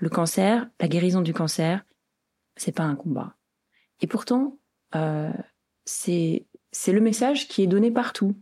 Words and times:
Le 0.00 0.08
cancer, 0.08 0.68
la 0.80 0.88
guérison 0.88 1.20
du 1.20 1.32
cancer, 1.32 1.84
c'est 2.56 2.72
pas 2.72 2.84
un 2.84 2.94
combat. 2.94 3.34
Et 4.00 4.06
pourtant, 4.06 4.58
euh, 4.94 5.32
c'est 5.84 6.46
c'est 6.70 6.92
le 6.92 7.00
message 7.00 7.48
qui 7.48 7.62
est 7.62 7.66
donné 7.66 7.90
partout. 7.90 8.34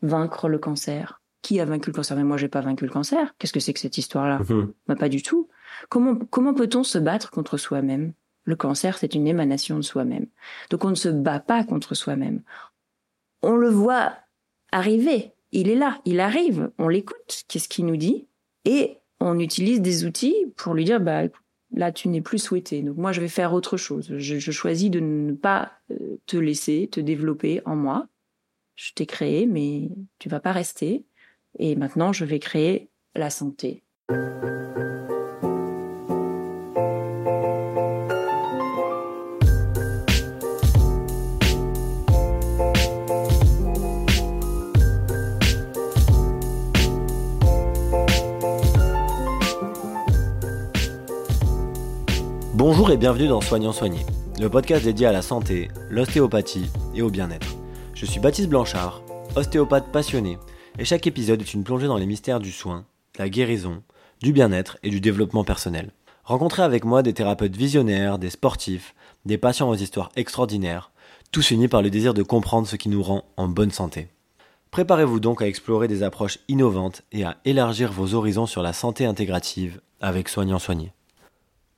Vaincre 0.00 0.48
le 0.48 0.58
cancer. 0.58 1.20
Qui 1.42 1.58
a 1.60 1.64
vaincu 1.64 1.90
le 1.90 1.94
cancer? 1.94 2.16
Mais 2.16 2.24
moi, 2.24 2.36
j'ai 2.36 2.48
pas 2.48 2.60
vaincu 2.60 2.84
le 2.84 2.90
cancer. 2.92 3.34
Qu'est-ce 3.36 3.52
que 3.52 3.60
c'est 3.60 3.72
que 3.72 3.80
cette 3.80 3.98
histoire-là? 3.98 4.38
Mhm. 4.48 4.72
bah, 4.86 4.96
Pas 4.96 5.08
du 5.08 5.22
tout. 5.22 5.48
Comment 5.88 6.16
comment 6.16 6.54
peut-on 6.54 6.84
se 6.84 6.98
battre 6.98 7.30
contre 7.30 7.56
soi-même? 7.56 8.12
Le 8.44 8.56
cancer, 8.56 8.98
c'est 8.98 9.14
une 9.14 9.26
émanation 9.26 9.76
de 9.76 9.82
soi-même. 9.82 10.26
Donc 10.70 10.84
on 10.84 10.90
ne 10.90 10.94
se 10.94 11.08
bat 11.08 11.40
pas 11.40 11.64
contre 11.64 11.94
soi-même. 11.94 12.42
On 13.42 13.56
le 13.56 13.68
voit 13.68 14.14
arriver. 14.72 15.32
Il 15.52 15.68
est 15.68 15.74
là, 15.76 16.00
il 16.04 16.18
arrive. 16.20 16.70
On 16.78 16.88
l'écoute. 16.88 17.44
Qu'est-ce 17.48 17.68
qu'il 17.68 17.86
nous 17.86 17.96
dit? 17.96 18.26
Et 18.64 18.98
on 19.22 19.38
utilise 19.38 19.80
des 19.80 20.04
outils 20.04 20.34
pour 20.56 20.74
lui 20.74 20.84
dire 20.84 21.00
bah 21.00 21.22
là 21.74 21.92
tu 21.92 22.08
n'es 22.08 22.20
plus 22.20 22.38
souhaité. 22.38 22.82
Donc 22.82 22.96
moi 22.96 23.12
je 23.12 23.20
vais 23.20 23.28
faire 23.28 23.52
autre 23.52 23.76
chose. 23.76 24.12
Je, 24.18 24.38
je 24.38 24.50
choisis 24.50 24.90
de 24.90 25.00
ne 25.00 25.32
pas 25.32 25.72
euh, 25.90 26.18
te 26.26 26.36
laisser 26.36 26.88
te 26.90 27.00
développer 27.00 27.62
en 27.64 27.76
moi. 27.76 28.06
Je 28.74 28.92
t'ai 28.94 29.06
créé, 29.06 29.46
mais 29.46 29.90
tu 30.18 30.28
vas 30.28 30.40
pas 30.40 30.52
rester. 30.52 31.04
Et 31.58 31.76
maintenant 31.76 32.12
je 32.12 32.24
vais 32.24 32.38
créer 32.38 32.90
la 33.14 33.30
santé. 33.30 33.84
Bonjour 52.64 52.92
et 52.92 52.96
bienvenue 52.96 53.26
dans 53.26 53.40
Soignant 53.40 53.72
Soigné, 53.72 54.06
le 54.38 54.48
podcast 54.48 54.84
dédié 54.84 55.08
à 55.08 55.12
la 55.12 55.20
santé, 55.20 55.66
l'ostéopathie 55.90 56.70
et 56.94 57.02
au 57.02 57.10
bien-être. 57.10 57.56
Je 57.92 58.06
suis 58.06 58.20
Baptiste 58.20 58.48
Blanchard, 58.48 59.02
ostéopathe 59.34 59.90
passionné, 59.90 60.38
et 60.78 60.84
chaque 60.84 61.08
épisode 61.08 61.40
est 61.40 61.54
une 61.54 61.64
plongée 61.64 61.88
dans 61.88 61.96
les 61.96 62.06
mystères 62.06 62.38
du 62.38 62.52
soin, 62.52 62.84
de 63.14 63.18
la 63.18 63.28
guérison, 63.28 63.82
du 64.22 64.32
bien-être 64.32 64.78
et 64.84 64.90
du 64.90 65.00
développement 65.00 65.42
personnel. 65.42 65.90
Rencontrez 66.22 66.62
avec 66.62 66.84
moi 66.84 67.02
des 67.02 67.14
thérapeutes 67.14 67.56
visionnaires, 67.56 68.20
des 68.20 68.30
sportifs, 68.30 68.94
des 69.26 69.38
patients 69.38 69.68
aux 69.68 69.74
histoires 69.74 70.12
extraordinaires, 70.14 70.92
tous 71.32 71.50
unis 71.50 71.66
par 71.66 71.82
le 71.82 71.90
désir 71.90 72.14
de 72.14 72.22
comprendre 72.22 72.68
ce 72.68 72.76
qui 72.76 72.90
nous 72.90 73.02
rend 73.02 73.24
en 73.36 73.48
bonne 73.48 73.72
santé. 73.72 74.06
Préparez-vous 74.70 75.18
donc 75.18 75.42
à 75.42 75.48
explorer 75.48 75.88
des 75.88 76.04
approches 76.04 76.38
innovantes 76.46 77.02
et 77.10 77.24
à 77.24 77.38
élargir 77.44 77.90
vos 77.90 78.14
horizons 78.14 78.46
sur 78.46 78.62
la 78.62 78.72
santé 78.72 79.04
intégrative 79.04 79.80
avec 80.00 80.28
Soignant 80.28 80.60
Soigné. 80.60 80.92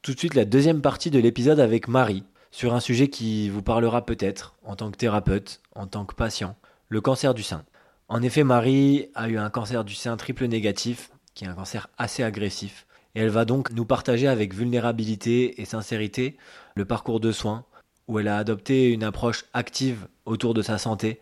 Tout 0.05 0.12
de 0.12 0.19
suite 0.19 0.34
la 0.34 0.44
deuxième 0.44 0.83
partie 0.83 1.10
de 1.10 1.19
l'épisode 1.19 1.60
avec 1.60 1.88
Marie, 1.88 2.24
sur 2.50 2.74
un 2.74 2.80
sujet 2.80 3.08
qui 3.08 3.48
vous 3.48 3.62
parlera 3.62 4.05
peut-être 4.05 4.55
en 4.62 4.77
tant 4.77 4.91
que 4.91 4.98
thérapeute, 4.98 5.62
en 5.74 5.86
tant 5.86 6.05
que 6.05 6.14
patient, 6.14 6.56
le 6.91 7.00
cancer 7.00 7.33
du 7.33 7.42
sein. 7.42 7.64
En 8.08 8.20
effet, 8.20 8.44
Marie 8.44 9.08
a 9.14 9.30
eu 9.30 9.38
un 9.38 9.48
cancer 9.48 9.83
du 9.83 9.94
sein 9.94 10.19
triple 10.19 10.44
négatif, 10.44 11.11
qui 11.33 11.46
est 11.46 11.48
un 11.48 11.55
cancer 11.55 11.88
assez 11.96 12.22
agressif, 12.22 12.86
et 13.14 13.20
elle 13.20 13.30
va 13.30 13.46
donc 13.46 13.70
nous 13.70 13.86
partager 13.86 14.28
avec 14.28 14.52
vulnérabilité 14.52 15.58
et 15.62 15.64
sincérité 15.64 16.36
le 16.74 16.84
parcours 16.84 17.18
de 17.18 17.33
soins, 17.33 17.64
où 18.06 18.18
elle 18.18 18.28
a 18.28 18.36
adopté 18.36 18.92
une 18.92 19.05
approche 19.05 19.46
active 19.55 20.06
autour 20.27 20.52
de 20.52 20.61
sa 20.61 20.77
santé, 20.77 21.18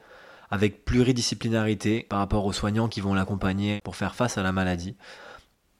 avec 0.51 0.85
pluridisciplinarité 0.85 2.05
par 2.11 2.19
rapport 2.19 2.47
aux 2.47 2.53
soignants 2.53 2.89
qui 2.89 3.01
vont 3.01 3.15
l'accompagner 3.15 3.81
pour 3.85 3.95
faire 3.95 4.17
face 4.17 4.39
à 4.39 4.43
la 4.43 4.51
maladie. 4.51 4.97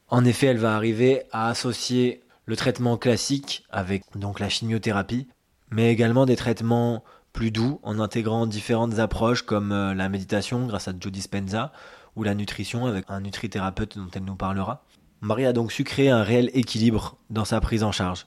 En 0.07 0.25
effet, 0.25 0.47
elle 0.47 0.59
va 0.59 0.77
arriver 0.77 1.23
à 1.33 1.49
associer 1.49 2.22
le 2.47 2.57
traitement 2.57 2.97
classique 2.97 3.65
avec 3.71 4.05
donc 4.17 4.41
la 4.41 4.49
chimiothérapie, 4.49 5.29
mais 5.71 5.93
également 5.93 6.27
des 6.27 6.37
traitements 6.37 7.05
plus 7.33 7.51
doux 7.51 7.81
en 7.83 7.99
intégrant 7.99 8.47
différentes 8.47 8.99
approches 8.99 9.43
comme 9.43 9.73
euh, 9.73 9.95
la 9.95 10.09
méditation 10.09 10.67
grâce 10.67 10.89
à 10.89 10.93
Joe 10.99 11.13
Dispenza 11.13 11.73
ou 12.15 12.25
la 12.25 12.35
nutrition 12.35 12.87
avec 12.87 13.07
un 13.09 13.21
nutrithérapeute 13.21 13.97
dont 13.97 14.11
elle 14.15 14.25
nous 14.25 14.37
parlera. 14.37 14.85
Marie 15.23 15.47
a 15.47 15.53
donc 15.53 15.73
su 15.73 15.85
créer 15.85 16.11
un 16.11 16.23
réel 16.23 16.51
équilibre 16.53 17.17
dans 17.31 17.45
sa 17.45 17.61
prise 17.61 17.85
en 17.85 17.93
charge. 17.93 18.27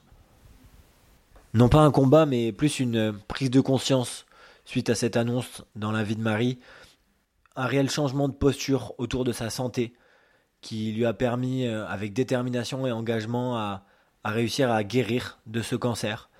Non 1.54 1.68
pas 1.68 1.80
un 1.80 1.90
combat, 1.90 2.26
mais 2.26 2.52
plus 2.52 2.80
une 2.80 3.12
prise 3.28 3.50
de 3.50 3.60
conscience 3.60 4.26
suite 4.64 4.90
à 4.90 4.94
cette 4.94 5.16
annonce 5.16 5.62
dans 5.76 5.92
la 5.92 6.02
vie 6.02 6.16
de 6.16 6.22
Marie, 6.22 6.58
un 7.54 7.66
réel 7.66 7.88
changement 7.88 8.28
de 8.28 8.34
posture 8.34 8.94
autour 8.98 9.24
de 9.24 9.32
sa 9.32 9.50
santé 9.50 9.94
qui 10.60 10.92
lui 10.92 11.06
a 11.06 11.12
permis, 11.12 11.66
euh, 11.66 11.86
avec 11.86 12.12
détermination 12.12 12.86
et 12.86 12.92
engagement, 12.92 13.56
à, 13.56 13.84
à 14.26 14.30
réussir 14.30 14.72
à 14.72 14.82
guérir 14.82 15.38
de 15.46 15.62
ce 15.62 15.76
cancer. 15.76 16.30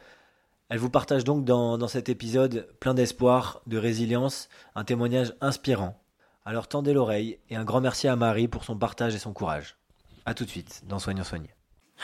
Elle 0.68 0.78
vous 0.78 0.90
partage 0.90 1.22
donc 1.22 1.44
dans, 1.44 1.78
dans 1.78 1.86
cet 1.86 2.08
épisode 2.08 2.66
plein 2.80 2.94
d'espoir, 2.94 3.62
de 3.68 3.78
résilience, 3.78 4.48
un 4.74 4.82
témoignage 4.82 5.34
inspirant. 5.40 5.96
Alors 6.44 6.66
tendez 6.66 6.92
l'oreille 6.92 7.38
et 7.48 7.54
un 7.54 7.62
grand 7.62 7.80
merci 7.80 8.08
à 8.08 8.16
Marie 8.16 8.48
pour 8.48 8.64
son 8.64 8.76
partage 8.76 9.14
et 9.14 9.18
son 9.18 9.32
courage. 9.32 9.76
A 10.24 10.34
tout 10.34 10.44
de 10.44 10.50
suite 10.50 10.82
dans 10.88 10.98
Soignant 10.98 11.22
Soigné. 11.22 11.48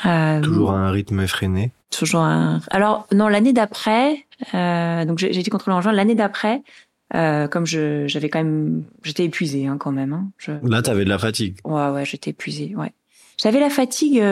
Euh, 0.06 0.40
Toujours 0.40 0.70
à 0.70 0.76
un 0.76 0.92
rythme 0.92 1.18
effréné. 1.18 1.72
toujours 1.90 2.20
un... 2.20 2.60
Alors 2.70 3.08
non, 3.12 3.26
l'année 3.26 3.52
d'après, 3.52 4.24
euh, 4.54 5.04
donc 5.04 5.18
j'ai 5.18 5.32
j'ai 5.32 5.40
été 5.40 5.50
contrôlée 5.50 5.76
en 5.76 5.80
juin. 5.80 5.90
L'année 5.90 6.14
d'après, 6.14 6.62
euh, 7.16 7.48
comme 7.48 7.66
je 7.66 8.06
j'avais 8.06 8.28
quand 8.28 8.38
même, 8.38 8.84
j'étais 9.02 9.24
épuisée 9.24 9.66
hein, 9.66 9.78
quand 9.78 9.90
même. 9.90 10.12
Hein. 10.12 10.30
Je... 10.38 10.52
Là, 10.62 10.80
t'avais 10.80 11.04
de 11.04 11.08
la 11.10 11.18
fatigue. 11.18 11.58
Ouais, 11.64 11.88
ouais, 11.88 12.04
j'étais 12.04 12.30
épuisée. 12.30 12.72
Ouais, 12.76 12.92
j'avais 13.36 13.58
la 13.58 13.68
fatigue. 13.68 14.22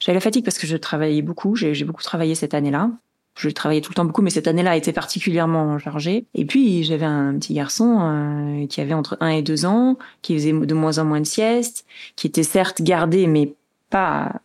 Euh, 0.00 0.04
j'avais 0.04 0.16
la 0.16 0.20
fatigue 0.20 0.44
parce 0.44 0.58
que 0.58 0.66
je 0.66 0.76
travaillais 0.76 1.22
beaucoup. 1.22 1.56
J'ai 1.56 1.84
beaucoup 1.84 2.02
travaillé 2.02 2.34
cette 2.34 2.54
année-là. 2.54 2.90
Je 3.36 3.48
travaillais 3.48 3.80
tout 3.80 3.92
le 3.92 3.94
temps 3.94 4.04
beaucoup, 4.04 4.22
mais 4.22 4.30
cette 4.30 4.48
année-là 4.48 4.76
été 4.76 4.92
particulièrement 4.92 5.78
chargée. 5.78 6.26
Et 6.34 6.44
puis 6.44 6.82
j'avais 6.84 7.06
un 7.06 7.38
petit 7.38 7.54
garçon 7.54 7.98
euh, 8.00 8.66
qui 8.66 8.80
avait 8.80 8.94
entre 8.94 9.16
1 9.20 9.28
et 9.28 9.42
2 9.42 9.66
ans, 9.66 9.98
qui 10.22 10.34
faisait 10.34 10.52
de 10.52 10.74
moins 10.74 10.98
en 10.98 11.04
moins 11.04 11.20
de 11.20 11.26
siestes, 11.26 11.86
qui 12.16 12.26
était 12.26 12.42
certes 12.42 12.82
gardé, 12.82 13.26
mais 13.26 13.54
pas 13.88 14.40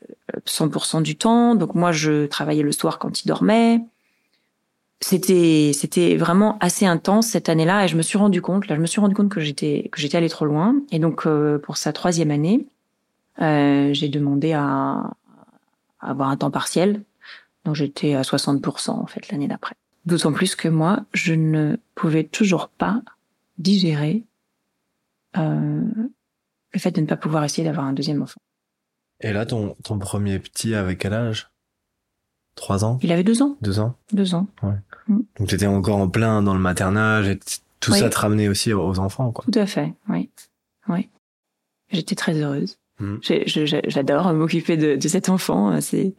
100% 0.45 1.01
du 1.01 1.15
temps. 1.15 1.55
Donc 1.55 1.75
moi, 1.75 1.91
je 1.91 2.25
travaillais 2.27 2.63
le 2.63 2.71
soir 2.71 2.99
quand 2.99 3.23
il 3.23 3.27
dormait. 3.27 3.81
C'était 5.01 5.71
c'était 5.73 6.15
vraiment 6.15 6.57
assez 6.61 6.85
intense 6.85 7.27
cette 7.27 7.49
année-là 7.49 7.85
et 7.85 7.87
je 7.87 7.97
me 7.97 8.01
suis 8.01 8.17
rendu 8.17 8.41
compte 8.41 8.67
là 8.67 8.75
je 8.75 8.81
me 8.81 8.85
suis 8.85 9.01
rendu 9.01 9.13
compte 9.13 9.29
que 9.29 9.41
j'étais 9.41 9.89
que 9.91 9.99
j'étais 9.99 10.17
allée 10.17 10.29
trop 10.29 10.45
loin 10.45 10.77
et 10.89 10.99
donc 10.99 11.27
euh, 11.27 11.59
pour 11.59 11.75
sa 11.75 11.91
troisième 11.91 12.31
année 12.31 12.65
euh, 13.41 13.93
j'ai 13.93 14.07
demandé 14.07 14.53
à 14.53 15.11
avoir 16.05 16.29
un 16.29 16.37
temps 16.37 16.51
partiel 16.51 17.03
donc 17.65 17.75
j'étais 17.75 18.13
à 18.15 18.21
60% 18.21 18.91
en 18.91 19.05
fait 19.07 19.29
l'année 19.31 19.47
d'après 19.47 19.75
d'autant 20.05 20.31
plus 20.33 20.55
que 20.55 20.67
moi 20.67 21.05
je 21.13 21.33
ne 21.33 21.77
pouvais 21.95 22.23
toujours 22.23 22.69
pas 22.69 23.01
digérer 23.57 24.23
euh, 25.37 25.81
le 26.73 26.79
fait 26.79 26.91
de 26.91 27.01
ne 27.01 27.05
pas 27.05 27.17
pouvoir 27.17 27.43
essayer 27.43 27.67
d'avoir 27.67 27.85
un 27.85 27.93
deuxième 27.93 28.21
enfant 28.21 28.39
Et 29.21 29.33
là, 29.33 29.45
ton, 29.45 29.75
ton 29.83 29.97
premier 29.99 30.39
petit, 30.39 30.75
avec 30.75 30.99
quel 30.99 31.13
âge? 31.13 31.49
Trois 32.55 32.85
ans? 32.85 32.99
Il 33.01 33.11
avait 33.11 33.23
deux 33.23 33.41
ans 33.41 33.57
Deux 33.61 33.79
ans? 33.79 33.95
Deux 34.13 34.33
ans 34.35 34.47
Donc 35.39 35.49
t'étais 35.49 35.65
encore 35.65 35.97
en 35.97 36.07
plein 36.09 36.41
dans 36.41 36.53
le 36.53 36.59
maternage 36.59 37.27
et 37.27 37.39
tout 37.79 37.91
Oui. 37.91 37.99
ça 37.99 38.09
te 38.09 38.17
ramenait 38.17 38.47
aussi 38.47 38.71
aux 38.73 38.99
enfants, 38.99 39.31
quoi. 39.31 39.43
Tout 39.51 39.59
à 39.59 39.65
fait, 39.65 39.93
oui. 40.09 40.29
Oui. 40.87 41.09
J'étais 41.91 42.15
très 42.15 42.33
heureuse. 42.33 42.77
Je- 42.99 43.81
J'adore 43.87 44.33
m'occuper 44.33 44.77
de, 44.77 44.95
de 44.95 45.07
cet 45.07 45.29
enfant. 45.29 45.79
C'est, 45.81 46.13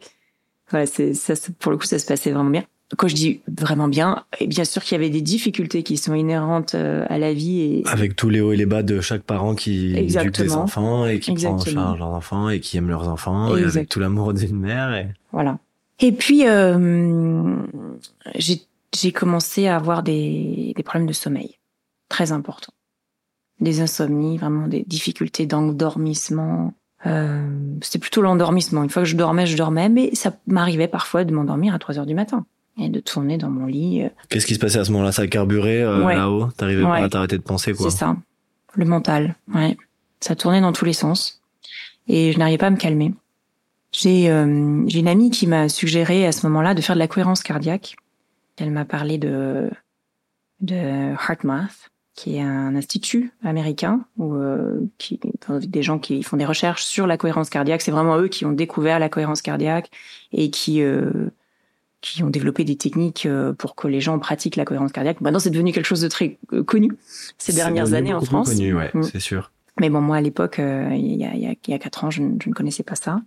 voilà, 0.69 0.85
c'est, 0.85 1.13
ça, 1.13 1.33
pour 1.59 1.71
le 1.71 1.77
coup, 1.77 1.85
ça 1.85 1.99
se 1.99 2.05
passait 2.05 2.31
vraiment 2.31 2.49
bien. 2.49 2.63
Quand 2.97 3.09
je 3.09 3.15
dis 3.15 3.41
vraiment 3.53 3.89
bien, 3.89 4.23
et 4.39 4.47
bien 4.47 4.63
sûr 4.63 4.81
qu'il 4.81 4.93
y 4.93 4.95
avait 4.95 5.09
des 5.09 5.19
difficultés 5.21 5.83
qui 5.83 5.97
sont 5.97 6.13
inhérentes 6.13 6.73
euh, 6.73 7.05
à 7.09 7.17
la 7.17 7.33
vie 7.33 7.59
et 7.59 7.83
Avec 7.87 8.15
tous 8.15 8.29
les 8.29 8.39
hauts 8.39 8.53
et 8.53 8.55
les 8.55 8.65
bas 8.65 8.81
de 8.81 9.01
chaque 9.01 9.23
parent 9.23 9.55
qui 9.55 9.87
éduque 9.87 9.95
des 9.97 10.03
Exactement. 10.03 10.61
enfants 10.61 11.05
et 11.05 11.19
qui 11.19 11.33
prend 11.33 11.49
en 11.49 11.55
Exactement. 11.57 11.81
charge 11.87 11.99
leurs 11.99 12.07
enfants 12.13 12.49
et 12.49 12.61
qui 12.61 12.77
aime 12.77 12.87
leurs 12.87 13.09
enfants 13.09 13.57
et 13.57 13.63
avec 13.65 13.89
tout 13.89 13.99
l'amour 13.99 14.33
d'une 14.33 14.57
mère. 14.57 14.93
Et... 14.95 15.07
voilà. 15.33 15.59
Et 15.99 16.13
puis, 16.13 16.47
euh, 16.47 17.55
j'ai, 18.35 18.61
j'ai 18.95 19.11
commencé 19.11 19.67
à 19.67 19.75
avoir 19.75 20.01
des, 20.01 20.73
des 20.73 20.83
problèmes 20.83 21.07
de 21.07 21.13
sommeil 21.13 21.55
très 22.07 22.31
importants. 22.31 22.71
Des 23.59 23.81
insomnies, 23.81 24.37
vraiment 24.37 24.67
des 24.67 24.83
difficultés 24.83 25.45
d'endormissement. 25.45 26.73
Euh, 27.05 27.47
c'était 27.81 27.99
plutôt 27.99 28.21
l'endormissement. 28.21 28.83
Une 28.83 28.89
fois 28.89 29.03
que 29.03 29.09
je 29.09 29.15
dormais, 29.15 29.45
je 29.47 29.57
dormais, 29.57 29.89
mais 29.89 30.13
ça 30.13 30.35
m'arrivait 30.47 30.87
parfois 30.87 31.23
de 31.23 31.33
m'endormir 31.33 31.73
à 31.73 31.79
3 31.79 31.97
heures 31.99 32.05
du 32.05 32.13
matin 32.13 32.45
et 32.79 32.89
de 32.89 32.99
tourner 32.99 33.37
dans 33.37 33.49
mon 33.49 33.65
lit. 33.65 34.03
euh, 34.03 34.09
Qu'est-ce 34.29 34.45
qui 34.45 34.53
se 34.55 34.59
passait 34.59 34.77
à 34.79 34.85
ce 34.85 34.91
moment-là? 34.91 35.11
Ça 35.11 35.25
carburait 35.27 35.81
euh, 35.81 36.05
Ouais. 36.05 36.15
là-haut? 36.15 36.47
T'arrivais 36.57 36.83
Ouais. 36.83 36.99
pas 36.99 37.05
à 37.05 37.09
t'arrêter 37.09 37.37
de 37.37 37.43
penser, 37.43 37.73
quoi. 37.73 37.89
C'est 37.89 37.97
ça. 37.97 38.15
Le 38.75 38.85
mental, 38.85 39.35
ouais. 39.55 39.75
Ça 40.19 40.35
tournait 40.35 40.61
dans 40.61 40.71
tous 40.73 40.85
les 40.85 40.93
sens. 40.93 41.41
Et 42.07 42.31
je 42.31 42.37
n'arrivais 42.39 42.57
pas 42.59 42.67
à 42.67 42.71
me 42.71 42.77
calmer. 42.77 43.13
J'ai 43.91 44.29
euh, 44.29 44.83
j'ai 44.87 44.99
une 44.99 45.07
amie 45.07 45.31
qui 45.31 45.47
m'a 45.47 45.69
suggéré 45.69 46.27
à 46.27 46.31
ce 46.31 46.45
moment-là 46.47 46.73
de 46.75 46.81
faire 46.81 46.95
de 46.95 46.99
la 46.99 47.07
cohérence 47.07 47.41
cardiaque. 47.41 47.95
Elle 48.57 48.69
m'a 48.71 48.85
parlé 48.85 49.17
de 49.17 49.69
de 50.61 50.75
HeartMath. 50.75 51.89
Qui 52.17 52.37
est 52.37 52.41
un 52.41 52.75
institut 52.75 53.31
américain 53.43 54.03
où 54.17 54.33
euh, 54.33 54.81
qui 54.97 55.19
des 55.61 55.83
gens 55.83 55.99
qui 55.99 56.23
font 56.23 56.35
des 56.35 56.45
recherches 56.47 56.83
sur 56.83 57.05
la 57.05 57.15
cohérence 57.15 57.49
cardiaque. 57.51 57.81
C'est 57.83 57.91
vraiment 57.91 58.17
eux 58.17 58.27
qui 58.27 58.43
ont 58.43 58.51
découvert 58.51 58.97
la 58.97 59.07
cohérence 59.07 59.43
cardiaque 59.43 59.91
et 60.33 60.49
qui 60.49 60.81
euh, 60.81 61.29
qui 62.01 62.23
ont 62.23 62.29
développé 62.31 62.63
des 62.63 62.75
techniques 62.75 63.27
euh, 63.27 63.53
pour 63.53 63.75
que 63.75 63.87
les 63.87 64.01
gens 64.01 64.17
pratiquent 64.17 64.55
la 64.55 64.65
cohérence 64.65 64.91
cardiaque. 64.91 65.21
Maintenant, 65.21 65.37
c'est 65.39 65.51
devenu 65.51 65.71
quelque 65.71 65.85
chose 65.85 66.01
de 66.01 66.07
très 66.07 66.39
euh, 66.53 66.63
connu 66.63 66.91
ces 67.37 67.53
dernières 67.53 67.93
années 67.93 68.13
en 68.15 68.21
France. 68.21 68.49
Connu, 68.49 68.73
ouais, 68.73 68.89
Mm. 68.95 69.03
c'est 69.03 69.19
sûr. 69.19 69.51
Mais 69.79 69.91
bon, 69.91 70.01
moi 70.01 70.17
à 70.17 70.21
l'époque, 70.21 70.57
euh, 70.57 70.89
il 70.95 71.15
y 71.17 71.23
a 71.23 71.35
il 71.35 71.41
y 71.41 71.45
a 71.47 71.53
y 71.67 71.73
a 71.73 71.79
quatre 71.79 72.03
ans, 72.03 72.09
je, 72.09 72.23
ne- 72.23 72.39
je 72.41 72.49
ne 72.49 72.53
connaissais 72.55 72.83
pas 72.83 72.95
ça. 72.95 73.21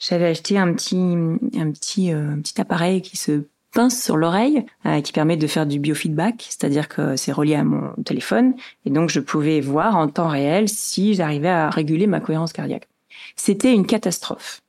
J'avais 0.00 0.26
acheté 0.26 0.58
un 0.58 0.72
petit 0.74 0.96
un 0.96 1.70
petit 1.70 2.10
un 2.10 2.40
petit 2.40 2.60
appareil 2.60 3.02
qui 3.02 3.16
se 3.16 3.44
pince 3.76 4.02
sur 4.02 4.16
l'oreille, 4.16 4.64
euh, 4.86 5.02
qui 5.02 5.12
permet 5.12 5.36
de 5.36 5.46
faire 5.46 5.66
du 5.66 5.78
biofeedback, 5.78 6.46
c'est-à-dire 6.48 6.88
que 6.88 7.14
c'est 7.16 7.30
relié 7.30 7.56
à 7.56 7.62
mon 7.62 7.92
téléphone 8.04 8.54
et 8.86 8.90
donc 8.90 9.10
je 9.10 9.20
pouvais 9.20 9.60
voir 9.60 9.96
en 9.96 10.08
temps 10.08 10.28
réel 10.28 10.70
si 10.70 11.12
j'arrivais 11.12 11.50
à 11.50 11.68
réguler 11.68 12.06
ma 12.06 12.20
cohérence 12.20 12.54
cardiaque. 12.54 12.88
C'était 13.36 13.74
une 13.74 13.86
catastrophe. 13.86 14.62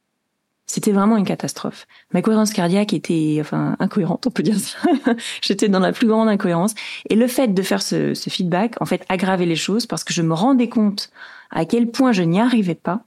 C'était 0.65 0.91
vraiment 0.91 1.15
une 1.15 1.25
catastrophe. 1.25 1.87
Ma 2.13 2.21
cohérence 2.21 2.51
cardiaque 2.51 2.91
était, 2.91 3.37
enfin, 3.39 3.77
incohérente, 3.79 4.27
on 4.27 4.31
peut 4.31 4.43
dire 4.43 4.59
ça. 4.59 4.77
J'étais 5.41 5.69
dans 5.69 5.79
la 5.79 5.93
plus 5.93 6.07
grande 6.07 6.27
incohérence. 6.27 6.75
Et 7.09 7.15
le 7.15 7.27
fait 7.27 7.47
de 7.47 7.61
faire 7.61 7.81
ce, 7.81 8.13
ce 8.13 8.29
feedback, 8.29 8.75
en 8.81 8.85
fait, 8.85 9.05
aggravait 9.07 9.45
les 9.45 9.55
choses 9.55 9.85
parce 9.85 10.03
que 10.03 10.13
je 10.13 10.21
me 10.21 10.33
rendais 10.33 10.67
compte 10.67 11.11
à 11.51 11.63
quel 11.63 11.89
point 11.89 12.11
je 12.11 12.23
n'y 12.23 12.41
arrivais 12.41 12.75
pas. 12.75 13.05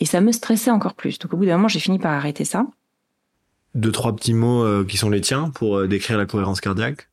Et 0.00 0.04
ça 0.04 0.20
me 0.20 0.32
stressait 0.32 0.70
encore 0.70 0.92
plus. 0.92 1.18
Donc, 1.18 1.32
au 1.32 1.38
bout 1.38 1.46
d'un 1.46 1.56
moment, 1.56 1.68
j'ai 1.68 1.80
fini 1.80 1.98
par 1.98 2.12
arrêter 2.12 2.44
ça. 2.44 2.66
Deux, 3.74 3.92
trois 3.92 4.14
petits 4.16 4.34
mots 4.34 4.62
euh, 4.64 4.84
qui 4.84 4.96
sont 4.96 5.10
les 5.10 5.20
tiens 5.20 5.50
pour 5.50 5.76
euh, 5.76 5.86
décrire 5.88 6.18
la 6.18 6.26
cohérence 6.26 6.60
cardiaque? 6.60 7.08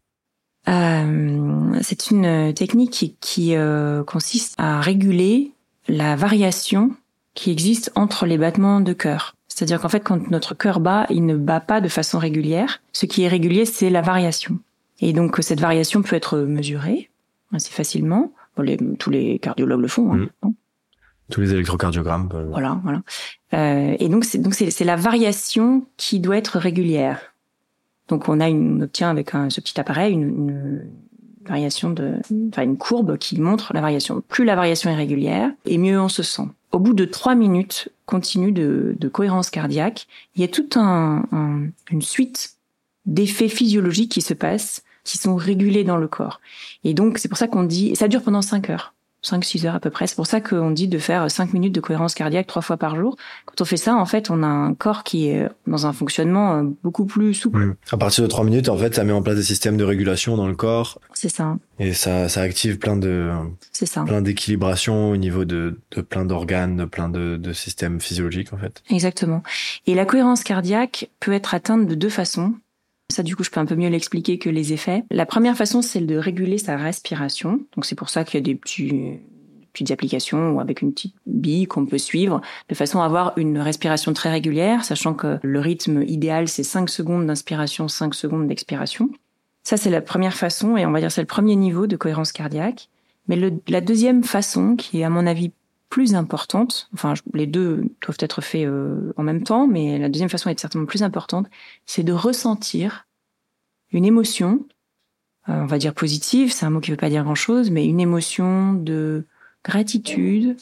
Euh, 0.67 1.79
c'est 1.81 2.09
une 2.09 2.53
technique 2.53 2.91
qui, 2.91 3.15
qui, 3.21 3.53
consiste 4.07 4.55
à 4.57 4.81
réguler 4.81 5.51
la 5.87 6.15
variation 6.15 6.95
qui 7.35 7.51
existe 7.51 7.91
entre 7.95 8.25
les 8.25 8.37
battements 8.37 8.79
de 8.81 8.93
cœur. 8.93 9.35
C'est-à-dire 9.47 9.79
qu'en 9.79 9.89
fait, 9.89 9.99
quand 9.99 10.31
notre 10.31 10.55
cœur 10.55 10.79
bat, 10.79 11.05
il 11.09 11.25
ne 11.25 11.35
bat 11.35 11.59
pas 11.59 11.81
de 11.81 11.87
façon 11.87 12.17
régulière. 12.17 12.81
Ce 12.93 13.05
qui 13.05 13.23
est 13.23 13.27
régulier, 13.27 13.65
c'est 13.65 13.89
la 13.91 14.01
variation. 14.01 14.57
Et 15.01 15.13
donc, 15.13 15.37
cette 15.41 15.59
variation 15.61 16.01
peut 16.01 16.15
être 16.15 16.39
mesurée 16.39 17.09
assez 17.53 17.71
facilement. 17.71 18.33
Bon, 18.57 18.63
les- 18.63 18.77
tous 18.97 19.09
les 19.11 19.37
cardiologues 19.39 19.81
le 19.81 19.87
font. 19.87 20.13
hein. 20.13 20.27
Mhm. 20.43 20.53
Tous 21.31 21.41
les 21.41 21.53
électrocardiogrammes. 21.53 22.29
euh, 22.33 22.45
Voilà, 22.49 22.79
voilà. 22.83 23.01
Euh, 23.53 23.95
et 23.99 24.09
donc, 24.09 24.25
c'est 24.25 24.37
donc 24.37 24.53
c'est 24.53 24.83
la 24.83 24.95
variation 24.95 25.85
qui 25.97 26.19
doit 26.19 26.37
être 26.37 26.57
régulière. 26.59 27.19
Donc, 28.07 28.29
on 28.29 28.39
a 28.39 28.47
une, 28.49 28.77
on 28.77 28.81
obtient 28.83 29.09
avec 29.09 29.33
un, 29.33 29.49
ce 29.49 29.59
petit 29.61 29.79
appareil 29.79 30.13
une, 30.13 30.21
une 30.23 30.87
variation 31.47 31.89
de, 31.89 32.15
enfin 32.49 32.63
une 32.63 32.77
courbe 32.77 33.17
qui 33.17 33.39
montre 33.39 33.73
la 33.73 33.81
variation. 33.81 34.21
Plus 34.27 34.45
la 34.45 34.55
variation 34.55 34.89
est 34.89 34.95
régulière, 34.95 35.51
et 35.65 35.77
mieux 35.77 35.99
on 35.99 36.09
se 36.09 36.23
sent. 36.23 36.47
Au 36.71 36.79
bout 36.79 36.93
de 36.93 37.05
trois 37.05 37.35
minutes 37.35 37.89
continues 38.05 38.51
de, 38.51 38.95
de 38.99 39.07
cohérence 39.07 39.49
cardiaque, 39.49 40.07
il 40.35 40.41
y 40.41 40.43
a 40.43 40.47
toute 40.47 40.75
un, 40.77 41.23
un- 41.31 41.67
une 41.91 42.01
suite 42.01 42.55
d'effets 43.05 43.49
physiologiques 43.49 44.11
qui 44.11 44.21
se 44.21 44.33
passent, 44.33 44.83
qui 45.03 45.17
sont 45.19 45.35
régulés 45.35 45.83
dans 45.83 45.97
le 45.97 46.07
corps. 46.07 46.41
Et 46.83 46.95
donc, 46.95 47.19
c'est 47.19 47.27
pour 47.29 47.37
ça 47.37 47.47
qu'on 47.47 47.63
dit, 47.63 47.95
ça 47.95 48.07
dure 48.07 48.23
pendant 48.23 48.41
cinq 48.41 48.69
heures. 48.71 48.94
5-6 49.25 49.65
heures 49.67 49.75
à 49.75 49.79
peu 49.79 49.89
près. 49.89 50.07
C'est 50.07 50.15
pour 50.15 50.27
ça 50.27 50.41
qu'on 50.41 50.71
dit 50.71 50.87
de 50.87 50.97
faire 50.97 51.29
5 51.29 51.53
minutes 51.53 51.73
de 51.73 51.81
cohérence 51.81 52.13
cardiaque 52.13 52.47
trois 52.47 52.61
fois 52.61 52.77
par 52.77 52.95
jour. 52.95 53.15
Quand 53.45 53.61
on 53.61 53.65
fait 53.65 53.77
ça, 53.77 53.95
en 53.95 54.05
fait, 54.05 54.29
on 54.29 54.43
a 54.43 54.47
un 54.47 54.73
corps 54.73 55.03
qui 55.03 55.27
est 55.27 55.47
dans 55.67 55.87
un 55.87 55.93
fonctionnement 55.93 56.55
euh, 56.55 56.63
beaucoup 56.83 57.05
plus 57.05 57.33
souple. 57.33 57.75
À 57.91 57.97
partir 57.97 58.23
de 58.23 58.29
trois 58.29 58.43
minutes, 58.43 58.69
en 58.69 58.77
fait, 58.77 58.95
ça 58.95 59.03
met 59.03 59.13
en 59.13 59.21
place 59.21 59.35
des 59.35 59.43
systèmes 59.43 59.77
de 59.77 59.83
régulation 59.83 60.37
dans 60.37 60.47
le 60.47 60.55
corps 60.55 60.99
C'est 61.13 61.29
ça, 61.29 61.57
et 61.79 61.93
ça, 61.93 62.29
ça 62.29 62.41
active 62.41 62.77
plein 62.77 62.95
de, 62.95 63.31
c'est 63.71 63.85
ça. 63.85 64.03
plein 64.03 64.21
d'équilibrations 64.21 65.11
au 65.11 65.17
niveau 65.17 65.45
de, 65.45 65.79
de 65.91 66.01
plein 66.01 66.25
d'organes, 66.25 66.77
de 66.77 66.85
plein 66.85 67.09
de, 67.09 67.37
de 67.37 67.53
systèmes 67.53 67.99
physiologiques, 67.99 68.53
en 68.53 68.57
fait. 68.57 68.83
Exactement. 68.89 69.43
Et 69.87 69.95
la 69.95 70.05
cohérence 70.05 70.43
cardiaque 70.43 71.09
peut 71.19 71.33
être 71.33 71.53
atteinte 71.53 71.87
de 71.87 71.95
deux 71.95 72.09
façons. 72.09 72.53
Ça, 73.09 73.23
du 73.23 73.35
coup, 73.35 73.43
je 73.43 73.51
peux 73.51 73.59
un 73.59 73.65
peu 73.65 73.75
mieux 73.75 73.89
l'expliquer 73.89 74.39
que 74.39 74.49
les 74.49 74.73
effets. 74.73 75.03
La 75.11 75.25
première 75.25 75.55
façon, 75.55 75.81
c'est 75.81 76.01
de 76.01 76.17
réguler 76.17 76.57
sa 76.57 76.75
respiration. 76.75 77.59
Donc, 77.75 77.85
c'est 77.85 77.95
pour 77.95 78.09
ça 78.09 78.23
qu'il 78.23 78.35
y 78.35 78.37
a 78.37 78.41
des 78.43 78.55
petits, 78.55 79.19
petites 79.75 79.91
applications 79.91 80.53
ou 80.53 80.59
avec 80.59 80.81
une 80.81 80.91
petite 80.91 81.15
bille 81.25 81.67
qu'on 81.67 81.85
peut 81.85 81.97
suivre 81.97 82.41
de 82.69 82.75
façon 82.75 83.01
à 83.01 83.05
avoir 83.05 83.33
une 83.37 83.59
respiration 83.59 84.13
très 84.13 84.31
régulière, 84.31 84.83
sachant 84.83 85.13
que 85.13 85.37
le 85.43 85.59
rythme 85.59 86.01
idéal, 86.03 86.47
c'est 86.47 86.63
5 86.63 86.89
secondes 86.89 87.27
d'inspiration, 87.27 87.87
5 87.87 88.15
secondes 88.15 88.47
d'expiration. 88.47 89.09
Ça, 89.63 89.77
c'est 89.77 89.89
la 89.89 90.01
première 90.01 90.35
façon 90.35 90.77
et 90.77 90.85
on 90.85 90.91
va 90.91 90.99
dire 90.99 91.11
c'est 91.11 91.21
le 91.21 91.27
premier 91.27 91.55
niveau 91.55 91.87
de 91.87 91.97
cohérence 91.97 92.31
cardiaque. 92.31 92.89
Mais 93.27 93.35
le, 93.35 93.53
la 93.67 93.81
deuxième 93.81 94.23
façon, 94.23 94.75
qui 94.75 95.01
est 95.01 95.03
à 95.03 95.09
mon 95.09 95.27
avis 95.27 95.51
plus 95.95 96.13
importante, 96.13 96.89
enfin 96.93 97.13
les 97.33 97.47
deux 97.47 97.85
doivent 98.01 98.17
être 98.19 98.41
faits 98.41 98.65
euh, 98.65 99.13
en 99.15 99.23
même 99.23 99.43
temps, 99.43 99.65
mais 99.65 99.97
la 99.97 100.09
deuxième 100.09 100.27
façon 100.27 100.49
est 100.49 100.59
certainement 100.59 100.85
plus 100.85 101.03
importante, 101.03 101.47
c'est 101.85 102.03
de 102.03 102.11
ressentir 102.11 103.07
une 103.93 104.03
émotion, 104.03 104.65
euh, 105.47 105.53
on 105.53 105.67
va 105.67 105.77
dire 105.77 105.93
positive, 105.93 106.51
c'est 106.51 106.65
un 106.65 106.69
mot 106.69 106.81
qui 106.81 106.91
veut 106.91 106.97
pas 106.97 107.09
dire 107.09 107.23
grand-chose, 107.23 107.71
mais 107.71 107.85
une 107.85 108.01
émotion 108.01 108.73
de 108.73 109.23
gratitude, 109.63 110.57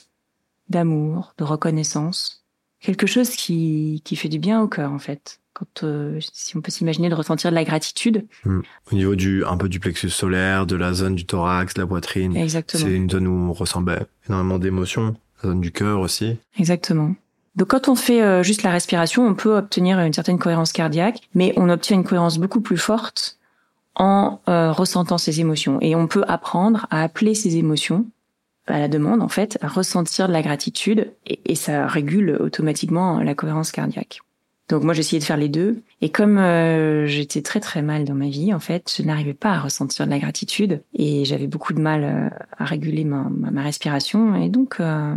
d'amour, 0.69 1.33
de 1.39 1.43
reconnaissance, 1.43 2.45
quelque 2.79 3.07
chose 3.07 3.31
qui, 3.31 4.03
qui 4.05 4.15
fait 4.15 4.29
du 4.29 4.37
bien 4.37 4.61
au 4.61 4.67
cœur 4.67 4.91
en 4.91 4.99
fait. 4.99 5.39
Quand 5.53 5.83
euh, 5.83 6.19
si 6.31 6.55
on 6.55 6.61
peut 6.61 6.71
s'imaginer 6.71 7.09
de 7.09 7.15
ressentir 7.15 7.49
de 7.49 7.55
la 7.55 7.63
gratitude, 7.63 8.27
Au 8.45 8.95
niveau 8.95 9.15
du, 9.15 9.43
un 9.45 9.57
peu 9.57 9.67
du 9.67 9.79
plexus 9.79 10.11
solaire, 10.11 10.67
de 10.67 10.75
la 10.75 10.93
zone 10.93 11.15
du 11.15 11.25
thorax, 11.25 11.73
de 11.73 11.81
la 11.81 11.87
poitrine. 11.87 12.37
exactement. 12.37 12.83
C'est 12.83 12.93
une 12.93 13.09
zone 13.09 13.25
où 13.25 13.49
on 13.49 13.53
ressent 13.53 13.81
ben, 13.81 14.05
énormément 14.27 14.59
d'émotions. 14.59 15.15
Zone 15.43 15.61
du 15.61 15.71
cœur 15.71 15.99
aussi. 15.99 16.37
Exactement. 16.57 17.15
Donc 17.55 17.67
quand 17.69 17.87
on 17.87 17.95
fait 17.95 18.21
euh, 18.21 18.43
juste 18.43 18.63
la 18.63 18.71
respiration, 18.71 19.25
on 19.27 19.35
peut 19.35 19.57
obtenir 19.57 19.99
une 19.99 20.13
certaine 20.13 20.39
cohérence 20.39 20.71
cardiaque, 20.71 21.21
mais 21.35 21.53
on 21.55 21.69
obtient 21.69 21.97
une 21.97 22.03
cohérence 22.03 22.39
beaucoup 22.39 22.61
plus 22.61 22.77
forte 22.77 23.37
en 23.95 24.39
euh, 24.49 24.71
ressentant 24.71 25.17
ses 25.17 25.39
émotions. 25.39 25.77
Et 25.81 25.95
on 25.95 26.07
peut 26.07 26.23
apprendre 26.27 26.87
à 26.89 27.03
appeler 27.03 27.35
ses 27.35 27.57
émotions 27.57 28.05
à 28.65 28.79
la 28.79 28.87
demande, 28.87 29.21
en 29.21 29.27
fait, 29.27 29.57
à 29.61 29.67
ressentir 29.67 30.27
de 30.27 30.33
la 30.33 30.41
gratitude, 30.41 31.11
et 31.25 31.55
ça 31.55 31.85
régule 31.85 32.37
automatiquement 32.39 33.19
la 33.19 33.35
cohérence 33.35 33.73
cardiaque. 33.73 34.21
Donc 34.69 34.83
moi 34.83 34.93
essayé 34.93 35.19
de 35.19 35.25
faire 35.25 35.37
les 35.37 35.49
deux, 35.49 35.81
et 36.01 36.09
comme 36.09 36.37
euh, 36.37 37.05
j'étais 37.05 37.41
très 37.41 37.59
très 37.59 37.81
mal 37.81 38.05
dans 38.05 38.15
ma 38.15 38.29
vie, 38.29 38.53
en 38.53 38.59
fait, 38.59 38.93
je 38.97 39.03
n'arrivais 39.03 39.33
pas 39.33 39.51
à 39.51 39.59
ressentir 39.59 40.05
de 40.05 40.11
la 40.11 40.19
gratitude, 40.19 40.81
et 40.93 41.25
j'avais 41.25 41.47
beaucoup 41.47 41.73
de 41.73 41.81
mal 41.81 42.03
euh, 42.03 42.29
à 42.57 42.65
réguler 42.65 43.03
ma, 43.03 43.27
ma, 43.29 43.51
ma 43.51 43.61
respiration, 43.61 44.35
et 44.41 44.47
donc 44.47 44.79
euh, 44.79 45.15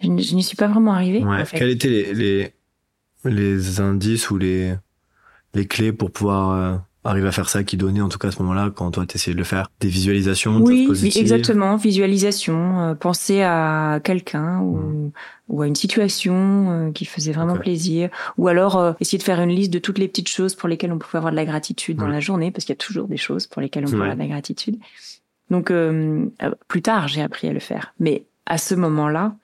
je, 0.00 0.08
n'y 0.08 0.42
suis 0.42 0.56
pas 0.56 0.68
vraiment 0.68 0.92
arrivée. 0.92 1.24
Ouais. 1.24 1.40
en 1.40 1.44
fait. 1.44 1.58
Quels 1.58 1.70
étaient 1.70 1.88
les, 1.88 2.14
les, 2.14 2.54
les 3.24 3.80
indices 3.80 4.30
ou 4.30 4.38
les, 4.38 4.74
les 5.54 5.66
clés 5.66 5.92
pour 5.92 6.12
pouvoir 6.12 6.50
euh, 6.50 6.76
arriver 7.04 7.28
à 7.28 7.32
faire 7.32 7.48
ça 7.48 7.64
qui 7.64 7.76
donnaient 7.76 8.00
en 8.02 8.08
tout 8.10 8.18
cas 8.18 8.28
à 8.28 8.30
ce 8.30 8.40
moment-là 8.42 8.70
quand 8.74 8.90
toi 8.90 9.06
t'essayais 9.06 9.32
de 9.34 9.38
le 9.38 9.44
faire 9.44 9.70
Des 9.80 9.88
visualisations, 9.88 10.56
Oui, 10.60 10.86
choses 10.86 11.04
exactement. 11.16 11.76
Visualisation, 11.76 12.80
euh, 12.80 12.94
penser 12.94 13.42
à 13.42 14.00
quelqu'un 14.04 14.60
ou, 14.60 15.12
ou 15.48 15.62
à 15.62 15.66
une 15.66 15.74
situation 15.74 16.34
euh, 16.70 16.92
qui 16.92 17.04
faisait 17.04 17.32
vraiment 17.32 17.56
plaisir, 17.56 18.10
ou 18.36 18.48
alors 18.48 18.76
euh, 18.76 18.92
essayer 19.00 19.18
de 19.18 19.22
faire 19.22 19.40
une 19.40 19.50
liste 19.50 19.72
de 19.72 19.78
toutes 19.78 19.98
les 19.98 20.08
petites 20.08 20.28
choses 20.28 20.54
pour 20.54 20.68
lesquelles 20.68 20.92
on 20.92 20.98
pouvait 20.98 21.16
avoir 21.18 21.32
de 21.32 21.36
la 21.36 21.44
gratitude 21.46 21.96
dans 21.96 22.08
la 22.08 22.20
journée, 22.20 22.50
parce 22.50 22.64
qu'il 22.64 22.74
y 22.74 22.78
a 22.78 22.84
toujours 22.84 23.08
des 23.08 23.16
choses 23.16 23.46
pour 23.46 23.62
lesquelles 23.62 23.84
on 23.86 23.90
peut 23.90 23.96
avoir 24.02 24.14
de 24.14 24.20
la 24.20 24.26
gratitude. 24.28 24.76
Donc 25.50 25.70
euh, 25.70 26.26
euh, 26.42 26.50
plus 26.68 26.82
tard, 26.82 27.08
j'ai 27.08 27.22
appris 27.22 27.48
à 27.48 27.52
le 27.52 27.60
faire, 27.60 27.94
mais 27.98 28.24
à 28.46 28.58
ce 28.58 28.74
moment-là, 28.74 29.34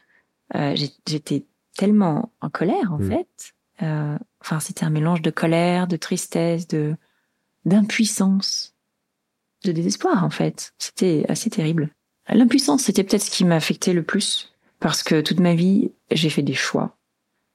j'étais 0.75 1.45
tellement 1.77 2.31
en 2.41 2.49
colère 2.51 2.93
en 2.93 2.99
Mm. 2.99 3.09
fait. 3.09 3.55
Enfin, 4.41 4.61
c'était 4.61 4.85
un 4.85 4.91
mélange 4.91 5.23
de 5.23 5.31
colère, 5.31 5.87
de 5.87 5.97
tristesse, 5.97 6.67
de 6.69 6.95
d'impuissance 7.67 8.75
de 9.65 9.73
désespoir 9.73 10.25
en 10.25 10.31
fait. 10.31 10.73
C'était 10.79 11.27
assez 11.29 11.51
terrible. 11.51 11.91
L'impuissance, 12.29 12.85
c'était 12.85 13.05
peut-être 13.05 13.23
ce 13.23 13.31
qui 13.31 13.45
m'a 13.45 13.57
affecté 13.57 13.93
le 13.93 14.03
plus 14.03 14.53
parce 14.81 15.03
que 15.03 15.21
toute 15.21 15.41
ma 15.41 15.55
vie, 15.55 15.91
j'ai 16.11 16.31
fait 16.31 16.43
des 16.43 16.55
choix 16.55 16.97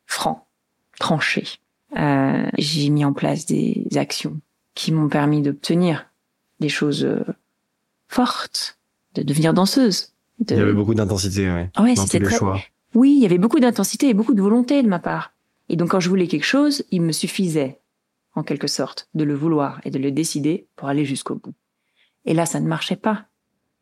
francs, 0.05 0.43
tranchés. 0.99 1.47
Euh, 1.97 2.47
j'ai 2.57 2.89
mis 2.89 3.03
en 3.03 3.13
place 3.13 3.45
des 3.45 3.85
actions 3.95 4.39
qui 4.75 4.91
m'ont 4.91 5.09
permis 5.09 5.41
d'obtenir 5.41 6.07
des 6.59 6.69
choses 6.69 7.03
euh, 7.03 7.23
fortes, 8.07 8.77
de 9.15 9.23
devenir 9.23 9.53
danseuse. 9.53 10.13
De... 10.39 10.55
Il 10.55 10.59
y 10.59 10.61
avait 10.61 10.73
beaucoup 10.73 10.93
d'intensité, 10.93 11.51
ouais. 11.51 11.69
Ouais, 11.77 11.95
c'était 11.95 12.19
très. 12.21 12.37
choix. 12.37 12.59
Oui, 12.95 13.13
il 13.15 13.21
y 13.21 13.25
avait 13.25 13.37
beaucoup 13.37 13.59
d'intensité 13.59 14.09
et 14.09 14.13
beaucoup 14.13 14.33
de 14.33 14.41
volonté 14.41 14.81
de 14.83 14.87
ma 14.87 14.99
part. 14.99 15.33
Et 15.69 15.75
donc 15.75 15.89
quand 15.91 15.99
je 15.99 16.09
voulais 16.09 16.27
quelque 16.27 16.45
chose, 16.45 16.83
il 16.91 17.01
me 17.01 17.11
suffisait, 17.11 17.80
en 18.33 18.43
quelque 18.43 18.67
sorte, 18.67 19.09
de 19.13 19.23
le 19.23 19.33
vouloir 19.33 19.81
et 19.83 19.91
de 19.91 19.99
le 19.99 20.11
décider 20.11 20.67
pour 20.75 20.87
aller 20.87 21.05
jusqu'au 21.05 21.35
bout. 21.35 21.53
Et 22.25 22.33
là, 22.33 22.45
ça 22.45 22.59
ne 22.59 22.67
marchait 22.67 22.95
pas. 22.95 23.25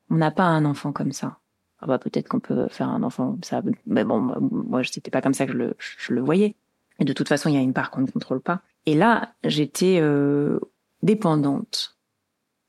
On 0.09 0.15
n'a 0.15 0.31
pas 0.31 0.45
un 0.45 0.65
enfant 0.65 0.91
comme 0.91 1.11
ça. 1.11 1.39
Ah 1.81 1.87
bah 1.87 1.97
peut-être 1.97 2.27
qu'on 2.27 2.39
peut 2.39 2.67
faire 2.69 2.89
un 2.89 3.03
enfant 3.03 3.31
comme 3.31 3.43
ça, 3.43 3.61
mais 3.85 4.03
bon, 4.03 4.19
moi 4.51 4.83
c'était 4.83 5.11
pas 5.11 5.21
comme 5.21 5.33
ça 5.33 5.45
que 5.45 5.53
je 5.53 5.57
le, 5.57 5.77
je 5.79 6.13
le 6.13 6.21
voyais. 6.21 6.55
Et 6.99 7.05
de 7.05 7.13
toute 7.13 7.29
façon, 7.29 7.47
il 7.47 7.55
y 7.55 7.57
a 7.57 7.61
une 7.61 7.73
part 7.73 7.91
qu'on 7.91 8.01
ne 8.01 8.07
contrôle 8.07 8.41
pas. 8.41 8.61
Et 8.85 8.95
là, 8.95 9.33
j'étais 9.43 9.99
euh, 10.01 10.59
dépendante 11.01 11.97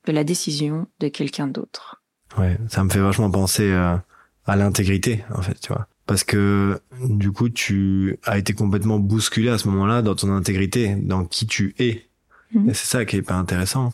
de 0.07 0.13
la 0.13 0.23
décision 0.23 0.87
de 1.01 1.09
quelqu'un 1.09 1.49
d'autre. 1.49 2.03
Ouais, 2.39 2.57
ça 2.69 2.85
me 2.85 2.91
fait 2.91 3.01
vachement 3.01 3.31
penser 3.31 3.71
euh, 3.73 3.97
à 4.47 4.57
l'intégrité, 4.57 5.25
en 5.35 5.43
fait, 5.43 5.59
tu 5.61 5.73
vois. 5.73 5.89
Parce 6.11 6.25
que 6.25 6.81
du 7.05 7.31
coup, 7.31 7.51
tu 7.51 8.19
as 8.27 8.37
été 8.37 8.53
complètement 8.53 8.99
bousculé 8.99 9.49
à 9.49 9.59
ce 9.59 9.69
moment-là 9.69 10.03
dans 10.03 10.17
ton 10.17 10.35
intégrité, 10.35 10.97
dans 10.97 11.25
qui 11.25 11.47
tu 11.47 11.73
es. 11.79 12.09
Mhm. 12.53 12.71
Et 12.71 12.75
c'est 12.75 12.87
ça 12.87 13.05
qui 13.05 13.15
est 13.15 13.23
pas 13.23 13.37
intéressant. 13.37 13.93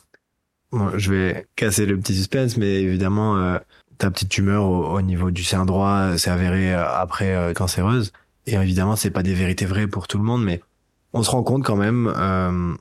Bon, 0.72 0.96
je 0.96 1.12
vais 1.12 1.46
casser 1.56 1.84
le 1.84 1.98
petit 1.98 2.14
suspense, 2.14 2.56
mais 2.56 2.80
évidemment, 2.80 3.36
euh, 3.36 3.58
ta 3.98 4.10
petite 4.10 4.30
tumeur 4.30 4.64
au, 4.64 4.96
au 4.96 5.02
niveau 5.02 5.30
du 5.30 5.44
sein 5.44 5.66
droit 5.66 6.16
s'est 6.16 6.30
avérée 6.30 6.72
euh, 6.72 6.88
après 6.90 7.36
euh, 7.36 7.52
cancéreuse. 7.52 8.14
Et 8.46 8.54
évidemment, 8.54 8.96
c'est 8.96 9.10
pas 9.10 9.22
des 9.22 9.34
vérités 9.34 9.66
vraies 9.66 9.86
pour 9.86 10.08
tout 10.08 10.16
le 10.16 10.24
monde, 10.24 10.42
mais 10.42 10.62
on 11.12 11.22
se 11.22 11.30
rend 11.30 11.42
compte 11.42 11.64
quand 11.64 11.76
même 11.76 12.10
euh, 12.16 12.74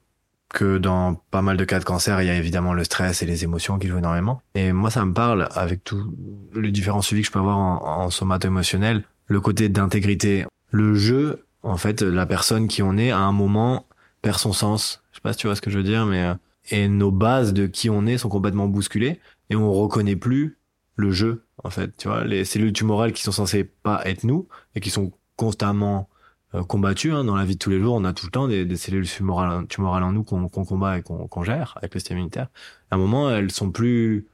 que 0.54 0.77
dans 0.77 1.15
pas 1.32 1.42
mal 1.42 1.58
de 1.58 1.65
cas 1.65 1.80
de 1.80 1.84
cancer, 1.84 2.22
il 2.22 2.27
y 2.27 2.30
a 2.30 2.38
évidemment 2.38 2.74
le 2.74 2.86
stress 2.86 3.22
et 3.22 3.25
les 3.25 3.44
émotions 3.44 3.80
qui 3.80 3.89
jouent 3.89 3.98
énormément. 3.98 4.42
Et 4.54 4.72
moi, 4.72 4.92
ça 4.92 5.04
me 5.04 5.12
parle 5.12 5.50
avec 5.56 5.84
tous 5.84 6.10
les 6.56 6.72
différents 6.72 7.01
suivis 7.01 7.24
que 7.24 7.27
je 7.27 7.34
peux 7.34 7.39
avoir 7.39 7.58
en, 7.58 8.06
en 8.06 8.10
somato-émotionnel, 8.10 9.04
le 9.27 9.41
côté 9.41 9.70
d'intégrité. 9.70 10.46
Le 10.70 10.96
jeu, 10.96 11.46
en 11.63 11.77
fait, 11.77 12.01
la 12.01 12.25
personne 12.25 12.67
qui 12.67 12.84
on 12.84 12.98
est, 12.98 13.12
à 13.12 13.20
un 13.20 13.32
moment, 13.32 13.86
perd 14.22 14.38
son 14.38 14.53
sens. 14.53 15.03
Je 15.12 15.17
sais 15.17 15.22
pas 15.22 15.34
si 15.34 15.39
tu 15.39 15.48
vois 15.48 15.55
ce 15.55 15.62
que 15.62 15.70
je 15.70 15.77
veux 15.77 15.84
dire, 15.84 16.05
mais... 16.05 16.24
euh, 16.24 16.34
et 16.72 16.88
nos 16.88 17.12
bases 17.12 17.53
de 17.53 17.67
qui 17.67 17.89
on 17.89 18.05
est 18.05 18.17
sont 18.17 18.29
complètement 18.29 18.67
bousculées 18.67 19.20
et 19.50 19.55
on 19.55 19.72
reconnaît 19.72 20.15
plus 20.15 20.58
le 20.96 21.12
jeu, 21.12 21.46
en 21.63 21.70
fait. 21.70 21.96
Tu 21.98 22.08
vois, 22.08 22.24
les 22.24 22.46
cellules 22.46 22.74
tumorales 22.74 23.13
qui 23.13 23.24
sont 23.24 23.32
censées 23.32 23.63
pas 23.63 24.01
être 24.05 24.24
nous 24.24 24.48
et 24.75 24.79
qui 24.79 24.89
sont 24.89 25.12
constamment 25.36 26.10
euh, 26.55 26.63
combattues 26.63 27.12
hein, 27.12 27.24
dans 27.24 27.36
la 27.36 27.46
vie 27.46 27.55
de 27.55 27.60
tous 27.60 27.70
les 27.70 27.79
jours. 27.79 27.96
On 27.96 28.05
a 28.05 28.13
tout 28.13 28.25
le 28.25 28.32
temps 28.32 28.48
des, 28.48 28.75
cellules 28.77 29.08
tumorales, 29.08 30.03
en 30.03 30.12
nous 30.12 30.24
qu'on 30.24 30.48
combat 30.48 30.98
et 30.98 31.01
qu'on 31.03 31.27
qu'on 31.27 31.44
gère 31.44 31.74
avec 31.77 31.94
le 31.94 32.00
système 32.00 32.17
immunitaire. 32.17 32.48
À 32.89 32.96
un 32.96 32.98
moment, 32.98 33.29
elles 33.29 33.51
sont 33.51 33.72
plus 33.72 34.27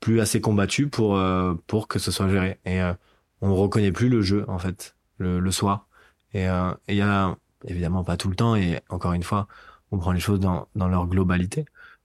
plus 0.00 0.20
assez 0.20 0.40
combattues 0.40 0.88
pour 0.88 1.16
euh, 1.16 1.54
pour 1.66 1.88
que 1.88 1.98
ce 1.98 2.10
soit 2.10 2.28
géré. 2.28 2.58
Et 2.64 2.80
euh, 2.82 2.92
on 3.40 3.54
reconnaît 3.54 3.92
plus 3.92 4.08
le 4.08 4.22
jeu, 4.22 4.44
en 4.48 4.58
fait, 4.58 4.96
le, 5.18 5.40
le 5.40 5.50
soi. 5.50 5.86
Et 6.34 6.48
euh, 6.48 6.72
il 6.88 6.96
y 6.96 7.00
a 7.02 7.36
évidemment 7.66 8.04
pas 8.04 8.16
tout 8.16 8.28
le 8.28 8.36
temps. 8.36 8.56
Et 8.56 8.80
encore 8.88 9.12
une 9.12 9.22
fois, 9.22 9.46
on 9.90 9.98
prend 9.98 10.12
les 10.12 10.20
choses 10.20 10.40
dans 10.40 10.68
dans 10.74 10.88
leur 10.88 11.06
globalité. 11.06 11.64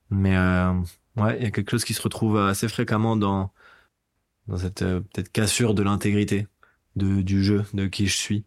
Mais 0.09 0.35
euh, 0.37 0.73
ouais, 1.17 1.37
il 1.37 1.43
y 1.43 1.47
a 1.47 1.51
quelque 1.51 1.71
chose 1.71 1.85
qui 1.85 1.93
se 1.93 2.01
retrouve 2.01 2.37
assez 2.37 2.67
fréquemment 2.67 3.15
dans 3.15 3.51
dans 4.47 4.57
cette 4.57 4.81
euh, 4.81 4.99
peut-être 5.01 5.31
cassure 5.31 5.73
de 5.73 5.83
l'intégrité 5.83 6.47
de 6.95 7.21
du 7.21 7.43
jeu, 7.43 7.65
de 7.73 7.87
qui 7.87 8.07
je 8.07 8.17
suis. 8.17 8.45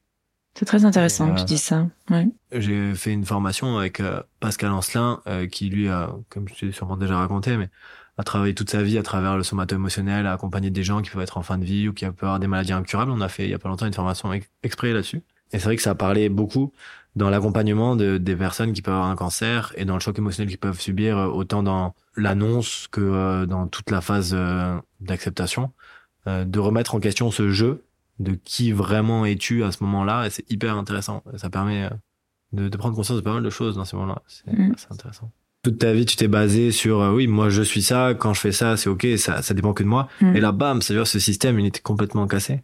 C'est 0.59 0.65
très 0.65 0.87
intéressant 0.87 1.29
Et, 1.29 1.31
que 1.33 1.37
tu 1.37 1.43
euh, 1.43 1.45
dis 1.45 1.59
ça. 1.59 1.87
Ouais. 2.09 2.29
J'ai 2.53 2.95
fait 2.95 3.13
une 3.13 3.27
formation 3.27 3.77
avec 3.77 4.01
euh, 4.01 4.23
Pascal 4.41 4.73
Ancelin, 4.73 5.21
euh, 5.27 5.47
qui 5.47 5.69
lui 5.69 5.89
a, 5.89 6.15
comme 6.31 6.49
je 6.49 6.55
t'ai 6.55 6.73
sûrement 6.73 6.97
déjà 6.97 7.19
raconté, 7.19 7.59
mais 7.59 7.69
a 8.19 8.25
travaillé 8.25 8.55
toute 8.55 8.71
sa 8.71 8.83
vie 8.83 8.97
à 8.99 9.03
travers 9.03 9.37
le 9.37 9.43
somato-émotionnel, 9.43 10.27
à 10.27 10.33
accompagner 10.33 10.71
des 10.71 10.83
gens 10.83 11.03
qui 11.03 11.11
peuvent 11.11 11.23
être 11.23 11.37
en 11.39 11.43
fin 11.43 11.59
de 11.59 11.65
vie 11.65 11.89
ou 11.89 11.93
qui 11.93 12.05
peuvent 12.07 12.15
avoir 12.23 12.41
des 12.41 12.47
maladies 12.47 12.73
incurables. 12.73 13.11
On 13.11 13.21
a 13.21 13.29
fait 13.29 13.45
il 13.45 13.51
y 13.51 13.55
a 13.55 13.59
pas 13.59 13.69
longtemps 13.69 13.87
une 13.87 13.93
formation 13.93 14.33
ex- 14.33 14.49
exprès 14.63 14.93
là-dessus. 14.93 15.23
Et 15.53 15.59
c'est 15.59 15.65
vrai 15.65 15.77
que 15.77 15.83
ça 15.83 15.95
parlait 15.95 16.29
beaucoup 16.29 16.73
dans 17.15 17.31
l'accompagnement 17.31 17.95
de, 17.97 18.19
des 18.19 18.35
personnes 18.37 18.73
qui 18.73 18.83
peuvent 18.83 18.95
avoir 18.95 19.09
un 19.11 19.17
cancer 19.17 19.73
et 19.77 19.85
dans 19.85 19.95
le 19.95 20.01
choc 20.01 20.19
émotionnel 20.19 20.49
qu'ils 20.49 20.59
peuvent 20.59 20.81
subir, 20.81 21.17
euh, 21.19 21.27
autant 21.27 21.63
dans 21.63 21.95
l'annonce 22.17 22.89
que 22.91 23.01
euh, 23.01 23.47
dans 23.47 23.67
toute 23.69 23.91
la 23.91 24.01
phase 24.01 24.33
euh, 24.35 24.77
d'acceptation, 25.01 25.73
euh, 26.27 26.45
de 26.45 26.59
remettre 26.59 26.95
en 26.95 27.01
question 27.01 27.31
ce 27.31 27.51
jeu 27.51 27.85
de 28.19 28.33
qui 28.33 28.73
vraiment 28.73 29.25
es-tu 29.27 29.63
à 29.63 29.73
ce 29.73 29.83
moment-là 29.85 30.27
et 30.27 30.31
c'est 30.31 30.51
hyper 30.51 30.77
intéressant. 30.77 31.23
Ça 31.37 31.49
permet 31.51 31.91
de, 32.53 32.69
de 32.69 32.77
prendre 32.79 32.95
conscience 32.97 33.17
de 33.19 33.23
pas 33.23 33.35
mal 33.35 33.43
de 33.43 33.51
choses 33.51 33.77
dans 33.77 33.85
ces 33.85 33.95
moments-là. 33.97 34.23
C'est 34.27 34.47
Mm. 34.53 34.75
intéressant. 34.91 35.31
Toute 35.67 35.79
ta 35.79 35.93
vie, 35.93 36.07
tu 36.07 36.15
t'es 36.15 36.29
basé 36.29 36.71
sur 36.71 37.01
euh, 37.01 37.13
oui, 37.13 37.27
moi 37.27 37.49
je 37.49 37.61
suis 37.61 37.83
ça, 37.83 38.15
quand 38.17 38.33
je 38.33 38.41
fais 38.41 38.53
ça, 38.53 38.77
c'est 38.77 38.89
ok, 38.89 39.05
ça 39.17 39.43
ça 39.43 39.53
dépend 39.53 39.73
que 39.73 39.83
de 39.83 39.89
moi. 39.89 40.07
Mm. 40.21 40.37
Et 40.37 40.41
là, 40.41 40.53
bam, 40.53 40.81
ça 40.81 40.95
veut 40.95 41.01
dire 41.01 41.09
ce 41.09 41.19
système, 41.19 41.59
il 41.59 41.67
était 41.67 41.81
complètement 41.81 42.29
cassé. 42.29 42.61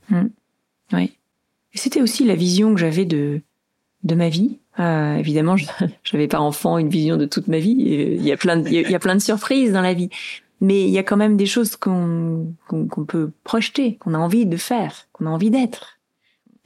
Oui. 0.92 1.18
Et 1.74 1.78
c'était 1.78 2.00
aussi 2.00 2.24
la 2.24 2.36
vision 2.36 2.72
que 2.72 2.78
j'avais 2.78 3.04
de 3.04 3.40
de 4.04 4.14
ma 4.14 4.28
vie. 4.28 4.60
Euh, 4.78 5.16
évidemment, 5.16 5.56
je 5.56 5.66
j'avais 6.04 6.28
pas 6.28 6.38
enfant 6.38 6.78
une 6.78 6.90
vision 6.90 7.16
de 7.16 7.24
toute 7.26 7.48
ma 7.48 7.58
vie. 7.58 7.82
Et 7.88 8.14
Il 8.14 8.22
y 8.22 8.30
a 8.30 8.36
plein 8.36 8.56
de, 8.56 8.68
il 8.68 8.88
y 8.88 8.94
a- 8.94 8.98
plein 9.00 9.16
de 9.16 9.20
surprises 9.20 9.72
dans 9.72 9.82
la 9.82 9.94
vie, 9.94 10.08
mais 10.60 10.84
il 10.84 10.90
y 10.90 10.98
a 10.98 11.02
quand 11.02 11.16
même 11.16 11.36
des 11.36 11.46
choses 11.46 11.74
qu'on 11.74 12.54
qu'on 12.68 12.86
qu'on 12.86 13.04
peut 13.04 13.32
projeter, 13.42 13.96
qu'on 13.96 14.14
a 14.14 14.18
envie 14.18 14.46
de 14.46 14.56
faire, 14.56 15.08
qu'on 15.12 15.26
a 15.26 15.30
envie 15.30 15.50
d'être. 15.50 15.98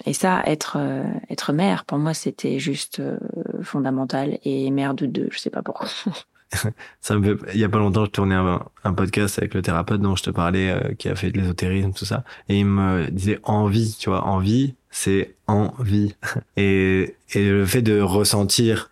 Et 0.05 0.13
ça, 0.13 0.43
être 0.45 0.77
euh, 0.79 1.05
être 1.31 1.53
mère, 1.53 1.85
pour 1.85 1.99
moi, 1.99 2.13
c'était 2.15 2.59
juste 2.59 3.01
euh, 3.01 3.19
fondamental. 3.63 4.39
Et 4.45 4.71
mère 4.71 4.95
de 4.95 5.07
deux, 5.07 5.29
je 5.33 5.39
sais 5.39 5.51
pas 5.51 5.63
pourquoi. 5.63 5.89
Ça 7.01 7.17
me 7.17 7.37
fait... 7.37 7.53
Il 7.55 7.61
y 7.61 7.65
a 7.65 7.69
pas 7.69 7.79
longtemps, 7.79 8.05
je 8.05 8.11
tournais 8.11 8.35
un, 8.35 8.63
un 8.85 8.93
podcast 8.93 9.39
avec 9.39 9.55
le 9.55 9.63
thérapeute 9.63 10.01
dont 10.01 10.15
je 10.15 10.23
te 10.23 10.31
parlais, 10.31 10.71
euh, 10.71 10.95
qui 10.95 11.09
a 11.09 11.17
fait 11.17 11.31
de 11.31 11.39
l'ésotérisme, 11.41 11.93
tout 11.93 12.05
ça. 12.05 12.25
Et 12.49 12.59
il 12.61 12.67
me 12.67 13.11
disait 13.11 13.41
envie, 13.43 13.97
tu 13.99 14.11
vois, 14.11 14.25
envie, 14.27 14.75
c'est 14.91 15.35
envie. 15.47 16.15
Et, 16.57 17.17
et 17.33 17.51
le 17.51 17.67
fait 17.67 17.83
de 17.83 18.01
ressentir 18.01 18.91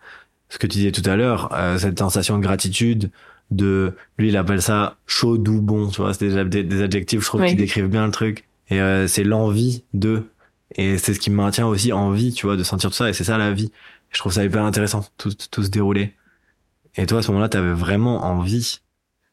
ce 0.49 0.57
que 0.57 0.67
tu 0.67 0.77
disais 0.79 0.91
tout 0.91 1.07
à 1.09 1.15
l'heure, 1.15 1.49
euh, 1.53 1.77
cette 1.77 1.97
sensation 1.99 2.37
de 2.37 2.43
gratitude, 2.43 3.09
de, 3.51 3.93
lui, 4.17 4.29
il 4.29 4.37
appelle 4.37 4.61
ça 4.61 4.97
chaud, 5.07 5.37
doux, 5.37 5.61
bon, 5.61 5.87
tu 5.87 6.01
vois, 6.01 6.13
c'est 6.13 6.43
des, 6.45 6.63
des 6.63 6.81
adjectifs, 6.81 7.21
je 7.21 7.25
trouve, 7.25 7.41
Oui. 7.41 7.49
qui 7.49 7.55
décrivent 7.55 7.87
bien 7.89 8.05
le 8.05 8.11
truc. 8.11 8.45
Et 8.69 8.81
euh, 8.81 9.07
c'est 9.07 9.23
l'envie 9.23 9.83
de. 9.93 10.23
Et 10.73 10.97
c'est 10.97 11.13
ce 11.13 11.19
qui 11.19 11.29
me 11.29 11.35
maintient 11.35 11.67
aussi 11.67 11.93
en 11.93 12.11
vie, 12.11 12.33
tu 12.33 12.47
vois, 12.47 12.57
de 12.57 12.63
sentir 12.63 12.89
tout 12.89 12.95
ça. 12.95 13.09
Et 13.09 13.13
c'est 13.13 13.23
ça 13.23 13.37
la 13.37 13.51
vie. 13.51 13.71
Je 14.09 14.17
trouve 14.19 14.33
ça 14.33 14.43
hyper 14.43 14.63
intéressant, 14.63 15.05
tout, 15.17 15.31
tout 15.51 15.63
se 15.63 15.69
dérouler. 15.69 16.13
Et 16.95 17.05
toi, 17.05 17.19
à 17.19 17.21
ce 17.21 17.27
moment-là, 17.29 17.49
t'avais 17.49 17.73
vraiment 17.73 18.23
envie? 18.25 18.79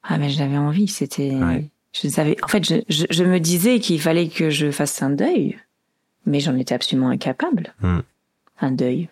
Ah 0.03 0.19
mais 0.19 0.31
j'avais 0.31 0.59
envie, 0.59 0.89
c'était 0.89 1.31
Ouais. 1.37 1.71
je 1.93 2.09
savais 2.09 2.37
en 2.43 2.49
fait 2.49 2.65
je, 2.67 2.75
je, 2.89 3.05
je 3.09 3.23
me 3.23 3.39
disais 3.39 3.79
qu'il 3.79 4.01
fallait 4.01 4.27
que 4.29 4.51
je 4.51 4.73
fasse 4.73 5.01
un 5.01 5.11
deuil 5.11 5.57
mais 6.27 6.41
j'en 6.41 6.57
étais 6.57 6.75
absolument 6.75 7.09
incapable. 7.11 7.73
Hmm. 7.81 8.01
Un 8.61 8.73
deuil. 8.73 9.09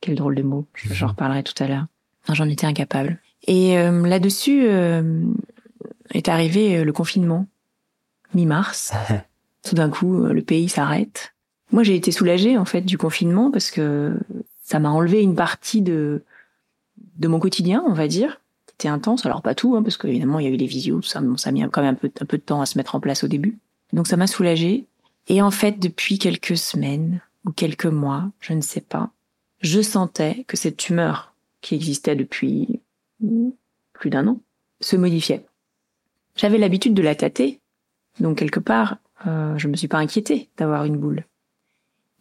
Quel 0.00 0.16
drôle 0.16 0.34
de 0.34 0.42
mot, 0.42 0.66
Je- 0.74 0.92
j'en 0.92 1.06
reparlerai 1.08 1.44
tout 1.44 1.54
à 1.62 1.68
l'heure. 1.68 1.86
J'en 2.32 2.48
étais 2.48 2.66
incapable. 2.66 3.20
Et 3.46 3.78
euh, 3.78 4.06
là-dessus 4.08 4.66
euh, 4.68 5.22
est 6.10 6.28
arrivé 6.28 6.78
euh, 6.78 6.84
le 6.84 6.92
confinement 6.92 7.46
mi-mars. 8.34 8.92
Tout 9.62 9.74
d'un 9.76 9.88
coup, 9.90 10.24
euh, 10.24 10.32
le 10.32 10.42
pays 10.42 10.68
s'arrête. 10.68 11.32
Moi, 11.70 11.82
j'ai 11.82 11.96
été 11.96 12.12
soulagée 12.12 12.56
en 12.56 12.64
fait 12.64 12.80
du 12.82 12.96
confinement 12.96 13.50
parce 13.50 13.70
que 13.70 14.14
ça 14.62 14.78
m'a 14.78 14.90
enlevé 14.90 15.22
une 15.22 15.34
partie 15.34 15.82
de 15.82 16.22
de 17.18 17.28
mon 17.28 17.38
quotidien, 17.38 17.84
on 17.86 17.92
va 17.92 18.08
dire. 18.08 18.40
C'était 18.66 18.88
intense, 18.88 19.26
alors 19.26 19.42
pas 19.42 19.54
tout, 19.54 19.74
hein, 19.74 19.82
parce 19.82 19.96
qu'évidemment 19.96 20.38
il 20.38 20.44
y 20.44 20.48
a 20.48 20.50
eu 20.50 20.56
les 20.56 20.66
visios, 20.66 21.02
ça, 21.02 21.20
bon, 21.20 21.36
ça 21.36 21.48
a 21.50 21.52
mis 21.52 21.62
quand 21.70 21.82
même 21.82 21.92
un 21.92 21.94
peu, 21.94 22.10
un 22.20 22.24
peu 22.24 22.38
de 22.38 22.42
temps 22.42 22.60
à 22.60 22.66
se 22.66 22.78
mettre 22.78 22.94
en 22.94 23.00
place 23.00 23.24
au 23.24 23.28
début. 23.28 23.58
Donc 23.92 24.06
ça 24.06 24.16
m'a 24.16 24.26
soulagée. 24.26 24.84
Et 25.26 25.42
en 25.42 25.50
fait, 25.50 25.78
depuis 25.78 26.18
quelques 26.18 26.56
semaines 26.56 27.20
ou 27.44 27.50
quelques 27.50 27.86
mois, 27.86 28.30
je 28.40 28.52
ne 28.52 28.60
sais 28.60 28.80
pas, 28.80 29.10
je 29.60 29.82
sentais 29.82 30.44
que 30.46 30.56
cette 30.56 30.76
tumeur 30.76 31.34
qui 31.60 31.74
existait 31.74 32.16
depuis 32.16 32.80
plus 33.92 34.10
d'un 34.10 34.28
an 34.28 34.40
se 34.80 34.96
modifiait. 34.96 35.44
J'avais 36.36 36.58
l'habitude 36.58 36.94
de 36.94 37.02
la 37.02 37.16
tâter, 37.16 37.58
donc 38.20 38.38
quelque 38.38 38.60
part, 38.60 38.98
euh, 39.26 39.58
je 39.58 39.66
me 39.66 39.74
suis 39.74 39.88
pas 39.88 39.98
inquiétée 39.98 40.48
d'avoir 40.56 40.84
une 40.84 40.96
boule. 40.96 41.24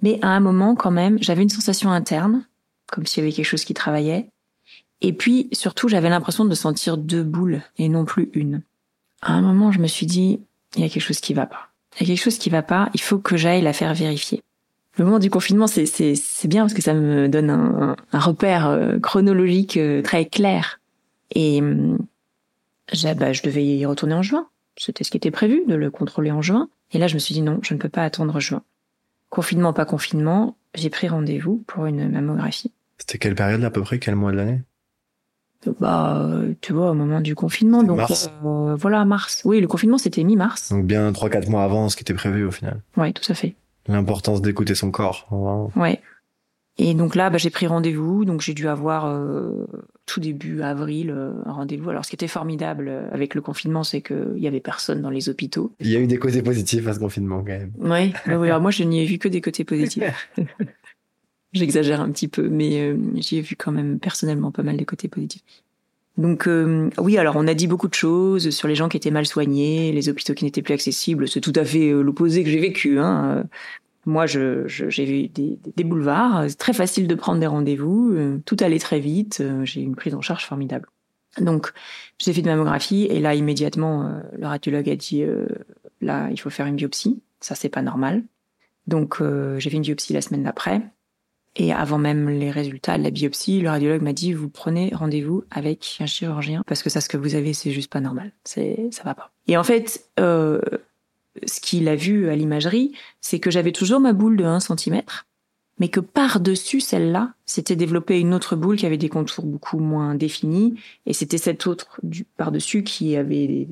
Mais 0.02 0.20
à 0.22 0.30
un 0.30 0.40
moment, 0.40 0.76
quand 0.76 0.92
même, 0.92 1.18
j'avais 1.22 1.44
une 1.44 1.50
sensation 1.50 1.92
interne, 1.92 2.46
comme 2.92 3.06
s'il 3.06 3.24
y 3.24 3.28
avait 3.28 3.36
quelque 3.36 3.46
chose 3.46 3.66
qui 3.66 3.74
travaillait. 3.74 4.30
Et 5.02 5.14
puis, 5.14 5.50
surtout, 5.52 5.88
j'avais 5.88 6.10
l'impression 6.10 6.46
de 6.46 6.56
sentir 6.56 6.98
deux 6.98 7.24
boules 7.24 7.62
et 7.78 7.90
non 7.90 8.06
plus 8.06 8.30
une. 8.34 8.62
À 9.22 9.34
un 9.34 9.42
moment, 9.42 9.72
je 9.72 9.80
me 9.80 9.88
suis 9.88 10.06
dit, 10.06 10.40
il 10.76 10.82
y 10.82 10.86
a 10.86 10.90
quelque 10.90 11.04
chose 11.04 11.20
qui 11.20 11.34
va 11.34 11.46
pas. 11.46 11.70
Il 12.00 12.08
y 12.08 12.12
a 12.12 12.16
quelque 12.16 12.24
chose 12.24 12.38
qui 12.38 12.50
va 12.50 12.62
pas, 12.62 12.90
il 12.94 13.02
faut 13.02 13.18
que 13.18 13.38
j'aille 13.38 13.62
la 13.62 13.74
faire 13.74 13.94
vérifier. 13.94 14.44
Le 14.98 15.06
moment 15.06 15.20
du 15.20 15.30
confinement, 15.30 15.68
c'est, 15.68 15.86
bien 16.46 16.64
parce 16.64 16.74
que 16.74 16.82
ça 16.82 16.94
me 16.94 17.28
donne 17.28 17.50
un, 17.50 17.96
un 18.12 18.20
repère 18.20 18.68
euh, 18.68 19.00
chronologique 19.00 19.78
euh, 19.78 20.02
très 20.02 20.26
clair. 20.26 20.80
Et 21.36 21.60
hum, 21.62 21.98
bah, 23.16 23.34
je 23.34 23.44
devais 23.44 23.66
y 23.66 23.86
retourner 23.86 24.16
en 24.16 24.22
juin. 24.22 24.48
C'était 24.76 25.04
ce 25.04 25.12
qui 25.12 25.18
était 25.18 25.32
prévu, 25.32 25.64
de 25.68 25.76
le 25.76 25.92
contrôler 25.92 26.32
en 26.32 26.42
juin. 26.42 26.70
Et 26.92 27.00
là, 27.00 27.08
je 27.08 27.16
me 27.16 27.20
suis 27.20 27.34
dit 27.34 27.42
non, 27.42 27.60
je 27.62 27.74
ne 27.74 27.80
peux 27.80 27.90
pas 27.90 28.04
attendre 28.04 28.40
juin. 28.40 28.64
Confinement, 29.30 29.74
pas 29.74 29.86
confinement, 29.86 30.56
j'ai 30.76 30.90
pris 30.90 31.08
rendez-vous 31.08 31.64
pour 31.68 31.86
une 31.86 32.10
mammographie. 32.10 32.72
C'était 32.98 33.18
quelle 33.18 33.36
période 33.36 33.64
à 33.64 33.70
peu 33.70 33.82
près? 33.82 34.00
Quel 34.00 34.16
mois 34.16 34.32
de 34.32 34.38
l'année? 34.38 34.62
Bah, 35.80 36.26
tu 36.62 36.72
vois, 36.72 36.92
au 36.92 36.94
moment 36.94 37.20
du 37.20 37.36
confinement, 37.36 37.84
donc 37.84 37.98
Mars. 37.98 38.30
euh, 38.46 38.76
voilà, 38.76 39.04
mars. 39.06 39.42
Oui, 39.44 39.60
le 39.60 39.68
confinement 39.68 39.98
c'était 39.98 40.24
mi-mars. 40.24 40.70
Donc 40.72 40.86
bien 40.86 41.12
3-4 41.12 41.50
mois 41.50 41.64
avant 41.64 41.90
ce 41.90 41.96
qui 41.98 42.04
était 42.04 42.14
prévu 42.14 42.46
au 42.46 42.52
final. 42.52 42.82
Ouais, 42.96 43.12
tout 43.12 43.30
à 43.30 43.34
fait. 43.36 43.56
L'importance 43.88 44.42
d'écouter 44.42 44.76
son 44.76 44.92
corps. 44.92 45.28
Vraiment. 45.30 45.72
Ouais. 45.76 46.02
Et 46.80 46.94
donc 46.94 47.16
là, 47.16 47.30
bah, 47.30 47.38
j'ai 47.38 47.50
pris 47.50 47.66
rendez-vous, 47.66 48.24
donc 48.24 48.42
j'ai 48.42 48.54
dû 48.54 48.68
avoir 48.68 49.08
euh, 49.08 49.66
tout 50.06 50.20
début 50.20 50.62
avril 50.62 51.10
euh, 51.10 51.32
un 51.46 51.54
rendez-vous. 51.54 51.90
Alors, 51.90 52.06
ce 52.06 52.10
qui 52.12 52.16
était 52.16 52.28
formidable 52.28 52.88
euh, 52.88 53.10
avec 53.12 53.34
le 53.34 53.42
confinement, 53.42 53.84
c'est 53.84 54.02
qu'il 54.02 54.38
y 54.38 54.48
avait 54.48 54.60
personne 54.60 55.02
dans 55.02 55.10
les 55.10 55.28
hôpitaux. 55.28 55.74
Il 55.80 55.90
y 55.90 55.96
a 55.96 56.00
eu 56.00 56.08
des 56.08 56.20
côtés 56.20 56.44
positifs 56.44 56.86
à 56.88 56.94
ce 56.94 57.00
confinement 57.00 57.40
quand 57.40 57.46
même. 57.46 57.72
Oui, 57.80 58.14
oui, 58.28 58.48
alors 58.48 58.62
moi 58.62 58.72
je 58.72 58.84
n'y 58.84 59.02
ai 59.02 59.06
vu 59.06 59.18
que 59.18 59.28
des 59.28 59.42
côtés 59.42 59.64
positifs. 59.64 60.30
J'exagère 61.54 62.02
un 62.02 62.12
petit 62.12 62.28
peu, 62.28 62.50
mais 62.50 62.80
euh, 62.82 62.98
j'y 63.16 63.38
ai 63.38 63.42
vu 63.42 63.56
quand 63.56 63.72
même 63.72 64.00
personnellement 64.00 64.52
pas 64.52 64.64
mal 64.64 64.78
de 64.78 64.84
côtés 64.84 65.08
positifs. 65.08 65.44
Donc 66.18 66.48
euh, 66.48 66.90
oui, 66.98 67.18
alors 67.18 67.36
on 67.38 67.48
a 67.48 67.54
dit 67.54 67.68
beaucoup 67.68 67.88
de 67.88 67.94
choses 67.94 68.50
sur 68.50 68.68
les 68.68 68.76
gens 68.76 68.90
qui 68.90 68.98
étaient 68.98 69.12
mal 69.12 69.26
soignés, 69.26 69.92
les 69.92 70.10
hôpitaux 70.10 70.34
qui 70.34 70.46
n'étaient 70.46 70.62
plus 70.62 70.74
accessibles. 70.74 71.28
C'est 71.28 71.42
tout 71.42 71.54
à 71.56 71.64
fait 71.64 71.90
euh, 71.90 72.02
l'opposé 72.02 72.44
que 72.44 72.50
j'ai 72.50 72.60
vécu. 72.60 73.00
Hein. 73.00 73.46
Moi, 74.08 74.26
j'ai 74.26 75.06
vu 75.06 75.28
des, 75.28 75.84
boulevards. 75.84 76.46
C'est 76.48 76.58
très 76.58 76.74
facile 76.74 77.08
de 77.08 77.14
prendre 77.14 77.40
des 77.40 77.46
rendez-vous. 77.46 78.40
tout 78.46 78.58
allait 78.62 78.80
très 78.80 79.00
vite. 79.00 79.44
J'ai 79.64 79.82
eu 79.82 79.84
une 79.84 79.96
prise 79.96 80.16
en 80.16 80.22
charge 80.22 80.46
formidable. 80.46 80.88
Donc 81.40 81.72
j'ai 82.18 82.34
fait 82.34 82.42
de 82.42 82.48
mammographie 82.48 83.04
et 83.04 83.20
là 83.20 83.36
immédiatement 83.36 84.22
le 84.36 84.48
radiologue 84.48 84.90
a 84.90 84.96
dit 84.96 85.24
là 86.02 86.30
il 86.32 86.40
faut 86.40 86.50
faire 86.50 86.66
une 86.66 86.78
biopsie. 86.78 87.22
Ça 87.42 87.54
c'est 87.54 87.70
pas 87.70 87.84
normal. 87.84 88.24
Donc 88.88 89.22
j'ai 89.58 89.70
fait 89.70 89.76
une 89.76 89.84
biopsie 89.84 90.14
la 90.14 90.22
semaine 90.22 90.44
d'après. 90.44 90.82
Et 91.60 91.74
avant 91.74 91.98
même 91.98 92.30
les 92.30 92.52
résultats 92.52 93.00
de 93.00 93.04
la 93.04 93.10
biopsie, 93.10 93.62
le 93.62 93.70
radiologue 93.70 94.04
m'a 94.04 94.14
dit 94.14 94.32
vous 94.32 94.48
prenez 94.48 94.92
rendez-vous 94.94 95.44
avec 95.50 95.98
un 96.00 96.06
chirurgien 96.06 96.62
parce 96.68 96.84
que 96.84 96.90
ça, 96.90 97.02
ce 97.02 97.10
que 97.10 97.18
vous 97.18 97.34
avez, 97.34 97.54
c'est 97.54 97.72
juste 97.72 97.92
pas 97.92 98.00
normal. 98.00 98.32
Ça 98.46 98.62
va 99.04 99.16
pas. 99.16 99.32
Et 99.48 99.58
en 99.58 99.64
fait, 99.64 100.06
euh, 100.20 100.62
ce 101.46 101.60
qu'il 101.60 101.88
a 101.88 101.96
vu 101.96 102.30
à 102.30 102.36
l'imagerie, 102.36 102.94
c'est 103.22 103.40
que 103.40 103.52
j'avais 103.52 103.72
toujours 103.72 104.00
ma 104.00 104.14
boule 104.14 104.38
de 104.38 104.44
1 104.44 104.60
cm, 104.60 105.02
mais 105.80 105.90
que 105.90 106.00
par-dessus 106.00 106.80
celle-là, 106.80 107.34
s'était 107.46 107.76
développée 107.76 108.20
une 108.20 108.34
autre 108.34 108.56
boule 108.56 108.78
qui 108.78 108.86
avait 108.86 108.98
des 108.98 109.10
contours 109.10 109.46
beaucoup 109.46 109.80
moins 109.80 110.16
définis, 110.16 110.80
et 111.06 111.14
c'était 111.14 111.38
cette 111.38 111.68
autre 111.68 112.00
du 112.04 112.24
par-dessus 112.24 112.84
qui 112.84 113.16
avait 113.16 113.68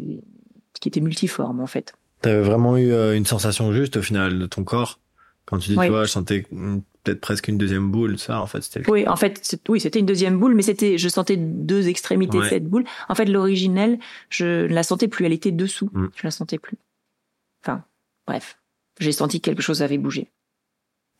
qui 0.80 0.90
était 0.90 1.02
multiforme 1.02 1.62
en 1.62 1.68
fait. 1.68 1.94
T'avais 2.22 2.42
vraiment 2.42 2.78
eu 2.78 2.92
euh, 2.92 3.16
une 3.16 3.26
sensation 3.26 3.72
juste 3.74 3.98
au 3.98 4.02
final 4.02 4.40
de 4.40 4.46
ton 4.46 4.64
corps 4.64 5.00
quand 5.46 5.60
tu 5.60 5.70
dis 5.70 5.78
tu 5.78 5.90
vois, 5.90 6.06
je 6.06 6.12
sentais 6.12 6.44
peut-être 7.04 7.22
presque 7.22 7.48
une 7.48 7.58
deuxième 7.58 7.92
boule, 7.92 8.18
ça, 8.18 8.42
en 8.42 8.48
fait, 8.48 8.62
c'était. 8.62 8.90
Oui, 8.90 9.08
en 9.08 9.16
fait, 9.16 9.58
oui, 9.70 9.80
c'était 9.80 10.00
une 10.00 10.06
deuxième 10.06 10.40
boule, 10.40 10.56
mais 10.56 10.64
c'était, 10.64 10.98
je 10.98 11.08
sentais 11.08 11.38
deux 11.38 11.88
extrémités 11.88 12.40
de 12.40 12.46
cette 12.46 12.66
boule. 12.66 12.84
En 13.10 13.16
fait, 13.16 13.26
l'originelle, 13.26 14.00
je 14.30 14.66
ne 14.66 14.74
la 14.74 14.84
sentais 14.84 15.08
plus, 15.08 15.26
elle 15.26 15.34
était 15.34 15.52
dessous, 15.52 15.90
mm. 15.94 16.08
je 16.16 16.24
la 16.24 16.32
sentais 16.32 16.58
plus. 16.58 16.78
Enfin, 17.66 17.84
bref, 18.28 18.60
j'ai 19.00 19.12
senti 19.12 19.42
que 19.42 19.50
quelque 19.50 19.62
chose 19.62 19.82
avait 19.82 19.98
bougé. 19.98 20.32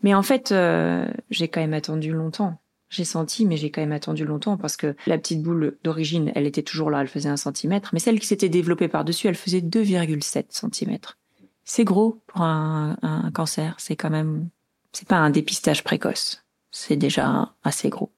Mais 0.02 0.14
en 0.14 0.24
fait, 0.24 0.52
euh, 0.52 1.08
j'ai 1.30 1.48
quand 1.48 1.62
même 1.62 1.74
attendu 1.74 2.12
longtemps. 2.12 2.60
J'ai 2.90 3.06
senti, 3.06 3.46
mais 3.46 3.58
j'ai 3.58 3.72
quand 3.72 3.82
même 3.82 3.92
attendu 3.92 4.26
longtemps 4.26 4.58
parce 4.58 4.78
que 4.78 4.96
la 5.08 5.18
petite 5.18 5.42
boule 5.42 5.78
d'origine, 5.84 6.32
elle 6.36 6.46
était 6.46 6.62
toujours 6.62 6.92
là, 6.92 7.02
elle 7.02 7.08
faisait 7.08 7.30
un 7.30 7.38
centimètre, 7.38 7.90
mais 7.94 8.00
celle 8.00 8.20
qui 8.20 8.28
s'était 8.28 8.50
développée 8.50 8.88
par-dessus, 8.88 9.28
elle 9.28 9.36
faisait 9.36 9.62
2,7 9.62 10.46
centimètres. 10.50 11.18
C'est 11.64 11.84
gros 11.84 12.22
pour 12.28 12.42
un, 12.42 12.98
un 13.02 13.32
cancer, 13.32 13.76
c'est 13.80 13.96
quand 13.96 14.12
même 14.12 14.50
c'est 14.96 15.08
pas 15.08 15.18
un 15.18 15.30
dépistage 15.30 15.84
précoce. 15.84 16.46
C'est 16.72 16.96
déjà 16.96 17.54
assez 17.64 17.90
gros. 17.90 18.12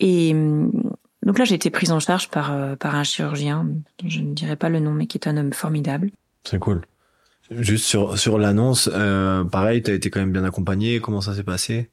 Et 0.00 0.32
mm, 0.32 0.92
donc 1.24 1.38
là, 1.38 1.44
j'ai 1.44 1.54
été 1.54 1.70
prise 1.70 1.92
en 1.92 2.00
charge 2.00 2.28
par 2.28 2.52
euh, 2.52 2.76
par 2.76 2.94
un 2.94 3.04
chirurgien, 3.04 3.68
je 4.04 4.20
ne 4.20 4.32
dirais 4.32 4.56
pas 4.56 4.68
le 4.68 4.80
nom, 4.80 4.92
mais 4.92 5.06
qui 5.06 5.18
est 5.18 5.28
un 5.28 5.36
homme 5.36 5.52
formidable. 5.52 6.10
C'est 6.44 6.58
cool. 6.58 6.82
Juste 7.58 7.84
sur 7.84 8.18
sur 8.18 8.38
l'annonce, 8.38 8.88
euh, 8.92 9.44
pareil, 9.44 9.82
t'as 9.82 9.94
été 9.94 10.10
quand 10.10 10.20
même 10.20 10.32
bien 10.32 10.44
accompagné. 10.44 11.00
Comment 11.00 11.20
ça 11.20 11.34
s'est 11.34 11.44
passé? 11.44 11.90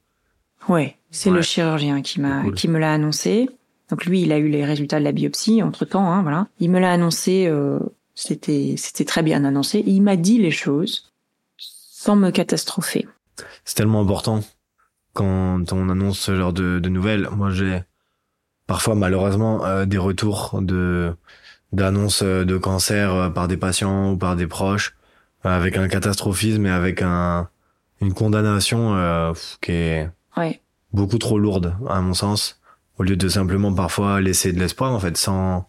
Ouais, 0.68 0.96
c'est 1.10 1.30
le 1.30 1.42
chirurgien 1.42 2.02
qui 2.02 2.20
m'a 2.20 2.50
qui 2.52 2.68
me 2.68 2.78
l'a 2.78 2.92
annoncé. 2.92 3.48
Donc 3.90 4.04
lui, 4.06 4.22
il 4.22 4.32
a 4.32 4.38
eu 4.38 4.48
les 4.48 4.64
résultats 4.64 4.98
de 4.98 5.04
la 5.04 5.12
biopsie 5.12 5.62
entre 5.62 5.84
temps, 5.84 6.10
hein, 6.10 6.22
voilà. 6.22 6.46
Il 6.60 6.70
me 6.70 6.78
l'a 6.78 6.92
annoncé. 6.92 7.46
Euh, 7.46 7.78
c'était 8.14 8.74
c'était 8.76 9.04
très 9.04 9.22
bien 9.22 9.44
annoncé. 9.44 9.82
il 9.86 10.02
m'a 10.02 10.16
dit 10.16 10.38
les 10.38 10.50
choses 10.50 11.10
sans 11.56 12.14
me 12.14 12.30
catastropher 12.30 13.06
c'est 13.64 13.76
tellement 13.76 14.00
important 14.00 14.40
quand 15.14 15.72
on 15.72 15.88
annonce 15.88 16.18
ce 16.18 16.34
genre 16.36 16.52
de, 16.52 16.78
de 16.78 16.88
nouvelles. 16.88 17.28
Moi, 17.32 17.50
j'ai 17.50 17.82
parfois 18.66 18.94
malheureusement 18.94 19.64
euh, 19.64 19.84
des 19.84 19.98
retours 19.98 20.60
de 20.62 21.14
d'annonces 21.72 22.22
de 22.22 22.58
cancer 22.58 23.14
euh, 23.14 23.30
par 23.30 23.48
des 23.48 23.56
patients 23.56 24.12
ou 24.12 24.16
par 24.16 24.36
des 24.36 24.46
proches 24.46 24.94
euh, 24.94 25.01
avec 25.44 25.76
un 25.76 25.88
catastrophisme 25.88 26.66
et 26.66 26.70
avec 26.70 27.02
un 27.02 27.48
une 28.00 28.14
condamnation 28.14 29.32
qui 29.60 29.72
est 29.72 30.10
beaucoup 30.92 31.18
trop 31.18 31.38
lourde 31.38 31.76
à 31.88 32.00
mon 32.00 32.14
sens 32.14 32.60
au 32.98 33.04
lieu 33.04 33.16
de 33.16 33.28
simplement 33.28 33.72
parfois 33.72 34.20
laisser 34.20 34.52
de 34.52 34.58
l'espoir 34.58 34.92
en 34.92 34.98
fait 34.98 35.16
sans 35.16 35.68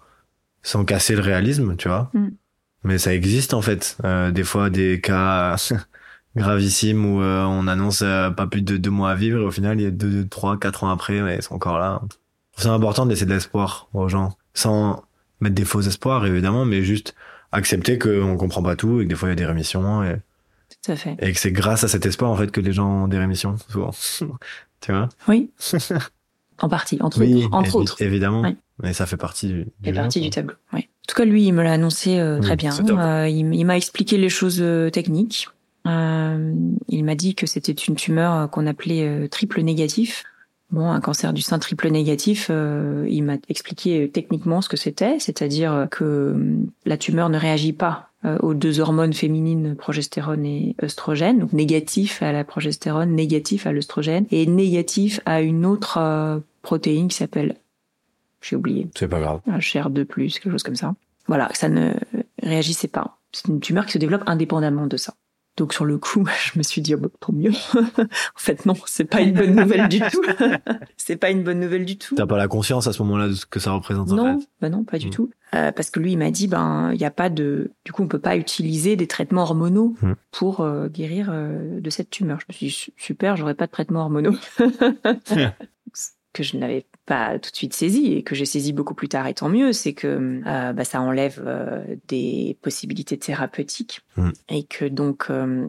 sans 0.64 0.84
casser 0.84 1.16
le 1.16 1.22
réalisme 1.22 1.76
tu 1.76 1.90
vois 1.90 2.10
mm. 2.14 2.30
mais 2.86 2.98
ça 2.98 3.14
existe 3.14 3.54
en 3.54 3.62
fait 3.62 3.98
des 4.32 4.44
fois 4.44 4.72
des 4.72 5.00
cas 5.00 5.56
gravissime 6.36 7.06
où 7.06 7.22
euh, 7.22 7.44
on 7.44 7.68
annonce 7.68 8.02
euh, 8.02 8.32
pas 8.32 8.48
plus 8.48 8.62
de 8.62 8.78
deux 8.78 8.90
mois 8.90 9.12
à 9.12 9.16
vivre 9.16 9.40
et 9.40 9.44
au 9.44 9.52
final 9.52 9.80
il 9.80 9.84
y 9.84 9.88
a 9.88 9.92
deux, 9.92 10.28
trois, 10.28 10.58
quatre 10.58 10.84
ans 10.84 10.90
après 10.90 11.22
mais 11.22 11.38
ils 11.38 11.42
sont 11.42 11.56
encore 11.56 11.80
là. 11.80 12.02
C'est 12.58 12.68
important 12.68 13.06
de 13.06 13.12
laisser 13.12 13.26
de 13.26 13.34
l'espoir 13.34 13.88
aux 13.94 14.10
gens 14.10 14.38
sans 14.54 15.04
mettre 15.42 15.56
des 15.56 15.66
faux 15.66 15.82
espoirs 15.82 16.26
évidemment 16.26 16.66
mais 16.66 16.84
juste 16.84 17.16
accepter 17.54 17.98
qu'on 17.98 18.36
comprend 18.38 18.62
pas 18.62 18.76
tout 18.76 19.00
et 19.00 19.04
que 19.06 19.10
des 19.10 19.16
fois 19.16 19.30
il 19.30 19.32
y 19.32 19.34
a 19.34 19.36
des 19.36 19.46
rémissions 19.46 20.04
et 20.04 20.18
tout 20.84 20.92
à 20.92 20.96
fait. 20.96 21.16
Et 21.20 21.32
que 21.32 21.40
c'est 21.40 21.52
grâce 21.52 21.84
à 21.84 21.88
cet 21.88 22.06
espoir 22.06 22.32
en 22.32 22.36
fait 22.36 22.52
que 22.52 22.60
les 22.60 22.74
gens 22.74 23.04
ont 23.04 23.08
des 23.08 23.18
rémissions 23.18 23.56
souvent. 23.70 23.92
tu 24.82 24.92
vois? 24.92 25.10
Oui. 25.28 25.52
en 26.60 26.68
partie, 26.70 26.98
entre 27.02 27.24
autres. 27.24 27.50
Entre 27.52 27.76
autres. 27.76 28.02
Évidemment. 28.02 28.44
Mais 28.82 28.94
ça 28.94 29.06
fait 29.06 29.18
partie 29.18 29.48
du, 29.48 29.68
du 29.82 29.94
partie 29.94 30.20
du 30.20 30.30
tableau. 30.30 30.56
Oui. 30.74 30.80
En 30.80 31.06
tout 31.08 31.16
cas, 31.16 31.26
lui, 31.26 31.46
il 31.46 31.52
me 31.54 31.62
l'a 31.62 31.74
annoncé 31.74 32.18
euh, 32.18 32.40
très 32.40 32.56
bien. 32.56 32.72
il 33.28 33.66
m'a 33.66 33.78
expliqué 33.78 34.18
les 34.18 34.30
choses 34.30 34.64
techniques. 34.92 35.48
Euh, 35.88 36.54
il 36.88 37.04
m'a 37.04 37.16
dit 37.16 37.36
que 37.36 37.46
c'était 37.46 37.74
une 37.74 37.96
tumeur 37.96 38.34
euh, 38.34 38.48
qu'on 38.48 38.68
appelait 38.68 39.06
euh, 39.08 39.28
triple 39.28 39.62
négatif. 39.62 40.24
Bon, 40.74 40.90
un 40.90 41.02
cancer 41.02 41.34
du 41.34 41.44
sein 41.44 41.60
triple 41.60 41.88
négatif, 41.90 42.50
il 42.50 43.24
m'a 43.24 43.36
expliqué 43.48 44.10
techniquement 44.12 44.60
ce 44.60 44.70
que 44.70 44.76
c'était, 44.76 45.20
c'est-à-dire 45.20 45.88
que 45.92 46.36
la 46.86 46.98
tumeur 46.98 47.30
ne 47.30 47.38
réagit 47.38 47.74
pas 47.74 48.10
aux 48.42 48.56
deux 48.56 48.80
hormones 48.80 49.14
féminines, 49.14 49.76
progestérone 49.76 50.48
et 50.48 50.76
œstrogène, 50.82 51.38
donc 51.38 51.54
négatif 51.54 52.24
à 52.24 52.32
la 52.32 52.44
progestérone, 52.44 53.14
négatif 53.14 53.68
à 53.68 53.72
l'œstrogène, 53.72 54.26
et 54.32 54.48
négatif 54.48 55.20
à 55.28 55.42
une 55.42 55.64
autre 55.64 56.42
protéine 56.64 57.08
qui 57.08 57.18
s'appelle, 57.18 57.58
j'ai 58.42 58.56
oublié. 58.56 58.88
C'est 58.96 59.08
pas 59.08 59.20
grave. 59.20 59.42
Un 59.46 59.60
CHR2+, 59.60 60.06
quelque 60.08 60.50
chose 60.50 60.64
comme 60.64 60.76
ça. 60.76 60.96
Voilà, 61.28 61.50
ça 61.54 61.70
ne 61.70 61.94
réagissait 62.42 62.88
pas. 62.88 63.20
C'est 63.32 63.48
une 63.48 63.60
tumeur 63.60 63.86
qui 63.86 63.92
se 63.92 64.00
développe 64.00 64.24
indépendamment 64.26 64.88
de 64.88 64.98
ça. 64.98 65.14
Donc 65.56 65.74
sur 65.74 65.86
le 65.86 65.98
coup, 65.98 66.26
je 66.54 66.58
me 66.58 66.64
suis 66.64 66.82
dit 66.82 66.96
oh, 66.96 66.98
bah, 66.98 67.10
tant 67.20 67.34
mieux. 67.34 67.52
en 67.76 68.08
fait 68.36 68.66
non, 68.66 68.74
c'est 68.86 69.06
pas 69.06 69.22
une 69.22 69.34
bonne 69.34 69.56
nouvelle 69.56 69.88
du 69.88 70.00
tout. 70.00 70.22
c'est 70.98 71.16
pas 71.16 71.30
une 71.30 71.44
bonne 71.44 71.60
nouvelle 71.60 71.86
du 71.86 71.98
tout. 71.98 72.16
T'as 72.16 72.26
pas 72.26 72.38
la 72.38 72.48
conscience 72.48 72.88
à 72.88 72.94
ce 72.94 73.02
moment-là 73.04 73.28
de 73.28 73.34
ce 73.34 73.46
que 73.46 73.60
ça 73.60 73.72
représente 73.72 74.10
Non, 74.10 74.36
en 74.36 74.40
fait. 74.40 74.48
bah 74.62 74.70
non, 74.70 74.84
pas 74.84 74.98
du 74.98 75.08
mm. 75.08 75.12
tout. 75.12 75.30
Euh, 75.54 75.72
parce 75.72 75.92
que 75.92 76.00
lui, 76.00 76.14
il 76.14 76.18
m'a 76.18 76.32
dit 76.32 76.48
ben 76.48 76.92
il 76.94 77.00
y 77.00 77.06
a 77.06 77.12
pas 77.12 77.30
de, 77.30 77.72
du 77.86 77.92
coup 77.92 78.02
on 78.02 78.08
peut 78.08 78.20
pas 78.20 78.36
utiliser 78.36 78.96
des 78.96 79.08
traitements 79.08 79.44
hormonaux 79.44 79.96
mm. 80.02 80.14
pour 80.32 80.62
euh, 80.62 80.88
guérir 80.88 81.30
euh, 81.32 81.80
de 81.80 81.90
cette 81.90 82.10
tumeur. 82.10 82.40
Je 82.40 82.46
me 82.50 82.54
suis 82.54 82.68
dit 82.68 82.94
super, 82.98 83.36
j'aurais 83.36 83.56
pas 83.56 83.68
de 83.68 83.72
traitement 83.72 84.02
hormonaux. 84.02 84.36
Que 86.34 86.44
je 86.44 86.58
n'avais 86.58 86.86
pas 87.06 87.38
tout 87.40 87.52
de 87.52 87.56
suite 87.56 87.74
saisi 87.74 88.14
et 88.14 88.24
que 88.24 88.36
j'ai 88.36 88.46
saisi 88.46 88.74
beaucoup 88.74 88.96
plus 88.96 89.08
tard 89.08 89.28
et 89.28 89.34
tant 89.34 89.50
mieux, 89.50 89.72
c'est 89.72 89.94
que 89.94 90.42
euh, 90.46 90.74
bah, 90.74 90.84
ça 90.84 91.00
enlève 91.00 91.42
euh, 91.46 91.84
des 92.08 92.58
possibilités 92.62 93.18
thérapeutiques 93.18 94.02
mm. 94.18 94.30
et 94.50 94.64
que 94.64 94.86
donc 94.86 95.28
euh, 95.30 95.68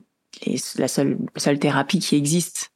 la 0.79 0.89
seule 0.89 1.19
seule 1.37 1.59
thérapie 1.59 1.99
qui 1.99 2.17
existe 2.17 2.73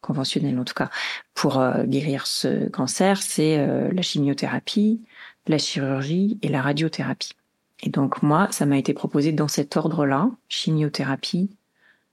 conventionnelle 0.00 0.58
en 0.58 0.64
tout 0.64 0.74
cas 0.74 0.90
pour 1.34 1.62
guérir 1.84 2.26
ce 2.26 2.68
cancer, 2.68 3.20
c'est 3.20 3.58
la 3.92 4.00
chimiothérapie, 4.00 5.02
la 5.46 5.58
chirurgie 5.58 6.38
et 6.40 6.48
la 6.48 6.62
radiothérapie. 6.62 7.34
Et 7.82 7.90
donc 7.90 8.22
moi, 8.22 8.48
ça 8.50 8.64
m'a 8.64 8.78
été 8.78 8.94
proposé 8.94 9.32
dans 9.32 9.48
cet 9.48 9.76
ordre-là 9.76 10.30
chimiothérapie, 10.48 11.50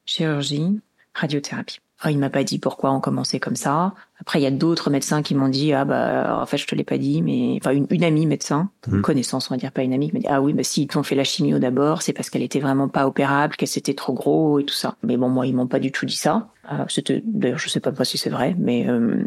chirurgie, 0.05 0.81
radiothérapie. 1.13 1.79
Oh, 2.05 2.09
il 2.09 2.19
m'a 2.19 2.29
pas 2.29 2.43
dit 2.43 2.59
pourquoi 2.59 2.91
on 2.91 2.99
commençait 2.99 3.39
comme 3.39 3.55
ça. 3.55 3.95
Après, 4.21 4.39
il 4.39 4.43
y 4.43 4.45
a 4.45 4.51
d'autres 4.51 4.91
médecins 4.91 5.23
qui 5.23 5.33
m'ont 5.33 5.49
dit 5.49 5.73
ah 5.73 5.83
bah 5.83 6.39
en 6.39 6.45
fait 6.45 6.57
je 6.57 6.67
te 6.67 6.75
l'ai 6.75 6.83
pas 6.83 6.99
dit, 6.99 7.23
mais 7.23 7.57
enfin 7.59 7.71
une, 7.71 8.03
amie 8.03 8.27
médecin, 8.27 8.69
une 8.87 8.97
mmh. 8.97 9.01
connaissance 9.01 9.49
on 9.49 9.55
va 9.55 9.57
dire 9.57 9.71
pas 9.71 9.81
une 9.81 9.93
amie, 9.93 10.09
qui 10.09 10.13
m'a 10.13 10.19
dit 10.19 10.27
ah 10.29 10.39
oui 10.39 10.53
bah 10.53 10.61
si 10.61 10.83
ils 10.83 10.87
t'ont 10.87 11.01
fait 11.01 11.15
la 11.15 11.23
chimio 11.23 11.57
d'abord, 11.57 12.03
c'est 12.03 12.13
parce 12.13 12.29
qu'elle 12.29 12.43
était 12.43 12.59
vraiment 12.59 12.87
pas 12.87 13.07
opérable, 13.07 13.55
qu'elle 13.55 13.67
c'était 13.67 13.95
trop 13.95 14.13
gros 14.13 14.59
et 14.59 14.63
tout 14.63 14.75
ça. 14.75 14.95
Mais 15.01 15.17
bon 15.17 15.29
moi 15.29 15.47
ils 15.47 15.55
m'ont 15.55 15.65
pas 15.65 15.79
du 15.79 15.91
tout 15.91 16.05
dit 16.05 16.15
ça. 16.15 16.49
Euh, 16.71 16.85
c'était 16.87 17.23
d'ailleurs 17.25 17.57
je 17.57 17.67
sais 17.67 17.79
pas 17.79 17.91
si 18.05 18.19
c'est 18.19 18.29
vrai, 18.29 18.55
mais 18.59 18.87
euh, 18.87 19.25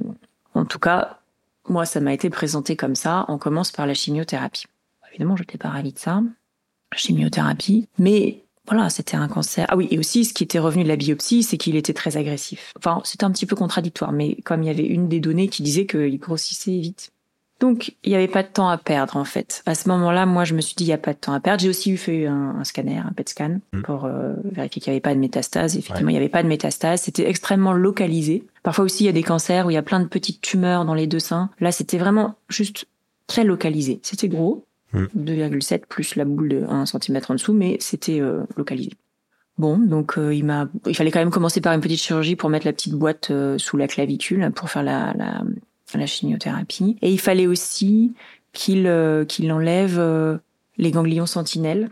en 0.55 0.65
tout 0.65 0.79
cas 0.79 1.19
moi 1.69 1.85
ça 1.87 1.99
m'a 1.99 2.13
été 2.13 2.31
présenté 2.31 2.77
comme 2.77 2.95
ça. 2.95 3.25
On 3.27 3.39
commence 3.39 3.73
par 3.73 3.87
la 3.89 3.95
chimiothérapie. 3.95 4.67
Évidemment 5.11 5.35
je 5.35 5.43
n'étais 5.43 5.59
pas 5.59 5.71
ravie 5.71 5.93
de 5.93 5.99
ça, 5.99 6.23
chimiothérapie, 6.95 7.89
mais 7.99 8.45
voilà, 8.71 8.89
c'était 8.89 9.17
un 9.17 9.27
cancer. 9.27 9.67
Ah 9.69 9.77
oui, 9.77 9.89
et 9.91 9.99
aussi, 9.99 10.25
ce 10.25 10.33
qui 10.33 10.45
était 10.45 10.61
revenu 10.61 10.85
de 10.85 10.89
la 10.89 10.97
biopsie, 10.97 11.43
c'est 11.43 11.57
qu'il 11.57 11.75
était 11.75 11.93
très 11.93 12.17
agressif. 12.17 12.73
Enfin, 12.79 13.01
c'était 13.05 13.25
un 13.25 13.33
petit 13.33 13.47
peu 13.47 13.57
contradictoire, 13.57 14.13
mais 14.13 14.37
comme 14.45 14.63
il 14.63 14.67
y 14.67 14.71
avait 14.71 14.87
une 14.87 15.09
des 15.09 15.19
données 15.19 15.49
qui 15.49 15.65
disait 15.65 15.87
qu'il 15.87 16.19
grossissait 16.19 16.79
vite. 16.79 17.11
Donc, 17.59 17.97
il 18.05 18.11
n'y 18.11 18.15
avait 18.15 18.29
pas 18.29 18.45
de 18.45 18.49
temps 18.49 18.69
à 18.69 18.79
perdre, 18.79 19.17
en 19.17 19.25
fait. 19.25 19.63
À 19.67 19.75
ce 19.75 19.89
moment-là, 19.89 20.25
moi, 20.25 20.45
je 20.45 20.55
me 20.55 20.61
suis 20.61 20.75
dit, 20.77 20.85
il 20.85 20.87
n'y 20.87 20.93
a 20.95 20.99
pas 20.99 21.13
de 21.13 21.19
temps 21.19 21.33
à 21.33 21.41
perdre. 21.41 21.61
J'ai 21.61 21.69
aussi 21.69 21.91
eu 21.91 21.97
fait 21.97 22.27
un, 22.27 22.63
scanner, 22.65 22.99
un 22.99 23.13
PET 23.13 23.29
scan, 23.29 23.59
mm. 23.73 23.83
pour 23.83 24.05
euh, 24.05 24.35
vérifier 24.45 24.81
qu'il 24.81 24.91
n'y 24.93 24.95
avait 24.95 25.03
pas 25.03 25.15
de 25.15 25.21
métastase. 25.21 25.77
Effectivement, 25.77 26.09
il 26.09 26.13
n'y 26.13 26.19
avait 26.19 26.31
pas 26.31 26.43
de 26.43 26.49
métastase. 26.49 27.03
C'était 27.03 27.29
extrêmement 27.29 27.75
localisé. 27.75 28.45
Parfois 28.63 28.85
aussi, 28.85 29.05
il 29.05 29.07
y 29.07 29.11
a 29.11 29.13
des 29.13 29.25
cancers 29.25 29.67
où 29.67 29.71
il 29.71 29.75
y 29.75 29.79
a 29.79 29.83
plein 29.83 30.01
de 30.01 30.07
petites 30.07 30.41
tumeurs 30.41 30.85
dans 30.85 30.95
les 30.95 31.07
deux 31.09 31.19
seins. 31.19 31.51
Là, 31.61 31.71
c'était 31.71 31.99
vraiment 31.99 32.37
juste 32.49 32.87
très 33.27 33.45
localisé. 33.45 34.01
C'était 34.03 34.29
gros, 34.29 34.65
Mm. 34.93 35.05
2,7 35.17 35.83
plus 35.89 36.17
la 36.17 36.25
boule 36.25 36.49
de 36.49 36.65
1 36.69 36.87
cm 36.87 37.21
en 37.29 37.35
dessous, 37.35 37.53
mais 37.53 37.77
c'était 37.81 38.21
euh, 38.21 38.43
localisé. 38.57 38.93
Bon, 39.59 39.77
donc 39.79 40.17
euh, 40.17 40.35
il 40.35 40.45
m'a, 40.45 40.69
il 40.87 40.97
fallait 40.97 41.11
quand 41.11 41.19
même 41.19 41.31
commencer 41.31 41.61
par 41.61 41.75
une 41.75 41.81
petite 41.81 42.01
chirurgie 42.01 42.35
pour 42.35 42.49
mettre 42.49 42.67
la 42.67 42.73
petite 42.73 42.95
boîte 42.95 43.31
euh, 43.31 43.59
sous 43.59 43.77
la 43.77 43.89
clavicule 43.89 44.51
pour 44.55 44.71
faire 44.71 44.83
la, 44.83 45.13
la, 45.19 45.43
la 45.95 46.07
chimiothérapie. 46.07 46.97
Et 47.03 47.11
il 47.11 47.21
fallait 47.21 47.47
aussi 47.47 48.15
qu'il 48.53 48.87
euh, 48.87 49.25
qu'il 49.25 49.53
enlève 49.53 49.99
euh, 49.99 50.39
les 50.77 50.91
ganglions 50.91 51.27
sentinelles 51.27 51.91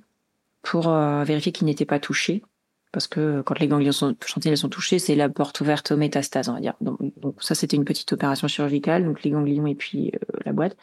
pour 0.63 0.89
euh, 0.89 1.25
vérifier 1.25 1.53
qu'ils 1.53 1.67
n'étaient 1.67 1.85
pas 1.85 2.01
touchés. 2.01 2.43
Parce 2.91 3.07
que 3.07 3.43
quand 3.43 3.59
les 3.61 3.69
ganglions 3.69 3.93
sentinelles 3.93 4.57
sont 4.57 4.71
touchés, 4.71 4.99
c'est 4.99 5.15
la 5.15 5.29
porte 5.29 5.61
ouverte 5.61 5.93
aux 5.93 5.99
métastases, 5.99 6.49
on 6.49 6.55
va 6.55 6.61
dire. 6.61 6.73
Donc, 6.81 6.99
donc 7.19 7.37
ça, 7.41 7.55
c'était 7.55 7.77
une 7.77 7.85
petite 7.85 8.11
opération 8.15 8.49
chirurgicale, 8.49 9.05
donc 9.05 9.23
les 9.23 9.31
ganglions 9.31 9.67
et 9.67 9.75
puis 9.75 10.13
la 10.47 10.55
boîte. 10.55 10.75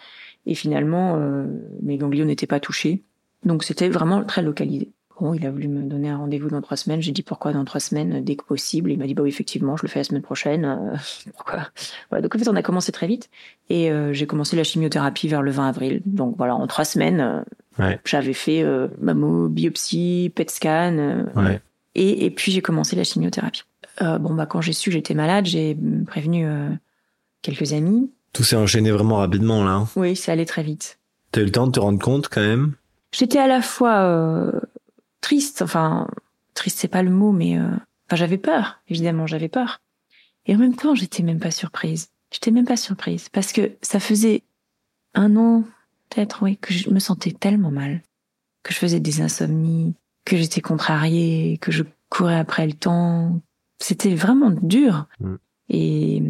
Et 0.45 0.55
finalement, 0.55 1.15
euh, 1.17 1.45
mes 1.81 1.97
ganglions 1.97 2.25
n'étaient 2.25 2.47
pas 2.47 2.59
touchés. 2.59 3.03
Donc 3.43 3.63
c'était 3.63 3.89
vraiment 3.89 4.23
très 4.23 4.41
localisé. 4.41 4.89
Bon, 5.19 5.33
il 5.33 5.45
a 5.45 5.51
voulu 5.51 5.69
me 5.69 5.81
donner 5.83 6.09
un 6.09 6.17
rendez-vous 6.17 6.49
dans 6.49 6.61
trois 6.61 6.75
semaines. 6.75 7.01
J'ai 7.01 7.13
dit 7.13 7.23
pourquoi 7.23 7.53
dans 7.53 7.63
trois 7.63 7.79
semaines, 7.79 8.21
dès 8.23 8.35
que 8.35 8.43
possible? 8.43 8.91
Il 8.91 8.99
m'a 8.99 9.05
dit 9.07 9.13
bah 9.13 9.23
oui, 9.23 9.29
effectivement, 9.29 9.77
je 9.77 9.83
le 9.83 9.87
fais 9.87 9.99
la 9.99 10.03
semaine 10.03 10.21
prochaine. 10.21 10.65
Euh, 10.65 10.95
pourquoi? 11.37 11.69
Voilà. 12.09 12.21
Donc 12.21 12.35
en 12.35 12.39
fait, 12.39 12.49
on 12.49 12.55
a 12.55 12.61
commencé 12.61 12.91
très 12.91 13.07
vite 13.07 13.29
et 13.69 13.91
euh, 13.91 14.11
j'ai 14.11 14.27
commencé 14.27 14.55
la 14.57 14.63
chimiothérapie 14.65 15.27
vers 15.29 15.41
le 15.41 15.51
20 15.51 15.69
avril. 15.69 16.01
Donc 16.05 16.35
voilà, 16.37 16.55
en 16.55 16.67
trois 16.67 16.85
semaines, 16.85 17.43
Ouais. 17.79 17.99
j'avais 18.05 18.33
fait 18.33 18.61
euh, 18.63 18.87
mammo, 19.01 19.47
biopsie, 19.49 20.31
PET 20.35 20.49
scan, 20.49 21.25
Ouais. 21.35 21.59
et, 21.95 22.25
et 22.25 22.29
puis 22.31 22.51
j'ai 22.51 22.61
commencé 22.61 22.95
la 22.95 23.03
chimiothérapie. 23.03 23.63
Bon 24.01 24.33
bah 24.33 24.45
quand 24.45 24.59
j'ai 24.59 24.73
su 24.73 24.89
que 24.89 24.93
j'étais 24.93 25.13
malade, 25.13 25.45
j'ai 25.45 25.77
prévenu 26.07 26.45
quelques 27.41 27.71
amis. 27.73 28.11
Tout 28.35 28.43
s'est 28.43 28.57
enchaîné 28.57 28.91
vraiment 28.91 29.15
rapidement 29.15 29.63
là. 29.63 29.71
hein. 29.71 29.87
Oui, 29.95 30.13
ça 30.17 30.33
allait 30.33 30.45
très 30.45 30.61
vite. 30.61 30.99
T'as 31.31 31.39
eu 31.39 31.45
le 31.45 31.51
temps 31.51 31.67
de 31.67 31.71
te 31.71 31.79
rendre 31.79 32.03
compte 32.03 32.27
quand 32.27 32.41
même? 32.41 32.73
J'étais 33.13 33.39
à 33.39 33.47
la 33.47 33.61
fois 33.61 34.01
euh, 34.01 34.51
triste, 35.21 35.61
enfin 35.61 36.09
triste 36.53 36.79
c'est 36.79 36.89
pas 36.89 37.01
le 37.01 37.11
mot, 37.11 37.31
mais 37.31 37.57
euh, 37.57 37.63
enfin 38.07 38.17
j'avais 38.17 38.37
peur, 38.37 38.81
évidemment 38.89 39.25
j'avais 39.25 39.47
peur. 39.47 39.79
Et 40.47 40.53
en 40.53 40.57
même 40.57 40.75
temps 40.75 40.95
j'étais 40.95 41.23
même 41.23 41.39
pas 41.39 41.49
surprise. 41.49 42.09
J'étais 42.29 42.51
même 42.51 42.65
pas 42.65 42.75
surprise 42.75 43.29
parce 43.29 43.53
que 43.53 43.71
ça 43.81 44.01
faisait 44.01 44.43
un 45.13 45.37
an 45.37 45.63
peut-être 46.09 46.43
oui 46.43 46.57
que 46.57 46.73
je 46.73 46.89
me 46.89 46.99
sentais 46.99 47.31
tellement 47.31 47.71
mal, 47.71 48.01
que 48.63 48.73
je 48.73 48.79
faisais 48.79 48.99
des 48.99 49.21
insomnies, 49.21 49.95
que 50.25 50.35
j'étais 50.35 50.59
contrariée, 50.59 51.57
que 51.61 51.71
je 51.71 51.83
courais 52.09 52.37
après 52.37 52.67
le 52.67 52.73
temps. 52.73 53.39
C'était 53.79 54.13
vraiment 54.13 54.51
dur. 54.51 55.07
Mm. 55.21 55.35
Et, 55.69 56.23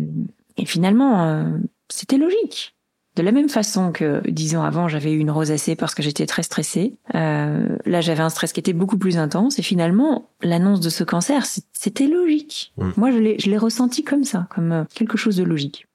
et 0.58 0.66
finalement 0.66 1.24
euh, 1.26 1.58
c'était 1.90 2.18
logique. 2.18 2.74
De 3.16 3.24
la 3.24 3.32
même 3.32 3.48
façon 3.48 3.94
que 3.94 4.22
dix 4.30 4.58
ans 4.58 4.64
avant, 4.64 4.90
j'avais 4.90 5.14
eu 5.14 5.18
une 5.20 5.32
rosacée 5.32 5.78
parce 5.78 5.96
que 5.96 6.04
j'étais 6.04 6.26
très 6.26 6.44
stressée. 6.44 6.96
Euh, 7.16 7.78
là, 7.86 8.02
j'avais 8.02 8.22
un 8.24 8.30
stress 8.30 8.52
qui 8.52 8.60
était 8.60 8.74
beaucoup 8.74 8.98
plus 8.98 9.18
intense. 9.18 9.58
Et 9.58 9.62
finalement, 9.62 10.30
l'annonce 10.42 10.82
de 10.82 10.90
ce 10.90 11.06
cancer, 11.06 11.46
c'était 11.72 12.08
logique. 12.08 12.74
Moi, 12.98 13.12
je 13.12 13.18
l'ai, 13.18 13.40
je 13.40 13.50
l'ai 13.50 13.58
ressenti 13.58 14.04
comme 14.04 14.26
ça, 14.26 14.48
comme 14.54 14.72
euh, 14.74 14.84
quelque 14.94 15.16
chose 15.18 15.38
de 15.38 15.44
logique. 15.44 15.88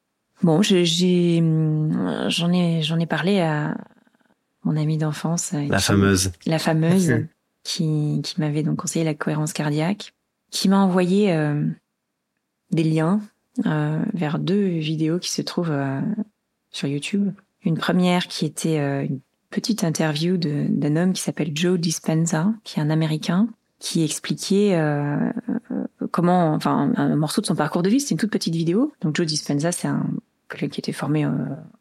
Bon, 0.43 0.63
j'ai, 0.63 1.39
hum, 1.43 2.25
j'en 2.29 2.51
ai, 2.55 2.81
j'en 2.81 2.99
ai 2.99 3.05
parlé 3.05 3.41
à 3.41 3.77
mon 4.65 4.75
amie 4.79 4.97
d'enfance, 4.97 5.53
euh, 5.53 5.67
La 5.69 5.77
qui- 5.77 5.85
fameuse. 5.85 6.33
la 6.47 6.59
fameuse 6.59 7.13
qui, 7.65 8.23
qui 8.25 8.41
m'avait 8.41 8.63
donc 8.63 8.77
conseillé 8.79 9.05
la 9.05 9.13
cohérence 9.13 9.53
cardiaque, 9.53 10.15
qui 10.51 10.71
m'a 10.71 10.79
envoyé 10.79 11.35
euh, 11.35 11.67
des 12.71 12.85
liens 12.85 13.21
euh, 13.21 13.27
vers 13.65 14.39
deux 14.39 14.67
vidéos 14.67 15.19
qui 15.19 15.31
se 15.31 15.43
trouvent 15.43 15.71
euh, 15.71 16.01
sur 16.71 16.89
YouTube. 16.89 17.33
Une 17.65 17.77
première 17.77 18.27
qui 18.27 18.47
était 18.47 18.79
euh, 18.79 19.05
une 19.05 19.21
petite 19.51 19.85
interview 19.85 20.37
d'un 20.37 20.97
homme 20.97 21.13
qui 21.13 21.23
s'appelle 21.23 21.51
Joe 21.55 21.79
Dispenza, 21.79 22.53
qui 22.65 22.79
est 22.79 22.83
un 22.83 22.91
Américain, 22.91 23.49
qui 23.79 24.05
expliquait 24.05 24.75
euh, 24.77 25.17
euh, 25.71 26.07
comment, 26.11 26.55
enfin, 26.55 26.93
un 26.97 27.17
morceau 27.17 27.41
de 27.41 27.47
son 27.47 27.55
parcours 27.57 27.83
de 27.83 27.89
vie. 27.91 28.01
C'est 28.01 28.13
une 28.13 28.19
toute 28.19 28.31
petite 28.31 28.55
vidéo. 28.55 28.93
Donc 29.01 29.17
Joe 29.17 29.27
Dispenza, 29.27 29.73
c'est 29.73 29.89
un 29.89 30.07
quelqu'un 30.49 30.69
qui 30.69 30.81
était 30.81 30.93
formé 30.93 31.25
euh, 31.25 31.31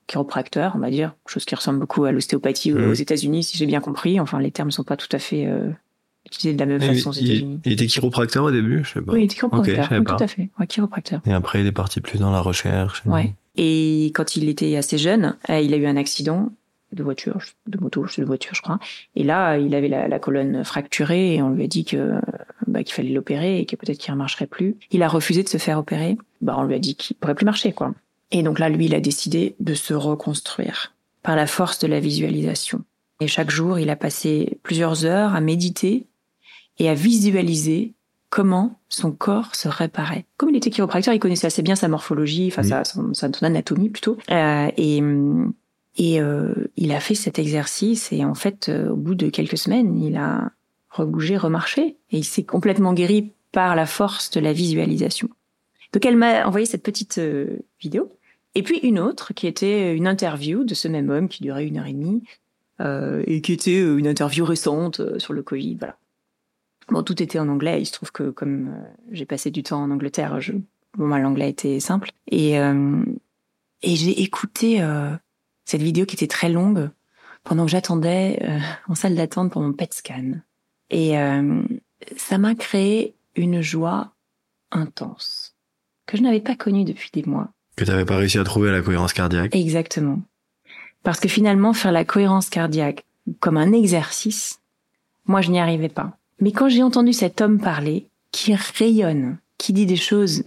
chiropracteur, 0.08 0.74
on 0.76 0.80
va 0.80 0.92
dire, 0.92 1.16
chose 1.26 1.44
qui 1.44 1.56
ressemble 1.56 1.80
beaucoup 1.80 2.06
à 2.06 2.12
l'ostéopathie 2.12 2.72
Mhm. 2.72 2.90
aux 2.90 2.94
États-Unis, 2.94 3.44
si 3.44 3.58
j'ai 3.58 3.66
bien 3.66 3.82
compris. 3.82 4.20
Enfin, 4.20 4.40
les 4.40 4.52
termes 4.52 4.70
sont 4.72 4.84
pas 4.84 4.96
tout 4.96 5.08
à 5.12 5.18
fait 5.20 5.48
euh, 5.48 5.70
utilisés 6.26 6.54
de 6.54 6.60
la 6.60 6.66
même 6.66 6.82
Il, 6.82 6.96
façon 6.96 7.10
aux 7.10 7.14
il- 7.14 7.26
États-Unis. 7.32 7.60
il 7.66 7.72
était 7.74 7.88
chiropracteur 7.88 8.44
au 8.46 8.52
début, 8.52 8.84
je 8.84 8.94
sais 8.94 9.02
pas. 9.02 9.14
Oui, 9.14 9.22
il 9.22 9.26
était 9.26 9.36
chiropracteur, 9.36 9.76
Ok, 9.78 9.84
je 9.84 9.90
savais 9.90 10.00
oui, 10.00 10.06
tout 10.06 10.24
à 10.24 10.28
fait. 10.28 10.50
Ouais, 10.60 10.68
chiropracteur. 10.68 11.22
Et 11.26 11.34
après, 11.34 11.62
il 11.62 11.68
est 11.68 11.72
parti 11.72 12.02
plus 12.02 12.20
dans 12.20 12.32
la 12.32 12.42
recherche. 12.42 13.04
Ouais. 13.06 13.34
Et 13.56 14.12
quand 14.16 14.36
il 14.36 14.48
était 14.50 14.76
assez 14.78 14.98
jeune, 14.98 15.36
euh, 15.50 15.60
il 15.60 15.74
a 15.74 15.78
eu 15.78 15.86
un 15.86 15.98
accident 15.98 16.52
de 16.94 17.04
voiture, 17.04 17.38
de 17.68 17.78
moto, 17.80 18.06
de 18.18 18.24
voiture, 18.24 18.56
je 18.56 18.62
crois. 18.62 18.80
Et 19.16 19.24
là, 19.24 19.58
il 19.58 19.76
avait 19.76 19.90
la, 19.90 20.08
la 20.08 20.18
colonne 20.20 20.64
fracturée 20.64 21.36
et 21.36 21.42
on 21.42 21.50
lui 21.50 21.64
a 21.64 21.68
dit 21.68 21.86
que 21.86 22.14
bah, 22.68 22.84
qu'il 22.84 22.94
fallait 22.96 23.10
l'opérer 23.12 23.60
et 23.60 23.66
que 23.66 23.76
peut-être 23.76 23.98
qu'il 24.00 24.12
ne 24.14 24.18
marcherait 24.18 24.48
plus. 24.48 24.76
Il 24.92 25.04
a 25.04 25.08
refusé 25.08 25.44
de 25.44 25.50
se 25.50 25.58
faire 25.58 25.78
opérer. 25.78 26.18
Bah, 26.42 26.56
on 26.58 26.64
lui 26.64 26.74
a 26.76 26.80
dit 26.80 26.96
qu'il 26.96 27.16
pourrait 27.18 27.36
plus 27.36 27.46
marcher, 27.46 27.74
quoi. 27.74 27.94
Et 28.32 28.42
donc 28.44 28.58
là, 28.60 28.70
lui, 28.70 28.86
il 28.86 28.96
a 28.96 29.02
décidé 29.02 29.56
de 29.60 29.74
se 29.76 29.94
reconstruire 29.94 30.94
par 31.22 31.36
la 31.36 31.46
force 31.48 31.80
de 31.80 31.88
la 31.88 32.00
visualisation. 32.00 32.82
Et 33.20 33.28
chaque 33.28 33.50
jour, 33.52 33.80
il 33.80 33.90
a 33.90 33.96
passé 33.96 34.60
plusieurs 34.64 35.06
heures 35.06 35.36
à 35.36 35.42
méditer 35.42 36.08
et 36.78 36.90
à 36.90 36.94
visualiser 36.94 37.94
comment 38.30 38.80
son 38.88 39.12
corps 39.12 39.56
se 39.56 39.68
réparait. 39.68 40.26
Comme 40.38 40.52
il 40.52 40.56
était 40.56 40.70
chiropracteur, 40.70 41.14
il 41.14 41.20
connaissait 41.20 41.48
assez 41.48 41.62
bien 41.62 41.76
sa 41.76 41.88
morphologie, 41.88 42.48
enfin 42.48 42.62
Oui. 42.62 42.70
sa, 42.70 42.84
son, 42.86 43.44
anatomie 43.44 43.90
plutôt. 43.90 44.18
Euh, 44.32 44.70
et 44.78 45.02
et 45.98 46.22
euh, 46.22 46.54
il 46.78 46.92
a 46.94 47.00
fait 47.02 47.16
cet 47.16 47.40
exercice 47.40 48.14
et 48.14 48.24
en 48.24 48.34
fait, 48.34 48.70
euh, 48.70 48.90
au 48.90 48.96
bout 48.96 49.16
de 49.16 49.30
quelques 49.30 49.58
semaines, 49.58 50.02
il 50.02 50.16
a 50.16 50.52
rebougé, 50.90 51.36
remarché 51.36 51.98
et 52.12 52.18
il 52.18 52.24
s'est 52.24 52.44
complètement 52.44 52.94
guéri 52.94 53.34
par 53.52 53.76
la 53.76 53.86
force 53.86 54.32
de 54.32 54.40
la 54.40 54.54
visualisation. 54.54 55.30
Donc 55.92 56.06
elle 56.06 56.16
m'a 56.16 56.46
envoyé 56.48 56.66
cette 56.66 56.84
petite 56.84 57.18
euh, 57.18 57.60
vidéo 57.82 58.10
et 58.56 58.64
puis 58.64 58.78
une 58.80 58.98
autre 59.00 59.34
qui 59.34 59.46
était 59.46 59.94
une 59.94 60.08
interview 60.08 60.64
de 60.64 60.74
ce 60.74 60.88
même 60.88 61.10
homme 61.10 61.28
qui 61.28 61.44
durait 61.44 61.66
une 61.68 61.78
heure 61.78 61.88
et 61.88 61.94
demie 61.94 62.24
euh, 62.26 62.49
et 62.80 63.42
qui 63.42 63.54
était 63.54 63.80
euh, 63.80 63.98
une 63.98 64.08
interview 64.08 64.46
récente 64.46 65.00
euh, 65.00 65.20
sur 65.20 65.34
le 65.34 65.44
Covid. 65.44 65.76
Voilà. 65.76 65.98
Bon, 66.90 67.04
tout 67.04 67.22
était 67.22 67.40
en 67.40 67.48
anglais. 67.50 67.82
Il 67.82 67.86
se 67.86 67.92
trouve 67.92 68.12
que 68.12 68.30
comme 68.30 68.70
euh, 68.70 68.88
j'ai 69.12 69.26
passé 69.26 69.52
du 69.52 69.64
temps 69.64 69.82
en 69.82 69.92
Angleterre, 69.92 70.42
je, 70.42 70.54
bon, 70.98 71.08
l'anglais 71.08 71.50
était 71.50 71.80
simple. 71.80 72.12
Et, 72.32 72.60
euh, 72.60 73.04
et 73.82 73.96
j'ai 73.96 74.22
écouté 74.22 74.82
euh, 74.82 75.12
cette 75.66 75.82
vidéo 75.82 76.06
qui 76.06 76.16
était 76.16 76.28
très 76.28 76.50
longue 76.50 76.90
pendant 77.44 77.66
que 77.66 77.72
j'attendais 77.72 78.40
euh, 78.44 78.60
en 78.88 78.96
salle 78.96 79.16
d'attente 79.16 79.52
pour 79.52 79.62
mon 79.62 79.74
PET 79.74 79.94
scan. 79.94 80.32
Et 80.90 81.18
euh, 81.18 81.62
ça 82.18 82.38
m'a 82.38 82.56
créé 82.56 83.14
une 83.36 83.62
joie 83.62 84.14
intense 84.72 85.56
que 86.06 86.18
je 86.18 86.24
n'avais 86.24 86.42
pas 86.42 86.56
connue 86.56 86.86
depuis 86.86 87.10
des 87.14 87.24
mois. 87.24 87.50
Que 87.76 87.86
t'avais 87.86 88.06
pas 88.06 88.18
réussi 88.18 88.40
à 88.40 88.44
trouver 88.44 88.72
la 88.72 88.82
cohérence 88.82 89.14
cardiaque. 89.14 89.56
Exactement. 89.56 90.22
Parce 91.04 91.20
que 91.20 91.30
finalement, 91.30 91.74
faire 91.74 91.92
la 91.92 92.06
cohérence 92.06 92.50
cardiaque 92.50 93.06
comme 93.40 93.58
un 93.58 93.72
exercice, 93.72 94.60
moi, 95.26 95.42
je 95.42 95.52
n'y 95.52 95.60
arrivais 95.60 95.90
pas. 95.90 96.18
Mais 96.40 96.52
quand 96.52 96.70
j'ai 96.70 96.84
entendu 96.84 97.14
cet 97.14 97.42
homme 97.42 97.60
parler, 97.60 98.08
qui 98.32 98.54
rayonne, 98.56 99.38
qui 99.58 99.74
dit 99.74 99.86
des 99.86 99.96
choses 99.96 100.44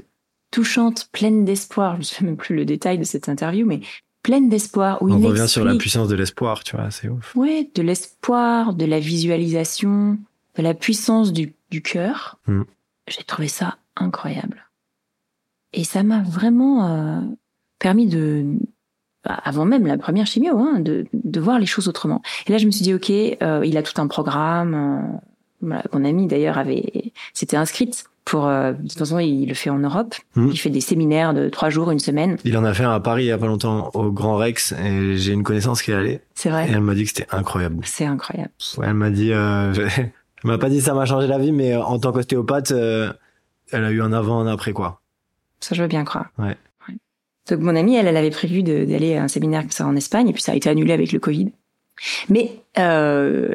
touchantes, 0.51 1.09
pleines 1.13 1.45
d'espoir, 1.45 1.95
je 1.95 1.99
ne 2.01 2.05
sais 2.05 2.25
même 2.25 2.37
plus 2.37 2.55
le 2.55 2.65
détail 2.65 2.99
de 2.99 3.05
cette 3.05 3.29
interview, 3.29 3.67
mais 3.67 3.81
pleine 4.23 4.49
d'espoir, 4.49 5.03
où 5.03 5.11
On 5.11 5.19
il 5.19 5.27
revient 5.27 5.49
sur 5.49 5.65
la 5.65 5.75
puissance 5.77 6.09
de 6.09 6.15
l'espoir, 6.15 6.63
tu 6.65 6.77
vois, 6.77 6.91
c'est 6.91 7.09
ouf. 7.09 7.35
Ouais, 7.35 7.71
de 7.75 7.83
l'espoir, 7.83 8.75
de 8.75 8.85
la 8.85 9.01
visualisation, 9.01 10.19
de 10.57 10.63
la 10.63 10.75
puissance 10.75 11.33
du, 11.33 11.55
du 11.71 11.83
cœur. 11.83 12.39
Mm. 12.47 12.63
J'ai 13.09 13.25
trouvé 13.25 13.49
ça 13.49 13.79
incroyable. 13.97 14.69
Et 15.73 15.85
ça 15.85 16.03
m'a 16.03 16.23
vraiment 16.23 16.89
euh, 16.89 17.21
permis 17.79 18.07
de, 18.07 18.45
avant 19.25 19.65
même 19.65 19.87
la 19.87 19.97
première 19.99 20.27
chimio, 20.27 20.59
hein, 20.59 20.81
de, 20.81 21.07
de 21.13 21.41
voir 21.41 21.59
les 21.59 21.67
choses 21.67 21.89
autrement. 21.89 22.23
Et 22.47 22.53
là, 22.53 22.59
je 22.59 22.67
me 22.67 22.71
suis 22.71 22.83
dit, 22.83 22.95
ok, 22.95 23.11
euh, 23.11 23.63
il 23.65 23.77
a 23.77 23.83
tout 23.83 24.01
un 24.01 24.07
programme. 24.07 24.75
euh, 24.75 25.17
voilà, 25.61 25.85
mon 25.93 26.05
amie 26.05 26.27
d'ailleurs 26.27 26.59
avait, 26.59 27.13
s'était 27.35 27.57
inscrite 27.57 28.05
pour. 28.25 28.47
euh, 28.47 28.73
de 28.73 28.89
toute 28.89 28.99
façon, 28.99 29.19
il 29.21 29.47
le 29.47 29.55
fait 29.55 29.71
en 29.71 29.79
Europe. 29.79 30.15
Mm. 30.35 30.49
Il 30.51 30.57
fait 30.59 30.71
des 30.71 30.81
séminaires 30.81 31.35
de 31.35 31.49
trois 31.49 31.71
jours, 31.71 31.91
une 31.93 32.01
semaine. 32.01 32.37
Il 32.45 32.57
en 32.59 32.65
a 32.65 32.75
fait 32.75 32.83
un 32.85 32.93
à 32.93 32.99
Paris 33.01 33.25
il 33.25 33.29
y 33.29 33.33
a 33.33 33.39
pas 33.39 33.47
longtemps 33.47 33.91
au 33.95 34.11
Grand 34.11 34.37
Rex 34.37 34.73
et 34.73 35.17
j'ai 35.17 35.33
une 35.33 35.45
connaissance 35.45 35.83
qui 35.83 35.93
est 35.93 35.95
allée 35.95 36.21
C'est 36.35 36.49
et 36.49 36.53
vrai. 36.53 36.69
elle 36.69 36.81
m'a 36.81 36.95
dit 36.95 37.05
que 37.05 37.11
c'était 37.11 37.29
incroyable. 37.31 37.85
C'est 37.85 38.07
incroyable. 38.07 38.51
Ouais, 38.79 38.87
elle 38.89 38.95
m'a 38.95 39.11
dit, 39.11 39.33
euh, 39.33 39.73
elle 39.97 40.11
m'a 40.45 40.59
pas 40.59 40.69
dit 40.69 40.81
ça 40.81 40.95
m'a 40.95 41.05
changé 41.07 41.29
la 41.29 41.39
vie, 41.39 41.53
mais 41.53 41.77
en 41.77 41.99
tant 42.01 42.11
qu'ostéopathe, 42.11 42.73
euh, 42.73 43.13
elle 43.71 43.85
a 43.85 43.91
eu 43.93 44.03
un 44.03 44.13
avant, 44.13 44.41
un 44.41 44.47
après 44.49 44.73
quoi. 44.73 45.01
Ça, 45.61 45.77
je 45.77 45.83
veux 45.83 45.89
bien 45.89 46.05
croire. 46.05 46.27
Ouais. 46.39 46.57
Donc, 47.49 47.61
mon 47.61 47.75
amie, 47.75 47.97
elle, 47.97 48.07
elle 48.07 48.17
avait 48.17 48.31
prévu 48.31 48.63
d'aller 48.63 49.17
à 49.17 49.25
un 49.25 49.29
séminaire 49.29 49.63
comme 49.63 49.71
ça 49.71 49.87
en 49.87 49.97
Espagne, 49.97 50.29
et 50.29 50.33
puis 50.33 50.43
ça 50.43 50.53
a 50.53 50.55
été 50.55 50.69
annulé 50.71 50.93
avec 50.93 51.13
le 51.13 51.19
Covid. 51.19 51.53
Mais 52.29 52.51
euh, 52.79 53.53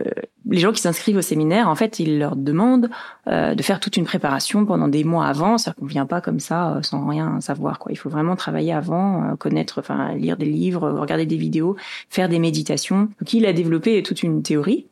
les 0.50 0.60
gens 0.60 0.71
qui 0.71 0.82
s'inscrivent 0.82 1.17
au 1.17 1.21
séminaire, 1.21 1.67
en 1.67 1.76
fait, 1.76 2.00
ils 2.00 2.19
leur 2.19 2.36
demandent 2.36 2.89
euh, 3.28 3.56
de 3.56 3.63
faire 3.63 3.80
toute 3.80 3.97
une 3.97 4.06
préparation 4.06 4.65
pendant 4.65 4.88
des 4.88 5.04
mois 5.04 5.26
avant. 5.26 5.58
C'est-à-dire 5.58 5.80
qu'on 5.80 5.86
vient 5.86 6.06
pas 6.06 6.21
comme 6.21 6.39
ça 6.39 6.76
euh, 6.76 6.82
sans 6.82 7.06
rien 7.06 7.41
savoir. 7.41 7.80
Quoi. 7.80 7.91
Il 7.91 7.97
faut 7.97 8.10
vraiment 8.10 8.36
travailler 8.36 8.73
avant, 8.73 9.23
euh, 9.23 9.36
connaître, 9.36 9.80
enfin 9.80 10.13
lire 10.15 10.38
des 10.38 10.45
livres, 10.45 10.89
regarder 10.89 11.26
des 11.26 11.38
vidéos, 11.38 11.76
faire 12.10 12.30
des 12.30 12.39
méditations. 12.39 13.10
Donc 13.19 13.34
il 13.34 13.45
a 13.45 13.54
développé 13.54 14.02
toute 14.04 14.23
une 14.23 14.43
théorie. 14.43 14.88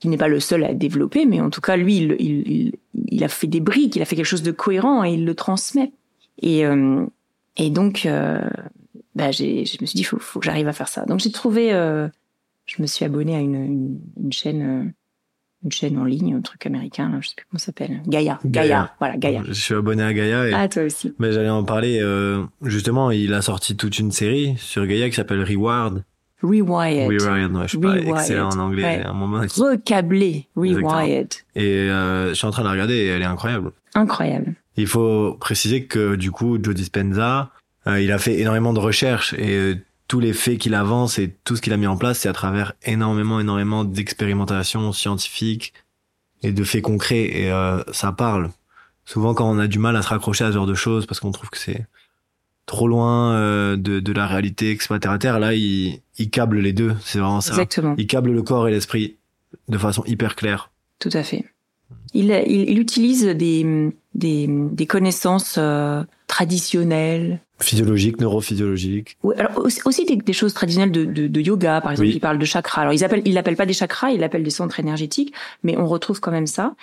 Qui 0.00 0.08
n'est 0.08 0.18
pas 0.18 0.28
le 0.28 0.38
seul 0.38 0.64
à 0.64 0.74
développer, 0.74 1.24
mais 1.24 1.40
en 1.40 1.48
tout 1.48 1.62
cas, 1.62 1.76
lui, 1.76 1.96
il, 1.96 2.16
il, 2.20 2.72
il, 3.08 3.24
a 3.24 3.28
fait 3.28 3.46
des 3.46 3.60
briques, 3.60 3.96
il 3.96 4.02
a 4.02 4.04
fait 4.04 4.16
quelque 4.16 4.26
chose 4.26 4.42
de 4.42 4.50
cohérent 4.50 5.02
et 5.02 5.14
il 5.14 5.24
le 5.24 5.34
transmet. 5.34 5.92
Et, 6.42 6.62
et 7.56 7.70
donc, 7.70 8.06
euh, 8.06 8.40
bah, 9.14 9.30
j'ai, 9.30 9.64
je 9.64 9.78
me 9.80 9.86
suis 9.86 9.96
dit, 9.96 10.04
faut, 10.04 10.18
faut 10.18 10.40
que 10.40 10.46
j'arrive 10.46 10.68
à 10.68 10.72
faire 10.72 10.88
ça. 10.88 11.04
Donc, 11.04 11.20
j'ai 11.20 11.30
trouvé, 11.30 11.72
euh, 11.72 12.08
je 12.66 12.82
me 12.82 12.86
suis 12.86 13.04
abonné 13.04 13.36
à 13.36 13.40
une, 13.40 13.54
une, 13.54 14.00
une 14.22 14.32
chaîne, 14.32 14.62
euh, 14.62 14.90
une 15.64 15.72
chaîne 15.72 15.98
en 15.98 16.04
ligne, 16.04 16.34
un 16.34 16.40
truc 16.40 16.66
américain, 16.66 17.08
là, 17.10 17.18
je 17.20 17.28
sais 17.28 17.34
plus 17.36 17.46
comment 17.50 17.58
ça 17.58 17.66
s'appelle, 17.66 18.02
Gaia, 18.06 18.38
Gaia, 18.44 18.66
Gaia. 18.66 18.94
voilà, 18.98 19.16
Gaia. 19.16 19.42
Je 19.46 19.52
suis 19.52 19.74
abonné 19.74 20.02
à 20.02 20.12
Gaia. 20.12 20.48
Et... 20.48 20.52
Ah, 20.52 20.68
toi 20.68 20.82
aussi. 20.82 21.14
Mais 21.18 21.32
j'allais 21.32 21.48
en 21.48 21.64
parler. 21.64 22.00
Euh, 22.02 22.44
justement, 22.62 23.10
il 23.10 23.32
a 23.32 23.40
sorti 23.40 23.76
toute 23.76 23.98
une 23.98 24.10
série 24.12 24.54
sur 24.58 24.84
Gaia 24.86 25.08
qui 25.08 25.14
s'appelle 25.14 25.42
Reward. 25.42 26.04
Rewired. 26.42 27.08
Rewired, 27.08 27.52
ouais, 27.52 27.62
je 27.62 27.68
suis 27.68 27.78
pas 27.78 27.92
Rewired. 27.92 28.08
excellent 28.16 28.50
en 28.50 28.58
anglais. 28.58 28.82
Ouais. 28.82 29.02
À 29.02 29.10
un 29.10 29.14
moment, 29.14 29.38
Recablé. 29.56 30.46
Rewired. 30.56 31.32
et 31.54 31.62
euh, 31.88 32.28
je 32.30 32.34
suis 32.34 32.46
en 32.46 32.50
train 32.50 32.60
de 32.62 32.66
la 32.66 32.72
regarder 32.72 32.94
et 32.94 33.06
elle 33.06 33.22
est 33.22 33.26
incroyable. 33.26 33.70
Incroyable. 33.94 34.54
Il 34.76 34.86
faut 34.86 35.36
préciser 35.40 35.84
que 35.86 36.16
du 36.16 36.30
coup, 36.30 36.58
Joe 36.62 36.74
Dispenza, 36.74 37.50
euh, 37.86 38.00
il 38.00 38.10
a 38.12 38.18
fait 38.18 38.40
énormément 38.40 38.72
de 38.72 38.80
recherches 38.80 39.34
et 39.34 39.56
euh, 39.56 39.74
tous 40.08 40.20
les 40.20 40.32
faits 40.32 40.58
qu'il 40.58 40.74
avance 40.74 41.18
et 41.18 41.34
tout 41.44 41.56
ce 41.56 41.62
qu'il 41.62 41.72
a 41.72 41.76
mis 41.76 41.86
en 41.86 41.96
place, 41.96 42.20
c'est 42.20 42.28
à 42.28 42.32
travers 42.32 42.74
énormément, 42.84 43.40
énormément 43.40 43.84
d'expérimentations 43.84 44.92
scientifiques 44.92 45.72
et 46.42 46.52
de 46.52 46.64
faits 46.64 46.82
concrets 46.82 47.24
et 47.24 47.50
euh, 47.50 47.82
ça 47.92 48.12
parle. 48.12 48.50
Souvent, 49.06 49.34
quand 49.34 49.48
on 49.50 49.58
a 49.58 49.66
du 49.66 49.78
mal 49.78 49.96
à 49.96 50.02
se 50.02 50.08
raccrocher 50.08 50.44
à 50.44 50.48
ce 50.48 50.54
genre 50.54 50.66
de 50.66 50.74
choses 50.74 51.06
parce 51.06 51.20
qu'on 51.20 51.30
trouve 51.32 51.50
que 51.50 51.58
c'est 51.58 51.86
trop 52.66 52.88
loin 52.88 53.34
euh, 53.34 53.76
de, 53.76 54.00
de 54.00 54.12
la 54.12 54.26
réalité 54.26 54.70
extraterrestre, 54.70 55.38
là, 55.38 55.54
il, 55.54 56.00
il 56.18 56.30
câble 56.30 56.58
les 56.58 56.72
deux. 56.72 56.94
C'est 57.02 57.18
vraiment 57.18 57.40
ça. 57.40 57.52
Exactement. 57.52 57.94
Il 57.98 58.06
câble 58.06 58.32
le 58.32 58.42
corps 58.42 58.68
et 58.68 58.70
l'esprit 58.70 59.16
de 59.68 59.78
façon 59.78 60.02
hyper 60.06 60.36
claire. 60.36 60.70
Tout 60.98 61.10
à 61.12 61.22
fait. 61.22 61.44
Il, 62.14 62.30
il, 62.46 62.70
il 62.70 62.78
utilise 62.78 63.26
des, 63.26 63.92
des, 64.14 64.46
des 64.48 64.86
connaissances 64.86 65.56
euh, 65.58 66.02
traditionnelles. 66.26 67.40
Physiologique, 67.60 68.20
neurophysiologique. 68.20 69.16
Oui, 69.22 69.34
alors 69.36 69.58
aussi, 69.58 69.80
aussi 69.84 70.04
des, 70.04 70.16
des 70.16 70.32
choses 70.32 70.54
traditionnelles 70.54 70.92
de, 70.92 71.04
de, 71.04 71.26
de 71.26 71.40
yoga, 71.40 71.80
par 71.80 71.92
exemple. 71.92 72.08
Oui. 72.08 72.14
Il 72.14 72.20
parle 72.20 72.38
de 72.38 72.44
chakras. 72.44 72.82
Alors 72.82 72.92
ils 72.92 73.04
appellent, 73.04 73.22
ils 73.24 73.34
l'appellent 73.34 73.56
pas 73.56 73.66
des 73.66 73.72
chakras, 73.72 74.10
ils 74.10 74.20
l'appellent 74.20 74.42
des 74.42 74.50
centres 74.50 74.80
énergétiques, 74.80 75.34
mais 75.62 75.76
on 75.76 75.86
retrouve 75.86 76.20
quand 76.20 76.30
même 76.32 76.46
ça. 76.46 76.74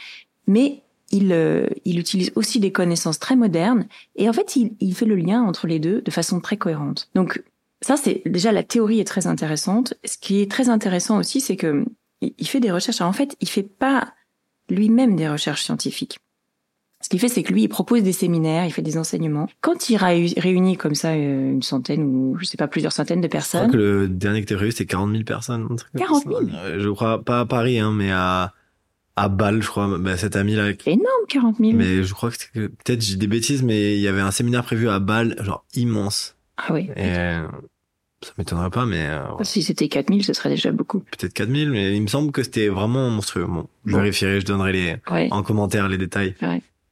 Mais 0.48 0.82
il, 1.12 1.34
euh, 1.34 1.68
il 1.86 2.00
utilise 2.00 2.32
aussi 2.36 2.60
des 2.60 2.72
connaissances 2.72 3.20
très 3.20 3.36
modernes 3.36 3.86
et 4.16 4.30
en 4.30 4.34
fait 4.34 4.56
il, 4.56 4.72
il 4.80 4.96
fait 4.96 5.06
le 5.06 5.16
lien 5.16 5.42
entre 5.44 5.68
les 5.68 5.78
deux 5.80 6.02
de 6.02 6.12
façon 6.12 6.40
très 6.40 6.58
cohérente. 6.58 7.10
Donc 7.16 7.44
ça 7.82 7.98
c'est 7.98 8.22
déjà 8.26 8.52
la 8.52 8.64
théorie 8.64 9.00
est 9.00 9.06
très 9.06 9.28
intéressante. 9.28 9.94
Ce 10.06 10.18
qui 10.18 10.42
est 10.42 10.50
très 10.50 10.70
intéressant 10.70 11.20
aussi 11.20 11.42
c'est 11.42 11.58
que 11.58 11.86
il 12.22 12.34
il 12.38 12.48
fait 12.48 12.62
des 12.62 12.72
recherches. 12.72 13.02
Alors, 13.02 13.10
en 13.10 13.14
fait 13.14 13.36
il 13.42 13.50
fait 13.50 13.64
pas 13.64 14.14
lui-même 14.70 15.16
des 15.16 15.28
recherches 15.30 15.64
scientifiques. 15.64 16.20
Ce 17.04 17.10
qu'il 17.10 17.20
fait, 17.20 17.30
c'est 17.30 17.42
que 17.42 17.52
lui, 17.52 17.64
il 17.64 17.68
propose 17.68 18.04
des 18.04 18.12
séminaires, 18.12 18.64
il 18.66 18.72
fait 18.72 18.84
des 18.84 18.96
enseignements. 18.98 19.50
Quand 19.62 19.90
il 19.90 19.98
ré- 19.98 20.34
réunit 20.38 20.78
comme 20.78 20.94
ça 20.94 21.14
euh, 21.14 21.52
une 21.52 21.64
centaine 21.64 22.04
ou 22.04 22.38
je 22.40 22.46
sais 22.46 22.58
pas 22.58 22.68
plusieurs 22.68 22.92
centaines 22.92 23.22
de 23.22 23.26
Je 23.26 23.30
crois 23.30 23.40
personnes, 23.40 23.72
que 23.72 23.78
le 23.78 24.08
dernier 24.08 24.42
que 24.42 24.48
t'as 24.48 24.56
prévu, 24.56 24.72
c'était 24.72 24.86
40 24.86 25.12
000 25.12 25.24
personnes. 25.24 25.68
un 25.72 25.76
truc 25.76 25.92
comme 25.94 26.02
40 26.02 26.24
ça. 26.24 26.30
000? 26.30 26.42
Euh, 26.54 26.80
Je 26.80 26.90
crois, 26.90 27.24
pas 27.24 27.40
à 27.40 27.46
Paris, 27.48 27.80
hein, 27.80 27.92
mais 27.92 28.12
à, 28.12 28.54
à 29.16 29.30
Bâle, 29.30 29.64
je 29.64 29.68
crois. 29.68 29.98
Bah, 29.98 30.16
cet 30.16 30.36
ami-là. 30.36 30.68
c'est 30.80 30.92
énorme, 30.92 31.26
40 31.28 31.58
000. 31.58 31.72
Mais 31.74 32.04
je 32.04 32.14
crois 32.14 32.30
que- 32.30 32.68
peut-être 32.68 33.02
j'ai 33.02 33.16
des 33.16 33.28
bêtises, 33.28 33.64
mais 33.64 33.96
il 33.96 34.02
y 34.02 34.08
avait 34.08 34.22
un 34.22 34.32
séminaire 34.32 34.64
prévu 34.64 34.88
à 34.88 35.00
Bâle, 35.00 35.36
genre 35.42 35.66
immense. 35.74 36.38
Ah 36.58 36.72
oui. 36.72 36.90
Et 36.96 37.18
euh, 37.18 37.48
ça 38.24 38.32
m'étonnerait 38.38 38.70
pas, 38.70 38.86
mais 38.86 39.08
euh, 39.10 39.22
Si 39.44 39.64
c'était 39.64 39.88
4 39.88 40.10
000, 40.10 40.22
ce 40.22 40.34
serait 40.34 40.50
déjà 40.50 40.72
beaucoup. 40.72 41.00
peut-être 41.00 41.34
4000, 41.34 41.70
mais 41.72 41.96
il 41.96 42.02
me 42.02 42.08
semble 42.08 42.32
que 42.32 42.44
c'était 42.44 42.68
vraiment 42.68 43.10
monstrueux. 43.10 43.46
Bon, 43.46 43.68
je 43.86 43.92
Bon. 43.94 43.98
vérifierai, 44.00 44.42
je 44.42 44.46
donnerai 44.46 44.72
les, 44.74 44.96
Ouais. 45.12 45.28
en 45.32 45.42
commentaire 45.44 45.88
les 45.90 45.98
détails. 45.98 46.36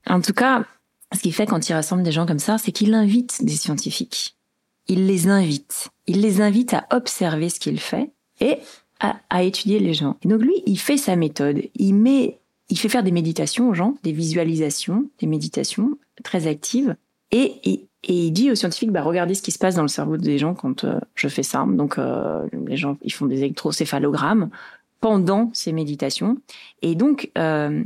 En 0.08 0.22
tout 0.22 0.34
cas, 0.34 0.65
ce 1.13 1.20
qu'il 1.22 1.34
fait 1.34 1.46
quand 1.46 1.68
il 1.70 1.74
rassemble 1.74 2.04
des 2.04 2.12
gens 2.12 2.26
comme 2.26 2.39
ça, 2.39 2.58
c'est 2.58 2.72
qu'il 2.72 2.94
invite 2.94 3.44
des 3.44 3.54
scientifiques. 3.56 4.36
Il 4.88 5.06
les 5.06 5.28
invite. 5.28 5.89
Il 6.08 6.22
les 6.22 6.42
invite 6.42 6.74
à 6.74 6.88
observer 6.92 7.50
ce 7.50 7.60
qu'il 7.60 7.80
fait 7.80 8.10
et 8.42 8.58
à, 9.00 9.18
à 9.30 9.44
étudier 9.44 9.80
les 9.80 9.94
gens. 9.94 10.18
Et 10.24 10.28
donc 10.28 10.42
lui, 10.42 10.56
il 10.65 10.80
fait 10.80 10.98
sa 10.98 11.15
méthode. 11.15 11.62
Il 11.76 11.94
met, 11.94 12.39
il 12.70 12.80
fait 12.80 12.89
faire 12.89 13.04
des 13.04 13.12
méditations 13.12 13.70
aux 13.70 13.74
gens, 13.76 13.96
des 14.04 14.12
visualisations, 14.13 15.06
des 15.20 15.28
méditations 15.28 15.92
très 16.24 16.48
actives. 16.48 16.96
Et, 17.32 17.54
et, 17.70 17.86
et 18.03 18.27
il 18.27 18.31
dit 18.31 18.49
aux 18.51 18.55
scientifiques, 18.55 18.91
bah, 18.91 19.01
regardez 19.01 19.33
ce 19.33 19.41
qui 19.41 19.51
se 19.51 19.59
passe 19.59 19.75
dans 19.75 19.81
le 19.81 19.89
cerveau 19.89 20.17
des 20.17 20.38
gens 20.38 20.53
quand 20.53 20.83
euh, 20.83 20.99
je 21.15 21.27
fais 21.27 21.43
ça. 21.43 21.65
Donc 21.67 21.97
euh, 21.97 22.47
les 22.65 22.77
gens, 22.77 22.97
ils 23.01 23.12
font 23.12 23.25
des 23.25 23.39
électrocéphalogrammes 23.39 24.49
pendant 25.01 25.49
ces 25.53 25.73
méditations. 25.73 26.38
Et 26.81 26.95
donc, 26.95 27.31
euh, 27.38 27.83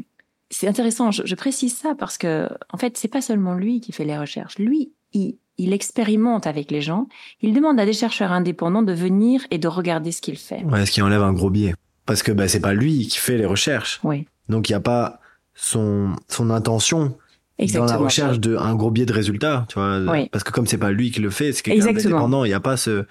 c'est 0.49 0.67
intéressant. 0.67 1.11
Je, 1.11 1.23
je 1.25 1.35
précise 1.35 1.75
ça 1.75 1.95
parce 1.97 2.17
que, 2.17 2.47
en 2.71 2.77
fait, 2.77 2.97
c'est 2.97 3.07
pas 3.07 3.21
seulement 3.21 3.55
lui 3.55 3.81
qui 3.81 3.91
fait 3.91 4.05
les 4.05 4.17
recherches. 4.17 4.59
Lui, 4.59 4.91
il, 5.13 5.37
il 5.57 5.73
expérimente 5.73 6.45
avec 6.47 6.69
les 6.69 6.81
gens. 6.81 7.07
Il 7.41 7.53
demande 7.53 7.79
à 7.79 7.85
des 7.85 7.93
chercheurs 7.93 8.31
indépendants 8.31 8.83
de 8.83 8.93
venir 8.93 9.41
et 9.49 9.57
de 9.57 9.67
regarder 9.67 10.11
ce 10.11 10.21
qu'il 10.21 10.37
fait. 10.37 10.63
Ouais, 10.63 10.85
ce 10.85 10.91
qui 10.91 11.01
enlève 11.01 11.23
un 11.23 11.33
gros 11.33 11.49
biais. 11.49 11.73
Parce 12.05 12.21
que 12.21 12.31
bah, 12.31 12.47
c'est 12.47 12.59
pas 12.59 12.73
lui 12.73 13.07
qui 13.07 13.17
fait 13.17 13.37
les 13.37 13.45
recherches. 13.45 13.99
Oui, 14.03 14.27
Donc 14.49 14.69
il 14.69 14.73
y 14.73 14.75
a 14.75 14.79
pas 14.79 15.19
son, 15.55 16.13
son 16.27 16.49
intention 16.49 17.15
exactement. 17.59 17.85
dans 17.87 17.99
la 17.99 18.05
recherche 18.05 18.39
de 18.39 18.55
un 18.57 18.75
gros 18.75 18.91
biais 18.91 19.05
de 19.05 19.13
résultats, 19.13 19.65
tu 19.69 19.75
vois. 19.79 19.99
Oui. 20.11 20.29
Parce 20.29 20.43
que 20.43 20.51
comme 20.51 20.67
c'est 20.67 20.77
pas 20.77 20.91
lui 20.91 21.11
qui 21.11 21.19
le 21.21 21.29
fait, 21.29 21.53
c'est 21.53 21.61
quelqu'un 21.63 21.91
d'indépendant, 21.93 22.45
il 22.45 22.49
n'y 22.49 22.53
a 22.53 22.59
pas 22.59 22.77
ce, 22.77 23.05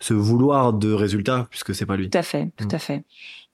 ce 0.00 0.14
vouloir 0.14 0.72
de 0.72 0.92
résultats 0.92 1.46
puisque 1.50 1.74
c'est 1.74 1.86
pas 1.86 1.96
lui. 1.96 2.10
Tout 2.10 2.18
à 2.18 2.22
fait, 2.22 2.50
tout 2.56 2.66
Mm. 2.66 2.74
à 2.74 2.78
fait. 2.78 3.04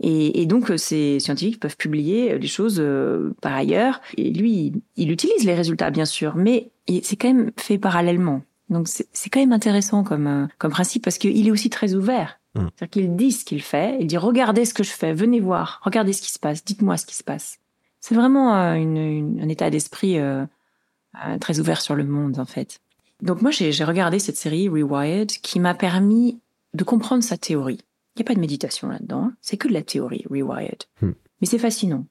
Et, 0.01 0.43
et 0.43 0.47
donc, 0.47 0.71
euh, 0.71 0.77
ces 0.77 1.21
scientifiques 1.21 1.61
peuvent 1.61 1.77
publier 1.77 2.33
euh, 2.33 2.39
des 2.39 2.49
choses 2.49 2.79
euh, 2.81 3.35
par 3.41 3.55
ailleurs. 3.55 4.01
Et 4.17 4.31
lui, 4.33 4.53
il, 4.53 4.81
il 4.97 5.11
utilise 5.13 5.45
les 5.45 5.55
résultats, 5.55 5.91
bien 5.91 6.07
sûr, 6.07 6.35
mais 6.35 6.71
c'est 7.03 7.15
quand 7.17 7.29
même 7.33 7.53
fait 7.57 7.79
parallèlement. 7.79 8.43
Donc, 8.69 8.89
c'est 8.89 9.31
quand 9.31 9.39
même 9.41 9.53
intéressant 9.53 10.03
comme, 10.03 10.49
comme 10.59 10.71
principe 10.73 11.05
parce 11.05 11.19
qu'il 11.19 11.47
est 11.47 11.51
aussi 11.53 11.71
très 11.71 11.95
ouvert. 11.95 12.41
Mm. 12.57 12.61
C'est-à-dire 12.77 12.91
qu'il 12.91 13.17
dit 13.17 13.31
ce 13.33 13.45
qu'il 13.45 13.63
fait. 13.63 13.97
Il 14.01 14.07
dit, 14.09 14.17
regardez 14.17 14.65
ce 14.65 14.75
que 14.75 14.83
je 14.83 14.91
fais, 14.91 15.13
venez 15.13 15.39
voir, 15.41 15.81
regardez 15.85 16.13
ce 16.13 16.23
qui 16.23 16.33
se 16.33 16.39
passe, 16.41 16.65
dites-moi 16.65 16.97
ce 16.97 17.07
qui 17.07 17.15
se 17.15 17.23
passe. 17.23 17.59
C'est 18.03 18.15
vraiment 18.15 18.55
euh, 18.55 18.75
une, 18.75 18.97
une- 18.99 19.41
un 19.41 19.49
état 19.49 19.71
d'esprit 19.71 20.19
euh, 20.19 20.45
euh, 21.25 21.39
très 21.39 21.59
ouvert 21.61 21.81
sur 21.81 21.95
le 21.95 22.05
monde, 22.05 22.39
en 22.39 22.45
fait. 22.45 22.81
Donc 23.23 23.41
moi, 23.41 23.51
j'ai 23.53 23.71
j'ai 23.73 23.85
regardé 23.85 24.19
cette 24.19 24.37
série 24.37 24.69
Rewired 24.69 25.29
qui 25.31 25.61
m'a 25.61 25.73
permis 25.75 26.41
de 26.75 26.85
comprendre 26.85 27.23
sa 27.23 27.39
théorie. 27.39 27.79
Il 28.17 28.19
n'y 28.19 28.25
a 28.25 28.29
pas 28.29 28.35
de 28.35 28.41
méditation 28.41 28.89
là-dedans, 28.89 29.25
hein. 29.27 29.35
c'est 29.41 29.57
que 29.57 29.69
de 29.69 29.73
la 29.73 29.83
théorie, 29.83 30.25
Rewired. 30.29 30.83
Hmm. 31.01 31.13
Mais 31.41 31.47
c'est 31.47 31.59
fascinant. 31.59 32.05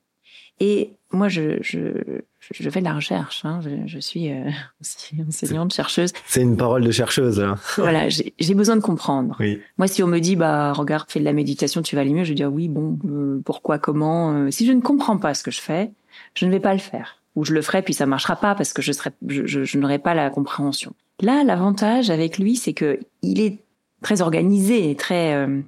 Et 0.63 0.91
moi, 1.12 1.28
je, 1.28 1.58
je, 1.62 2.21
je 2.52 2.69
fais 2.69 2.82
de 2.82 2.86
la 2.86 2.93
recherche. 2.93 3.43
Hein. 3.45 3.62
Je, 3.63 3.88
je 3.88 4.00
suis 4.00 4.32
euh, 4.32 4.47
aussi 4.82 5.15
enseignante, 5.28 5.74
chercheuse. 5.74 6.13
C'est 6.28 6.43
une 6.43 6.56
parole 6.56 6.84
de 6.84 6.91
chercheuse. 6.91 7.39
Là. 7.39 7.56
Voilà, 7.78 8.10
j'ai 8.10 8.54
besoin 8.54 8.76
de 8.76 8.82
comprendre. 8.82 9.36
Oui. 9.39 9.60
Moi, 9.80 9.88
si 9.88 10.04
on 10.04 10.08
me 10.08 10.19
dit, 10.19 10.36
bah, 10.36 10.71
regarde, 10.74 11.10
fais 11.10 11.19
de 11.19 11.26
la 11.26 11.34
méditation, 11.34 11.82
tu 11.82 11.95
vas 11.95 12.02
aller 12.02 12.13
mieux, 12.13 12.24
je 12.24 12.30
vais 12.30 12.36
dire 12.36 12.54
oui, 12.54 12.67
bon, 12.67 13.00
euh, 13.06 13.41
pourquoi, 13.43 13.80
comment. 13.80 14.34
euh, 14.34 14.52
si 14.52 14.67
je 14.67 14.71
ne 14.71 14.82
comprends 14.82 15.17
pas 15.17 15.34
ce 15.34 15.41
que 15.43 15.50
je 15.52 15.60
fais, 15.62 15.91
je 16.36 16.45
ne 16.45 16.52
vais 16.52 16.60
pas 16.60 16.74
le 16.74 16.80
faire. 16.80 17.17
Ou 17.36 17.43
je 17.43 17.54
le 17.54 17.63
ferai, 17.63 17.82
puis 17.82 17.95
ça 17.95 18.06
marchera 18.06 18.36
pas 18.36 18.54
parce 18.54 18.71
que 18.71 18.84
je 18.84 18.91
serai, 18.91 19.10
je, 19.28 19.47
je, 19.47 19.63
je 19.63 19.78
n'aurai 19.80 19.97
pas 19.97 20.13
la 20.13 20.30
compréhension. 20.30 20.93
Là, 21.21 21.43
l'avantage 21.43 22.12
avec 22.12 22.38
lui, 22.38 22.56
c'est 22.56 22.74
que 22.74 23.00
il 23.24 23.39
est 23.41 23.58
très 24.04 24.21
organisé 24.21 24.91
et 24.91 24.95
très, 24.95 25.34
euh, 25.34 25.62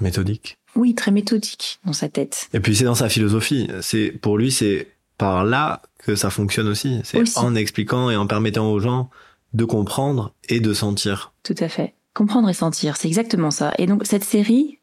Méthodique. 0.00 0.56
Oui, 0.76 0.94
très 0.94 1.10
méthodique 1.10 1.80
dans 1.84 1.92
sa 1.92 2.08
tête. 2.08 2.48
Et 2.52 2.60
puis 2.60 2.74
c'est 2.76 2.84
dans 2.84 2.94
sa 2.94 3.08
philosophie. 3.08 3.68
C'est 3.80 4.10
pour 4.10 4.38
lui, 4.38 4.50
c'est 4.50 4.88
par 5.18 5.44
là 5.44 5.82
que 5.98 6.16
ça 6.16 6.30
fonctionne 6.30 6.68
aussi. 6.68 7.00
C'est 7.04 7.38
en 7.38 7.54
expliquant 7.54 8.10
et 8.10 8.16
en 8.16 8.26
permettant 8.26 8.70
aux 8.70 8.80
gens 8.80 9.10
de 9.52 9.64
comprendre 9.64 10.32
et 10.48 10.60
de 10.60 10.72
sentir. 10.72 11.32
Tout 11.42 11.54
à 11.58 11.68
fait. 11.68 11.94
Comprendre 12.14 12.48
et 12.48 12.54
sentir, 12.54 12.96
c'est 12.96 13.08
exactement 13.08 13.50
ça. 13.50 13.72
Et 13.78 13.86
donc 13.86 14.04
cette 14.04 14.24
série, 14.24 14.78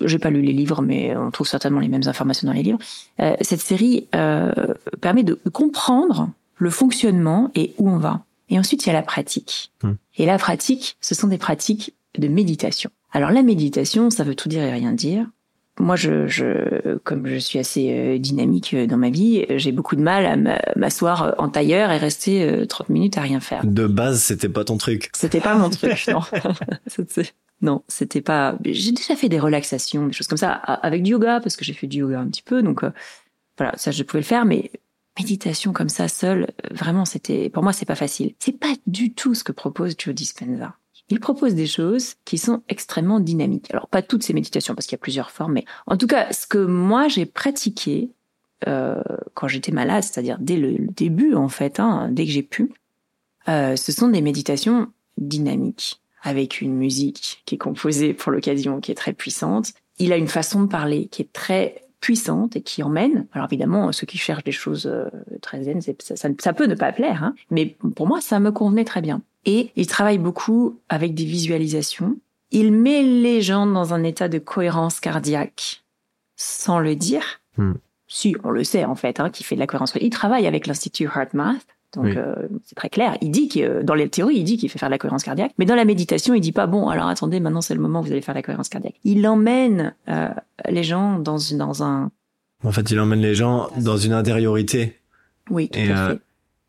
j'ai 0.00 0.18
pas 0.18 0.30
lu 0.30 0.42
les 0.42 0.52
livres, 0.52 0.82
mais 0.82 1.16
on 1.16 1.30
trouve 1.30 1.46
certainement 1.46 1.80
les 1.80 1.88
mêmes 1.88 2.06
informations 2.06 2.46
dans 2.46 2.54
les 2.54 2.62
livres. 2.62 2.78
euh, 3.20 3.34
cette 3.40 3.60
série 3.60 4.08
euh, 4.14 4.52
permet 5.00 5.24
de 5.24 5.38
comprendre 5.52 6.30
le 6.56 6.70
fonctionnement 6.70 7.50
et 7.54 7.74
où 7.78 7.88
on 7.88 7.98
va. 7.98 8.24
Et 8.48 8.58
ensuite, 8.58 8.84
il 8.84 8.88
y 8.88 8.90
a 8.90 8.94
la 8.94 9.02
pratique. 9.02 9.72
Hmm. 9.82 9.94
Et 10.16 10.26
la 10.26 10.38
pratique, 10.38 10.96
ce 11.00 11.14
sont 11.14 11.28
des 11.28 11.38
pratiques 11.38 11.94
de 12.18 12.28
méditation. 12.28 12.90
Alors 13.12 13.30
la 13.30 13.42
méditation, 13.42 14.10
ça 14.10 14.24
veut 14.24 14.34
tout 14.34 14.48
dire 14.48 14.62
et 14.62 14.72
rien 14.72 14.92
dire. 14.92 15.26
Moi, 15.78 15.96
je, 15.96 16.26
je 16.26 16.98
comme 17.04 17.26
je 17.26 17.36
suis 17.36 17.58
assez 17.58 17.90
euh, 17.90 18.18
dynamique 18.18 18.74
euh, 18.74 18.86
dans 18.86 18.98
ma 18.98 19.08
vie, 19.08 19.46
j'ai 19.56 19.72
beaucoup 19.72 19.96
de 19.96 20.02
mal 20.02 20.26
à 20.26 20.36
m'a- 20.36 20.60
m'asseoir 20.76 21.22
euh, 21.22 21.32
en 21.38 21.48
tailleur 21.48 21.90
et 21.90 21.96
rester 21.96 22.42
euh, 22.44 22.66
30 22.66 22.90
minutes 22.90 23.16
à 23.16 23.22
rien 23.22 23.40
faire. 23.40 23.64
De 23.64 23.86
base, 23.86 24.20
c'était 24.22 24.50
pas 24.50 24.64
ton 24.64 24.76
truc. 24.76 25.08
C'était 25.14 25.40
pas 25.40 25.54
mon 25.54 25.70
truc, 25.70 26.06
non. 26.12 26.20
Non, 27.62 27.82
c'était 27.88 28.20
pas. 28.20 28.56
J'ai 28.64 28.92
déjà 28.92 29.16
fait 29.16 29.28
des 29.28 29.38
relaxations, 29.38 30.06
des 30.06 30.12
choses 30.12 30.26
comme 30.26 30.38
ça, 30.38 30.52
avec 30.52 31.02
du 31.02 31.10
yoga 31.12 31.40
parce 31.40 31.56
que 31.56 31.64
j'ai 31.64 31.74
fait 31.74 31.86
du 31.86 31.98
yoga 31.98 32.18
un 32.20 32.26
petit 32.28 32.42
peu, 32.42 32.62
donc 32.62 32.82
euh, 32.84 32.90
voilà, 33.58 33.72
ça 33.76 33.90
je 33.90 34.02
pouvais 34.02 34.20
le 34.20 34.26
faire, 34.26 34.44
mais 34.46 34.70
méditation 35.18 35.72
comme 35.74 35.90
ça 35.90 36.08
seule, 36.08 36.48
vraiment 36.70 37.04
c'était 37.04 37.50
pour 37.50 37.62
moi 37.62 37.72
c'est 37.74 37.84
pas 37.84 37.94
facile. 37.96 38.34
C'est 38.38 38.58
pas 38.58 38.72
du 38.86 39.12
tout 39.12 39.34
ce 39.34 39.44
que 39.44 39.52
propose 39.52 39.94
Joe 39.98 40.14
Dispenza. 40.14 40.74
Il 41.10 41.18
propose 41.18 41.54
des 41.54 41.66
choses 41.66 42.14
qui 42.24 42.38
sont 42.38 42.62
extrêmement 42.68 43.20
dynamiques. 43.20 43.66
Alors 43.70 43.88
pas 43.88 44.00
toutes 44.00 44.22
ces 44.22 44.32
méditations 44.32 44.74
parce 44.74 44.86
qu'il 44.86 44.94
y 44.94 45.00
a 45.00 45.02
plusieurs 45.02 45.30
formes, 45.30 45.54
mais 45.54 45.64
en 45.86 45.96
tout 45.96 46.06
cas 46.06 46.32
ce 46.32 46.46
que 46.46 46.58
moi 46.58 47.08
j'ai 47.08 47.26
pratiqué 47.26 48.10
euh, 48.68 49.02
quand 49.34 49.48
j'étais 49.48 49.72
malade, 49.72 50.04
c'est-à-dire 50.04 50.38
dès 50.38 50.56
le, 50.56 50.78
début 50.78 51.34
en 51.34 51.48
fait, 51.48 51.80
hein, 51.80 52.08
dès 52.12 52.26
que 52.26 52.30
j'ai 52.30 52.42
pu, 52.42 52.72
euh, 53.48 53.74
ce 53.74 53.90
sont 53.90 54.08
des 54.08 54.22
méditations 54.22 54.88
dynamiques 55.18 56.00
avec 56.22 56.60
une 56.60 56.74
musique 56.74 57.42
qui 57.44 57.56
est 57.56 57.58
composée 57.58 58.14
pour 58.14 58.30
l'occasion, 58.30 58.80
qui 58.80 58.92
est 58.92 58.96
très 58.96 59.14
puissante. 59.14 59.72
Il 59.98 60.12
a 60.12 60.16
une 60.16 60.28
façon 60.28 60.62
de 60.62 60.68
parler 60.68 61.08
qui 61.08 61.22
est 61.22 61.32
très 61.32 61.86
puissante 62.00 62.56
et 62.56 62.62
qui 62.62 62.82
emmène. 62.82 63.26
Alors 63.32 63.48
évidemment, 63.50 63.90
ceux 63.92 64.06
qui 64.06 64.18
cherchent 64.18 64.44
des 64.44 64.52
choses 64.52 64.86
euh, 64.86 65.08
très 65.42 65.64
zen, 65.64 65.80
ça, 65.80 65.92
ça, 65.98 66.28
ça, 66.38 66.52
peut 66.52 66.66
ne 66.66 66.74
pas 66.74 66.92
plaire, 66.92 67.24
hein, 67.24 67.34
mais 67.50 67.76
pour 67.96 68.06
moi, 68.06 68.20
ça 68.20 68.38
me 68.38 68.52
convenait 68.52 68.84
très 68.84 69.00
bien. 69.00 69.22
Et 69.44 69.70
il 69.76 69.86
travaille 69.86 70.18
beaucoup 70.18 70.78
avec 70.88 71.14
des 71.14 71.24
visualisations. 71.24 72.16
Il 72.50 72.72
met 72.72 73.02
les 73.02 73.42
gens 73.42 73.66
dans 73.66 73.94
un 73.94 74.02
état 74.02 74.28
de 74.28 74.38
cohérence 74.38 75.00
cardiaque 75.00 75.84
sans 76.36 76.78
le 76.78 76.96
dire. 76.96 77.40
Hmm. 77.56 77.74
Si, 78.06 78.34
on 78.44 78.50
le 78.50 78.64
sait 78.64 78.84
en 78.84 78.96
fait, 78.96 79.20
hein, 79.20 79.30
qui 79.30 79.44
fait 79.44 79.54
de 79.54 79.60
la 79.60 79.66
cohérence. 79.66 79.94
Il 80.00 80.10
travaille 80.10 80.46
avec 80.46 80.66
l'Institut 80.66 81.04
HeartMath 81.04 81.66
donc 81.94 82.16
euh, 82.16 82.34
c'est 82.64 82.76
très 82.76 82.88
clair. 82.88 83.16
Il 83.20 83.30
dit 83.30 83.48
que 83.48 83.82
dans 83.82 83.94
les 83.94 84.08
théories, 84.08 84.36
il 84.36 84.44
dit 84.44 84.56
qu'il 84.56 84.70
fait 84.70 84.78
faire 84.78 84.88
la 84.88 84.98
cohérence 84.98 85.24
cardiaque, 85.24 85.52
mais 85.58 85.64
dans 85.64 85.74
la 85.74 85.84
méditation, 85.84 86.34
il 86.34 86.40
dit 86.40 86.52
pas 86.52 86.66
bon. 86.66 86.88
Alors 86.88 87.08
attendez, 87.08 87.40
maintenant 87.40 87.60
c'est 87.60 87.74
le 87.74 87.80
moment 87.80 88.00
où 88.00 88.04
vous 88.04 88.12
allez 88.12 88.20
faire 88.20 88.34
la 88.34 88.42
cohérence 88.42 88.68
cardiaque. 88.68 88.94
Il 89.02 89.26
emmène 89.26 89.94
euh, 90.08 90.28
les 90.68 90.84
gens 90.84 91.18
dans 91.18 91.38
une, 91.38 91.58
dans 91.58 91.82
un. 91.82 92.10
En 92.62 92.72
fait, 92.72 92.90
il 92.90 93.00
emmène 93.00 93.20
les 93.20 93.34
gens 93.34 93.68
dans 93.76 93.96
une 93.96 94.12
intériorité. 94.12 95.00
Oui, 95.48 95.68
tout 95.68 95.78
Et, 95.78 95.90
à 95.90 95.98
euh, 95.98 96.10
fait. 96.10 96.20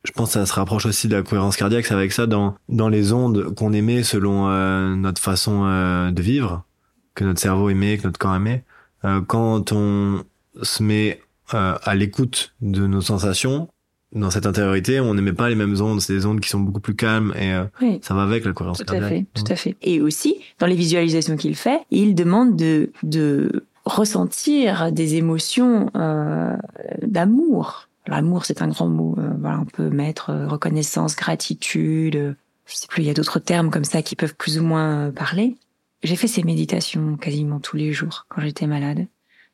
Je 0.04 0.12
pense 0.12 0.30
que 0.30 0.34
ça 0.34 0.46
se 0.46 0.54
rapproche 0.54 0.86
aussi 0.86 1.08
de 1.08 1.16
la 1.16 1.24
cohérence 1.24 1.58
cardiaque. 1.58 1.86
C'est 1.86 1.94
avec 1.94 2.12
ça 2.12 2.28
dans 2.28 2.56
dans 2.70 2.90
les 2.90 3.14
ondes 3.14 3.54
qu'on 3.56 3.74
émet 3.74 4.04
selon 4.04 4.48
notre 4.96 5.22
façon 5.22 5.64
de 6.12 6.22
vivre, 6.22 6.64
que 7.14 7.24
notre 7.24 7.40
cerveau 7.40 7.70
émet, 7.70 7.98
que 7.98 8.04
notre 8.08 8.20
corps 8.20 8.36
émet. 8.36 8.64
quand 9.28 9.72
on 9.72 10.24
se 10.62 10.84
met 10.84 11.22
à 11.52 11.96
l'écoute 11.96 12.56
de 12.62 12.88
nos 12.88 13.02
sensations, 13.02 13.68
dans 14.14 14.30
cette 14.30 14.46
intériorité, 14.46 15.00
on 15.00 15.14
n'émet 15.14 15.34
pas 15.34 15.50
les 15.50 15.56
mêmes 15.56 15.80
ondes, 15.82 16.02
c'est 16.02 16.14
des 16.14 16.26
ondes 16.26 16.42
qui 16.42 16.50
sont 16.50 16.60
beaucoup 16.60 16.82
plus 16.82 16.96
calmes 16.96 17.34
et 17.40 17.54
euh, 17.54 17.64
ça 18.02 18.14
va 18.14 18.24
avec 18.24 18.44
la 18.44 18.52
cohérence 18.52 18.80
tout 18.80 18.86
cardiaque. 18.86 19.12
À 19.12 19.16
fait, 19.16 19.26
tout 19.34 19.52
à 19.52 19.56
fait. 19.56 19.78
Et 19.82 20.02
aussi, 20.02 20.36
dans 20.60 20.68
les 20.68 20.76
visualisations 20.76 21.38
qu'il 21.38 21.56
fait, 21.56 21.80
il 21.92 22.14
demande 22.14 22.56
de, 22.56 22.92
de 23.04 23.66
ressentir 23.86 24.92
des 24.92 25.16
émotions 25.16 25.90
euh, 25.96 26.56
d'amour. 27.04 27.88
L'amour, 28.12 28.46
c'est 28.46 28.62
un 28.62 28.68
grand 28.68 28.88
mot. 28.88 29.16
Euh, 29.18 29.32
voilà, 29.40 29.60
on 29.60 29.66
peut 29.66 29.90
mettre 29.90 30.30
euh, 30.30 30.48
reconnaissance, 30.48 31.16
gratitude. 31.16 32.36
je 32.66 32.76
sais 32.76 32.88
plus, 32.88 33.04
il 33.04 33.08
y 33.08 33.10
a 33.10 33.14
d'autres 33.14 33.40
termes 33.40 33.72
comme 33.72 33.84
ça 33.84 34.02
qui 34.02 34.16
peuvent 34.16 34.36
plus 34.36 34.60
ou 34.60 34.64
moins 34.64 35.12
parler. 35.12 35.56
J'ai 36.04 36.16
fait 36.16 36.28
ces 36.28 36.44
méditations 36.44 37.18
quasiment 37.18 37.60
tous 37.60 37.78
les 37.78 37.94
jours 37.94 38.26
quand 38.30 38.42
j'étais 38.42 38.68
malade. 38.68 39.08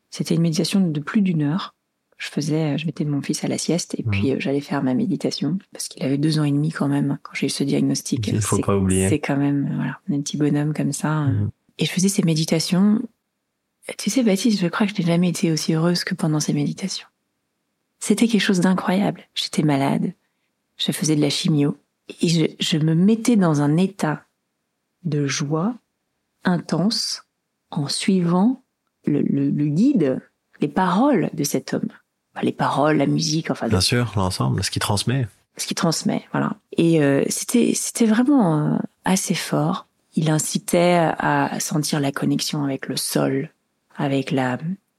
C'était 0.10 0.36
une 0.36 0.42
méditation 0.42 0.80
de 0.80 1.00
plus 1.00 1.22
d'une 1.22 1.44
heure 1.44 1.76
je 2.18 2.30
faisais, 2.30 2.78
je 2.78 2.86
mettais 2.86 3.06
mon 3.06 3.22
fils 3.22 3.44
à 3.44 3.48
la 3.48 3.58
sieste 3.58 3.96
et 3.98 4.04
puis 4.04 4.32
mmh. 4.32 4.36
euh, 4.36 4.40
j'allais 4.40 4.62
faire 4.62 4.84
ma 4.84 4.96
méditation 4.96 5.60
parce 5.72 5.88
qu'il 5.88 6.04
avait 6.04 6.18
deux 6.18 6.40
ans 6.40 6.44
et 6.44 6.52
demi 6.52 6.72
quand 6.72 6.88
même 6.88 7.20
quand 7.22 7.34
j'ai 7.36 7.46
eu 7.46 7.50
ce 7.50 7.64
diagnostic. 7.64 8.28
Il 8.28 8.42
faut 8.42 8.58
pas 8.60 8.76
oublier. 8.76 9.08
C'est 9.08 9.20
quand 9.20 9.38
même, 9.38 9.72
voilà, 9.76 10.00
un 10.10 10.22
petit 10.22 10.38
bonhomme 10.38 10.74
comme 10.74 10.94
ça. 10.94 11.26
Mmh. 11.26 11.52
Et 11.78 11.86
je 11.86 11.92
faisais 11.92 12.10
ces 12.10 12.24
méditations. 12.24 13.02
Tu 13.98 14.10
sais, 14.10 14.24
Baptiste, 14.24 14.60
je 14.60 14.68
crois 14.68 14.88
que 14.88 14.94
je 14.96 15.02
n'ai 15.02 15.08
jamais 15.08 15.30
été 15.30 15.52
aussi 15.52 15.74
heureuse 15.74 16.04
que 16.04 16.16
pendant 16.16 16.40
ces 16.40 16.54
méditations. 16.54 17.08
C'était 18.00 18.28
quelque 18.28 18.42
chose 18.42 18.60
d'incroyable. 18.60 19.24
J'étais 19.34 19.64
malade. 19.64 20.14
Je 20.78 20.92
faisais 20.92 21.16
de 21.16 21.22
la 21.22 21.30
chimio 21.30 21.78
et 22.22 22.30
je, 22.30 22.46
je 22.60 22.78
me 22.78 22.94
mettais 22.94 23.36
dans 23.36 23.62
un 23.62 23.78
état 23.78 24.24
de 25.04 25.26
joie 25.26 25.76
intense 26.44 27.24
en 27.72 27.88
suivant 27.88 28.64
le, 29.06 29.22
le, 29.22 29.50
le 29.50 29.66
guide, 29.68 30.22
les 30.62 30.68
paroles 30.68 31.30
de 31.34 31.44
cet 31.44 31.74
homme 31.74 31.90
les 32.44 32.52
paroles, 32.52 32.98
la 32.98 33.06
musique, 33.06 33.52
enfin. 33.52 33.68
Bien 33.68 33.82
sûr, 33.82 34.14
l'ensemble, 34.16 34.64
ce 34.64 34.72
qui 34.72 34.80
transmet. 34.80 35.28
Ce 35.58 35.66
qui 35.66 35.76
transmet, 35.76 36.24
voilà. 36.32 36.54
Et 36.76 37.02
euh, 37.02 37.24
c'était 37.30 37.74
c'était 37.74 38.06
vraiment 38.06 38.60
euh, 38.60 38.78
assez 39.06 39.34
fort. 39.34 39.88
Il 40.16 40.30
incitait 40.32 41.12
à 41.20 41.60
sentir 41.60 42.00
la 42.00 42.12
connexion 42.12 42.64
avec 42.64 42.88
le 42.88 42.98
sol, 42.98 43.52
avec 43.96 44.32
la 44.32 44.58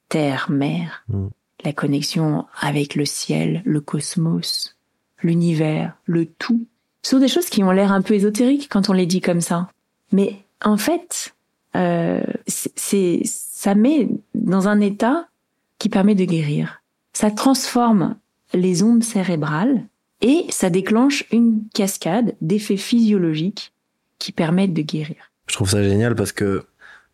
terre 0.08 0.48
mère, 0.48 1.04
mm. 1.08 1.26
La 1.64 1.72
connexion 1.72 2.46
avec 2.60 2.94
le 2.94 3.04
ciel, 3.04 3.62
le 3.64 3.80
cosmos, 3.80 4.76
l'univers, 5.22 5.96
le 6.04 6.26
tout. 6.26 6.66
Ce 7.02 7.10
sont 7.10 7.18
des 7.18 7.28
choses 7.28 7.48
qui 7.48 7.62
ont 7.62 7.70
l'air 7.70 7.92
un 7.92 8.02
peu 8.02 8.14
ésotériques 8.14 8.68
quand 8.70 8.88
on 8.88 8.92
les 8.92 9.06
dit 9.06 9.20
comme 9.20 9.40
ça. 9.40 9.70
Mais 10.12 10.36
en 10.64 10.76
fait, 10.76 11.34
euh, 11.76 12.22
ça 12.46 13.74
met 13.74 14.08
dans 14.34 14.68
un 14.68 14.80
état 14.80 15.28
qui 15.78 15.88
permet 15.88 16.14
de 16.14 16.24
guérir 16.24 16.78
ça 17.18 17.32
transforme 17.32 18.14
les 18.54 18.84
ondes 18.84 19.02
cérébrales 19.02 19.84
et 20.20 20.44
ça 20.50 20.70
déclenche 20.70 21.24
une 21.32 21.64
cascade 21.74 22.36
d'effets 22.40 22.76
physiologiques 22.76 23.72
qui 24.20 24.30
permettent 24.30 24.72
de 24.72 24.82
guérir. 24.82 25.16
Je 25.48 25.54
trouve 25.54 25.68
ça 25.68 25.82
génial 25.82 26.14
parce 26.14 26.30
que 26.30 26.64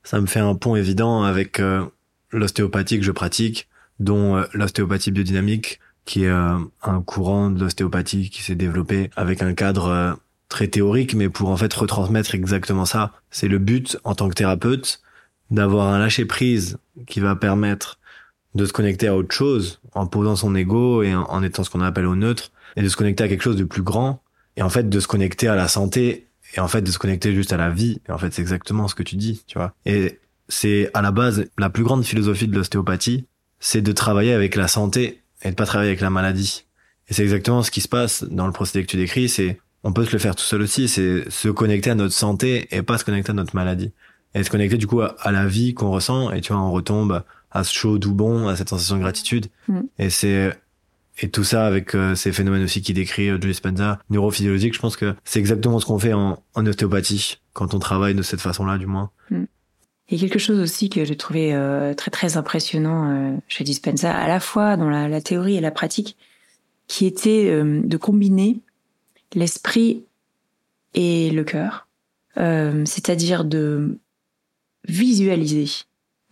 ça 0.02 0.20
me 0.20 0.26
fait 0.26 0.40
un 0.40 0.56
pont 0.56 0.76
évident 0.76 1.22
avec 1.22 1.58
euh, 1.58 1.86
l'ostéopathie 2.32 2.98
que 2.98 3.04
je 3.04 3.12
pratique, 3.12 3.66
dont 4.00 4.36
euh, 4.36 4.44
l'ostéopathie 4.52 5.10
biodynamique, 5.10 5.80
qui 6.04 6.24
est 6.24 6.28
euh, 6.28 6.58
un 6.82 7.00
courant 7.02 7.50
de 7.50 7.60
l'ostéopathie 7.60 8.30
qui 8.30 8.42
s'est 8.42 8.54
développé 8.54 9.10
avec 9.16 9.42
un 9.42 9.54
cadre 9.54 10.18
très 10.48 10.68
théorique, 10.68 11.14
mais 11.14 11.28
pour 11.28 11.48
en 11.48 11.56
fait 11.56 11.72
retransmettre 11.72 12.34
exactement 12.34 12.84
ça. 12.84 13.12
C'est 13.30 13.48
le 13.48 13.58
but 13.58 13.98
en 14.04 14.14
tant 14.14 14.28
que 14.28 14.34
thérapeute 14.34 15.00
d'avoir 15.50 15.88
un 15.88 15.98
lâcher 15.98 16.24
prise 16.24 16.78
qui 17.06 17.20
va 17.20 17.36
permettre 17.36 17.98
de 18.54 18.66
se 18.66 18.72
connecter 18.72 19.08
à 19.08 19.16
autre 19.16 19.34
chose 19.34 19.80
en 19.94 20.06
posant 20.06 20.36
son 20.36 20.54
ego 20.54 21.02
et 21.02 21.14
en, 21.14 21.42
étant 21.42 21.64
ce 21.64 21.70
qu'on 21.70 21.80
appelle 21.80 22.06
au 22.06 22.14
neutre 22.14 22.52
et 22.76 22.82
de 22.82 22.88
se 22.88 22.96
connecter 22.96 23.24
à 23.24 23.28
quelque 23.28 23.42
chose 23.42 23.56
de 23.56 23.64
plus 23.64 23.82
grand 23.82 24.22
et 24.56 24.62
en 24.62 24.68
fait 24.68 24.88
de 24.88 25.00
se 25.00 25.08
connecter 25.08 25.48
à 25.48 25.56
la 25.56 25.68
santé 25.68 26.28
et 26.54 26.60
en 26.60 26.68
fait 26.68 26.82
de 26.82 26.90
se 26.90 26.98
connecter 26.98 27.34
juste 27.34 27.52
à 27.52 27.56
la 27.56 27.70
vie 27.70 28.00
et 28.08 28.12
en 28.12 28.18
fait 28.18 28.32
c'est 28.32 28.42
exactement 28.42 28.86
ce 28.86 28.94
que 28.94 29.02
tu 29.02 29.16
dis 29.16 29.42
tu 29.46 29.58
vois 29.58 29.74
et 29.86 30.20
c'est 30.48 30.90
à 30.94 31.02
la 31.02 31.10
base 31.10 31.46
la 31.58 31.70
plus 31.70 31.82
grande 31.82 32.04
philosophie 32.04 32.46
de 32.46 32.54
l'ostéopathie 32.54 33.26
c'est 33.64 33.82
de 33.82 33.92
travailler 33.92 34.32
avec 34.32 34.56
la 34.56 34.68
santé 34.68 35.22
et 35.42 35.50
de 35.50 35.54
pas 35.54 35.66
travailler 35.66 35.90
avec 35.90 36.00
la 36.00 36.10
maladie 36.10 36.64
et 37.08 37.14
c'est 37.14 37.22
exactement 37.22 37.62
ce 37.62 37.70
qui 37.70 37.80
se 37.80 37.88
passe 37.88 38.24
dans 38.24 38.46
le 38.46 38.52
procédé 38.52 38.84
que 38.84 38.90
tu 38.90 38.96
décris 38.96 39.28
c'est 39.28 39.58
on 39.82 39.92
peut 39.92 40.04
se 40.04 40.12
le 40.12 40.18
faire 40.18 40.34
tout 40.34 40.44
seul 40.44 40.62
aussi 40.62 40.88
c'est 40.88 41.28
se 41.30 41.48
connecter 41.48 41.90
à 41.90 41.94
notre 41.94 42.14
santé 42.14 42.68
et 42.70 42.82
pas 42.82 42.98
se 42.98 43.04
connecter 43.04 43.30
à 43.30 43.34
notre 43.34 43.54
maladie 43.54 43.92
et 44.34 44.42
se 44.42 44.50
connecter 44.50 44.76
du 44.76 44.86
coup 44.86 45.00
à, 45.00 45.16
à 45.20 45.32
la 45.32 45.46
vie 45.46 45.74
qu'on 45.74 45.90
ressent 45.90 46.30
et 46.32 46.40
tu 46.40 46.52
vois 46.52 46.62
on 46.62 46.72
retombe 46.72 47.22
à 47.54 47.64
ce 47.64 47.72
chaud 47.72 47.98
doux 47.98 48.12
bon, 48.12 48.48
à 48.48 48.56
cette 48.56 48.68
sensation 48.68 48.96
de 48.96 49.00
gratitude. 49.00 49.46
Mm. 49.68 49.80
Et 49.98 50.10
c'est 50.10 50.58
et 51.20 51.30
tout 51.30 51.44
ça 51.44 51.64
avec 51.64 51.94
euh, 51.94 52.16
ces 52.16 52.32
phénomènes 52.32 52.64
aussi 52.64 52.82
qui 52.82 52.92
décrit 52.92 53.28
euh, 53.28 53.34
Joe 53.34 53.46
Dispenza, 53.46 54.00
neurophysiologique, 54.10 54.74
je 54.74 54.80
pense 54.80 54.96
que 54.96 55.14
c'est 55.22 55.38
exactement 55.38 55.78
ce 55.78 55.86
qu'on 55.86 56.00
fait 56.00 56.12
en, 56.12 56.42
en, 56.54 56.66
ostéopathie 56.66 57.38
quand 57.52 57.72
on 57.72 57.78
travaille 57.78 58.16
de 58.16 58.22
cette 58.22 58.40
façon-là, 58.40 58.78
du 58.78 58.86
moins. 58.86 59.10
Mm. 59.30 59.44
A 60.12 60.16
quelque 60.16 60.38
chose 60.38 60.60
aussi 60.60 60.90
que 60.90 61.04
j'ai 61.04 61.16
trouvé 61.16 61.54
euh, 61.54 61.94
très 61.94 62.10
très 62.10 62.36
impressionnant 62.36 63.10
euh, 63.10 63.36
chez 63.48 63.64
Dispenza, 63.64 64.14
à 64.14 64.28
la 64.28 64.38
fois 64.38 64.76
dans 64.76 64.90
la, 64.90 65.08
la, 65.08 65.20
théorie 65.20 65.56
et 65.56 65.60
la 65.60 65.70
pratique, 65.70 66.16
qui 66.86 67.06
était 67.06 67.50
de 67.64 67.96
combiner 67.96 68.60
l'esprit 69.32 70.04
et 70.92 71.30
le 71.30 71.42
cœur, 71.42 71.88
c'est-à-dire 72.36 73.46
de 73.46 73.98
visualiser 74.86 75.66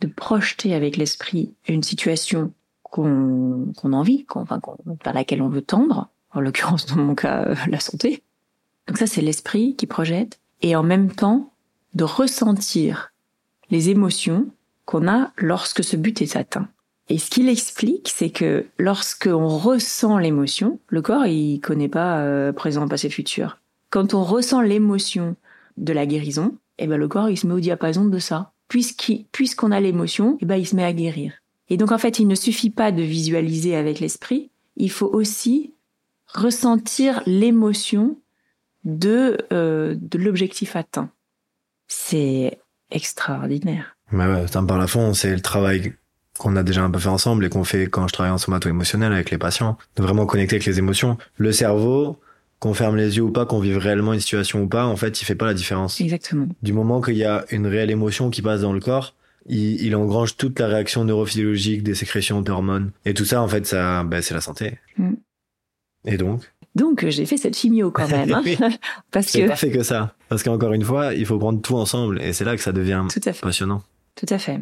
de 0.02 0.08
projeter 0.08 0.74
avec 0.74 0.96
l'esprit 0.96 1.54
une 1.68 1.82
situation 1.82 2.52
qu'on 2.82 3.72
qu'on 3.76 3.92
envie, 3.92 4.26
enfin, 4.35 4.61
vers 5.04 5.14
laquelle 5.14 5.40
on 5.40 5.48
veut 5.48 5.62
tendre, 5.62 6.08
en 6.32 6.40
l'occurrence 6.40 6.87
dans 6.87 6.96
mon 6.96 7.14
cas 7.14 7.44
euh, 7.44 7.54
la 7.68 7.80
santé. 7.80 8.22
Donc 8.87 8.98
ça 8.98 9.06
c'est 9.06 9.22
l'esprit 9.22 9.76
qui 9.76 9.87
projette 9.87 10.40
et 10.61 10.76
en 10.76 10.82
même 10.82 11.11
temps 11.11 11.52
de 11.94 12.04
ressentir 12.04 13.12
les 13.72 13.90
émotions 13.90 14.46
qu'on 14.85 15.08
a 15.08 15.32
lorsque 15.37 15.82
ce 15.82 15.96
but 15.96 16.22
est 16.22 16.37
atteint. 16.37 16.68
Et 17.08 17.18
ce 17.18 17.30
qu'il 17.30 17.48
explique, 17.48 18.12
c'est 18.14 18.30
que 18.30 18.66
lorsque 18.78 19.28
on 19.32 19.48
ressent 19.58 20.18
l'émotion, 20.18 20.79
le 20.87 21.02
corps 21.02 21.27
il 21.27 21.60
connaît 21.60 21.88
pas 21.88 22.20
euh, 22.20 22.52
présent, 22.52 22.87
passé, 22.87 23.10
futur. 23.10 23.58
Quand 23.90 24.14
on 24.14 24.23
ressent 24.23 24.60
l'émotion 24.60 25.35
de 25.77 25.92
la 25.92 26.06
guérison, 26.06 26.56
eh 26.79 26.87
ben 26.87 26.96
le 26.96 27.08
corps 27.08 27.29
il 27.29 27.37
se 27.37 27.48
met 27.48 27.54
au 27.54 27.60
diapason 27.60 28.04
de 28.04 28.18
ça 28.18 28.52
puisqu'on 29.33 29.70
a 29.70 29.81
l'émotion, 29.81 30.38
eh 30.40 30.46
ben, 30.46 30.56
il 30.56 30.66
se 30.66 30.75
met 30.75 30.85
à 30.85 30.92
guérir. 30.92 31.35
Et 31.68 31.77
donc 31.77 31.92
en 31.92 31.98
fait, 31.98 32.18
il 32.18 32.27
ne 32.27 32.35
suffit 32.35 32.70
pas 32.70 32.92
de 32.92 33.02
visualiser 33.02 33.77
avec 33.77 34.00
l'esprit, 34.00 34.50
il 34.77 34.90
faut 34.90 35.10
aussi 35.12 35.75
ressentir 36.27 37.23
l'émotion 37.27 38.18
de, 38.85 39.38
euh, 39.52 39.94
de 40.00 40.18
l'objectif 40.18 40.77
atteint. 40.77 41.10
C'est 41.88 42.58
extraordinaire. 42.93 43.97
Bah 44.13 44.29
ouais, 44.29 44.47
ça 44.47 44.61
me 44.61 44.67
parle 44.67 44.83
à 44.83 44.87
fond. 44.87 45.15
C'est 45.15 45.35
le 45.35 45.40
travail 45.40 45.95
qu'on 46.38 46.57
a 46.57 46.63
déjà 46.63 46.83
un 46.83 46.90
peu 46.90 46.99
fait 46.99 47.09
ensemble 47.09 47.45
et 47.45 47.49
qu'on 47.49 47.65
fait 47.65 47.87
quand 47.87 48.09
je 48.09 48.13
travaille 48.13 48.33
en 48.33 48.38
somato-émotionnel 48.38 49.13
avec 49.13 49.31
les 49.31 49.38
patients. 49.38 49.77
De 49.97 50.03
vraiment 50.03 50.27
connecter 50.27 50.57
avec 50.57 50.67
les 50.67 50.79
émotions. 50.79 51.19
Le 51.37 51.53
cerveau, 51.53 52.19
qu'on 52.59 52.75
ferme 52.75 52.97
les 52.97 53.17
yeux 53.17 53.23
ou 53.23 53.31
pas, 53.31 53.47
qu'on 53.47 53.61
vive 53.61 53.79
réellement 53.79 54.13
une 54.13 54.21
situation 54.21 54.63
ou 54.63 54.69
pas, 54.69 54.85
en 54.87 54.97
fait, 54.97 55.21
il 55.21 55.25
fait 55.25 55.35
pas 55.35 55.47
la 55.47 55.55
différence. 55.55 56.01
Exactement. 56.01 56.49
Du 56.63 56.73
moment 56.73 57.01
qu'il 57.01 57.17
y 57.17 57.25
a 57.25 57.45
une 57.51 57.67
réelle 57.67 57.90
émotion 57.90 58.31
qui 58.31 58.43
passe 58.43 58.63
dans 58.63 58.73
le 58.73 58.81
corps, 58.81 59.15
il, 59.47 59.83
il 59.83 59.97
engrange 59.97 60.37
toute 60.37 60.59
la 60.61 60.69
réaction 60.69 61.05
neurophysiologique 61.05 61.83
des 61.83 61.95
sécrétions 61.95 62.40
d'hormones. 62.40 62.93
Et 63.05 63.15
tout 63.15 63.25
ça, 63.25 63.43
en 63.43 63.49
fait, 63.49 63.67
ça, 63.67 64.05
bah, 64.05 64.23
c'est 64.23 64.35
la 64.35 64.40
santé. 64.40 64.79
Mm. 64.97 65.15
Et 66.05 66.17
donc 66.17 66.52
Donc 66.75 67.06
j'ai 67.08 67.27
fait 67.27 67.37
cette 67.37 67.56
chimio 67.56 67.90
quand 67.90 68.08
même, 68.10 68.33
hein, 68.33 68.42
Oui. 68.44 68.56
parce 69.10 69.31
que 69.33 69.46
pas 69.48 69.56
fait 69.56 69.70
que 69.70 69.83
ça. 69.83 70.14
Parce 70.29 70.42
qu'encore 70.42 70.73
une 70.73 70.85
fois, 70.85 71.14
il 71.14 71.27
faut 71.27 71.38
prendre 71.38 71.60
tout 71.60 71.77
ensemble. 71.77 72.20
Et 72.23 72.33
c'est 72.33 72.44
là 72.44 72.56
que 72.56 72.62
ça 72.62 72.73
devient 72.73 73.04
tout 73.10 73.20
à 73.27 73.33
fait. 73.33 73.40
passionnant. 73.42 73.83
Tout 74.14 74.27
à 74.29 74.38
fait. 74.38 74.60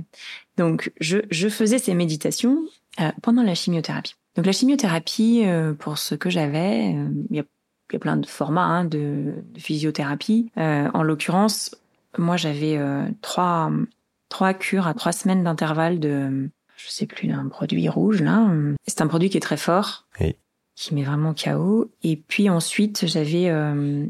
Donc, 0.57 0.93
je, 1.01 1.19
je 1.31 1.49
faisais 1.49 1.79
ces 1.79 1.95
méditations 1.95 2.59
euh, 3.01 3.11
pendant 3.23 3.43
la 3.43 3.55
chimiothérapie. 3.55 4.15
Donc, 4.37 4.47
la 4.47 4.53
chimiothérapie, 4.53 5.43
euh, 5.45 5.73
pour 5.75 5.99
ce 5.99 6.15
que 6.15 6.31
j'avais, 6.31 6.95
euh, 6.95 7.09
il 7.31 7.37
y, 7.37 7.41
a, 7.41 7.43
il 7.91 7.95
y 7.95 7.97
a 7.97 7.99
plein 7.99 8.17
de 8.17 8.27
formats 8.27 8.65
hein, 8.65 8.85
de, 8.85 9.35
de 9.53 9.59
physiothérapie. 9.61 10.53
Euh, 10.57 10.89
en 10.95 11.03
l'occurrence, 11.03 11.75
moi, 12.17 12.37
j'avais 12.37 12.77
euh, 12.77 13.05
trois, 13.23 13.73
trois 14.29 14.55
cures 14.55 14.87
à 14.87 14.95
trois 14.95 15.11
semaines 15.13 15.43
d'intervalle 15.43 15.99
de, 15.99 16.49
je 16.77 16.89
sais 16.89 17.07
plus, 17.07 17.27
d'un 17.27 17.49
produit 17.49 17.89
rouge, 17.89 18.23
là. 18.23 18.49
C'est 18.87 19.01
un 19.01 19.09
produit 19.09 19.31
qui 19.31 19.37
est 19.37 19.41
très 19.41 19.57
fort, 19.57 20.07
Oui. 20.21 20.37
Qui 20.75 20.95
met 20.95 21.03
vraiment 21.03 21.35
KO. 21.35 21.91
Et 22.03 22.17
puis 22.17 22.49
ensuite, 22.49 23.07
j'avais 23.07 23.49
euh, 23.51 24.07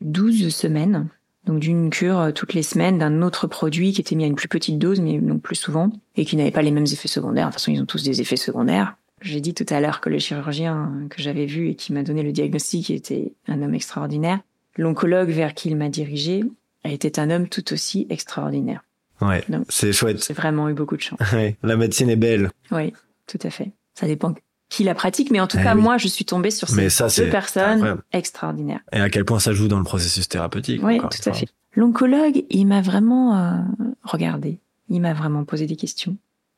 12 0.00 0.54
semaines 0.54 1.08
donc 1.48 1.60
d'une 1.60 1.90
cure 1.90 2.18
euh, 2.18 2.30
toutes 2.30 2.52
les 2.54 2.62
semaines 2.62 2.98
d'un 2.98 3.22
autre 3.22 3.46
produit 3.46 3.92
qui 3.92 4.00
était 4.00 4.14
mis 4.14 4.24
à 4.24 4.26
une 4.26 4.34
plus 4.34 4.48
petite 4.48 4.78
dose, 4.78 5.00
mais 5.00 5.18
non 5.18 5.38
plus 5.38 5.56
souvent, 5.56 5.90
et 6.14 6.24
qui 6.24 6.36
n'avait 6.36 6.50
pas 6.50 6.62
les 6.62 6.70
mêmes 6.70 6.84
effets 6.84 7.08
secondaires. 7.08 7.46
De 7.46 7.52
toute 7.52 7.60
façon, 7.60 7.72
ils 7.72 7.80
ont 7.80 7.86
tous 7.86 8.02
des 8.04 8.20
effets 8.20 8.36
secondaires. 8.36 8.96
J'ai 9.22 9.40
dit 9.40 9.54
tout 9.54 9.66
à 9.70 9.80
l'heure 9.80 10.00
que 10.00 10.10
le 10.10 10.18
chirurgien 10.18 11.06
que 11.10 11.20
j'avais 11.20 11.46
vu 11.46 11.70
et 11.70 11.74
qui 11.74 11.92
m'a 11.92 12.02
donné 12.02 12.22
le 12.22 12.32
diagnostic 12.32 12.90
était 12.90 13.32
un 13.48 13.62
homme 13.62 13.74
extraordinaire. 13.74 14.40
L'oncologue 14.76 15.30
vers 15.30 15.54
qui 15.54 15.70
il 15.70 15.76
m'a 15.76 15.88
dirigé 15.88 16.44
était 16.84 17.18
un 17.18 17.30
homme 17.30 17.48
tout 17.48 17.72
aussi 17.72 18.06
extraordinaire. 18.10 18.84
Ouais. 19.20 19.42
Donc, 19.48 19.64
C'est 19.70 19.92
chouette. 19.92 20.24
J'ai 20.24 20.34
vraiment 20.34 20.68
eu 20.68 20.74
beaucoup 20.74 20.96
de 20.96 21.02
chance. 21.02 21.18
Ouais. 21.32 21.56
La 21.64 21.76
médecine 21.76 22.10
est 22.10 22.16
belle. 22.16 22.50
Oui, 22.70 22.92
tout 23.26 23.38
à 23.42 23.50
fait. 23.50 23.72
Ça 23.94 24.06
dépend 24.06 24.34
qui 24.68 24.84
la 24.84 24.94
pratique, 24.94 25.30
mais 25.30 25.40
en 25.40 25.46
tout 25.46 25.56
Eh 25.60 25.62
cas, 25.64 25.74
oui. 25.74 25.80
moi, 25.82 25.96
je 25.98 26.08
suis 26.08 26.24
tombée 26.24 26.50
sur 26.50 26.68
ces 26.68 26.90
ça, 26.90 27.08
deux 27.08 27.30
personnes 27.30 27.70
incroyable. 27.72 28.02
extraordinaires. 28.12 28.80
Et 28.92 29.00
à 29.00 29.08
quel 29.10 29.24
point 29.24 29.38
ça 29.40 29.52
joue 29.52 29.68
dans 29.68 29.78
le 29.78 29.84
processus 29.84 30.28
thérapeutique. 30.28 30.80
Oui, 30.82 30.98
tout 30.98 31.28
à 31.28 31.32
fait. 31.32 31.48
L'oncologue, 31.74 32.44
il 32.50 32.66
m'a 32.66 32.80
vraiment 32.82 33.36
euh, 33.36 33.58
regardé. 34.02 34.58
Il 34.88 35.00
m'a 35.00 35.14
vraiment 35.14 35.44
posé 35.44 35.66
des 35.66 35.76
questions. 35.76 36.16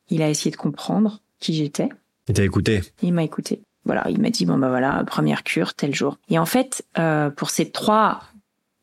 Il 0.09 0.21
a 0.21 0.29
essayé 0.29 0.51
de 0.51 0.57
comprendre 0.57 1.21
qui 1.39 1.53
j'étais. 1.53 1.89
Il 2.27 2.33
t'a 2.33 2.43
écouté. 2.43 2.81
Il 3.01 3.13
m'a 3.13 3.23
écouté. 3.23 3.61
Voilà, 3.85 4.05
il 4.09 4.19
m'a 4.21 4.29
dit 4.29 4.45
bon 4.45 4.57
bah 4.57 4.69
voilà, 4.69 5.03
première 5.05 5.43
cure 5.43 5.73
tel 5.73 5.93
jour. 5.95 6.17
Et 6.29 6.37
en 6.37 6.45
fait, 6.45 6.83
euh, 6.99 7.29
pour 7.29 7.49
ces 7.49 7.71
trois 7.71 8.21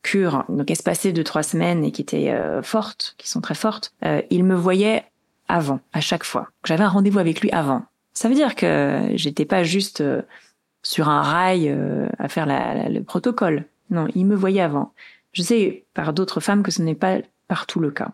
cures, 0.03 0.45
donc 0.49 0.71
espacées 0.71 1.13
de 1.13 1.23
trois 1.23 1.43
semaines 1.43 1.85
et 1.85 1.93
qui 1.93 2.03
étaient 2.03 2.31
euh, 2.31 2.63
fortes, 2.63 3.15
qui 3.19 3.29
sont 3.29 3.41
très 3.41 3.55
fortes, 3.55 3.93
euh, 4.05 4.23
il 4.31 4.45
me 4.45 4.55
voyait 4.55 5.05
avant, 5.49 5.81
à 5.93 6.01
chaque 6.01 6.25
fois. 6.25 6.49
J'avais 6.65 6.85
un 6.85 6.89
rendez-vous 6.89 7.19
avec 7.21 7.41
lui 7.41 7.51
avant. 7.53 7.85
Ça 8.19 8.29
veut 8.29 8.35
dire 8.35 8.57
que 8.57 9.13
j'étais 9.15 9.45
pas 9.45 9.63
juste 9.63 10.01
euh, 10.01 10.23
sur 10.83 11.09
un 11.09 11.23
rail 11.23 11.69
euh, 11.69 12.09
à 12.19 12.29
faire 12.29 12.47
le 12.49 13.01
protocole. 13.03 13.65
Non, 13.91 14.09
il 14.17 14.27
me 14.27 14.35
voyait 14.35 14.61
avant. 14.61 14.93
Je 15.33 15.43
sais 15.43 15.85
par 15.95 16.13
d'autres 16.13 16.41
femmes 16.41 16.65
que 16.65 16.73
ce 16.73 16.83
n'est 16.83 16.97
pas 16.97 17.19
partout 17.47 17.79
le 17.79 17.93
cas. 17.93 18.11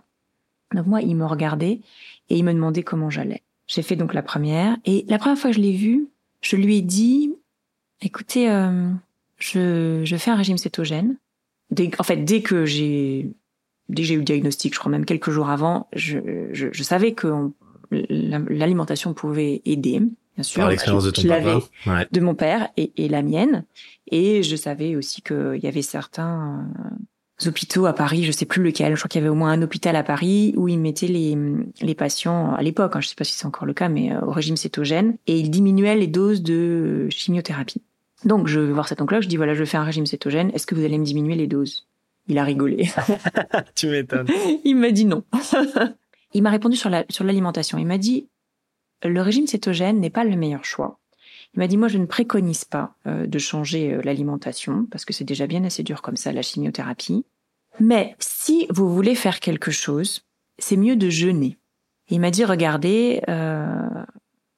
Donc 0.75 0.87
moi, 0.87 1.01
il 1.01 1.17
me 1.17 1.25
regardait 1.25 1.81
et 2.29 2.37
il 2.37 2.45
me 2.45 2.53
demandait 2.53 2.83
comment 2.83 3.09
j'allais. 3.09 3.41
J'ai 3.67 3.81
fait 3.81 3.97
donc 3.97 4.13
la 4.13 4.23
première 4.23 4.77
et 4.85 5.07
la 5.09 5.17
première 5.19 5.39
fois 5.39 5.49
que 5.49 5.57
je 5.57 5.63
l'ai 5.63 5.73
vu, 5.73 6.07
je 6.43 6.57
lui 6.57 6.77
ai 6.77 6.83
dit, 6.83 7.35
écoutez, 8.03 8.51
euh, 8.51 8.91
je, 9.39 10.05
fais 10.19 10.31
un 10.31 10.37
régime 10.37 10.59
cétogène. 10.59 11.17
En 11.99 12.03
fait, 12.03 12.19
dès 12.19 12.43
que 12.43 12.67
j'ai 12.67 13.21
eu 13.89 14.17
le 14.19 14.23
diagnostic, 14.23 14.75
je 14.75 14.79
crois 14.79 14.93
même 14.93 15.07
quelques 15.07 15.31
jours 15.31 15.49
avant, 15.49 15.89
je, 15.95 16.19
je, 16.53 16.83
savais 16.83 17.15
que 17.15 17.27
on- 17.27 17.55
la- 17.55 17.64
l'alimentation 17.91 19.15
pouvait 19.15 19.63
aider, 19.65 20.01
bien 20.35 20.43
sûr. 20.43 20.63
Par 20.63 20.71
l'expérience 20.71 21.05
de 21.05 21.11
ton 21.11 21.23
papa. 21.23 21.61
Ouais. 21.87 22.07
de 22.11 22.21
mon 22.21 22.35
père 22.35 22.69
et, 22.77 22.93
et 22.97 23.09
la 23.09 23.23
mienne. 23.23 23.65
Et 24.11 24.43
je 24.43 24.57
savais 24.57 24.97
aussi 24.97 25.23
qu'il 25.23 25.61
y 25.63 25.67
avait 25.67 25.83
certains 25.83 26.67
euh, 27.43 27.49
hôpitaux 27.49 27.87
à 27.87 27.93
Paris, 27.93 28.25
je 28.25 28.33
sais 28.33 28.47
plus 28.47 28.63
lequel, 28.63 28.95
je 28.95 29.01
crois 29.01 29.09
qu'il 29.09 29.21
y 29.21 29.25
avait 29.25 29.31
au 29.31 29.35
moins 29.35 29.53
un 29.53 29.63
hôpital 29.63 29.97
à 29.97 30.03
Paris 30.03 30.55
où 30.57 30.69
ils 30.69 30.79
mettaient 30.79 31.07
les, 31.07 31.37
les 31.81 31.95
patients, 31.95 32.55
à 32.55 32.63
l'époque, 32.63 32.97
hein, 32.97 33.01
je 33.01 33.09
sais 33.09 33.15
pas 33.15 33.25
si 33.25 33.33
c'est 33.33 33.47
encore 33.47 33.67
le 33.67 33.75
cas, 33.75 33.89
mais 33.89 34.13
euh, 34.13 34.21
au 34.21 34.31
régime 34.31 34.57
cétogène, 34.57 35.17
et 35.27 35.39
ils 35.39 35.51
diminuaient 35.51 35.97
les 35.97 36.07
doses 36.07 36.43
de 36.43 37.09
chimiothérapie. 37.11 37.83
Donc 38.25 38.47
je 38.47 38.61
vais 38.61 38.73
voir 38.73 38.89
cet 38.89 39.03
oncle 39.03 39.21
je 39.21 39.29
dis 39.29 39.37
voilà, 39.37 39.55
je 39.55 39.65
fais 39.65 39.77
un 39.77 39.85
régime 39.85 40.07
cétogène, 40.07 40.51
est-ce 40.55 40.67
que 40.67 40.75
vous 40.75 40.85
allez 40.85 40.99
me 40.99 41.05
diminuer 41.05 41.35
les 41.35 41.47
doses? 41.47 41.87
Il 42.27 42.39
a 42.39 42.45
rigolé. 42.45 42.89
tu 43.75 43.89
m'étonnes. 43.89 44.27
Il 44.65 44.77
m'a 44.77 44.91
dit 44.91 45.05
non. 45.05 45.25
il 46.35 46.43
m'a 46.43 46.51
répondu 46.51 46.77
sur 46.77 46.91
la 46.91 47.05
sur 47.09 47.25
l'alimentation. 47.25 47.79
Il 47.79 47.87
m'a 47.87 47.99
dit 47.99 48.29
le 49.03 49.21
régime 49.23 49.47
cétogène 49.47 50.01
n'est 50.01 50.11
pas 50.11 50.25
le 50.25 50.37
meilleur 50.37 50.65
choix. 50.65 50.99
Il 51.55 51.61
m'a 51.61 51.67
dit 51.69 51.77
moi 51.77 51.89
je 51.89 51.99
ne 51.99 52.07
préconise 52.07 52.65
pas 52.65 52.95
euh, 53.07 53.27
de 53.27 53.39
changer 53.39 53.95
euh, 53.95 54.01
l'alimentation 54.03 54.87
parce 54.91 55.05
que 55.05 55.13
c'est 55.13 55.25
déjà 55.25 55.47
bien 55.47 55.65
assez 55.65 55.83
dur 55.83 56.03
comme 56.03 56.17
ça 56.17 56.33
la 56.33 56.43
chimiothérapie. 56.43 57.25
Mais 57.81 58.15
si 58.19 58.67
vous 58.71 58.93
voulez 58.93 59.15
faire 59.15 59.41
quelque 59.41 59.71
chose, 59.71 60.23
c'est 60.59 60.77
mieux 60.77 60.97
de 60.97 61.11
jeûner. 61.11 61.59
Et 62.09 62.17
il 62.17 62.21
m'a 62.21 62.31
dit 62.31 62.45
regardez, 62.45 63.23
euh, 63.29 63.79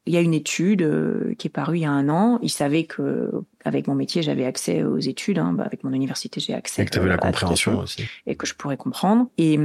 il 0.07 0.13
y 0.13 0.17
a 0.17 0.21
une 0.21 0.35
étude 0.35 1.35
qui 1.39 1.47
est 1.49 1.51
parue 1.51 1.79
il 1.79 1.83
y 1.83 1.85
a 1.85 1.91
un 1.91 2.09
an. 2.09 2.39
Il 2.43 2.51
savait 2.51 2.85
que 2.85 3.31
avec 3.65 3.89
mon 3.89 3.95
métier 3.95 4.23
j'avais 4.23 4.45
accès 4.45 4.83
aux 4.85 4.99
études. 4.99 5.39
hein. 5.39 5.53
Bah, 5.53 5.65
avec 5.65 5.83
mon 5.85 5.93
université 5.93 6.41
j'ai 6.41 6.55
accès. 6.55 6.83
Et 6.83 6.85
que 6.85 6.91
t'avais 6.91 7.07
euh, 7.07 7.11
la 7.11 7.19
compréhension 7.19 7.79
aussi. 7.81 8.05
et 8.27 8.37
que 8.37 8.47
je 8.47 8.55
pourrais 8.55 8.77
comprendre. 8.77 9.29
Et 9.39 9.59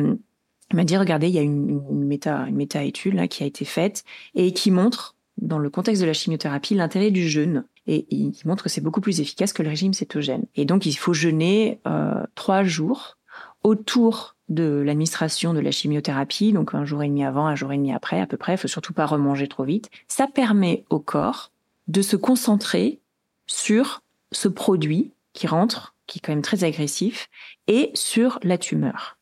il 0.71 0.75
m'a 0.75 0.83
dit, 0.83 0.97
regardez, 0.97 1.27
il 1.27 1.33
y 1.33 1.39
a 1.39 1.41
une, 1.41 1.81
méta, 2.05 2.45
une 2.47 2.55
méta-étude 2.55 3.13
là 3.13 3.27
qui 3.27 3.43
a 3.43 3.45
été 3.45 3.65
faite 3.65 4.03
et 4.35 4.53
qui 4.53 4.71
montre, 4.71 5.15
dans 5.37 5.57
le 5.57 5.69
contexte 5.69 6.01
de 6.01 6.07
la 6.07 6.13
chimiothérapie, 6.13 6.75
l'intérêt 6.75 7.11
du 7.11 7.27
jeûne. 7.27 7.65
Et 7.87 8.05
il 8.09 8.33
montre 8.45 8.63
que 8.63 8.69
c'est 8.69 8.81
beaucoup 8.81 9.01
plus 9.01 9.19
efficace 9.19 9.53
que 9.53 9.63
le 9.63 9.69
régime 9.69 9.93
cétogène. 9.93 10.45
Et 10.55 10.65
donc, 10.65 10.85
il 10.85 10.93
faut 10.93 11.13
jeûner 11.13 11.79
euh, 11.87 12.23
trois 12.35 12.63
jours 12.63 13.17
autour 13.63 14.35
de 14.49 14.81
l'administration 14.85 15.53
de 15.53 15.59
la 15.59 15.71
chimiothérapie, 15.71 16.53
donc 16.53 16.73
un 16.73 16.85
jour 16.85 17.03
et 17.03 17.07
demi 17.07 17.23
avant, 17.23 17.47
un 17.47 17.55
jour 17.55 17.71
et 17.73 17.77
demi 17.77 17.93
après, 17.93 18.19
à 18.19 18.27
peu 18.27 18.37
près. 18.37 18.53
Il 18.53 18.57
faut 18.57 18.67
surtout 18.67 18.93
pas 18.93 19.05
remanger 19.05 19.47
trop 19.47 19.63
vite. 19.63 19.89
Ça 20.07 20.27
permet 20.27 20.85
au 20.89 20.99
corps 20.99 21.51
de 21.87 22.01
se 22.01 22.15
concentrer 22.15 22.99
sur 23.47 24.01
ce 24.31 24.47
produit 24.47 25.11
qui 25.33 25.47
rentre, 25.47 25.95
qui 26.07 26.19
est 26.19 26.21
quand 26.21 26.33
même 26.33 26.41
très 26.41 26.63
agressif, 26.63 27.29
et 27.67 27.91
sur 27.93 28.39
la 28.43 28.57
tumeur 28.57 29.17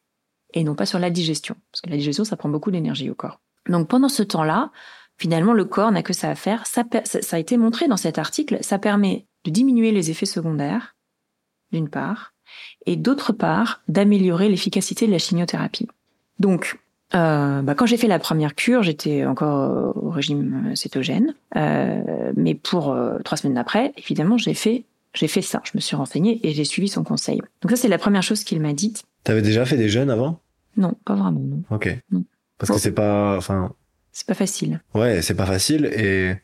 et 0.53 0.63
non 0.63 0.75
pas 0.75 0.85
sur 0.85 0.99
la 0.99 1.09
digestion. 1.09 1.55
Parce 1.71 1.81
que 1.81 1.89
la 1.89 1.97
digestion, 1.97 2.23
ça 2.23 2.37
prend 2.37 2.49
beaucoup 2.49 2.71
d'énergie 2.71 3.09
au 3.09 3.15
corps. 3.15 3.39
Donc 3.67 3.87
pendant 3.87 4.09
ce 4.09 4.23
temps-là, 4.23 4.71
finalement, 5.17 5.53
le 5.53 5.65
corps 5.65 5.91
n'a 5.91 6.03
que 6.03 6.13
ça 6.13 6.29
à 6.29 6.35
faire. 6.35 6.65
Ça, 6.65 6.83
ça, 7.03 7.35
a 7.35 7.39
été 7.39 7.57
montré 7.57 7.87
dans 7.87 7.97
cet 7.97 8.17
article, 8.17 8.57
ça 8.61 8.79
permet 8.79 9.25
de 9.45 9.51
diminuer 9.51 9.91
les 9.91 10.11
effets 10.11 10.25
secondaires, 10.25 10.95
d'une 11.71 11.89
part, 11.89 12.33
et 12.85 12.95
d'autre 12.95 13.31
part, 13.31 13.81
d'améliorer 13.87 14.49
l'efficacité 14.49 15.05
de 15.05 15.11
la 15.11 15.19
chimiothérapie. 15.19 15.87
Donc, 16.39 16.79
euh, 17.15 17.61
bah, 17.61 17.75
quand 17.75 17.85
j'ai 17.85 17.97
fait 17.97 18.07
la 18.07 18.19
première 18.19 18.55
cure, 18.55 18.83
j'étais 18.83 19.25
encore 19.25 19.95
au 19.97 20.09
régime 20.09 20.75
cétogène, 20.75 21.35
euh, 21.55 22.31
mais 22.35 22.55
pour 22.55 22.91
euh, 22.91 23.19
trois 23.23 23.37
semaines 23.37 23.57
après, 23.57 23.93
évidemment, 23.97 24.37
j'ai 24.37 24.53
fait 24.53 24.85
j'ai 25.13 25.27
fait 25.27 25.41
ça. 25.41 25.61
Je 25.63 25.71
me 25.73 25.79
suis 25.79 25.95
renseignée 25.95 26.39
et 26.43 26.51
j'ai 26.51 26.63
suivi 26.63 26.87
son 26.87 27.03
conseil. 27.03 27.41
Donc 27.61 27.71
ça, 27.71 27.75
c'est 27.75 27.87
la 27.87 27.97
première 27.97 28.21
chose 28.21 28.43
qu'il 28.43 28.61
m'a 28.61 28.73
dite. 28.73 29.03
T'avais 29.23 29.41
déjà 29.41 29.65
fait 29.65 29.77
des 29.77 29.89
jeûnes 29.89 30.09
avant? 30.09 30.39
Non, 30.77 30.93
pas 31.05 31.15
vraiment, 31.15 31.39
non. 31.41 31.63
Ok. 31.71 31.95
Non. 32.11 32.23
Parce 32.57 32.71
que 32.71 32.77
c'est 32.77 32.91
pas, 32.91 33.37
enfin, 33.37 33.73
C'est 34.11 34.27
pas 34.27 34.33
facile. 34.33 34.81
ouais, 34.93 35.21
c'est 35.21 35.35
pas 35.35 35.45
facile 35.45 35.85
et 35.85 36.35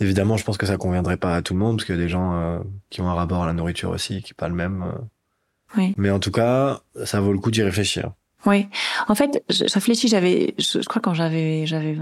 évidemment, 0.00 0.36
je 0.36 0.44
pense 0.44 0.58
que 0.58 0.66
ça 0.66 0.76
conviendrait 0.76 1.16
pas 1.16 1.34
à 1.36 1.42
tout 1.42 1.54
le 1.54 1.60
monde 1.60 1.76
parce 1.76 1.86
qu'il 1.86 1.94
y 1.94 1.98
a 1.98 2.00
des 2.02 2.08
gens 2.08 2.34
euh, 2.34 2.58
qui 2.90 3.00
ont 3.00 3.08
un 3.08 3.14
rapport 3.14 3.42
à 3.42 3.46
la 3.46 3.52
nourriture 3.52 3.90
aussi 3.90 4.22
qui 4.22 4.32
est 4.32 4.36
pas 4.36 4.48
le 4.48 4.54
même. 4.54 4.82
euh. 4.82 4.98
Oui. 5.76 5.94
Mais 5.96 6.10
en 6.10 6.18
tout 6.20 6.30
cas, 6.30 6.80
ça 7.04 7.20
vaut 7.20 7.32
le 7.32 7.38
coup 7.38 7.50
d'y 7.50 7.62
réfléchir. 7.62 8.12
Oui. 8.46 8.66
En 9.08 9.14
fait, 9.14 9.42
je, 9.48 9.64
je 9.66 9.72
réfléchis, 9.74 10.06
j'avais, 10.06 10.54
je, 10.58 10.80
je 10.82 10.86
crois 10.86 11.00
quand 11.00 11.14
j'avais, 11.14 11.64
j'avais 11.66 11.96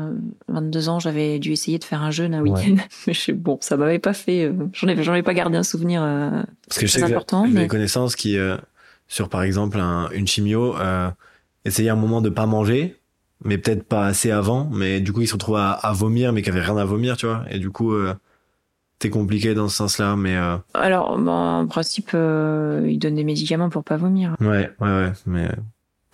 22 0.49 0.89
ans, 0.89 0.99
j'avais 0.99 1.39
dû 1.39 1.53
essayer 1.53 1.79
de 1.79 1.85
faire 1.85 2.03
un 2.03 2.11
jeûne 2.11 2.35
un 2.35 2.43
Ouais. 2.43 2.51
week-end. 2.51 2.83
Mais 3.07 3.13
je 3.15 3.21
sais, 3.21 3.33
bon, 3.33 3.59
ça 3.61 3.77
m'avait 3.77 4.01
pas 4.01 4.13
fait, 4.13 4.47
euh, 4.47 4.53
j'en 4.73 4.89
ai, 4.89 5.01
j'en 5.05 5.15
ai 5.15 5.23
pas 5.23 5.35
gardé 5.35 5.57
un 5.57 5.63
souvenir. 5.63 6.03
euh, 6.03 6.43
Parce 6.69 6.81
que 6.81 6.87
je 6.87 6.93
sais 6.93 7.03
important, 7.05 7.47
mais- 7.47 7.63
des 7.63 7.69
connaissances 7.69 8.17
qui, 8.17 8.37
euh, 8.37 8.57
sur 9.13 9.29
par 9.29 9.43
exemple 9.43 9.79
un- 9.79 10.09
une 10.13 10.27
chimio, 10.27 10.75
euh, 10.79 11.11
essayaient 11.67 11.91
un 11.91 11.97
moment 11.97 12.23
de 12.23 12.31
pas 12.31 12.47
manger, 12.47 12.99
mais 13.45 13.59
peut-être 13.59 13.83
pas 13.85 14.07
assez 14.07 14.31
avant, 14.31 14.71
mais 14.73 15.01
du 15.01 15.13
coup 15.13 15.21
ils 15.21 15.27
se 15.29 15.35
retrouvent 15.35 15.57
à, 15.59 15.73
à 15.73 15.93
vomir, 15.93 16.33
mais 16.33 16.41
qui 16.41 16.49
avaient 16.49 16.63
rien 16.63 16.79
à 16.79 16.85
vomir, 16.87 17.17
tu 17.19 17.27
vois. 17.27 17.45
Et 17.51 17.59
du 17.59 17.71
coup, 17.71 17.93
euh, 17.93 18.15
c'est 19.03 19.11
compliqué 19.11 19.53
dans 19.55 19.69
ce 19.69 19.77
sens-là, 19.77 20.17
mais 20.17 20.37
euh, 20.37 20.57
Alors, 20.75 21.19
bon, 21.19 21.31
en 21.31 21.67
principe, 21.67 22.11
euh, 22.15 22.87
ils 22.89 22.99
donnent 22.99 23.17
des 23.17 23.25
médicaments 23.25 23.69
pour 23.69 23.85
pas 23.85 23.97
vomir. 23.99 24.35
ouais, 24.41 24.71
ouais, 24.81 24.89
ouais, 24.89 25.13
mais 25.27 25.49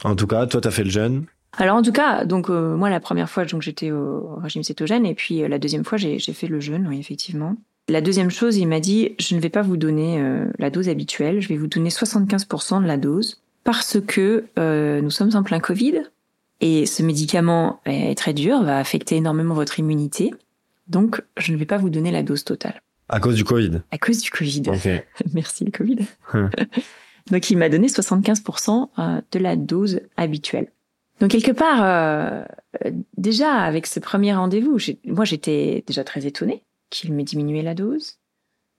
En 0.05 0.17
tout 0.17 0.27
cas, 0.27 0.47
toi, 0.47 0.61
t'as 0.61 0.71
fait 0.73 0.85
le 0.85 0.91
jeûne. 0.91 1.27
Alors 1.57 1.77
en 1.77 1.83
tout 1.83 1.93
cas, 1.93 2.25
donc 2.25 2.49
moi 2.51 2.91
la 2.91 3.01
première 3.01 3.29
fois 3.31 3.45
donc 3.47 3.63
j'étais 3.63 3.91
au 3.91 4.37
régime 4.37 4.63
cétogène 4.63 5.07
et 5.07 5.15
puis 5.15 5.47
la 5.49 5.59
deuxième 5.59 5.83
fois 5.85 5.97
j'ai 5.99 6.19
j'ai 6.19 6.33
fait 6.35 6.47
le 6.47 6.61
jeûne, 6.61 6.87
oui 6.89 6.99
effectivement. 7.01 7.57
La 7.89 8.01
deuxième 8.01 8.31
chose, 8.31 8.57
il 8.57 8.67
m'a 8.67 8.81
dit 8.81 9.15
je 9.19 9.35
ne 9.35 9.41
vais 9.41 9.49
pas 9.49 9.63
vous 9.63 9.77
donner 9.77 10.21
euh, 10.21 10.45
la 10.59 10.71
dose 10.71 10.89
habituelle, 10.89 11.41
je 11.41 11.49
vais 11.49 11.57
vous 11.57 11.69
donner 11.69 11.89
75% 11.89 12.83
de 12.83 12.87
la 12.87 12.97
dose 12.97 13.41
parce 13.65 13.99
que 14.01 14.45
euh, 14.59 15.01
nous 15.01 15.11
sommes 15.11 15.35
en 15.35 15.43
plein 15.43 15.61
Covid 15.61 16.03
et 16.61 16.87
ce 16.87 17.03
médicament 17.03 17.81
est 17.87 18.17
très 18.17 18.35
dur, 18.35 18.63
va 18.63 18.79
affecter 18.79 19.17
énormément 19.17 19.55
votre 19.55 19.79
immunité. 19.79 20.33
Donc 20.87 21.23
je 21.37 21.53
ne 21.53 21.57
vais 21.57 21.67
pas 21.67 21.79
vous 21.79 21.91
donner 21.91 22.11
la 22.11 22.23
dose 22.23 22.45
totale 22.45 22.81
À 23.09 23.21
cause 23.21 23.37
du 23.37 23.45
Covid. 23.45 23.81
à 23.91 23.99
cause 23.99 24.21
du 24.21 24.31
Covid. 24.31 24.63
Ok. 24.67 24.89
Merci 25.35 25.65
le 25.65 25.71
Covid. 25.71 25.99
Hum. 26.35 26.51
Donc 27.31 27.51
il 27.51 27.59
m'a 27.59 27.69
donné 27.69 27.89
75% 27.89 28.89
euh, 28.99 29.21
de 29.33 29.39
la 29.39 29.57
dose 29.57 30.01
habituelle. 30.17 30.69
Donc 31.21 31.31
quelque 31.31 31.53
part, 31.53 31.83
euh, 31.83 32.45
euh, 32.85 32.91
déjà 33.17 33.53
avec 33.53 33.87
ce 33.87 34.01
premier 34.01 34.35
rendez-vous, 34.35 34.79
moi 35.05 35.25
j'étais 35.25 35.85
déjà 35.87 36.05
très 36.05 36.27
étonnée 36.27 36.63
qu'il 36.91 37.13
m'ait 37.13 37.25
diminué 37.25 37.63
la 37.63 37.75
dose, 37.75 38.19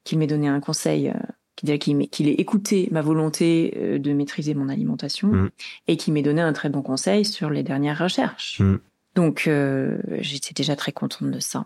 qu'il 0.04 0.18
m'ait 0.20 0.28
donné 0.28 0.48
un 0.48 0.60
conseil, 0.60 1.10
euh, 1.10 1.14
qu'il 1.56 2.10
qu'il 2.10 2.28
ait 2.28 2.34
écouté 2.34 2.88
ma 2.92 3.02
volonté 3.02 3.74
euh, 3.78 4.00
de 4.00 4.14
maîtriser 4.14 4.54
mon 4.54 4.70
alimentation 4.70 5.28
Mm. 5.28 5.50
et 5.88 5.98
qu'il 5.98 6.14
m'ait 6.14 6.22
donné 6.22 6.42
un 6.42 6.54
très 6.54 6.70
bon 6.70 6.82
conseil 6.82 7.26
sur 7.26 7.50
les 7.50 7.64
dernières 7.64 8.00
recherches. 8.00 8.60
Mm. 8.60 8.78
Donc 9.16 9.48
euh, 9.48 9.98
j'étais 10.22 10.54
déjà 10.54 10.76
très 10.76 10.92
contente 10.92 11.30
de 11.30 11.40
ça. 11.40 11.66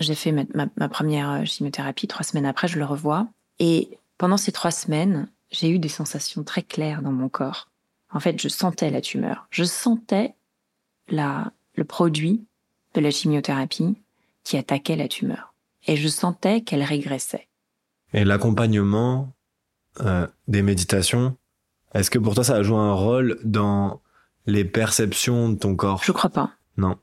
J'ai 0.00 0.14
fait 0.14 0.32
ma, 0.32 0.44
ma- 0.54 0.68
ma 0.76 0.88
première 0.88 1.46
chimiothérapie, 1.46 2.06
trois 2.08 2.24
semaines 2.24 2.46
après, 2.46 2.68
je 2.68 2.78
le 2.78 2.84
revois. 2.84 3.28
Et 3.58 3.98
pendant 4.18 4.36
ces 4.36 4.52
trois 4.52 4.70
semaines, 4.70 5.28
j'ai 5.50 5.68
eu 5.70 5.78
des 5.78 5.88
sensations 5.88 6.42
très 6.44 6.62
claires 6.62 7.02
dans 7.02 7.12
mon 7.12 7.28
corps. 7.28 7.68
En 8.10 8.20
fait, 8.20 8.40
je 8.40 8.48
sentais 8.48 8.90
la 8.90 9.00
tumeur. 9.00 9.46
Je 9.50 9.64
sentais 9.64 10.34
la, 11.08 11.52
le 11.76 11.84
produit 11.84 12.44
de 12.94 13.00
la 13.00 13.10
chimiothérapie 13.10 13.94
qui 14.44 14.56
attaquait 14.58 14.96
la 14.96 15.08
tumeur. 15.08 15.51
Et 15.86 15.96
je 15.96 16.08
sentais 16.08 16.60
qu'elle 16.62 16.82
régressait. 16.82 17.48
Et 18.14 18.24
l'accompagnement 18.24 19.32
euh, 20.00 20.26
des 20.48 20.62
méditations, 20.62 21.36
est-ce 21.94 22.10
que 22.10 22.18
pour 22.18 22.34
toi 22.34 22.44
ça 22.44 22.56
a 22.56 22.62
joué 22.62 22.76
un 22.78 22.92
rôle 22.94 23.38
dans 23.44 24.00
les 24.46 24.64
perceptions 24.64 25.48
de 25.50 25.58
ton 25.58 25.74
corps? 25.76 26.02
Je 26.04 26.12
crois 26.12 26.30
pas. 26.30 26.50
Non. 26.76 26.96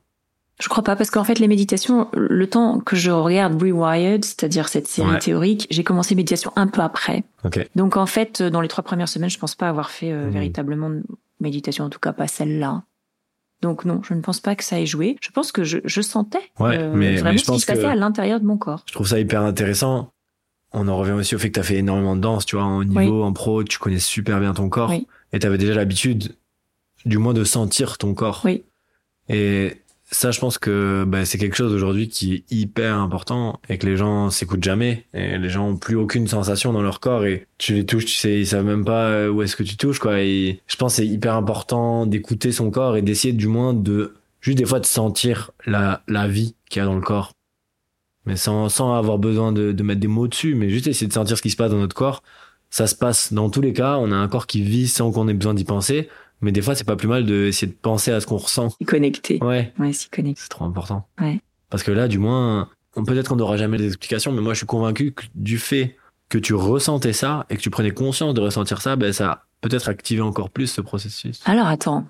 Je 0.60 0.68
crois 0.68 0.82
pas 0.84 0.94
parce 0.94 1.10
qu'en 1.10 1.24
fait 1.24 1.38
les 1.38 1.48
méditations, 1.48 2.08
le 2.12 2.46
temps 2.48 2.80
que 2.80 2.94
je 2.94 3.10
regarde 3.10 3.60
Rewired, 3.60 4.24
c'est-à-dire 4.24 4.68
cette 4.68 4.86
série 4.88 5.10
Ouais. 5.12 5.18
théorique, 5.18 5.66
j'ai 5.70 5.84
commencé 5.84 6.14
méditation 6.14 6.52
un 6.56 6.66
peu 6.66 6.82
après. 6.82 7.24
Ok. 7.44 7.66
Donc 7.76 7.96
en 7.96 8.04
fait, 8.06 8.42
dans 8.42 8.60
les 8.60 8.68
trois 8.68 8.84
premières 8.84 9.08
semaines, 9.08 9.30
je 9.30 9.38
pense 9.38 9.54
pas 9.54 9.68
avoir 9.70 9.90
fait 9.90 10.12
euh, 10.12 10.26
Mhm. 10.26 10.30
véritablement 10.32 10.90
de 10.90 11.02
méditation, 11.40 11.84
en 11.86 11.90
tout 11.90 11.98
cas 11.98 12.12
pas 12.12 12.26
celle-là. 12.28 12.82
Donc 13.62 13.84
non, 13.84 14.00
je 14.02 14.14
ne 14.14 14.20
pense 14.22 14.40
pas 14.40 14.54
que 14.56 14.64
ça 14.64 14.80
ait 14.80 14.86
joué. 14.86 15.16
Je 15.20 15.30
pense 15.30 15.52
que 15.52 15.64
je, 15.64 15.78
je 15.84 16.00
sentais 16.00 16.38
Ouais, 16.58 16.78
euh, 16.78 16.92
mais- 16.94 17.14
vraiment 17.16 17.32
mais 17.32 17.38
je 17.38 17.44
ce 17.44 17.52
qui 17.52 17.60
se 17.60 17.66
passait 17.66 17.84
à 17.84 17.94
l'intérieur 17.94 18.40
de 18.40 18.46
mon 18.46 18.56
corps. 18.56 18.82
Je 18.86 18.92
trouve 18.92 19.06
ça 19.08 19.18
hyper 19.18 19.42
intéressant. 19.42 20.12
On 20.72 20.86
en 20.88 20.96
revient 20.96 21.12
aussi 21.12 21.34
au 21.34 21.38
fait 21.38 21.48
que 21.48 21.54
tu 21.54 21.60
as 21.60 21.64
fait 21.64 21.76
énormément 21.76 22.14
de 22.16 22.20
danse, 22.20 22.46
tu 22.46 22.56
vois, 22.56 22.64
en 22.64 22.84
niveau, 22.84 23.22
en 23.24 23.32
pro, 23.32 23.64
tu 23.64 23.78
connais 23.78 23.98
super 23.98 24.38
bien 24.40 24.54
ton 24.54 24.68
corps. 24.68 24.88
Oui. 24.90 25.06
Et 25.32 25.38
tu 25.40 25.46
avais 25.46 25.58
déjà 25.58 25.74
l'habitude, 25.74 26.36
du 27.04 27.18
moins, 27.18 27.34
de 27.34 27.42
sentir 27.44 27.98
ton 27.98 28.14
corps. 28.14 28.42
Oui. 28.44 28.62
Et 29.28 29.79
ça, 30.12 30.32
je 30.32 30.40
pense 30.40 30.58
que 30.58 31.04
bah, 31.06 31.24
c'est 31.24 31.38
quelque 31.38 31.56
chose 31.56 31.72
aujourd'hui 31.72 32.08
qui 32.08 32.34
est 32.34 32.44
hyper 32.50 32.96
important 32.96 33.60
et 33.68 33.78
que 33.78 33.86
les 33.86 33.96
gens 33.96 34.30
s'écoutent 34.30 34.64
jamais. 34.64 35.06
Et 35.14 35.38
les 35.38 35.48
gens 35.48 35.68
ont 35.68 35.76
plus 35.76 35.94
aucune 35.94 36.26
sensation 36.26 36.72
dans 36.72 36.82
leur 36.82 36.98
corps 36.98 37.24
et 37.24 37.46
tu 37.58 37.74
les 37.74 37.86
touches, 37.86 38.06
tu 38.06 38.14
sais, 38.14 38.40
ils 38.40 38.46
savent 38.46 38.64
même 38.64 38.84
pas 38.84 39.06
euh, 39.06 39.28
où 39.30 39.42
est-ce 39.42 39.54
que 39.54 39.62
tu 39.62 39.76
touches, 39.76 40.00
quoi. 40.00 40.20
Et 40.20 40.60
je 40.66 40.76
pense 40.76 40.94
c'est 40.94 41.06
hyper 41.06 41.36
important 41.36 42.06
d'écouter 42.06 42.50
son 42.50 42.72
corps 42.72 42.96
et 42.96 43.02
d'essayer 43.02 43.32
du 43.32 43.46
moins 43.46 43.72
de, 43.72 44.14
juste 44.40 44.58
des 44.58 44.64
fois 44.64 44.80
de 44.80 44.86
sentir 44.86 45.52
la, 45.64 46.02
la 46.08 46.26
vie 46.26 46.56
qu'il 46.68 46.80
y 46.80 46.82
a 46.82 46.86
dans 46.86 46.96
le 46.96 47.02
corps. 47.02 47.32
Mais 48.26 48.36
sans, 48.36 48.68
sans 48.68 48.94
avoir 48.94 49.18
besoin 49.18 49.52
de, 49.52 49.70
de 49.70 49.82
mettre 49.84 50.00
des 50.00 50.08
mots 50.08 50.28
dessus, 50.28 50.56
mais 50.56 50.70
juste 50.70 50.88
essayer 50.88 51.06
de 51.06 51.12
sentir 51.12 51.38
ce 51.38 51.42
qui 51.42 51.50
se 51.50 51.56
passe 51.56 51.70
dans 51.70 51.78
notre 51.78 51.96
corps. 51.96 52.22
Ça 52.68 52.86
se 52.86 52.94
passe 52.94 53.32
dans 53.32 53.48
tous 53.48 53.60
les 53.60 53.72
cas. 53.72 53.96
On 53.96 54.10
a 54.12 54.16
un 54.16 54.28
corps 54.28 54.46
qui 54.46 54.62
vit 54.62 54.88
sans 54.88 55.10
qu'on 55.12 55.28
ait 55.28 55.34
besoin 55.34 55.54
d'y 55.54 55.64
penser. 55.64 56.08
Mais 56.40 56.52
des 56.52 56.62
fois, 56.62 56.74
c'est 56.74 56.84
pas 56.84 56.96
plus 56.96 57.08
mal 57.08 57.26
d'essayer 57.26 57.70
de 57.70 57.76
penser 57.76 58.12
à 58.12 58.20
ce 58.20 58.26
qu'on 58.26 58.38
ressent. 58.38 58.70
S'y 58.70 58.84
connecter. 58.84 59.38
Ouais. 59.42 59.72
Ouais, 59.78 59.92
s'y 59.92 60.08
connecter. 60.08 60.40
C'est 60.42 60.48
trop 60.48 60.64
important. 60.64 61.06
Ouais. 61.20 61.40
Parce 61.68 61.82
que 61.82 61.90
là, 61.90 62.08
du 62.08 62.18
moins, 62.18 62.68
on 62.96 63.04
peut-être 63.04 63.28
qu'on 63.28 63.36
n'aura 63.36 63.56
jamais 63.56 63.78
les 63.78 63.86
explications, 63.86 64.32
mais 64.32 64.40
moi, 64.40 64.54
je 64.54 64.58
suis 64.58 64.66
convaincu 64.66 65.12
que 65.12 65.24
du 65.34 65.58
fait 65.58 65.96
que 66.28 66.38
tu 66.38 66.54
ressentais 66.54 67.12
ça 67.12 67.44
et 67.50 67.56
que 67.56 67.60
tu 67.60 67.70
prenais 67.70 67.90
conscience 67.90 68.34
de 68.34 68.40
ressentir 68.40 68.80
ça, 68.80 68.96
ben, 68.96 69.12
ça 69.12 69.30
a 69.30 69.44
peut-être 69.60 69.88
activé 69.88 70.22
encore 70.22 70.50
plus 70.50 70.68
ce 70.68 70.80
processus. 70.80 71.40
Alors 71.44 71.66
attends, 71.66 72.06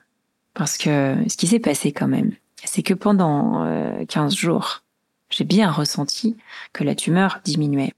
parce 0.54 0.76
que 0.76 1.16
ce 1.28 1.36
qui 1.36 1.46
s'est 1.46 1.58
passé 1.58 1.90
quand 1.90 2.06
même, 2.06 2.32
c'est 2.64 2.82
que 2.82 2.94
pendant 2.94 3.64
euh, 3.64 4.04
15 4.06 4.34
jours, 4.34 4.82
j'ai 5.30 5.44
bien 5.44 5.70
ressenti 5.70 6.36
que 6.72 6.84
la 6.84 6.94
tumeur 6.94 7.40
diminuait. 7.44 7.94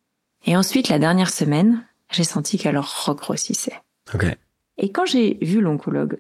Et 0.47 0.57
ensuite, 0.57 0.89
la 0.89 0.99
dernière 0.99 1.30
semaine, 1.30 1.85
j'ai 2.11 2.24
senti 2.24 2.59
qu'elle 2.59 2.78
regrossissait. 2.78 3.80
Ok. 4.14 4.26
Et 4.79 4.91
quand 4.91 5.07
j'ai 5.07 5.39
vu 5.43 5.61
l'oncologue, 5.61 6.18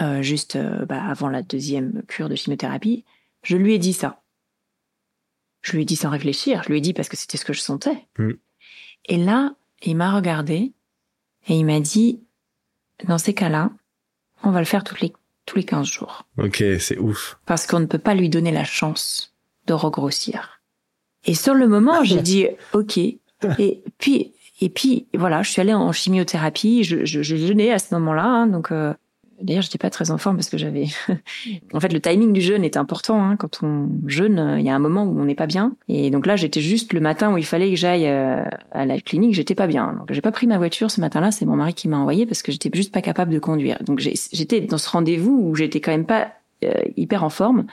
euh, 0.00 0.22
juste 0.22 0.56
euh, 0.56 0.86
bah, 0.86 1.02
avant 1.04 1.28
la 1.28 1.42
deuxième 1.42 2.02
cure 2.06 2.28
de 2.28 2.34
chimiothérapie, 2.34 3.04
je 3.42 3.56
lui 3.56 3.74
ai 3.74 3.78
dit 3.78 3.92
ça. 3.92 4.22
Je 5.60 5.72
lui 5.72 5.82
ai 5.82 5.84
dit 5.84 5.96
sans 5.96 6.10
réfléchir, 6.10 6.62
je 6.64 6.68
lui 6.70 6.78
ai 6.78 6.80
dit 6.80 6.92
parce 6.92 7.08
que 7.08 7.16
c'était 7.16 7.36
ce 7.36 7.44
que 7.44 7.52
je 7.52 7.60
sentais. 7.60 8.06
Mm. 8.18 8.32
Et 9.06 9.16
là, 9.16 9.54
il 9.82 9.96
m'a 9.96 10.14
regardé 10.14 10.72
et 11.48 11.54
il 11.54 11.64
m'a 11.64 11.80
dit, 11.80 12.20
dans 13.04 13.18
ces 13.18 13.34
cas-là, 13.34 13.70
on 14.42 14.50
va 14.50 14.60
le 14.60 14.64
faire 14.64 14.84
toutes 14.84 15.00
les, 15.00 15.12
tous 15.46 15.56
les 15.56 15.64
15 15.64 15.86
jours. 15.86 16.26
Ok, 16.38 16.62
c'est 16.78 16.98
ouf. 16.98 17.38
Parce 17.46 17.66
qu'on 17.66 17.80
ne 17.80 17.86
peut 17.86 17.98
pas 17.98 18.14
lui 18.14 18.28
donner 18.28 18.52
la 18.52 18.64
chance 18.64 19.34
de 19.66 19.74
regrossir. 19.74 20.62
Et 21.24 21.34
sur 21.34 21.54
le 21.54 21.68
moment, 21.68 22.02
j'ai 22.04 22.22
dit, 22.22 22.46
OK. 22.72 22.98
Et 23.58 23.82
puis, 23.98 24.32
et 24.62 24.68
puis, 24.68 25.06
voilà, 25.12 25.42
je 25.42 25.50
suis 25.50 25.60
allée 25.60 25.74
en 25.74 25.90
chimiothérapie. 25.90 26.84
Je, 26.84 27.04
je, 27.04 27.22
je 27.22 27.36
jeûnais 27.36 27.72
à 27.72 27.80
ce 27.80 27.92
moment-là. 27.94 28.24
hein, 28.24 28.46
donc, 28.46 28.70
euh, 28.70 28.94
d'ailleurs, 29.40 29.62
j'étais 29.62 29.76
pas 29.76 29.90
très 29.90 30.12
en 30.12 30.18
forme 30.18 30.36
parce 30.36 30.48
que 30.50 30.56
j'avais. 30.56 30.86
en 31.72 31.80
fait, 31.80 31.92
le 31.92 32.00
timing 32.00 32.32
du 32.32 32.40
jeûne 32.40 32.62
est 32.62 32.76
important. 32.76 33.20
Hein, 33.20 33.36
quand 33.36 33.64
on 33.64 33.88
jeûne, 34.06 34.38
euh, 34.38 34.60
il 34.60 34.64
y 34.64 34.70
a 34.70 34.74
un 34.74 34.78
moment 34.78 35.02
où 35.02 35.20
on 35.20 35.24
n'est 35.24 35.34
pas 35.34 35.48
bien. 35.48 35.74
Et 35.88 36.10
donc 36.10 36.26
là, 36.26 36.36
j'étais 36.36 36.60
juste 36.60 36.92
le 36.92 37.00
matin 37.00 37.32
où 37.32 37.38
il 37.38 37.44
fallait 37.44 37.70
que 37.70 37.76
j'aille 37.76 38.06
euh, 38.06 38.44
à 38.70 38.86
la 38.86 39.00
clinique. 39.00 39.34
J'étais 39.34 39.56
pas 39.56 39.66
bien. 39.66 39.94
Donc, 39.98 40.12
j'ai 40.12 40.20
pas 40.20 40.30
pris 40.30 40.46
ma 40.46 40.58
voiture 40.58 40.92
ce 40.92 41.00
matin-là. 41.00 41.32
C'est 41.32 41.44
mon 41.44 41.56
mari 41.56 41.74
qui 41.74 41.88
m'a 41.88 41.98
envoyé 41.98 42.24
parce 42.24 42.42
que 42.42 42.52
j'étais 42.52 42.70
juste 42.72 42.92
pas 42.94 43.02
capable 43.02 43.32
de 43.32 43.40
conduire. 43.40 43.82
Donc, 43.82 43.98
j'étais 43.98 44.60
dans 44.60 44.78
ce 44.78 44.88
rendez-vous 44.88 45.40
où 45.42 45.56
j'étais 45.56 45.80
quand 45.80 45.90
même 45.90 46.06
pas 46.06 46.28
euh, 46.62 46.72
hyper 46.96 47.24
en 47.24 47.30
forme. 47.30 47.66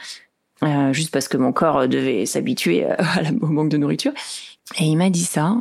Euh, 0.63 0.91
juste 0.91 1.11
parce 1.11 1.27
que 1.27 1.37
mon 1.37 1.53
corps 1.53 1.87
devait 1.87 2.25
s'habituer 2.25 2.85
euh, 2.85 2.95
au 3.41 3.47
manque 3.47 3.69
de 3.69 3.77
nourriture. 3.77 4.11
Et 4.79 4.85
il 4.85 4.97
m'a 4.97 5.09
dit 5.09 5.23
ça. 5.23 5.55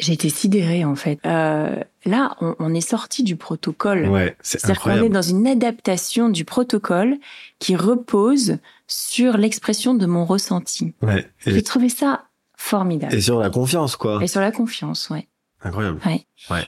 J'ai 0.00 0.12
été 0.14 0.28
sidérée 0.28 0.84
en 0.84 0.96
fait. 0.96 1.20
Euh, 1.24 1.76
là, 2.04 2.36
on, 2.40 2.56
on 2.58 2.74
est 2.74 2.80
sorti 2.80 3.22
du 3.22 3.36
protocole. 3.36 4.08
Ouais, 4.08 4.36
c'est 4.42 4.58
C'est-à-dire 4.60 4.80
qu'on 4.82 4.90
est 4.90 4.92
incroyable. 4.94 5.14
dans 5.14 5.22
une 5.22 5.46
adaptation 5.46 6.28
du 6.30 6.44
protocole 6.44 7.16
qui 7.60 7.76
repose 7.76 8.58
sur 8.88 9.36
l'expression 9.36 9.94
de 9.94 10.06
mon 10.06 10.24
ressenti. 10.24 10.94
Ouais. 11.02 11.28
J'ai 11.46 11.62
trouvé 11.62 11.88
ça 11.88 12.24
formidable. 12.56 13.14
et 13.14 13.20
sur 13.20 13.38
la 13.38 13.50
confiance, 13.50 13.94
quoi. 13.96 14.18
Et 14.22 14.26
sur 14.26 14.40
la 14.40 14.50
confiance, 14.50 15.10
ouais. 15.10 15.28
Incroyable. 15.62 16.00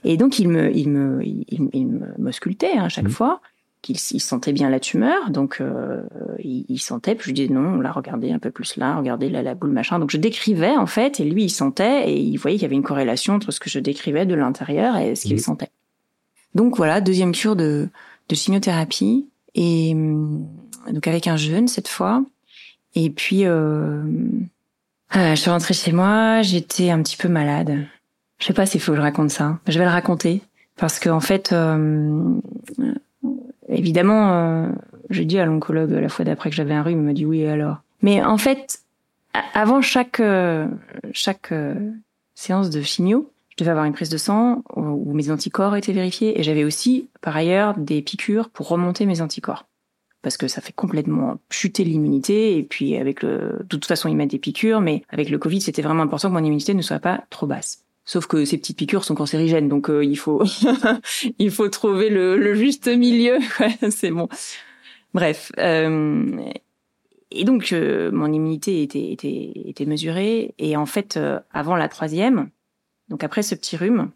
Et 0.03 0.17
donc 0.17 0.39
il 0.39 0.47
me, 0.49 0.75
il 0.75 0.89
me, 0.89 1.23
il, 1.23 1.45
il 1.73 1.85
me 1.87 2.13
m'auscultait 2.17 2.71
hein, 2.77 2.85
à 2.85 2.89
chaque 2.89 3.05
Mhm. 3.05 3.11
fois. 3.11 3.41
Qu'il 3.83 3.95
il 4.11 4.19
sentait 4.19 4.53
bien 4.53 4.69
la 4.69 4.79
tumeur, 4.79 5.29
donc 5.29 5.57
euh, 5.61 6.01
il, 6.39 6.65
il 6.67 6.79
sentait. 6.79 7.13
Puis 7.15 7.25
je 7.25 7.27
lui 7.29 7.33
disais 7.47 7.53
non, 7.53 7.79
là 7.79 7.91
regardez 7.91 8.31
un 8.31 8.39
peu 8.39 8.49
plus 8.49 8.75
là, 8.75 8.97
regardez 8.97 9.29
là 9.29 9.43
la 9.43 9.53
boule 9.53 9.71
machin. 9.71 9.99
Donc 9.99 10.09
je 10.11 10.17
décrivais 10.17 10.75
en 10.75 10.87
fait, 10.87 11.19
et 11.19 11.23
lui 11.23 11.43
il 11.43 11.49
sentait 11.49 12.09
et 12.09 12.19
il 12.19 12.37
voyait 12.37 12.57
qu'il 12.57 12.63
y 12.63 12.65
avait 12.65 12.75
une 12.75 12.83
corrélation 12.83 13.35
entre 13.35 13.51
ce 13.51 13.59
que 13.59 13.69
je 13.69 13.79
décrivais 13.79 14.25
de 14.25 14.33
l'intérieur 14.33 14.97
et 14.97 15.15
ce 15.15 15.23
qu'il 15.23 15.33
Mhm. 15.33 15.39
sentait. 15.39 15.69
Donc 16.55 16.75
voilà, 16.75 17.01
deuxième 17.01 17.33
cure 17.33 17.55
de, 17.55 17.87
de 18.29 18.35
chimiothérapie 18.35 19.27
et 19.53 19.91
hum, 19.93 20.47
donc 20.91 21.07
avec 21.07 21.27
un 21.27 21.37
jeûne 21.37 21.67
cette 21.67 21.87
fois. 21.87 22.23
Et 22.95 23.11
puis 23.11 23.45
euh, 23.45 24.01
euh, 25.15 25.31
je 25.31 25.35
suis 25.35 25.51
rentrée 25.51 25.75
chez 25.75 25.91
moi, 25.91 26.41
j'étais 26.41 26.89
un 26.89 27.01
petit 27.03 27.15
peu 27.17 27.27
malade. 27.29 27.85
Je 28.39 28.45
sais 28.47 28.53
pas 28.53 28.65
s'il 28.65 28.81
faut 28.81 28.91
que 28.93 28.97
je 28.97 29.01
raconte 29.03 29.29
ça. 29.29 29.59
Je 29.67 29.77
vais 29.77 29.85
le 29.85 29.91
raconter 29.91 30.41
parce 30.77 30.97
que 30.99 31.09
en 31.09 31.19
fait, 31.19 31.51
euh, 31.53 32.33
euh, 32.79 32.93
évidemment, 33.77 34.33
euh, 34.33 34.69
j'ai 35.09 35.25
dit 35.25 35.39
à 35.39 35.45
l'oncologue 35.45 35.91
la 35.91 36.09
fois 36.09 36.25
d'après 36.25 36.49
que 36.49 36.55
j'avais 36.55 36.73
un 36.73 36.83
rhume, 36.83 36.99
il 36.99 37.05
m'a 37.05 37.13
dit 37.13 37.25
oui 37.25 37.41
et 37.41 37.49
alors? 37.49 37.77
Mais 38.01 38.23
en 38.23 38.37
fait, 38.37 38.79
avant 39.53 39.81
chaque 39.81 40.19
euh, 40.19 40.67
chaque 41.13 41.51
euh, 41.51 41.75
séance 42.35 42.69
de 42.69 42.81
chimio, 42.81 43.31
je 43.49 43.55
devais 43.57 43.71
avoir 43.71 43.85
une 43.85 43.93
prise 43.93 44.09
de 44.09 44.17
sang 44.17 44.63
où 44.75 45.13
mes 45.13 45.31
anticorps 45.31 45.75
étaient 45.75 45.93
vérifiés 45.93 46.39
et 46.39 46.43
j'avais 46.43 46.63
aussi 46.63 47.09
par 47.21 47.35
ailleurs 47.35 47.75
des 47.77 48.01
piqûres 48.01 48.49
pour 48.49 48.67
remonter 48.67 49.05
mes 49.05 49.21
anticorps 49.21 49.65
parce 50.21 50.37
que 50.37 50.47
ça 50.47 50.61
fait 50.61 50.73
complètement 50.73 51.37
chuter 51.49 51.83
l'immunité 51.83 52.57
et 52.57 52.63
puis 52.63 52.97
avec 52.97 53.23
le 53.23 53.59
de 53.61 53.65
toute 53.67 53.85
façon 53.85 54.09
ils 54.09 54.15
mettent 54.15 54.31
des 54.31 54.39
piqûres 54.39 54.81
mais 54.81 55.01
avec 55.09 55.29
le 55.29 55.39
Covid 55.39 55.61
c'était 55.61 55.81
vraiment 55.81 56.03
important 56.03 56.27
que 56.29 56.33
mon 56.33 56.43
immunité 56.43 56.75
ne 56.75 56.81
soit 56.83 56.99
pas 56.99 57.23
trop 57.31 57.47
basse. 57.47 57.86
Sauf 58.07 58.25
que 58.25 58.45
ces 58.45 58.57
petites 58.57 58.77
piqûres 58.77 59.03
sont 59.03 59.15
cancérigènes, 59.15 59.67
donc 59.67 59.89
euh, 59.89 60.03
il 60.03 60.17
faut 60.17 60.41
il 61.39 61.51
faut 61.51 61.67
trouver 61.67 62.09
le, 62.09 62.37
le 62.37 62.55
juste 62.55 62.87
milieu. 62.87 63.37
C'est 63.89 64.11
bon. 64.11 64.29
Bref. 65.13 65.51
Euh, 65.59 66.25
et 67.31 67.43
donc 67.43 67.73
euh, 67.73 68.09
mon 68.11 68.31
immunité 68.31 68.81
était, 68.81 69.11
était 69.11 69.51
était 69.65 69.85
mesurée 69.85 70.55
et 70.57 70.77
en 70.77 70.85
fait 70.85 71.17
euh, 71.17 71.41
avant 71.51 71.75
la 71.75 71.89
troisième, 71.89 72.49
donc 73.09 73.25
après 73.25 73.43
ce 73.43 73.55
petit 73.55 73.75
rhume, 73.75 74.11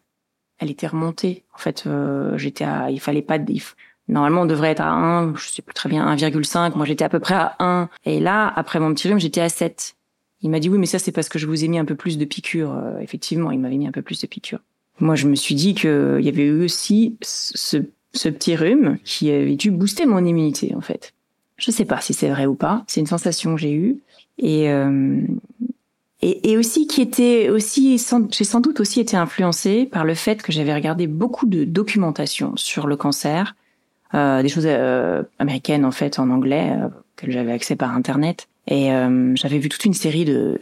elle 0.57 0.71
était 0.71 0.87
remontée. 0.87 1.43
En 1.53 1.57
fait, 1.57 1.89
j'étais 2.35 2.63
à, 2.63 2.91
il 2.91 3.01
fallait 3.01 3.21
pas, 3.21 3.35
il, 3.37 3.61
normalement 4.07 4.43
on 4.43 4.45
devrait 4.45 4.69
être 4.69 4.81
à 4.81 4.91
1, 4.91 5.35
je 5.35 5.49
sais 5.49 5.61
plus 5.61 5.73
très 5.73 5.89
bien, 5.89 6.05
1,5. 6.15 6.77
Moi 6.77 6.85
j'étais 6.85 7.03
à 7.03 7.09
peu 7.09 7.19
près 7.19 7.35
à 7.35 7.57
1. 7.59 7.89
Et 8.05 8.21
là, 8.21 8.47
après 8.55 8.79
mon 8.79 8.93
petit 8.93 9.09
rhume, 9.09 9.19
j'étais 9.19 9.41
à 9.41 9.49
7. 9.49 9.97
Il 10.43 10.49
m'a 10.49 10.59
dit 10.59 10.69
oui, 10.69 10.77
mais 10.77 10.85
ça 10.85 10.99
c'est 10.99 11.11
parce 11.11 11.29
que 11.29 11.39
je 11.39 11.47
vous 11.47 11.63
ai 11.63 11.67
mis 11.67 11.77
un 11.77 11.85
peu 11.85 11.95
plus 11.95 12.17
de 12.17 12.25
piqûres. 12.25 12.73
Euh, 12.73 12.99
effectivement, 12.99 13.51
il 13.51 13.59
m'avait 13.59 13.77
mis 13.77 13.87
un 13.87 13.91
peu 13.91 14.01
plus 14.01 14.19
de 14.19 14.27
piqûres. 14.27 14.61
Moi, 14.99 15.15
je 15.15 15.27
me 15.27 15.35
suis 15.35 15.55
dit 15.55 15.73
qu'il 15.73 16.21
y 16.21 16.29
avait 16.29 16.45
eu 16.45 16.63
aussi 16.63 17.15
ce, 17.21 17.79
ce 18.13 18.29
petit 18.29 18.55
rhume 18.55 18.97
qui 19.03 19.31
avait 19.31 19.55
dû 19.55 19.71
booster 19.71 20.05
mon 20.05 20.23
immunité 20.23 20.73
en 20.75 20.81
fait. 20.81 21.13
Je 21.57 21.71
sais 21.71 21.85
pas 21.85 22.01
si 22.01 22.13
c'est 22.13 22.29
vrai 22.29 22.45
ou 22.45 22.55
pas. 22.55 22.83
C'est 22.87 22.99
une 22.99 23.07
sensation 23.07 23.55
que 23.55 23.61
j'ai 23.61 23.73
eue 23.73 23.97
et, 24.37 24.69
euh, 24.69 25.21
et 26.21 26.51
et 26.51 26.57
aussi 26.57 26.87
qui 26.87 27.01
était 27.01 27.49
aussi 27.49 27.97
j'ai 28.31 28.43
sans 28.43 28.59
doute 28.59 28.79
aussi 28.79 28.99
été 28.99 29.17
influencée 29.17 29.85
par 29.85 30.05
le 30.05 30.15
fait 30.15 30.41
que 30.41 30.51
j'avais 30.51 30.73
regardé 30.73 31.07
beaucoup 31.07 31.45
de 31.45 31.63
documentation 31.63 32.55
sur 32.55 32.87
le 32.87 32.95
cancer, 32.95 33.55
euh, 34.13 34.41
des 34.41 34.49
choses 34.49 34.65
euh, 34.67 35.23
américaines 35.39 35.85
en 35.85 35.91
fait 35.91 36.19
en 36.19 36.29
anglais 36.29 36.73
euh, 36.73 36.89
que 37.15 37.31
j'avais 37.31 37.53
accès 37.53 37.77
par 37.77 37.95
internet 37.95 38.49
et 38.67 38.91
euh, 38.93 39.33
j'avais 39.35 39.57
vu 39.59 39.69
toute 39.69 39.85
une 39.85 39.93
série 39.93 40.25
de, 40.25 40.59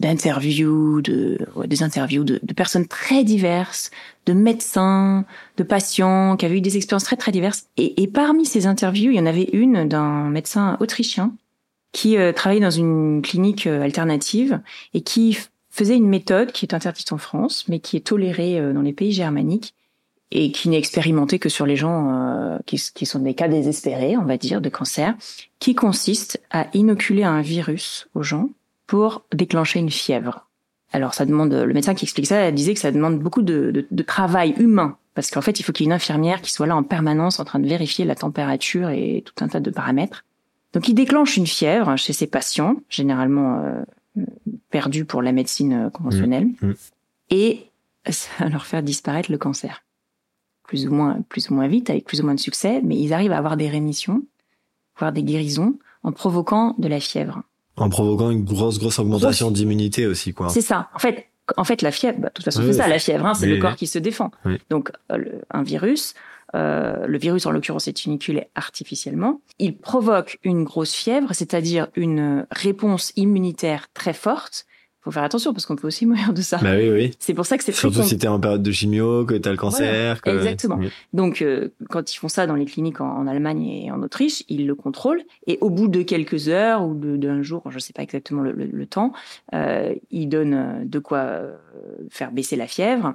d'interviews, 0.00 1.00
de, 1.00 1.38
ouais, 1.56 1.66
des 1.66 1.82
interviews 1.82 2.24
de, 2.24 2.40
de, 2.42 2.54
personnes 2.54 2.86
très 2.86 3.24
diverses, 3.24 3.90
de 4.26 4.32
médecins, 4.32 5.24
de 5.56 5.62
patients 5.62 6.36
qui 6.36 6.46
avaient 6.46 6.58
eu 6.58 6.60
des 6.60 6.76
expériences 6.76 7.04
très 7.04 7.16
très 7.16 7.32
diverses. 7.32 7.66
Et, 7.76 8.02
et 8.02 8.06
parmi 8.06 8.46
ces 8.46 8.66
interviews, 8.66 9.10
il 9.10 9.16
y 9.16 9.20
en 9.20 9.26
avait 9.26 9.50
une 9.52 9.88
d'un 9.88 10.28
médecin 10.30 10.76
autrichien 10.80 11.34
qui 11.94 12.18
euh, 12.18 12.32
travaillait 12.32 12.60
dans 12.60 12.70
une 12.70 13.22
clinique 13.22 13.66
euh, 13.66 13.80
alternative 13.80 14.60
et 14.92 15.00
qui 15.00 15.38
faisait 15.70 15.96
une 15.96 16.08
méthode 16.08 16.52
qui 16.52 16.66
est 16.66 16.74
interdite 16.74 17.12
en 17.12 17.18
France, 17.18 17.64
mais 17.68 17.78
qui 17.78 17.96
est 17.96 18.06
tolérée 18.06 18.58
euh, 18.58 18.72
dans 18.72 18.82
les 18.82 18.92
pays 18.92 19.12
germaniques 19.12 19.74
et 20.34 20.50
qui 20.50 20.68
n'est 20.68 20.78
expérimentée 20.78 21.38
que 21.38 21.48
sur 21.48 21.64
les 21.64 21.76
gens 21.76 22.10
euh, 22.10 22.58
qui, 22.66 22.82
qui, 22.92 23.06
sont 23.06 23.20
des 23.20 23.34
cas 23.34 23.46
désespérés, 23.46 24.16
on 24.16 24.24
va 24.24 24.36
dire, 24.36 24.60
de 24.60 24.68
cancer, 24.68 25.14
qui 25.60 25.76
consiste 25.76 26.42
à 26.50 26.66
inoculer 26.74 27.22
un 27.22 27.40
virus 27.40 28.08
aux 28.14 28.24
gens 28.24 28.50
pour 28.88 29.24
déclencher 29.32 29.78
une 29.78 29.90
fièvre. 29.90 30.48
Alors 30.92 31.14
ça 31.14 31.24
demande, 31.24 31.52
le 31.52 31.72
médecin 31.72 31.94
qui 31.94 32.04
explique 32.04 32.26
ça, 32.26 32.36
elle 32.36 32.54
disait 32.54 32.74
que 32.74 32.80
ça 32.80 32.90
demande 32.90 33.20
beaucoup 33.20 33.42
de, 33.42 33.70
de, 33.70 33.86
de 33.88 34.02
travail 34.02 34.54
humain, 34.58 34.98
parce 35.14 35.30
qu'en 35.30 35.40
fait 35.40 35.60
il 35.60 35.62
faut 35.62 35.72
qu'il 35.72 35.84
y 35.84 35.86
ait 35.86 35.90
une 35.90 35.94
infirmière 35.94 36.42
qui 36.42 36.50
soit 36.50 36.66
là 36.66 36.76
en 36.76 36.82
permanence 36.82 37.38
en 37.38 37.44
train 37.44 37.60
de 37.60 37.68
vérifier 37.68 38.04
la 38.04 38.16
température 38.16 38.90
et 38.90 39.22
tout 39.24 39.44
un 39.44 39.48
tas 39.48 39.60
de 39.60 39.70
paramètres. 39.70 40.24
Donc 40.72 40.88
il 40.88 40.94
déclenche 40.94 41.36
une 41.36 41.46
fièvre 41.46 41.96
chez 41.96 42.12
ses 42.12 42.26
patients, 42.26 42.76
généralement 42.88 43.62
euh, 43.62 44.24
perdus 44.70 45.04
pour 45.04 45.22
la 45.22 45.30
médecine 45.30 45.90
conventionnelle, 45.94 46.46
mmh, 46.46 46.66
mmh. 46.66 46.74
et 47.30 47.70
ça 48.10 48.30
va 48.40 48.48
leur 48.48 48.66
faire 48.66 48.82
disparaître 48.82 49.30
le 49.30 49.38
cancer 49.38 49.83
plus 50.64 50.86
ou 50.86 50.92
moins 50.92 51.18
plus 51.28 51.50
ou 51.50 51.54
moins 51.54 51.68
vite 51.68 51.90
avec 51.90 52.04
plus 52.04 52.20
ou 52.20 52.24
moins 52.24 52.34
de 52.34 52.40
succès 52.40 52.80
mais 52.82 52.98
ils 52.98 53.12
arrivent 53.12 53.32
à 53.32 53.38
avoir 53.38 53.56
des 53.56 53.68
rémissions 53.68 54.22
voire 54.98 55.12
des 55.12 55.22
guérisons 55.22 55.78
en 56.02 56.12
provoquant 56.12 56.74
de 56.78 56.86
la 56.88 57.00
fièvre. 57.00 57.42
En 57.76 57.88
provoquant 57.88 58.30
une 58.30 58.44
grosse 58.44 58.78
grosse 58.78 58.98
augmentation 58.98 59.50
d'immunité 59.50 60.06
aussi 60.06 60.32
quoi. 60.32 60.48
C'est 60.48 60.60
ça. 60.60 60.88
En 60.94 60.98
fait 60.98 61.28
en 61.56 61.64
fait 61.64 61.82
la 61.82 61.90
fièvre 61.90 62.18
bah, 62.20 62.28
de 62.28 62.32
toute 62.32 62.44
façon 62.44 62.60
oui, 62.62 62.68
c'est 62.68 62.78
ça 62.78 62.88
la 62.88 62.98
fièvre 62.98 63.26
hein, 63.26 63.34
c'est 63.34 63.46
le 63.46 63.58
corps 63.58 63.76
qui 63.76 63.86
se 63.86 63.98
défend. 63.98 64.30
Oui. 64.44 64.58
donc 64.70 64.92
euh, 65.12 65.40
un 65.50 65.62
virus 65.62 66.14
euh, 66.54 67.06
le 67.06 67.18
virus 67.18 67.46
en 67.46 67.50
l'occurrence 67.50 67.88
est 67.88 68.04
inoculé 68.04 68.46
artificiellement. 68.54 69.40
Il 69.58 69.76
provoque 69.76 70.38
une 70.44 70.62
grosse 70.62 70.94
fièvre 70.94 71.32
c'est-à-dire 71.32 71.88
une 71.96 72.46
réponse 72.50 73.12
immunitaire 73.16 73.88
très 73.92 74.12
forte 74.12 74.66
faut 75.04 75.10
faire 75.10 75.22
attention 75.22 75.52
parce 75.52 75.66
qu'on 75.66 75.76
peut 75.76 75.86
aussi 75.86 76.06
mourir 76.06 76.32
de 76.32 76.42
ça. 76.42 76.58
Bah 76.58 76.74
oui, 76.76 76.90
oui. 76.90 77.16
C'est 77.18 77.34
pour 77.34 77.46
ça 77.46 77.58
que 77.58 77.64
c'est 77.64 77.72
surtout 77.72 78.02
si 78.02 78.16
t'es 78.18 78.26
en 78.26 78.40
période 78.40 78.62
de 78.62 78.72
chimio, 78.72 79.24
que 79.24 79.34
t'as 79.34 79.50
le 79.50 79.56
cancer. 79.56 80.18
Voilà, 80.24 80.38
que... 80.38 80.42
Exactement. 80.42 80.76
Oui. 80.76 80.90
Donc 81.12 81.42
euh, 81.42 81.68
quand 81.90 82.12
ils 82.12 82.16
font 82.16 82.28
ça 82.28 82.46
dans 82.46 82.54
les 82.54 82.64
cliniques 82.64 83.00
en, 83.00 83.18
en, 83.18 83.26
Allemagne 83.26 83.66
et 83.66 83.90
en 83.90 84.02
Autriche, 84.02 84.42
ils 84.48 84.66
le 84.66 84.74
contrôlent 84.74 85.22
et 85.46 85.58
au 85.60 85.70
bout 85.70 85.88
de 85.88 86.02
quelques 86.02 86.48
heures 86.48 86.84
ou 86.84 86.94
d'un 86.94 87.42
jour, 87.42 87.62
je 87.70 87.78
sais 87.78 87.92
pas 87.92 88.02
exactement 88.02 88.42
le, 88.42 88.52
le, 88.52 88.64
le 88.66 88.86
temps, 88.86 89.12
euh, 89.54 89.94
ils 90.10 90.28
donnent 90.28 90.88
de 90.88 90.98
quoi 90.98 91.18
euh, 91.18 91.56
faire 92.10 92.32
baisser 92.32 92.56
la 92.56 92.66
fièvre 92.66 93.14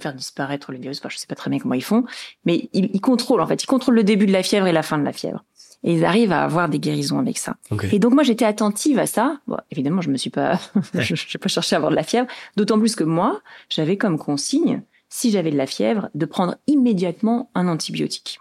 faire 0.00 0.14
disparaître 0.14 0.72
le 0.72 0.78
virus, 0.78 1.00
enfin, 1.00 1.10
je 1.10 1.18
sais 1.18 1.26
pas 1.26 1.34
très 1.34 1.50
bien 1.50 1.58
comment 1.58 1.74
ils 1.74 1.84
font, 1.84 2.04
mais 2.46 2.70
ils, 2.72 2.90
ils 2.94 3.00
contrôlent 3.00 3.42
en 3.42 3.46
fait, 3.46 3.62
ils 3.62 3.66
contrôlent 3.66 3.94
le 3.94 4.04
début 4.04 4.26
de 4.26 4.32
la 4.32 4.42
fièvre 4.42 4.66
et 4.66 4.72
la 4.72 4.82
fin 4.82 4.98
de 4.98 5.04
la 5.04 5.12
fièvre 5.12 5.44
et 5.84 5.94
ils 5.94 6.04
arrivent 6.04 6.32
à 6.32 6.44
avoir 6.44 6.68
des 6.68 6.78
guérisons 6.78 7.18
avec 7.18 7.38
ça. 7.38 7.56
Okay. 7.70 7.94
Et 7.94 7.98
donc 7.98 8.14
moi 8.14 8.22
j'étais 8.22 8.44
attentive 8.44 8.98
à 8.98 9.06
ça. 9.06 9.40
Bon, 9.46 9.56
évidemment, 9.70 10.00
je 10.00 10.10
me 10.10 10.16
suis 10.16 10.30
pas, 10.30 10.60
je 10.94 11.14
n'ai 11.14 11.40
pas 11.40 11.48
cherché 11.48 11.74
à 11.74 11.78
avoir 11.78 11.90
de 11.90 11.96
la 11.96 12.04
fièvre. 12.04 12.26
D'autant 12.56 12.78
plus 12.78 12.94
que 12.94 13.04
moi, 13.04 13.40
j'avais 13.68 13.96
comme 13.96 14.18
consigne, 14.18 14.82
si 15.08 15.30
j'avais 15.30 15.50
de 15.50 15.56
la 15.56 15.66
fièvre, 15.66 16.08
de 16.14 16.26
prendre 16.26 16.56
immédiatement 16.66 17.50
un 17.54 17.68
antibiotique. 17.68 18.40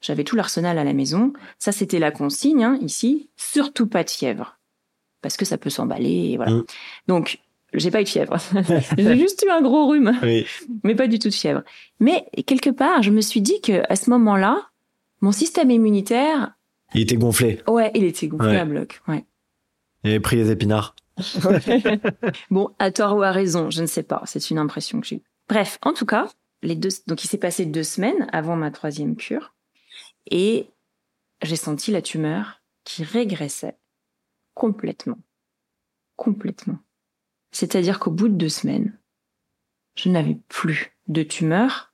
J'avais 0.00 0.24
tout 0.24 0.36
l'arsenal 0.36 0.78
à 0.78 0.84
la 0.84 0.92
maison. 0.92 1.32
Ça, 1.58 1.72
c'était 1.72 1.98
la 1.98 2.10
consigne 2.10 2.62
hein, 2.62 2.78
ici. 2.82 3.30
Surtout 3.36 3.86
pas 3.86 4.04
de 4.04 4.10
fièvre, 4.10 4.58
parce 5.22 5.36
que 5.36 5.44
ça 5.44 5.58
peut 5.58 5.70
s'emballer. 5.70 6.36
Voilà. 6.36 6.52
Mm. 6.52 6.64
Donc 7.08 7.40
j'ai 7.74 7.90
pas 7.90 8.00
eu 8.00 8.04
de 8.04 8.08
fièvre. 8.08 8.36
j'ai 8.98 9.18
juste 9.18 9.44
eu 9.46 9.50
un 9.50 9.60
gros 9.60 9.88
rhume, 9.88 10.18
oui. 10.22 10.46
mais 10.84 10.94
pas 10.94 11.06
du 11.06 11.18
tout 11.18 11.28
de 11.28 11.34
fièvre. 11.34 11.62
Mais 12.00 12.26
quelque 12.46 12.70
part, 12.70 13.02
je 13.02 13.10
me 13.10 13.20
suis 13.20 13.42
dit 13.42 13.60
que 13.60 13.82
à 13.88 13.96
ce 13.96 14.10
moment-là, 14.10 14.68
mon 15.20 15.32
système 15.32 15.70
immunitaire. 15.70 16.54
Il 16.94 17.02
était 17.02 17.16
gonflé. 17.16 17.62
Ouais, 17.66 17.90
il 17.94 18.04
était 18.04 18.28
gonflé 18.28 18.48
Ouais. 18.48 18.58
à 18.58 18.64
bloc. 18.64 19.00
Ouais. 19.08 19.24
Il 20.04 20.10
avait 20.10 20.20
pris 20.20 20.36
les 20.36 20.50
épinards. 20.50 20.94
bon, 22.50 22.74
à 22.78 22.90
tort 22.92 23.16
ou 23.16 23.22
à 23.22 23.32
raison, 23.32 23.70
je 23.70 23.82
ne 23.82 23.86
sais 23.86 24.02
pas. 24.04 24.22
C'est 24.26 24.50
une 24.50 24.58
impression 24.58 25.00
que 25.00 25.06
j'ai. 25.06 25.22
Bref, 25.48 25.78
en 25.82 25.92
tout 25.92 26.06
cas, 26.06 26.28
les 26.62 26.76
deux. 26.76 26.90
Donc, 27.06 27.24
il 27.24 27.28
s'est 27.28 27.38
passé 27.38 27.66
deux 27.66 27.82
semaines 27.82 28.28
avant 28.32 28.56
ma 28.56 28.70
troisième 28.70 29.16
cure, 29.16 29.54
et 30.30 30.70
j'ai 31.42 31.56
senti 31.56 31.90
la 31.90 32.02
tumeur 32.02 32.62
qui 32.84 33.02
régressait 33.04 33.76
complètement, 34.54 35.18
complètement. 36.16 36.78
C'est-à-dire 37.50 37.98
qu'au 37.98 38.10
bout 38.10 38.28
de 38.28 38.34
deux 38.34 38.48
semaines, 38.48 38.98
je 39.96 40.08
n'avais 40.10 40.38
plus 40.48 40.96
de 41.08 41.22
tumeur 41.22 41.92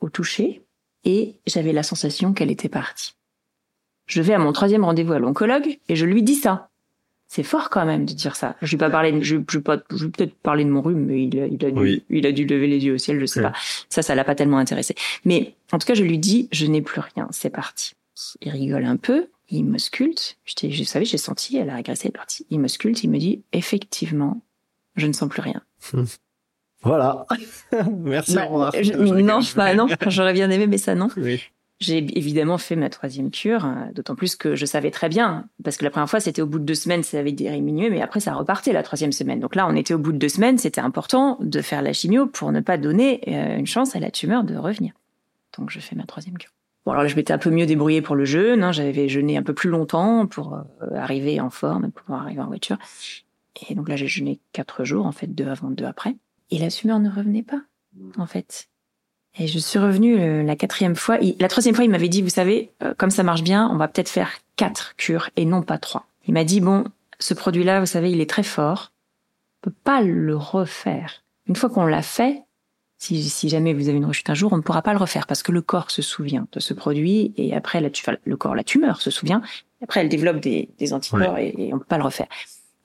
au 0.00 0.08
toucher 0.10 0.64
et 1.04 1.36
j'avais 1.46 1.72
la 1.72 1.82
sensation 1.82 2.32
qu'elle 2.32 2.50
était 2.50 2.68
partie. 2.68 3.14
Je 4.06 4.22
vais 4.22 4.34
à 4.34 4.38
mon 4.38 4.52
troisième 4.52 4.84
rendez-vous 4.84 5.12
à 5.12 5.18
l'oncologue 5.18 5.78
et 5.88 5.96
je 5.96 6.04
lui 6.06 6.22
dis 6.22 6.34
ça. 6.34 6.68
C'est 7.28 7.44
fort 7.44 7.70
quand 7.70 7.86
même 7.86 8.06
de 8.06 8.12
dire 8.12 8.34
ça. 8.34 8.56
Je 8.60 8.72
vais 8.72 8.78
pas 8.78 8.90
parler, 8.90 9.22
je, 9.22 9.36
je 9.48 9.58
pas, 9.60 9.78
je 9.90 10.04
vais 10.06 10.10
peut-être 10.10 10.34
parler 10.34 10.64
de 10.64 10.70
mon 10.70 10.82
rhume, 10.82 11.04
mais 11.06 11.26
il, 11.26 11.38
a, 11.40 11.46
il 11.46 11.64
a 11.64 11.70
dû, 11.70 11.78
Oui. 11.80 12.04
il 12.10 12.26
a 12.26 12.32
dû 12.32 12.44
lever 12.44 12.66
les 12.66 12.84
yeux 12.84 12.94
au 12.94 12.98
ciel, 12.98 13.20
je 13.20 13.26
sais 13.26 13.38
Oui. 13.38 13.46
pas. 13.46 13.52
Ça, 13.88 14.02
ça 14.02 14.16
l'a 14.16 14.24
pas 14.24 14.34
tellement 14.34 14.58
intéressé. 14.58 14.96
Mais 15.24 15.54
en 15.70 15.78
tout 15.78 15.86
cas, 15.86 15.94
je 15.94 16.02
lui 16.02 16.18
dis, 16.18 16.48
je 16.50 16.66
n'ai 16.66 16.82
plus 16.82 17.00
rien, 17.00 17.28
c'est 17.30 17.50
parti. 17.50 17.92
Il 18.40 18.50
rigole 18.50 18.84
un 18.84 18.96
peu, 18.96 19.28
il 19.48 19.64
me 19.64 19.78
sculpte. 19.78 20.38
Je, 20.44 20.70
je 20.70 20.82
savais, 20.82 21.04
j'ai 21.04 21.18
senti, 21.18 21.56
elle 21.56 21.70
a 21.70 21.76
régressé, 21.76 22.06
elle 22.06 22.08
est 22.08 22.12
partie. 22.18 22.46
Il 22.50 22.58
me 22.58 22.66
sculpte, 22.66 23.04
il 23.04 23.10
me 23.10 23.18
dit, 23.18 23.42
effectivement, 23.52 24.42
je 24.96 25.06
ne 25.06 25.12
sens 25.12 25.28
plus 25.28 25.40
rien. 25.40 25.62
Voilà. 26.82 27.26
Merci. 27.98 28.34
Bah, 28.34 28.46
au 28.46 28.52
revoir. 28.54 28.72
je- 28.80 28.92
non, 28.94 29.40
bah 29.56 29.74
non, 29.74 29.86
j'aurais 30.08 30.32
bien 30.32 30.50
aimé, 30.50 30.66
mais 30.66 30.78
ça 30.78 30.94
non. 30.94 31.08
Oui. 31.16 31.42
J'ai 31.78 31.96
évidemment 32.18 32.58
fait 32.58 32.76
ma 32.76 32.90
troisième 32.90 33.30
cure, 33.30 33.64
euh, 33.64 33.90
d'autant 33.94 34.14
plus 34.14 34.36
que 34.36 34.54
je 34.54 34.66
savais 34.66 34.90
très 34.90 35.08
bien, 35.08 35.46
parce 35.64 35.78
que 35.78 35.84
la 35.84 35.90
première 35.90 36.10
fois 36.10 36.20
c'était 36.20 36.42
au 36.42 36.46
bout 36.46 36.58
de 36.58 36.64
deux 36.64 36.74
semaines, 36.74 37.02
ça 37.02 37.18
avait 37.18 37.32
diminué, 37.32 37.88
mais 37.88 38.02
après 38.02 38.20
ça 38.20 38.34
repartait 38.34 38.74
la 38.74 38.82
troisième 38.82 39.12
semaine. 39.12 39.40
Donc 39.40 39.54
là, 39.56 39.66
on 39.66 39.74
était 39.74 39.94
au 39.94 39.98
bout 39.98 40.12
de 40.12 40.18
deux 40.18 40.28
semaines, 40.28 40.58
c'était 40.58 40.82
important 40.82 41.38
de 41.40 41.62
faire 41.62 41.80
la 41.80 41.94
chimio 41.94 42.26
pour 42.26 42.52
ne 42.52 42.60
pas 42.60 42.76
donner 42.76 43.22
euh, 43.28 43.56
une 43.56 43.66
chance 43.66 43.96
à 43.96 43.98
la 43.98 44.10
tumeur 44.10 44.44
de 44.44 44.56
revenir. 44.56 44.92
Donc 45.58 45.70
je 45.70 45.80
fais 45.80 45.96
ma 45.96 46.04
troisième 46.04 46.36
cure. 46.36 46.50
Bon 46.84 46.92
alors 46.92 47.02
là, 47.04 47.08
je 47.08 47.16
m'étais 47.16 47.32
un 47.32 47.38
peu 47.38 47.48
mieux 47.50 47.64
débrouillée 47.66 48.02
pour 48.02 48.14
le 48.14 48.26
jeûne, 48.26 48.62
hein, 48.62 48.72
j'avais 48.72 49.08
jeûné 49.08 49.38
un 49.38 49.42
peu 49.42 49.54
plus 49.54 49.70
longtemps 49.70 50.26
pour 50.26 50.54
euh, 50.54 50.94
arriver 50.96 51.40
en 51.40 51.48
forme, 51.50 51.86
et 51.86 51.88
pouvoir 51.90 52.22
arriver 52.24 52.40
en 52.42 52.46
voiture. 52.48 52.76
Et 53.70 53.74
donc 53.74 53.88
là, 53.88 53.96
j'ai 53.96 54.06
jeûné 54.06 54.38
quatre 54.52 54.84
jours, 54.84 55.06
en 55.06 55.12
fait, 55.12 55.26
deux 55.34 55.46
avant, 55.48 55.70
deux 55.70 55.84
après. 55.86 56.14
Et 56.50 56.58
la 56.58 56.68
tumeur 56.68 56.98
ne 56.98 57.10
revenait 57.10 57.42
pas, 57.42 57.62
en 58.16 58.26
fait. 58.26 58.68
Et 59.38 59.46
je 59.46 59.58
suis 59.58 59.78
revenue 59.78 60.18
euh, 60.20 60.42
la 60.42 60.56
quatrième 60.56 60.96
fois. 60.96 61.18
La 61.38 61.48
troisième 61.48 61.74
fois, 61.74 61.84
il 61.84 61.90
m'avait 61.90 62.08
dit, 62.08 62.22
vous 62.22 62.28
savez, 62.28 62.72
euh, 62.82 62.94
comme 62.98 63.10
ça 63.10 63.22
marche 63.22 63.42
bien, 63.42 63.68
on 63.72 63.76
va 63.76 63.86
peut-être 63.86 64.08
faire 64.08 64.32
quatre 64.56 64.96
cures 64.96 65.30
et 65.36 65.44
non 65.44 65.62
pas 65.62 65.78
trois. 65.78 66.06
Il 66.26 66.34
m'a 66.34 66.44
dit, 66.44 66.60
bon, 66.60 66.84
ce 67.20 67.34
produit-là, 67.34 67.80
vous 67.80 67.86
savez, 67.86 68.10
il 68.10 68.20
est 68.20 68.28
très 68.28 68.42
fort. 68.42 68.92
On 69.62 69.70
peut 69.70 69.76
pas 69.84 70.02
le 70.02 70.36
refaire. 70.36 71.22
Une 71.46 71.54
fois 71.54 71.70
qu'on 71.70 71.86
l'a 71.86 72.02
fait, 72.02 72.42
si, 72.98 73.22
si 73.22 73.48
jamais 73.48 73.72
vous 73.72 73.88
avez 73.88 73.98
une 73.98 74.04
rechute 74.04 74.28
un 74.30 74.34
jour, 74.34 74.52
on 74.52 74.56
ne 74.56 74.62
pourra 74.62 74.82
pas 74.82 74.92
le 74.92 74.98
refaire 74.98 75.26
parce 75.26 75.42
que 75.42 75.52
le 75.52 75.62
corps 75.62 75.90
se 75.90 76.02
souvient 76.02 76.46
de 76.52 76.60
ce 76.60 76.74
produit 76.74 77.32
et 77.36 77.54
après, 77.54 77.80
la, 77.80 77.88
le 78.24 78.36
corps, 78.36 78.54
la 78.54 78.64
tumeur 78.64 79.00
se 79.00 79.10
souvient. 79.10 79.42
Après, 79.82 80.00
elle 80.00 80.08
développe 80.08 80.40
des, 80.40 80.68
des 80.78 80.92
anticorps 80.92 81.38
et, 81.38 81.54
et 81.56 81.72
on 81.72 81.78
peut 81.78 81.84
pas 81.86 81.98
le 81.98 82.04
refaire. 82.04 82.28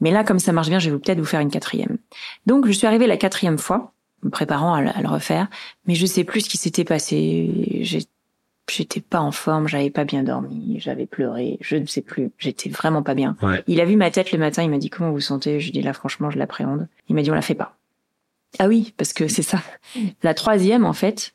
Mais 0.02 0.12
là, 0.12 0.24
comme 0.24 0.40
ça 0.40 0.52
marche 0.52 0.70
bien, 0.70 0.80
je 0.80 0.90
vais 0.90 0.98
peut-être 0.98 1.20
vous 1.20 1.26
faire 1.26 1.40
une 1.40 1.52
quatrième. 1.52 1.98
Donc, 2.46 2.68
je 2.68 2.72
suis 2.72 2.88
arrivée 2.88 3.08
la 3.08 3.18
quatrième 3.18 3.58
fois, 3.58 3.94
me 4.24 4.30
préparant 4.30 4.74
à, 4.74 4.82
le 4.82 5.08
refaire, 5.08 5.48
mais 5.88 5.96
je 5.96 6.06
sais 6.06 6.24
plus 6.24 6.42
ce 6.42 6.50
qui 6.50 6.58
s'était 6.58 6.84
passé. 6.84 7.82
J'étais 8.68 9.00
pas 9.00 9.22
en 9.22 9.32
forme, 9.32 9.68
j'avais 9.68 9.92
pas 9.92 10.06
bien 10.06 10.24
dormi, 10.24 10.78
j'avais 10.80 11.06
pleuré, 11.06 11.60
je 11.62 11.76
ne 11.76 11.86
sais 11.86 12.02
plus, 12.02 12.32
j'étais 12.40 12.70
vraiment 12.70 13.04
pas 13.04 13.14
bien. 13.14 13.38
Il 13.68 13.80
a 13.80 13.86
vu 13.86 13.96
ma 13.96 14.10
tête 14.10 14.32
le 14.32 14.40
matin, 14.40 14.64
il 14.64 14.72
m'a 14.72 14.80
dit 14.80 14.90
comment 14.90 15.12
vous 15.12 15.20
sentez, 15.20 15.60
je 15.60 15.66
lui 15.66 15.70
ai 15.70 15.82
dit 15.82 15.82
là 15.84 15.94
franchement 15.94 16.32
je 16.32 16.40
l'appréhende. 16.40 16.88
Il 17.08 17.16
m'a 17.16 17.22
dit 17.22 17.30
on 17.30 17.36
la 17.36 17.44
fait 17.44 17.54
pas. 17.54 17.78
Ah 18.58 18.68
oui, 18.68 18.94
parce 18.98 19.14
que 19.14 19.28
c'est 19.28 19.44
ça. 19.44 19.62
La 20.24 20.34
troisième 20.34 20.84
en 20.84 20.94
fait, 20.94 21.35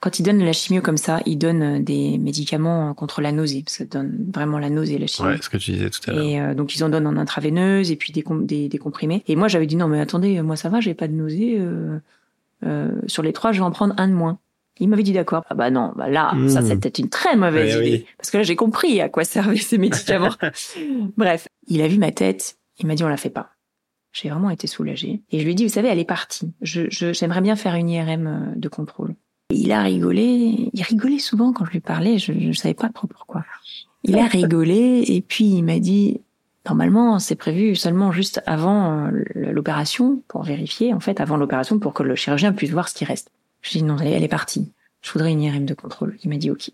quand 0.00 0.18
il 0.18 0.22
donne 0.22 0.44
la 0.44 0.52
chimio 0.52 0.82
comme 0.82 0.98
ça, 0.98 1.20
il 1.24 1.38
donne 1.38 1.62
euh, 1.62 1.80
des 1.80 2.18
médicaments 2.18 2.92
contre 2.92 3.22
la 3.22 3.32
nausée, 3.32 3.62
parce 3.64 3.78
que 3.78 3.84
ça 3.84 3.88
donne 3.88 4.30
vraiment 4.34 4.58
la 4.58 4.68
nausée, 4.68 4.98
la 4.98 5.06
chimio. 5.06 5.32
Ouais, 5.32 5.38
ce 5.40 5.48
que 5.48 5.56
tu 5.56 5.72
disais 5.72 5.88
tout 5.88 6.00
à 6.08 6.12
l'heure. 6.12 6.24
Et 6.24 6.40
euh, 6.40 6.54
donc 6.54 6.76
ils 6.76 6.84
en 6.84 6.90
donnent 6.90 7.06
en 7.06 7.16
intraveineuse 7.16 7.90
et 7.90 7.96
puis 7.96 8.12
des, 8.12 8.22
des, 8.42 8.68
des 8.68 8.78
comprimés. 8.78 9.22
Et 9.26 9.36
moi 9.36 9.48
j'avais 9.48 9.66
dit 9.66 9.76
non 9.76 9.88
mais 9.88 10.00
attendez, 10.00 10.40
moi 10.42 10.56
ça 10.56 10.68
va, 10.68 10.80
j'ai 10.80 10.94
pas 10.94 11.08
de 11.08 11.14
nausée. 11.14 11.56
Euh, 11.58 11.98
euh, 12.64 12.92
sur 13.06 13.22
les 13.22 13.32
trois, 13.32 13.52
je 13.52 13.60
vais 13.60 13.64
en 13.64 13.70
prendre 13.70 13.94
un 13.96 14.08
de 14.08 14.12
moins. 14.12 14.38
Il 14.78 14.88
m'avait 14.88 15.02
dit 15.02 15.12
d'accord. 15.12 15.44
Ah 15.48 15.54
bah 15.54 15.70
non, 15.70 15.92
bah 15.96 16.08
là, 16.08 16.32
ça 16.48 16.60
hmm. 16.60 16.66
c'était 16.66 16.88
une 17.00 17.08
très 17.08 17.36
mauvaise 17.36 17.74
idée. 17.76 18.06
Parce 18.18 18.30
que 18.30 18.36
là 18.36 18.42
j'ai 18.42 18.56
compris 18.56 19.00
à 19.00 19.08
quoi 19.08 19.24
servaient 19.24 19.56
ces 19.56 19.78
médicaments. 19.78 20.34
Bref, 21.16 21.48
il 21.68 21.80
a 21.80 21.88
vu 21.88 21.98
ma 21.98 22.12
tête, 22.12 22.58
il 22.78 22.86
m'a 22.86 22.94
dit 22.94 23.04
on 23.04 23.08
la 23.08 23.16
fait 23.16 23.30
pas. 23.30 23.50
J'ai 24.12 24.28
vraiment 24.28 24.50
été 24.50 24.66
soulagée. 24.66 25.22
Et 25.30 25.40
je 25.40 25.44
lui 25.44 25.52
ai 25.52 25.54
dit, 25.56 25.64
vous 25.64 25.72
savez, 25.72 25.88
elle 25.88 25.98
est 25.98 26.04
partie. 26.04 26.52
Je, 26.60 26.82
j'aimerais 26.88 27.40
bien 27.40 27.56
faire 27.56 27.74
une 27.74 27.90
IRM 27.90 28.52
de 28.54 28.68
contrôle 28.68 29.16
il 29.54 29.72
a 29.72 29.82
rigolé. 29.82 30.70
Il 30.72 30.82
rigolait 30.82 31.18
souvent 31.18 31.52
quand 31.52 31.64
je 31.64 31.72
lui 31.72 31.80
parlais. 31.80 32.18
Je 32.18 32.32
ne 32.32 32.52
savais 32.52 32.74
pas 32.74 32.88
trop 32.88 33.06
pourquoi. 33.06 33.44
Il 34.04 34.18
a 34.18 34.26
rigolé 34.26 35.04
et 35.06 35.20
puis 35.22 35.44
il 35.44 35.62
m'a 35.62 35.78
dit 35.78 36.20
normalement 36.66 37.18
c'est 37.18 37.36
prévu 37.36 37.74
seulement 37.74 38.12
juste 38.12 38.42
avant 38.46 39.06
euh, 39.06 39.10
l'opération 39.34 40.22
pour 40.28 40.42
vérifier 40.42 40.92
en 40.92 41.00
fait 41.00 41.20
avant 41.20 41.36
l'opération 41.36 41.78
pour 41.78 41.94
que 41.94 42.02
le 42.02 42.14
chirurgien 42.14 42.52
puisse 42.52 42.70
voir 42.70 42.88
ce 42.88 42.94
qui 42.94 43.04
reste. 43.04 43.30
Je 43.62 43.70
lui 43.70 43.78
ai 43.78 43.82
dit 43.82 43.88
non 43.88 43.96
elle 43.98 44.22
est 44.22 44.28
partie. 44.28 44.70
Je 45.00 45.10
voudrais 45.12 45.32
une 45.32 45.42
IRM 45.42 45.64
de 45.64 45.74
contrôle. 45.74 46.16
Il 46.22 46.30
m'a 46.30 46.36
dit 46.36 46.50
ok. 46.50 46.70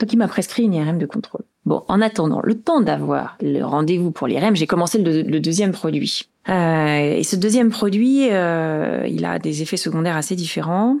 Donc 0.00 0.12
il 0.12 0.16
m'a 0.16 0.28
prescrit 0.28 0.64
une 0.64 0.74
IRM 0.74 0.98
de 0.98 1.06
contrôle. 1.06 1.44
Bon, 1.66 1.82
en 1.88 2.00
attendant 2.00 2.40
le 2.42 2.58
temps 2.58 2.80
d'avoir 2.80 3.36
le 3.40 3.62
rendez-vous 3.62 4.10
pour 4.10 4.26
l'IRM, 4.26 4.56
j'ai 4.56 4.66
commencé 4.66 4.98
le, 4.98 5.38
deuxième 5.40 5.72
produit. 5.72 6.28
Euh, 6.48 7.16
et 7.16 7.22
ce 7.22 7.36
deuxième 7.36 7.70
produit, 7.70 8.28
euh, 8.30 9.06
il 9.08 9.24
a 9.24 9.38
des 9.38 9.62
effets 9.62 9.78
secondaires 9.78 10.16
assez 10.16 10.36
différents 10.36 10.98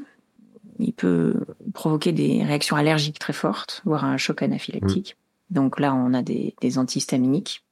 il 0.84 0.92
peut 0.92 1.34
provoquer 1.72 2.12
des 2.12 2.42
réactions 2.44 2.76
allergiques 2.76 3.18
très 3.18 3.32
fortes, 3.32 3.82
voire 3.84 4.04
un 4.04 4.16
choc 4.16 4.42
anaphylactique. 4.42 5.16
Mm. 5.50 5.54
Donc 5.54 5.80
là, 5.80 5.94
on 5.94 6.14
a 6.14 6.22
des, 6.22 6.54
des, 6.60 6.78
antihistaminiques. 6.78 7.64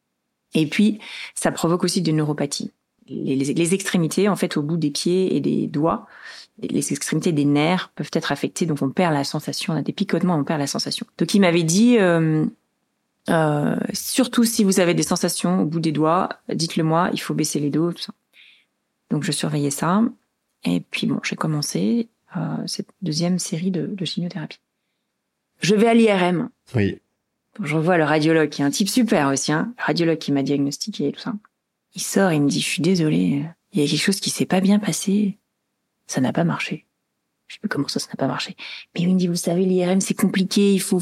Et 0.54 0.66
puis, 0.66 0.98
ça 1.34 1.50
provoque 1.52 1.84
aussi 1.84 2.02
des 2.02 2.12
neuropathies. 2.12 2.72
Les, 3.08 3.36
les, 3.36 3.74
extrémités, 3.74 4.28
en 4.28 4.36
fait, 4.36 4.56
au 4.56 4.62
bout 4.62 4.76
des 4.76 4.90
pieds 4.90 5.34
et 5.34 5.40
des 5.40 5.66
doigts, 5.66 6.06
les 6.60 6.92
extrémités 6.92 7.32
des 7.32 7.44
nerfs 7.44 7.90
peuvent 7.94 8.10
être 8.12 8.30
affectées, 8.30 8.66
donc 8.66 8.82
on 8.82 8.90
perd 8.90 9.12
la 9.14 9.24
sensation, 9.24 9.72
on 9.72 9.76
a 9.76 9.82
des 9.82 9.92
picotements, 9.92 10.36
on 10.36 10.44
perd 10.44 10.60
la 10.60 10.66
sensation. 10.66 11.06
Donc 11.18 11.34
il 11.34 11.40
m'avait 11.40 11.62
dit, 11.62 11.98
euh, 11.98 12.46
euh, 13.30 13.76
surtout 13.92 14.44
si 14.44 14.62
vous 14.62 14.80
avez 14.80 14.94
des 14.94 15.02
sensations 15.02 15.62
au 15.62 15.64
bout 15.64 15.80
des 15.80 15.92
doigts, 15.92 16.28
dites-le 16.52 16.84
moi, 16.84 17.10
il 17.12 17.20
faut 17.20 17.34
baisser 17.34 17.58
les 17.58 17.70
dos, 17.70 17.92
tout 17.92 18.02
ça. 18.02 18.12
Donc 19.10 19.24
je 19.24 19.32
surveillais 19.32 19.70
ça. 19.70 20.02
Et 20.64 20.80
puis 20.80 21.06
bon, 21.06 21.18
j'ai 21.22 21.36
commencé 21.36 22.08
cette 22.66 22.89
deuxième 23.03 23.39
série 23.39 23.70
de, 23.70 23.87
de 23.87 24.05
chimiothérapie. 24.05 24.59
Je 25.61 25.74
vais 25.74 25.89
à 25.89 25.95
l'IRM. 25.95 26.51
Oui. 26.74 26.99
Je 27.62 27.76
revois 27.76 27.99
le 27.99 28.05
radiologue 28.05 28.49
qui 28.49 28.62
est 28.62 28.64
un 28.64 28.70
type 28.70 28.89
super 28.89 29.28
aussi, 29.28 29.53
hein, 29.53 29.74
le 29.78 29.85
radiologue 29.85 30.18
qui 30.18 30.33
m'a 30.33 30.43
diagnostiqué 30.43 31.09
et 31.09 31.12
tout 31.12 31.20
ça. 31.20 31.35
Il 31.95 32.01
sort, 32.01 32.33
il 32.33 32.41
me 32.41 32.49
dit, 32.49 32.61
je 32.61 32.66
suis 32.66 32.83
désolé, 32.83 33.45
il 33.72 33.80
y 33.80 33.85
a 33.85 33.89
quelque 33.89 34.01
chose 34.01 34.20
qui 34.20 34.30
s'est 34.30 34.47
pas 34.47 34.61
bien 34.61 34.78
passé. 34.78 35.39
Ça 36.07 36.20
n'a 36.20 36.33
pas 36.33 36.45
marché. 36.45 36.87
Je 37.47 37.55
sais 37.55 37.61
plus 37.61 37.68
comment 37.68 37.89
ça, 37.89 38.01
ça 38.01 38.09
n'a 38.09 38.16
pas 38.16 38.26
marché? 38.26 38.57
Mais 38.95 39.03
il 39.03 39.12
me 39.12 39.18
dit, 39.18 39.26
vous 39.26 39.37
savez, 39.37 39.66
l'IRM, 39.66 40.01
c'est 40.01 40.14
compliqué, 40.14 40.72
il 40.72 40.80
faut, 40.80 41.01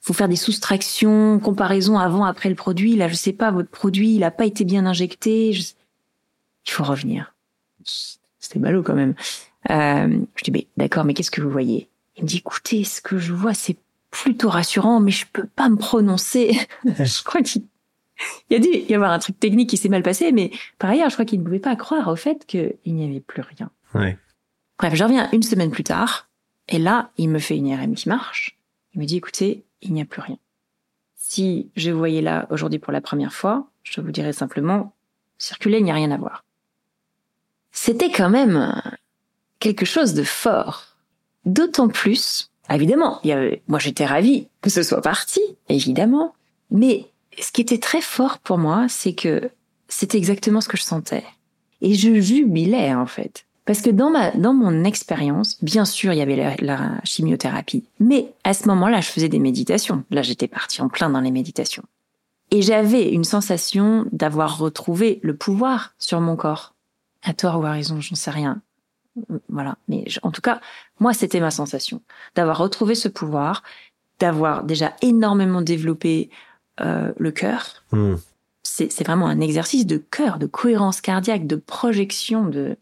faut 0.00 0.12
faire 0.12 0.28
des 0.28 0.36
soustractions, 0.36 1.38
comparaison 1.38 1.96
avant, 1.96 2.24
après 2.24 2.48
le 2.48 2.56
produit. 2.56 2.96
Là, 2.96 3.06
je 3.06 3.14
sais 3.14 3.32
pas, 3.32 3.52
votre 3.52 3.70
produit, 3.70 4.16
il 4.16 4.24
a 4.24 4.32
pas 4.32 4.44
été 4.44 4.64
bien 4.64 4.84
injecté. 4.84 5.50
Il 5.50 6.70
faut 6.70 6.82
revenir. 6.82 7.36
C'était 7.84 8.58
ballot 8.58 8.82
quand 8.82 8.94
même. 8.94 9.14
Euh, 9.70 10.20
je 10.34 10.44
dis, 10.44 10.50
mais 10.50 10.66
d'accord, 10.76 11.04
mais 11.04 11.14
qu'est-ce 11.14 11.30
que 11.30 11.40
vous 11.40 11.50
voyez? 11.50 11.88
Il 12.16 12.24
me 12.24 12.28
dit, 12.28 12.38
écoutez, 12.38 12.84
ce 12.84 13.00
que 13.00 13.18
je 13.18 13.32
vois, 13.32 13.54
c'est 13.54 13.76
plutôt 14.10 14.48
rassurant, 14.48 15.00
mais 15.00 15.10
je 15.10 15.26
peux 15.32 15.46
pas 15.46 15.68
me 15.68 15.76
prononcer. 15.76 16.58
je 16.84 17.24
crois 17.24 17.42
qu'il 17.42 17.62
y 18.50 18.54
a 18.54 18.58
dû 18.58 18.68
y 18.68 18.94
avoir 18.94 19.10
un 19.10 19.18
truc 19.18 19.38
technique 19.40 19.70
qui 19.70 19.76
s'est 19.76 19.88
mal 19.88 20.02
passé, 20.02 20.32
mais 20.32 20.50
par 20.78 20.90
ailleurs, 20.90 21.08
je 21.08 21.14
crois 21.14 21.24
qu'il 21.24 21.40
ne 21.40 21.44
pouvait 21.44 21.58
pas 21.58 21.76
croire 21.76 22.08
au 22.08 22.16
fait 22.16 22.44
qu'il 22.46 22.76
n'y 22.86 23.04
avait 23.04 23.20
plus 23.20 23.42
rien. 23.42 23.70
Ouais. 23.94 24.18
Bref, 24.78 24.94
je 24.94 25.04
reviens 25.04 25.28
une 25.32 25.42
semaine 25.42 25.70
plus 25.70 25.84
tard, 25.84 26.28
et 26.68 26.78
là, 26.78 27.10
il 27.16 27.30
me 27.30 27.38
fait 27.38 27.56
une 27.56 27.66
IRM 27.66 27.94
qui 27.94 28.08
marche. 28.08 28.58
Il 28.94 29.00
me 29.00 29.06
dit, 29.06 29.16
écoutez, 29.16 29.64
il 29.80 29.92
n'y 29.92 30.02
a 30.02 30.04
plus 30.04 30.20
rien. 30.20 30.38
Si 31.14 31.70
je 31.76 31.90
vous 31.90 31.98
voyais 31.98 32.20
là 32.20 32.46
aujourd'hui 32.50 32.78
pour 32.78 32.92
la 32.92 33.00
première 33.00 33.32
fois, 33.32 33.68
je 33.82 34.00
vous 34.00 34.10
dirais 34.10 34.32
simplement, 34.32 34.94
circuler, 35.38 35.78
il 35.78 35.84
n'y 35.84 35.90
a 35.90 35.94
rien 35.94 36.10
à 36.10 36.18
voir. 36.18 36.44
C'était 37.70 38.10
quand 38.10 38.28
même 38.28 38.82
quelque 39.62 39.86
chose 39.86 40.12
de 40.12 40.24
fort. 40.24 40.84
D'autant 41.44 41.88
plus, 41.88 42.50
évidemment, 42.68 43.20
y 43.22 43.32
avait, 43.32 43.62
moi 43.68 43.78
j'étais 43.78 44.04
ravie 44.04 44.48
que 44.60 44.70
ce 44.70 44.82
soit 44.82 45.00
parti, 45.00 45.40
évidemment, 45.68 46.34
mais 46.70 47.06
ce 47.40 47.52
qui 47.52 47.60
était 47.60 47.78
très 47.78 48.00
fort 48.00 48.38
pour 48.38 48.58
moi, 48.58 48.86
c'est 48.88 49.14
que 49.14 49.50
c'était 49.88 50.18
exactement 50.18 50.60
ce 50.60 50.68
que 50.68 50.76
je 50.76 50.82
sentais. 50.82 51.24
Et 51.80 51.94
je 51.94 52.20
jubilais, 52.20 52.94
en 52.94 53.06
fait. 53.06 53.46
Parce 53.64 53.80
que 53.80 53.90
dans 53.90 54.10
ma, 54.10 54.32
dans 54.32 54.54
mon 54.54 54.84
expérience, 54.84 55.62
bien 55.62 55.84
sûr, 55.84 56.12
il 56.12 56.18
y 56.18 56.22
avait 56.22 56.36
la, 56.36 56.56
la 56.58 57.00
chimiothérapie. 57.04 57.84
Mais 58.00 58.32
à 58.42 58.54
ce 58.54 58.66
moment-là, 58.68 59.00
je 59.00 59.08
faisais 59.08 59.28
des 59.28 59.38
méditations. 59.38 60.04
Là, 60.10 60.22
j'étais 60.22 60.48
partie 60.48 60.82
en 60.82 60.88
plein 60.88 61.10
dans 61.10 61.20
les 61.20 61.30
méditations. 61.30 61.84
Et 62.50 62.62
j'avais 62.62 63.10
une 63.10 63.24
sensation 63.24 64.06
d'avoir 64.10 64.58
retrouvé 64.58 65.20
le 65.22 65.36
pouvoir 65.36 65.94
sur 65.98 66.20
mon 66.20 66.36
corps. 66.36 66.74
À 67.22 67.34
tort 67.34 67.60
ou 67.60 67.64
à 67.64 67.72
raison, 67.72 68.00
j'en 68.00 68.16
sais 68.16 68.32
rien. 68.32 68.60
Voilà. 69.48 69.76
Mais 69.88 70.04
en 70.22 70.30
tout 70.30 70.40
cas, 70.40 70.60
moi, 71.00 71.12
c'était 71.12 71.40
ma 71.40 71.50
sensation 71.50 72.00
d'avoir 72.34 72.58
retrouvé 72.58 72.94
ce 72.94 73.08
pouvoir, 73.08 73.62
d'avoir 74.18 74.64
déjà 74.64 74.94
énormément 75.02 75.62
développé 75.62 76.30
euh, 76.80 77.12
le 77.18 77.30
cœur. 77.30 77.84
Hmm. 77.92 78.14
C'est 78.64 79.04
vraiment 79.04 79.26
un 79.26 79.40
exercice 79.40 79.86
de 79.86 79.98
cœur, 79.98 80.38
de 80.38 80.46
cohérence 80.46 81.00
cardiaque, 81.00 81.46
de 81.46 81.56
projection, 81.56 82.46
de, 82.46 82.76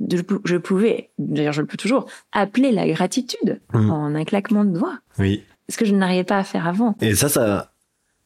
de 0.00 0.22
je 0.44 0.56
pouvais, 0.56 1.10
d'ailleurs 1.18 1.54
je 1.54 1.62
le 1.62 1.66
peux 1.66 1.78
toujours, 1.78 2.06
appeler 2.32 2.72
la 2.72 2.86
gratitude 2.88 3.60
hmm. 3.72 3.90
en 3.90 4.14
un 4.14 4.24
claquement 4.24 4.64
de 4.64 4.76
doigts. 4.76 4.98
Oui. 5.18 5.44
Ce 5.68 5.76
que 5.78 5.86
je 5.86 5.94
n'arrivais 5.94 6.24
pas 6.24 6.38
à 6.38 6.44
faire 6.44 6.66
avant. 6.66 6.96
Et 7.00 7.14
ça, 7.14 7.28
ça, 7.28 7.72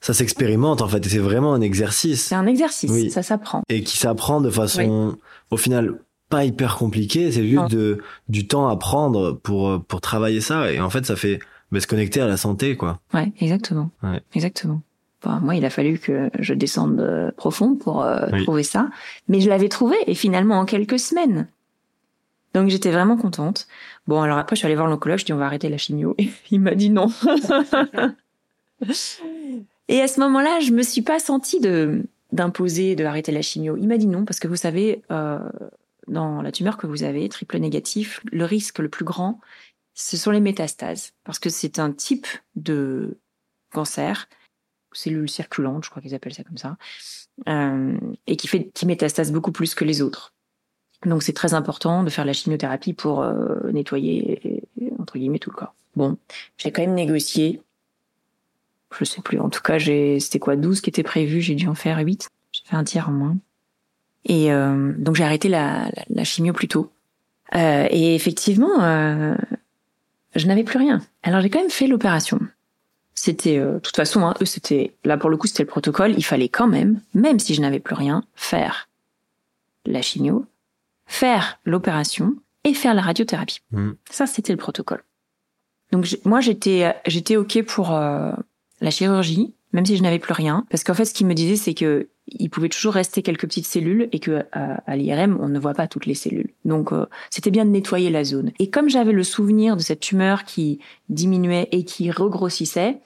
ça 0.00 0.14
s'expérimente 0.14 0.82
en 0.82 0.88
fait, 0.88 1.04
et 1.06 1.08
c'est 1.08 1.18
vraiment 1.18 1.54
un 1.54 1.60
exercice. 1.60 2.24
C'est 2.24 2.34
un 2.34 2.46
exercice, 2.46 3.12
ça 3.12 3.22
s'apprend. 3.22 3.62
Et 3.68 3.82
qui 3.82 3.98
s'apprend 3.98 4.40
de 4.40 4.50
façon, 4.50 5.16
au 5.50 5.56
final, 5.56 6.00
pas 6.28 6.44
hyper 6.44 6.76
compliqué, 6.76 7.30
c'est 7.30 7.46
juste 7.46 7.70
de, 7.70 8.02
du 8.28 8.46
temps 8.46 8.68
à 8.68 8.76
prendre 8.76 9.32
pour, 9.32 9.84
pour 9.84 10.00
travailler 10.00 10.40
ça. 10.40 10.72
Et 10.72 10.80
en 10.80 10.90
fait, 10.90 11.06
ça 11.06 11.16
fait 11.16 11.38
bah, 11.70 11.80
se 11.80 11.86
connecter 11.86 12.20
à 12.20 12.26
la 12.26 12.36
santé, 12.36 12.76
quoi. 12.76 13.00
Ouais, 13.14 13.32
exactement. 13.40 13.90
Ouais. 14.02 14.20
Exactement. 14.34 14.82
Bon, 15.22 15.40
moi, 15.40 15.54
il 15.54 15.64
a 15.64 15.70
fallu 15.70 15.98
que 15.98 16.30
je 16.38 16.54
descende 16.54 17.00
euh, 17.00 17.30
profond 17.36 17.74
pour 17.74 18.02
euh, 18.02 18.26
trouver 18.42 18.62
ça. 18.62 18.90
Mais 19.28 19.40
je 19.40 19.48
l'avais 19.48 19.68
trouvé, 19.68 19.96
et 20.06 20.14
finalement, 20.14 20.58
en 20.58 20.64
quelques 20.64 20.98
semaines. 20.98 21.48
Donc, 22.54 22.68
j'étais 22.68 22.90
vraiment 22.90 23.16
contente. 23.16 23.66
Bon, 24.06 24.20
alors 24.22 24.38
après, 24.38 24.56
je 24.56 24.60
suis 24.60 24.66
allée 24.66 24.76
voir 24.76 24.88
l'oncologue, 24.88 25.18
je 25.18 25.24
dis, 25.24 25.32
on 25.32 25.38
va 25.38 25.46
arrêter 25.46 25.68
la 25.68 25.78
chimio. 25.78 26.14
Et 26.18 26.30
il 26.50 26.60
m'a 26.60 26.74
dit 26.74 26.90
non. 26.90 27.12
et 29.88 30.00
à 30.00 30.08
ce 30.08 30.20
moment-là, 30.20 30.60
je 30.60 30.72
me 30.72 30.82
suis 30.82 31.02
pas 31.02 31.18
sentie 31.18 31.60
de 31.60 32.02
d'imposer 32.32 32.96
de 32.96 33.04
arrêter 33.04 33.30
la 33.30 33.40
chimio. 33.40 33.76
Il 33.76 33.86
m'a 33.86 33.98
dit 33.98 34.08
non, 34.08 34.24
parce 34.24 34.40
que 34.40 34.48
vous 34.48 34.56
savez, 34.56 35.02
euh, 35.10 35.38
dans 36.08 36.42
la 36.42 36.52
tumeur 36.52 36.76
que 36.76 36.86
vous 36.86 37.02
avez, 37.02 37.28
triple 37.28 37.58
négatif, 37.58 38.20
le 38.30 38.44
risque 38.44 38.78
le 38.78 38.88
plus 38.88 39.04
grand, 39.04 39.40
ce 39.94 40.16
sont 40.16 40.30
les 40.30 40.40
métastases, 40.40 41.12
parce 41.24 41.38
que 41.38 41.48
c'est 41.48 41.78
un 41.78 41.90
type 41.92 42.26
de 42.54 43.18
cancer, 43.72 44.28
cellule 44.92 45.28
circulante, 45.28 45.84
je 45.84 45.90
crois 45.90 46.02
qu'ils 46.02 46.14
appellent 46.14 46.34
ça 46.34 46.44
comme 46.44 46.58
ça, 46.58 46.76
euh, 47.48 47.98
et 48.26 48.36
qui 48.36 48.48
fait 48.48 48.70
qui 48.74 48.86
métastase 48.86 49.32
beaucoup 49.32 49.52
plus 49.52 49.74
que 49.74 49.84
les 49.84 50.02
autres. 50.02 50.34
Donc 51.04 51.22
c'est 51.22 51.32
très 51.32 51.54
important 51.54 52.02
de 52.02 52.10
faire 52.10 52.24
la 52.24 52.32
chimiothérapie 52.32 52.94
pour 52.94 53.22
euh, 53.22 53.70
nettoyer 53.72 54.64
entre 54.98 55.18
guillemets 55.18 55.38
tout 55.38 55.50
le 55.50 55.56
corps. 55.56 55.74
Bon, 55.94 56.18
j'ai 56.58 56.72
quand 56.72 56.82
même 56.82 56.94
négocié. 56.94 57.62
Je 58.98 59.04
sais 59.04 59.20
plus. 59.22 59.40
En 59.40 59.50
tout 59.50 59.62
cas, 59.62 59.78
j'ai 59.78 60.20
c'était 60.20 60.38
quoi 60.38 60.56
12 60.56 60.80
qui 60.80 60.90
étaient 60.90 61.02
prévus, 61.02 61.40
j'ai 61.40 61.54
dû 61.54 61.68
en 61.68 61.74
faire 61.74 61.98
8. 61.98 62.28
J'ai 62.52 62.62
fait 62.64 62.76
un 62.76 62.84
tiers 62.84 63.08
en 63.08 63.12
moins. 63.12 63.36
Et 64.26 64.52
euh, 64.52 64.92
donc 64.98 65.14
j'ai 65.14 65.24
arrêté 65.24 65.48
la, 65.48 65.88
la, 66.10 66.24
chimio 66.24 66.52
plus 66.52 66.68
tôt. 66.68 66.90
Euh, 67.54 67.86
et 67.90 68.14
effectivement, 68.16 68.82
euh, 68.82 69.36
je 70.34 70.46
n'avais 70.46 70.64
plus 70.64 70.78
rien. 70.78 71.00
Alors 71.22 71.40
j'ai 71.40 71.48
quand 71.48 71.60
même 71.60 71.70
fait 71.70 71.86
l'opération. 71.86 72.40
c'était, 73.14 73.58
euh, 73.58 73.74
de 73.74 73.78
toute 73.78 73.94
façon, 73.94 74.26
hein, 74.26 74.34
eux, 74.42 74.44
c'était, 74.44 74.94
là 75.04 75.16
pour 75.16 75.30
le 75.30 75.36
coup, 75.36 75.46
c'était 75.46 75.62
le 75.62 75.68
protocole. 75.68 76.14
Il 76.16 76.24
fallait 76.24 76.48
quand 76.48 76.66
même, 76.66 77.00
même 77.14 77.38
si 77.38 77.54
je 77.54 77.60
n'avais 77.60 77.78
plus 77.78 77.94
rien, 77.94 78.24
faire 78.34 78.88
la 79.86 80.02
chimio, 80.02 80.44
faire 81.06 81.60
l'opération 81.64 82.34
et 82.64 82.74
faire 82.74 82.94
la 82.94 83.02
radiothérapie. 83.02 83.60
Mm. 83.70 83.92
Ça, 84.10 84.26
c'était 84.26 84.52
le 84.52 84.58
protocole. 84.58 85.04
Donc 85.92 86.18
moi, 86.24 86.40
j'étais, 86.40 86.92
j'étais 87.06 87.36
ok 87.36 87.62
pour 87.62 87.94
euh, 87.94 88.32
la 88.80 88.90
chirurgie, 88.90 89.54
même 89.72 89.86
si 89.86 89.96
je 89.96 90.02
n'avais 90.02 90.18
plus 90.18 90.32
rien, 90.32 90.66
parce 90.68 90.82
qu'en 90.82 90.94
fait, 90.94 91.04
ce 91.04 91.14
qu'il 91.14 91.28
me 91.28 91.34
disait, 91.34 91.54
c'est 91.54 91.74
que 91.74 92.08
il 92.28 92.50
pouvait 92.50 92.68
toujours 92.68 92.94
rester 92.94 93.22
quelques 93.22 93.42
petites 93.46 93.66
cellules 93.66 94.08
et 94.12 94.18
que 94.18 94.44
à, 94.52 94.82
à 94.86 94.96
l'IRM, 94.96 95.38
on 95.40 95.48
ne 95.48 95.58
voit 95.58 95.74
pas 95.74 95.86
toutes 95.86 96.06
les 96.06 96.14
cellules. 96.14 96.50
Donc 96.64 96.92
euh, 96.92 97.06
c'était 97.30 97.50
bien 97.50 97.64
de 97.64 97.70
nettoyer 97.70 98.10
la 98.10 98.24
zone. 98.24 98.50
Et 98.58 98.68
comme 98.70 98.88
j'avais 98.88 99.12
le 99.12 99.22
souvenir 99.22 99.76
de 99.76 99.82
cette 99.82 100.00
tumeur 100.00 100.44
qui 100.44 100.80
diminuait 101.08 101.68
et 101.72 101.84
qui 101.84 102.10
regrossissait, 102.10 102.98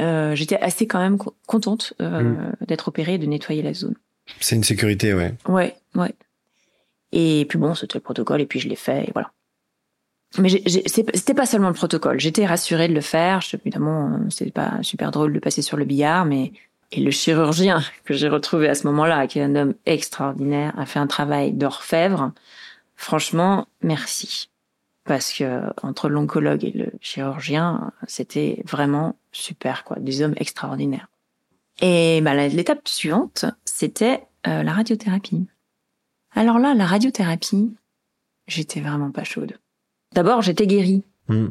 euh, 0.00 0.34
j'étais 0.34 0.58
assez 0.60 0.86
quand 0.86 0.98
même 0.98 1.16
co- 1.16 1.34
contente 1.46 1.94
euh, 2.02 2.34
d'être 2.66 2.88
opérée 2.88 3.14
et 3.14 3.18
de 3.18 3.26
nettoyer 3.26 3.62
la 3.62 3.72
zone. 3.72 3.94
C'est 4.40 4.56
une 4.56 4.64
sécurité, 4.64 5.14
ouais. 5.14 5.32
Ouais, 5.48 5.74
ouais. 5.94 6.14
Et 7.12 7.46
puis 7.48 7.58
bon, 7.58 7.74
c'était 7.74 7.96
le 7.98 8.02
protocole 8.02 8.40
et 8.42 8.46
puis 8.46 8.60
je 8.60 8.68
l'ai 8.68 8.76
fait 8.76 9.04
et 9.04 9.10
voilà. 9.14 9.30
Mais 10.38 10.48
c'était 10.86 11.34
pas 11.34 11.46
seulement 11.46 11.68
le 11.68 11.74
protocole. 11.74 12.20
J'étais 12.20 12.44
rassurée 12.44 12.88
de 12.88 12.92
le 12.94 13.00
faire. 13.00 13.40
Je- 13.40 13.56
Évidemment, 13.56 14.10
euh, 14.12 14.18
c'est 14.28 14.52
pas 14.52 14.78
super 14.82 15.10
drôle 15.12 15.32
de 15.32 15.38
passer 15.38 15.62
sur 15.62 15.76
le 15.78 15.84
billard, 15.86 16.26
mais 16.26 16.52
et 16.92 17.00
le 17.00 17.10
chirurgien 17.10 17.82
que 18.04 18.14
j'ai 18.14 18.28
retrouvé 18.28 18.68
à 18.68 18.74
ce 18.74 18.86
moment-là, 18.86 19.26
qui 19.26 19.38
est 19.38 19.42
un 19.42 19.54
homme 19.56 19.74
extraordinaire, 19.86 20.72
a 20.78 20.86
fait 20.86 20.98
un 20.98 21.06
travail 21.06 21.52
d'orfèvre. 21.52 22.32
Franchement, 22.94 23.66
merci. 23.82 24.48
Parce 25.04 25.32
que 25.32 25.62
entre 25.82 26.08
l'oncologue 26.08 26.64
et 26.64 26.70
le 26.72 26.90
chirurgien, 27.00 27.92
c'était 28.08 28.62
vraiment 28.66 29.16
super, 29.32 29.84
quoi. 29.84 29.98
Des 30.00 30.22
hommes 30.22 30.34
extraordinaires. 30.36 31.08
Et 31.80 32.20
bah, 32.22 32.34
l'étape 32.48 32.88
suivante, 32.88 33.44
c'était 33.64 34.22
euh, 34.46 34.62
la 34.62 34.72
radiothérapie. 34.72 35.46
Alors 36.34 36.58
là, 36.58 36.74
la 36.74 36.86
radiothérapie, 36.86 37.72
j'étais 38.48 38.80
vraiment 38.80 39.10
pas 39.10 39.24
chaude. 39.24 39.58
D'abord, 40.14 40.42
j'étais 40.42 40.66
guérie. 40.66 41.02
Mm. 41.28 41.48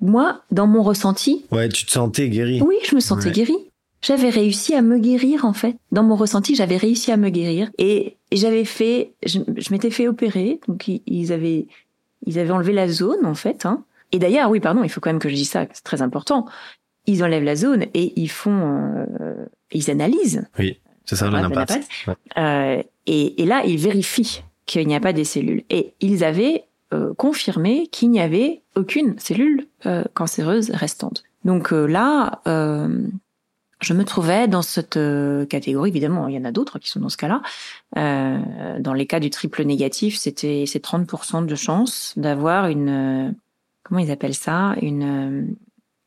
Moi, 0.00 0.42
dans 0.50 0.66
mon 0.66 0.82
ressenti, 0.82 1.44
Ouais, 1.50 1.68
tu 1.68 1.84
te 1.84 1.90
sentais 1.90 2.28
guéri. 2.28 2.60
oui, 2.62 2.76
je 2.88 2.94
me 2.94 3.00
sentais 3.00 3.26
Ouais. 3.26 3.32
guérie. 3.32 3.67
J'avais 4.00 4.30
réussi 4.30 4.74
à 4.74 4.82
me 4.82 4.98
guérir 4.98 5.44
en 5.44 5.52
fait. 5.52 5.76
Dans 5.92 6.02
mon 6.04 6.14
ressenti, 6.16 6.54
j'avais 6.54 6.76
réussi 6.76 7.10
à 7.10 7.16
me 7.16 7.30
guérir 7.30 7.70
et 7.78 8.16
j'avais 8.32 8.64
fait, 8.64 9.12
je, 9.26 9.40
je 9.56 9.72
m'étais 9.72 9.90
fait 9.90 10.06
opérer, 10.06 10.60
donc 10.68 10.86
ils- 10.88 11.32
avaient, 11.32 11.66
ils 12.26 12.38
avaient 12.38 12.52
enlevé 12.52 12.72
la 12.72 12.88
zone 12.88 13.26
en 13.26 13.34
fait. 13.34 13.66
Hein. 13.66 13.84
Et 14.12 14.18
d'ailleurs, 14.18 14.50
oui, 14.50 14.60
pardon, 14.60 14.84
il 14.84 14.88
faut 14.88 15.00
quand 15.00 15.10
même 15.10 15.18
que 15.18 15.28
je 15.28 15.34
dise 15.34 15.50
ça, 15.50 15.66
c'est 15.72 15.82
très 15.84 16.00
important. 16.00 16.46
Ils 17.06 17.24
enlèvent 17.24 17.42
la 17.44 17.56
zone 17.56 17.86
et 17.94 18.12
ils 18.20 18.30
font, 18.30 18.94
euh, 19.20 19.46
ils 19.72 19.90
analysent 19.90 20.46
C'est 21.04 21.16
ça, 21.16 21.28
l'impact. 21.30 21.80
Ouais. 22.06 22.14
euh, 22.38 22.82
et, 23.06 23.42
et 23.42 23.46
là, 23.46 23.62
ils 23.66 23.78
vérifient 23.78 24.42
qu'il 24.66 24.86
n'y 24.86 24.94
a 24.94 25.00
pas 25.00 25.12
des 25.14 25.24
cellules. 25.24 25.64
Et 25.70 25.94
ils 26.00 26.22
avaient 26.22 26.64
euh, 26.92 27.14
confirmé 27.14 27.86
qu'il 27.88 28.10
n'y 28.10 28.20
avait 28.20 28.62
aucune 28.76 29.18
cellule 29.18 29.66
euh, 29.86 30.04
cancéreuse 30.14 30.70
restante. 30.70 31.24
Donc 31.44 31.72
euh, 31.72 31.86
là, 31.86 32.40
euh, 32.46 33.06
je 33.80 33.94
me 33.94 34.04
trouvais 34.04 34.48
dans 34.48 34.62
cette 34.62 34.96
euh, 34.96 35.46
catégorie. 35.46 35.90
Évidemment, 35.90 36.26
il 36.28 36.34
y 36.34 36.38
en 36.38 36.44
a 36.44 36.52
d'autres 36.52 36.78
qui 36.78 36.88
sont 36.88 37.00
dans 37.00 37.08
ce 37.08 37.16
cas-là. 37.16 37.42
Euh, 37.96 38.78
dans 38.80 38.92
les 38.92 39.06
cas 39.06 39.20
du 39.20 39.30
triple 39.30 39.64
négatif, 39.64 40.16
c'était 40.16 40.64
c'est 40.66 40.84
30% 40.84 41.46
de 41.46 41.54
chance 41.54 42.14
d'avoir 42.16 42.66
une 42.66 42.88
euh, 42.88 43.30
comment 43.84 44.00
ils 44.00 44.10
appellent 44.10 44.34
ça? 44.34 44.74
Une 44.82 45.02
euh, 45.02 45.54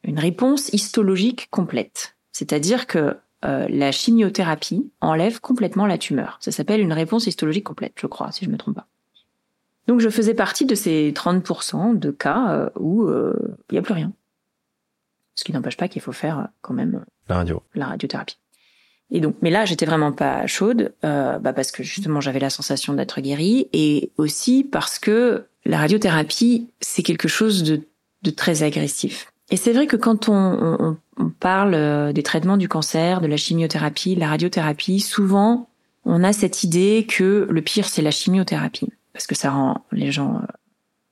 une 0.03 0.19
réponse 0.19 0.69
histologique 0.73 1.47
complète. 1.49 2.17
C'est-à-dire 2.33 2.87
que 2.87 3.15
euh, 3.45 3.67
la 3.69 3.91
chimiothérapie 3.91 4.91
enlève 4.99 5.39
complètement 5.39 5.85
la 5.85 5.97
tumeur. 5.97 6.37
Ça 6.41 6.51
s'appelle 6.51 6.81
une 6.81 6.93
réponse 6.93 7.27
histologique 7.27 7.63
complète, 7.63 7.93
je 7.95 8.07
crois, 8.07 8.31
si 8.31 8.45
je 8.45 8.49
me 8.49 8.57
trompe 8.57 8.75
pas. 8.75 8.87
Donc 9.87 9.99
je 9.99 10.09
faisais 10.09 10.33
partie 10.33 10.65
de 10.65 10.75
ces 10.75 11.11
30% 11.15 11.97
de 11.97 12.11
cas 12.11 12.71
où 12.79 13.09
il 13.09 13.73
n'y 13.73 13.77
a 13.79 13.81
plus 13.81 13.93
rien. 13.93 14.11
Ce 15.41 15.43
qui 15.43 15.53
n'empêche 15.53 15.75
pas 15.75 15.87
qu'il 15.87 16.03
faut 16.03 16.11
faire 16.11 16.37
euh, 16.37 16.43
quand 16.61 16.75
même 16.75 17.03
La 17.27 17.37
radio. 17.37 17.63
la 17.73 17.87
radiothérapie. 17.87 18.37
Et 19.09 19.19
donc, 19.21 19.37
mais 19.41 19.49
là, 19.49 19.65
j'étais 19.65 19.87
vraiment 19.87 20.11
pas 20.11 20.45
chaude, 20.45 20.93
euh, 21.03 21.39
bah 21.39 21.51
parce 21.51 21.71
que 21.71 21.81
justement, 21.81 22.21
j'avais 22.21 22.37
la 22.37 22.51
sensation 22.51 22.93
d'être 22.93 23.21
guérie, 23.21 23.67
et 23.73 24.11
aussi 24.17 24.63
parce 24.63 24.99
que 24.99 25.47
la 25.65 25.79
radiothérapie, 25.79 26.69
c'est 26.79 27.01
quelque 27.01 27.27
chose 27.27 27.63
de, 27.63 27.81
de 28.21 28.29
très 28.29 28.61
agressif. 28.61 29.31
Et 29.49 29.57
c'est 29.57 29.73
vrai 29.73 29.87
que 29.87 29.95
quand 29.95 30.29
on, 30.29 30.77
on, 30.79 30.97
on 31.17 31.29
parle 31.29 31.73
euh, 31.73 32.13
des 32.13 32.21
traitements 32.21 32.55
du 32.55 32.67
cancer, 32.67 33.19
de 33.19 33.25
la 33.25 33.35
chimiothérapie, 33.35 34.13
la 34.13 34.27
radiothérapie, 34.29 34.99
souvent, 34.99 35.69
on 36.05 36.23
a 36.23 36.33
cette 36.33 36.63
idée 36.63 37.07
que 37.09 37.47
le 37.49 37.61
pire, 37.63 37.89
c'est 37.89 38.03
la 38.03 38.11
chimiothérapie, 38.11 38.93
parce 39.11 39.25
que 39.25 39.33
ça 39.33 39.49
rend 39.49 39.83
les 39.91 40.11
gens 40.11 40.35
euh, 40.35 40.45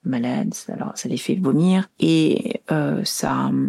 malades, 0.04 0.54
ça, 0.54 0.74
alors, 0.74 0.92
ça 0.94 1.10
les 1.10 1.18
fait 1.18 1.36
vomir, 1.36 1.90
et 2.00 2.62
euh, 2.72 3.02
ça 3.04 3.48
euh, 3.48 3.68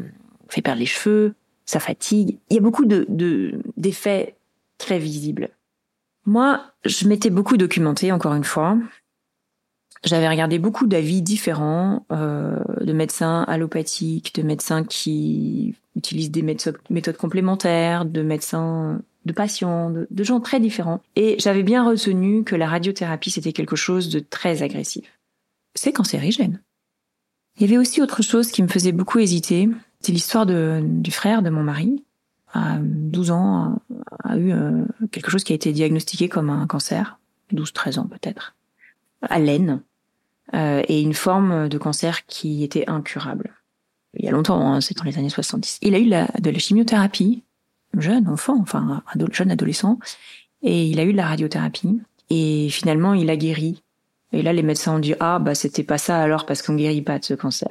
fait 0.51 0.63
perdre 0.63 0.81
les 0.81 0.87
cheveux, 0.87 1.35
ça 1.67 1.81
fatigue. 1.81 2.39
Il 2.51 2.55
y 2.57 2.59
a 2.59 2.63
beaucoup 2.63 2.85
de 2.85 3.07
de- 3.09 3.61
d'effets 3.77 4.37
très 4.79 4.99
visibles. 4.99 5.51
Moi, 6.27 6.63
je 6.85 7.09
m'étais 7.09 7.31
beaucoup 7.31 7.57
documentée, 7.57 8.13
encore 8.13 8.35
une 8.35 8.45
fois. 8.45 8.79
J'avais 10.05 10.29
regardé 10.29 10.59
beaucoup 10.59 10.87
d'avis 10.87 11.21
différents 11.21 12.07
euh, 12.11 12.59
de 12.81 12.93
médecins 12.93 13.43
allopathiques, 13.49 14.35
de 14.35 14.43
médecins 14.43 14.85
qui 14.85 15.75
utilisent 15.95 16.31
des 16.31 16.43
méthodes, 16.43 16.79
méthodes 16.89 17.19
complémentaires, 17.19 18.07
de 18.07 18.23
médecins, 18.23 19.03
de 19.27 19.33
patients, 19.33 19.91
de, 19.91 20.07
de 20.11 20.25
gens 20.25 20.41
très 20.41 20.59
différents. 20.59 21.03
Et 21.17 21.37
j'avais 21.39 21.63
bien 21.63 21.87
retenu 21.87 22.45
que 22.45 22.57
la 22.57 22.67
radiothérapie, 22.69 23.31
c'était 23.31 23.53
quelque 23.53 23.77
chose 23.77 24.09
de 24.09 24.21
très 24.21 24.63
agressif. 24.63 25.19
C'est 25.75 25.93
cancérigène. 25.93 26.63
Il 27.57 27.63
y 27.63 27.65
avait 27.67 27.79
aussi 27.79 28.01
autre 28.01 28.23
chose 28.23 28.51
qui 28.51 28.63
me 28.63 28.69
faisait 28.69 28.93
beaucoup 28.93 29.19
hésiter. 29.19 29.69
C'est 30.01 30.13
l'histoire 30.13 30.47
du 30.47 31.11
frère 31.11 31.43
de 31.43 31.51
mon 31.51 31.63
mari. 31.63 32.05
À 32.53 32.79
12 32.81 33.31
ans, 33.31 33.81
a, 34.25 34.37
eu 34.37 34.53
euh, 34.53 34.85
quelque 35.13 35.31
chose 35.31 35.45
qui 35.45 35.53
a 35.53 35.55
été 35.55 35.73
diagnostiqué 35.73 36.29
comme 36.29 36.51
un 36.51 36.67
cancer. 36.67 37.19
12-13 37.53 38.01
ans 38.01 38.09
peut-être. 38.09 38.57
À 39.23 39.39
l'aine. 39.39 39.83
Euh, 40.55 40.83
et 40.89 41.01
une 41.01 41.15
forme 41.15 41.69
de 41.69 41.79
cancer 41.79 42.27
qui 42.27 42.65
était 42.65 42.89
incurable. 42.89 43.55
Il 44.15 44.25
y 44.25 44.29
a 44.29 44.33
longtemps, 44.33 44.73
hein, 44.73 44.81
c'est 44.81 44.97
dans 44.97 45.05
les 45.05 45.19
années 45.19 45.29
70. 45.29 45.79
Il 45.83 45.95
a 45.95 45.99
eu 45.99 46.07
la, 46.07 46.27
de 46.41 46.51
la 46.51 46.59
chimiothérapie, 46.59 47.45
jeune 47.97 48.27
enfant, 48.27 48.59
enfin 48.61 49.03
jeune 49.31 49.53
adolescent, 49.53 50.01
et 50.63 50.87
il 50.87 50.99
a 50.99 51.05
eu 51.05 51.13
de 51.13 51.17
la 51.17 51.29
radiothérapie. 51.29 52.01
Et 52.31 52.69
finalement, 52.71 53.15
il 53.15 53.31
a 53.31 53.37
guéri. 53.37 53.83
Et 54.33 54.43
là, 54.43 54.53
les 54.53 54.63
médecins 54.63 54.95
ont 54.95 54.99
dit 54.99 55.15
ah 55.21 55.39
bah 55.39 55.55
c'était 55.55 55.85
pas 55.85 55.99
ça 55.99 56.21
alors 56.21 56.47
parce 56.47 56.63
qu'on 56.63 56.75
guérit 56.75 57.03
pas 57.03 57.19
de 57.19 57.25
ce 57.25 57.35
cancer. 57.35 57.69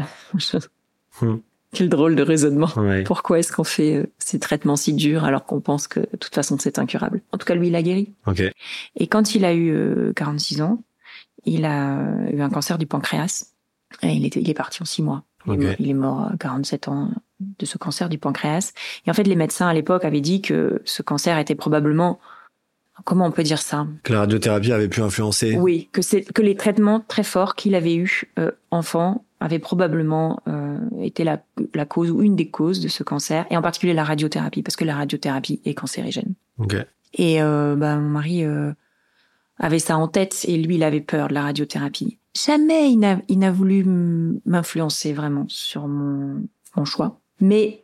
Hmm. 1.21 1.37
Quel 1.71 1.89
drôle 1.89 2.15
de 2.15 2.23
raisonnement. 2.23 2.69
Ouais. 2.77 3.03
Pourquoi 3.03 3.39
est-ce 3.39 3.51
qu'on 3.51 3.63
fait 3.63 3.95
euh, 3.95 4.07
ces 4.17 4.39
traitements 4.39 4.75
si 4.75 4.93
durs 4.93 5.23
alors 5.23 5.45
qu'on 5.45 5.61
pense 5.61 5.87
que 5.87 5.99
de 5.99 6.17
toute 6.17 6.33
façon 6.33 6.57
c'est 6.59 6.79
incurable? 6.79 7.21
En 7.31 7.37
tout 7.37 7.45
cas, 7.45 7.53
lui, 7.53 7.67
il 7.67 7.75
a 7.75 7.83
guéri. 7.83 8.13
Ok. 8.25 8.41
Et 8.95 9.07
quand 9.07 9.35
il 9.35 9.45
a 9.45 9.53
eu 9.53 9.71
euh, 9.71 10.13
46 10.13 10.61
ans, 10.61 10.81
il 11.45 11.65
a 11.65 11.99
euh, 11.99 12.31
eu 12.31 12.41
un 12.41 12.49
cancer 12.49 12.77
du 12.77 12.87
pancréas. 12.87 13.53
Et 14.01 14.09
il, 14.09 14.25
était, 14.25 14.41
il 14.41 14.49
est 14.49 14.55
parti 14.55 14.81
en 14.81 14.85
six 14.85 15.03
mois. 15.03 15.23
Il, 15.47 15.53
est 15.53 15.57
mort, 15.57 15.75
il 15.79 15.89
est 15.89 15.93
mort 15.93 16.21
à 16.31 16.37
47 16.37 16.87
ans 16.89 17.11
de 17.39 17.65
ce 17.65 17.77
cancer 17.77 18.09
du 18.09 18.17
pancréas. 18.17 18.73
Et 19.05 19.11
en 19.11 19.13
fait, 19.13 19.23
les 19.23 19.35
médecins 19.35 19.67
à 19.67 19.73
l'époque 19.73 20.05
avaient 20.05 20.21
dit 20.21 20.41
que 20.41 20.81
ce 20.85 21.01
cancer 21.01 21.37
était 21.37 21.55
probablement... 21.55 22.19
Comment 23.05 23.25
on 23.27 23.31
peut 23.31 23.43
dire 23.43 23.61
ça? 23.61 23.87
Que 24.03 24.11
la 24.11 24.19
radiothérapie 24.19 24.73
avait 24.73 24.89
pu 24.89 25.01
influencer. 25.01 25.55
Oui, 25.55 25.87
que 25.93 26.01
c'est 26.01 26.21
que 26.21 26.41
les 26.41 26.55
traitements 26.55 26.99
très 26.99 27.23
forts 27.23 27.55
qu'il 27.55 27.73
avait 27.73 27.95
eus 27.95 28.25
euh, 28.37 28.51
enfant 28.71 29.23
avaient 29.39 29.59
probablement 29.59 30.41
euh, 30.47 30.77
été 31.01 31.23
la, 31.23 31.41
la 31.73 31.85
cause 31.85 32.11
ou 32.11 32.21
une 32.21 32.35
des 32.35 32.49
causes 32.49 32.81
de 32.81 32.87
ce 32.87 33.03
cancer, 33.03 33.45
et 33.49 33.57
en 33.57 33.61
particulier 33.61 33.93
la 33.93 34.03
radiothérapie, 34.03 34.63
parce 34.63 34.75
que 34.75 34.85
la 34.85 34.95
radiothérapie 34.95 35.61
est 35.65 35.73
cancérigène. 35.73 36.33
Ok. 36.57 36.75
Et 37.13 37.41
euh, 37.41 37.75
bah, 37.75 37.95
mon 37.95 38.09
mari 38.09 38.43
euh, 38.43 38.71
avait 39.57 39.79
ça 39.79 39.97
en 39.97 40.07
tête 40.07 40.45
et 40.47 40.57
lui, 40.57 40.75
il 40.75 40.83
avait 40.83 41.01
peur 41.01 41.29
de 41.29 41.33
la 41.33 41.43
radiothérapie. 41.43 42.17
Jamais 42.35 42.91
il 42.91 42.97
n'a, 42.97 43.19
il 43.27 43.39
n'a 43.39 43.51
voulu 43.51 43.83
m'influencer 44.45 45.13
vraiment 45.13 45.45
sur 45.47 45.87
mon, 45.87 46.43
mon 46.75 46.85
choix. 46.85 47.19
Mais 47.41 47.83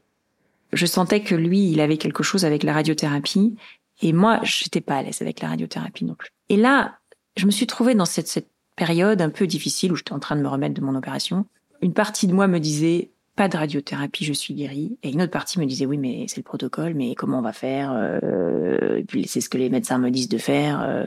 je 0.73 0.85
sentais 0.85 1.21
que 1.21 1.35
lui, 1.35 1.71
il 1.71 1.79
avait 1.79 1.97
quelque 1.97 2.23
chose 2.23 2.45
avec 2.45 2.63
la 2.63 2.73
radiothérapie 2.73 3.55
et 4.01 4.13
moi, 4.13 4.39
j'étais 4.43 4.81
pas 4.81 4.97
à 4.97 5.03
l'aise 5.03 5.21
avec 5.21 5.41
la 5.41 5.49
radiothérapie 5.49 6.05
non 6.05 6.15
plus. 6.15 6.29
Et 6.49 6.57
là, 6.57 6.99
je 7.37 7.45
me 7.45 7.51
suis 7.51 7.65
trouvée 7.65 7.95
dans 7.95 8.05
cette, 8.05 8.27
cette 8.27 8.49
période 8.75 9.21
un 9.21 9.29
peu 9.29 9.47
difficile 9.47 9.91
où 9.91 9.95
j'étais 9.95 10.13
en 10.13 10.19
train 10.19 10.35
de 10.35 10.41
me 10.41 10.47
remettre 10.47 10.73
de 10.73 10.81
mon 10.81 10.95
opération. 10.95 11.45
Une 11.81 11.93
partie 11.93 12.27
de 12.27 12.33
moi 12.33 12.47
me 12.47 12.59
disait 12.59 13.11
pas 13.35 13.49
de 13.49 13.57
radiothérapie, 13.57 14.23
je 14.23 14.31
suis 14.31 14.53
guérie. 14.53 14.97
Et 15.03 15.09
une 15.11 15.21
autre 15.21 15.31
partie 15.31 15.59
me 15.59 15.65
disait 15.65 15.85
oui, 15.85 15.97
mais 15.97 16.25
c'est 16.29 16.37
le 16.37 16.43
protocole, 16.43 16.93
mais 16.93 17.15
comment 17.15 17.39
on 17.39 17.41
va 17.41 17.51
faire 17.51 17.91
euh, 17.93 18.95
et 18.97 19.03
puis 19.03 19.27
C'est 19.27 19.41
ce 19.41 19.49
que 19.49 19.57
les 19.57 19.69
médecins 19.69 19.97
me 19.97 20.09
disent 20.09 20.29
de 20.29 20.37
faire. 20.37 20.81
euh. 20.81 21.05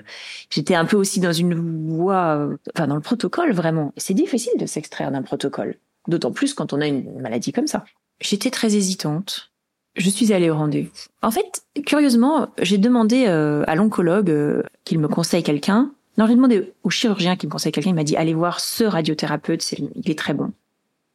J'étais 0.50 0.74
un 0.74 0.84
peu 0.84 0.96
aussi 0.96 1.20
dans 1.20 1.32
une 1.32 1.54
voie, 1.88 2.50
enfin 2.74 2.86
dans 2.86 2.96
le 2.96 3.00
protocole 3.00 3.52
vraiment. 3.52 3.92
C'est 3.96 4.14
difficile 4.14 4.52
de 4.58 4.66
s'extraire 4.66 5.10
d'un 5.10 5.22
protocole, 5.22 5.76
d'autant 6.06 6.30
plus 6.30 6.52
quand 6.52 6.72
on 6.74 6.80
a 6.82 6.86
une 6.86 7.18
maladie 7.20 7.52
comme 7.52 7.66
ça. 7.66 7.84
J'étais 8.20 8.50
très 8.50 8.76
hésitante. 8.76 9.50
je 9.96 10.10
suis 10.10 10.32
allée 10.34 10.50
au 10.50 10.54
rendez-vous. 10.56 10.90
En 11.22 11.30
fait, 11.30 11.62
curieusement, 11.86 12.48
j'ai 12.60 12.76
demandé 12.78 13.24
euh, 13.26 13.64
à 13.66 13.74
l'oncologue 13.74 14.62
qu'il 14.84 14.98
me 14.98 15.08
conseille 15.08 15.42
quelqu'un. 15.42 15.92
Non, 16.18 16.26
j'ai 16.26 16.34
demandé 16.34 16.74
au 16.82 16.90
chirurgien 16.90 17.36
qui 17.36 17.46
me 17.46 17.52
conseille 17.52 17.72
quelqu'un. 17.72 17.90
Il 17.90 17.94
m'a 17.94 18.04
dit 18.04 18.16
allez 18.16 18.34
voir 18.34 18.60
ce 18.60 18.84
radiothérapeute, 18.84 19.72
il 19.72 20.10
est 20.10 20.18
très 20.18 20.34
bon. 20.34 20.52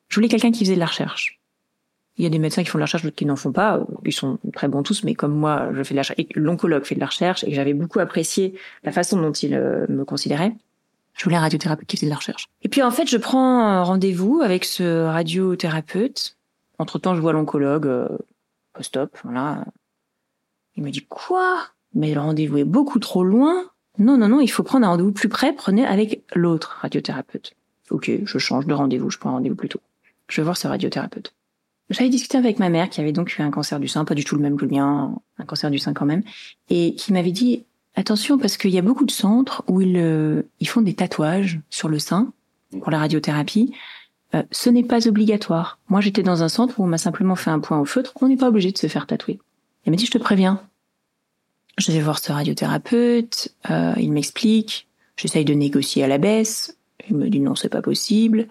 Je 0.08 0.16
voulais 0.16 0.30
quelqu'un 0.30 0.52
qui 0.52 0.64
faisait 0.64 0.76
de 0.76 0.80
la 0.80 0.86
recherche. 0.86 1.40
Il 2.16 2.24
y 2.24 2.28
a 2.28 2.30
des 2.30 2.40
médecins 2.40 2.64
qui 2.64 2.70
font 2.70 2.78
de 2.78 2.82
la 2.82 2.86
recherche, 2.86 3.04
d'autres 3.04 3.16
qui 3.16 3.26
n'en 3.26 3.36
font 3.36 3.52
pas. 3.52 3.86
Ils 4.06 4.14
sont 4.14 4.38
très 4.54 4.68
bons 4.68 4.84
tous, 4.84 5.04
mais 5.04 5.16
comme 5.16 5.34
moi, 5.34 5.70
je 5.74 5.84
fais 5.84 5.94
de 5.94 5.98
la 5.98 6.04
recherche, 6.04 6.22
l'oncologue 6.36 6.84
fait 6.84 6.96
de 6.96 7.00
la 7.00 7.08
recherche, 7.08 7.44
et 7.44 7.54
j'avais 7.54 7.74
beaucoup 7.74 8.00
apprécié 8.00 8.54
la 8.84 8.92
façon 8.92 9.20
dont 9.20 9.32
il 9.32 9.56
euh, 9.56 9.88
me 9.90 10.06
considérait, 10.06 10.56
je 11.16 11.24
voulais 11.24 11.36
un 11.36 11.42
radiothérapeute 11.42 11.88
qui 11.88 11.98
faisait 11.98 12.08
de 12.08 12.12
la 12.12 12.18
recherche. 12.18 12.48
Et 12.62 12.70
puis 12.70 12.82
en 12.84 12.92
fait, 12.92 13.08
je 13.08 13.18
prends 13.18 13.84
rendez-vous 13.84 14.42
avec 14.44 14.64
ce 14.64 15.06
radiothérapeute. 15.06 16.38
Entre 16.78 17.00
temps, 17.00 17.16
je 17.16 17.22
vois 17.22 17.34
l'oncologue 17.34 17.88
euh, 17.88 18.08
post-op, 18.74 19.18
voilà. 19.24 19.66
Il 20.76 20.84
me 20.84 20.92
dit 20.92 21.06
quoi? 21.06 21.68
Mais 21.94 22.14
le 22.14 22.22
rendez-vous 22.22 22.58
est 22.58 22.64
beaucoup 22.64 23.00
trop 23.00 23.24
loin. 23.24 23.64
Non, 24.00 24.18
non, 24.18 24.28
non, 24.28 24.42
il 24.42 24.50
faut 24.50 24.64
prendre 24.64 24.86
un 24.86 24.90
rendez-vous 24.90 25.12
plus 25.12 25.30
près. 25.30 25.54
Prenez 25.54 25.86
avec 25.86 26.24
l'autre 26.34 26.78
radiothérapeute. 26.82 27.54
Ok, 27.90 28.12
je 28.24 28.38
change 28.38 28.66
de 28.66 28.74
rendez-vous, 28.74 29.10
je 29.10 29.18
prends 29.18 29.30
un 29.30 29.34
rendez-vous 29.34 29.56
plus 29.56 29.70
tôt. 29.70 29.82
Je 30.28 30.42
vais 30.42 30.46
voir 30.46 30.58
ce 30.58 30.68
radiothérapeute. 30.68 31.34
J'avais 31.90 32.10
discuté 32.10 32.38
avec 32.38 32.60
ma 32.60 32.70
mère 32.70 32.90
qui 32.90 33.02
avait 33.02 33.12
donc 33.12 33.38
eu 33.38 33.42
un 33.42 33.52
cancer 33.52 33.80
du 33.80 33.88
sein, 33.88 34.06
pas 34.06 34.16
du 34.16 34.24
tout 34.24 34.36
le 34.36 34.42
même 34.42 34.58
que 34.58 34.66
le 34.66 34.72
mien, 34.72 35.16
un 35.38 35.46
cancer 35.46 35.70
du 35.70 35.80
sein 35.80 35.94
quand 35.94 36.06
même, 36.06 36.24
et 36.70 36.96
qui 36.96 37.14
m'avait 37.14 37.32
dit 37.32 37.66
attention 37.96 38.38
parce 38.38 38.58
qu'il 38.58 38.72
y 38.72 38.80
a 38.80 38.82
beaucoup 38.82 39.06
de 39.06 39.12
centres 39.12 39.64
où 39.68 39.82
ils, 39.82 39.98
euh, 39.98 40.44
ils 40.60 40.68
font 40.68 40.82
des 40.82 40.96
tatouages 40.96 41.60
sur 41.70 41.90
le 41.90 42.00
sein 42.00 42.32
pour 42.80 42.90
la 42.90 43.00
radiothérapie. 43.00 43.74
Euh, 44.34 44.44
ce 44.50 44.70
n'est 44.70 44.84
pas 44.84 45.08
obligatoire. 45.08 45.78
Moi, 45.90 46.02
j'étais 46.02 46.24
dans 46.24 46.42
un 46.42 46.50
centre 46.50 46.80
où 46.80 46.84
on 46.84 46.88
m'a 46.88 46.98
simplement 46.98 47.36
fait 47.36 47.52
un 47.52 47.60
point 47.60 47.80
au 47.80 47.86
feutre. 47.86 48.14
On 48.22 48.28
n'est 48.28 48.38
pas 48.38 48.48
obligé 48.48 48.72
de 48.72 48.78
se 48.78 48.88
faire 48.88 49.06
tatouer. 49.06 49.40
Elle 49.86 49.92
m'a 49.92 49.98
dit, 49.98 50.06
je 50.06 50.12
te 50.12 50.18
préviens. 50.18 50.62
Je 51.78 51.92
vais 51.92 52.02
voir 52.02 52.20
ce 52.20 52.32
radiothérapeute. 52.32 53.50
Euh, 53.70 53.94
il 53.98 54.12
m'explique. 54.12 54.88
J'essaye 55.18 55.46
de 55.46 55.54
négocier 55.54 56.04
à 56.04 56.08
la 56.08 56.18
baisse. 56.18 56.78
Il 57.10 57.16
me 57.16 57.30
dit 57.30 57.40
non, 57.40 57.56
c'est 57.56 57.70
pas 57.70 57.82
possible. 57.82 58.48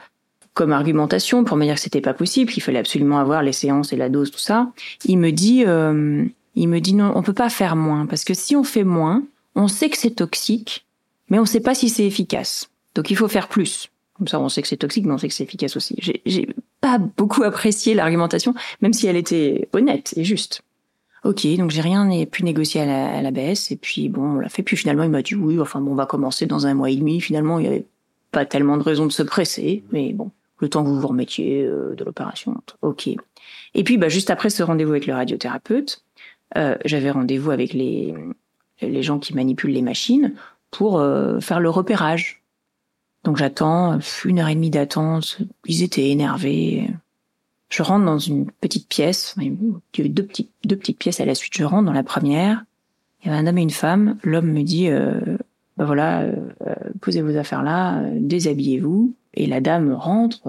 Comme 0.55 0.73
argumentation 0.73 1.45
pour 1.45 1.57
me 1.57 1.65
dire 1.65 1.77
que 1.77 1.81
c'était 1.81 2.03
pas 2.03 2.15
possible, 2.15 2.53
qu'il 2.53 2.63
fallait 2.63 2.79
absolument 2.79 3.19
avoir 3.19 3.43
les 3.43 3.53
séances 3.53 3.93
et 3.93 3.97
la 3.97 4.09
dose, 4.11 4.31
tout 4.31 4.39
ça. 4.39 4.71
Il 5.07 5.19
me 5.19 5.31
dit, 5.31 5.65
euh, 5.67 6.25
il 6.55 6.69
me 6.69 6.81
dit 6.81 6.95
non, 6.95 7.13
on 7.15 7.23
peut 7.23 7.33
pas 7.33 7.49
faire 7.49 7.75
moins 7.75 8.07
parce 8.07 8.25
que 8.25 8.35
si 8.35 8.55
on 8.55 8.65
fait 8.65 8.85
moins, 8.85 9.25
on 9.55 9.69
sait 9.69 9.89
que 9.89 9.97
c'est 9.97 10.11
toxique, 10.11 10.85
mais 11.31 11.39
on 11.39 11.47
sait 11.47 11.61
pas 11.61 11.75
si 11.75 11.89
c'est 11.89 12.05
efficace. 12.05 12.71
Donc 12.95 13.11
il 13.11 13.17
faut 13.17 13.29
faire 13.29 13.49
plus. 13.49 13.89
Comme 14.15 14.29
ça, 14.29 14.39
on 14.39 14.49
sait 14.49 14.61
que 14.61 14.69
c'est 14.69 14.77
toxique, 14.77 15.07
mais 15.07 15.13
on 15.13 15.19
sait 15.19 15.29
que 15.29 15.35
c'est 15.35 15.45
efficace 15.45 15.77
aussi. 15.77 15.97
J'ai 16.27 16.49
pas 16.81 16.99
beaucoup 16.99 17.43
apprécié 17.45 17.95
l'argumentation, 17.95 18.55
même 18.83 18.93
si 18.93 19.07
elle 19.07 19.17
était 19.17 19.69
honnête 19.73 20.13
et 20.17 20.25
juste. 20.25 20.63
Ok, 21.25 21.47
donc 21.57 21.71
j'ai 21.71 21.81
rien 21.81 22.09
pu 22.27 22.43
négocier 22.43 22.81
à 22.81 22.87
la, 22.87 23.19
à 23.19 23.23
la 23.23 23.31
baisse, 23.31 23.71
et 23.71 23.77
puis 23.77 24.09
bon, 24.09 24.23
on 24.23 24.39
l'a 24.41 24.49
fait. 24.49 24.63
Puis 24.63 24.77
finalement, 24.77 25.05
il 25.05 25.11
m'a 25.11 25.23
dit 25.23 25.35
oui, 25.35 25.61
enfin 25.61 25.81
bon, 25.81 25.93
on 25.93 25.95
va 25.95 26.07
commencer 26.07 26.47
dans 26.47 26.67
un 26.67 26.75
mois 26.75 26.91
et 26.91 26.97
demi. 26.97 27.21
Finalement, 27.21 27.59
il 27.59 27.65
y 27.65 27.69
avait 27.69 27.87
pas 28.33 28.45
tellement 28.45 28.77
de 28.77 28.83
raison 28.83 29.07
de 29.07 29.13
se 29.13 29.23
presser, 29.23 29.85
mais 29.93 30.13
bon, 30.13 30.31
le 30.59 30.69
temps 30.69 30.83
que 30.83 30.89
vous 30.89 31.01
vous 31.01 31.09
remettiez 31.09 31.65
euh, 31.65 31.95
de 31.95 32.05
l'opération, 32.05 32.57
ok. 32.83 33.09
Et 33.75 33.85
puis, 33.85 33.99
bah, 33.99 34.09
juste 34.09 34.31
après 34.31 34.51
ce 34.51 34.63
rendez-vous 34.63 34.93
avec 34.93 35.07
le 35.07 35.15
radiothérapeute, 35.15 36.05
euh, 36.57 36.77
j'avais 36.85 37.11
rendez-vous 37.11 37.51
avec 37.51 37.73
les 37.73 38.15
les 38.81 39.03
gens 39.03 39.19
qui 39.19 39.35
manipulent 39.35 39.73
les 39.73 39.83
machines 39.83 40.35
pour 40.71 40.99
euh, 40.99 41.41
faire 41.41 41.61
le 41.61 41.71
repérage. 41.71 42.43
Donc 43.25 43.37
j'attends, 43.37 43.99
une 44.25 44.41
heure 44.41 44.49
et 44.49 44.55
demie 44.55 44.71
d'attente, 44.71 45.39
ils 45.67 45.83
étaient 45.83 46.11
énervés. 46.11 46.91
Je 47.73 47.83
rentre 47.83 48.05
dans 48.05 48.19
une 48.19 48.51
petite 48.51 48.87
pièce, 48.87 49.35
il 49.39 49.45
y 49.45 50.01
avait 50.01 50.09
deux 50.11 50.27
petites, 50.27 50.51
deux 50.67 50.77
petites 50.77 50.99
pièces 50.99 51.21
à 51.21 51.25
la 51.25 51.35
suite, 51.35 51.55
je 51.57 51.65
rentre 51.65 51.87
dans 51.87 51.95
la 51.95 52.03
première, 52.03 52.67
il 53.23 53.29
y 53.29 53.31
avait 53.31 53.41
un 53.41 53.47
homme 53.47 53.57
et 53.57 53.63
une 53.63 53.71
femme, 53.71 54.19
l'homme 54.23 54.53
me 54.53 54.63
dit, 54.63 54.91
euh, 54.91 55.39
ben 55.79 55.87
voilà, 55.87 56.21
euh, 56.21 56.35
posez 57.01 57.23
vos 57.23 57.35
affaires 57.35 57.63
là, 57.63 58.01
euh, 58.01 58.19
déshabillez-vous, 58.21 59.15
et 59.33 59.47
la 59.47 59.63
dame 59.63 59.91
rentre, 59.91 60.43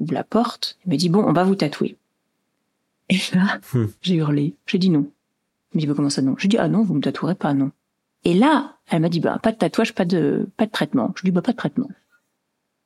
ouvre 0.00 0.14
la 0.14 0.24
porte, 0.24 0.78
et 0.86 0.90
me 0.90 0.96
dit, 0.96 1.10
bon, 1.10 1.22
on 1.22 1.34
va 1.34 1.44
vous 1.44 1.56
tatouer. 1.56 1.98
Et 3.10 3.18
là, 3.34 3.60
hmm. 3.74 3.88
j'ai 4.00 4.14
hurlé, 4.14 4.54
j'ai 4.64 4.78
dit 4.78 4.88
non. 4.88 5.10
Il 5.74 5.76
me 5.76 5.80
dit, 5.80 5.86
bah, 5.86 5.92
comment 5.94 6.08
ça 6.08 6.22
non 6.22 6.36
Je 6.38 6.48
dis, 6.48 6.56
ah 6.56 6.68
non, 6.68 6.84
vous 6.84 6.94
me 6.94 7.02
tatouerez 7.02 7.34
pas, 7.34 7.52
non. 7.52 7.70
Et 8.24 8.32
là, 8.32 8.78
elle 8.88 9.02
m'a 9.02 9.10
dit, 9.10 9.20
bah, 9.20 9.38
pas 9.42 9.52
de 9.52 9.58
tatouage, 9.58 9.94
pas 9.94 10.06
de, 10.06 10.48
pas 10.56 10.64
de 10.64 10.70
traitement. 10.70 11.12
Je 11.16 11.24
dis, 11.24 11.32
bah, 11.32 11.42
pas 11.42 11.52
de 11.52 11.58
traitement. 11.58 11.90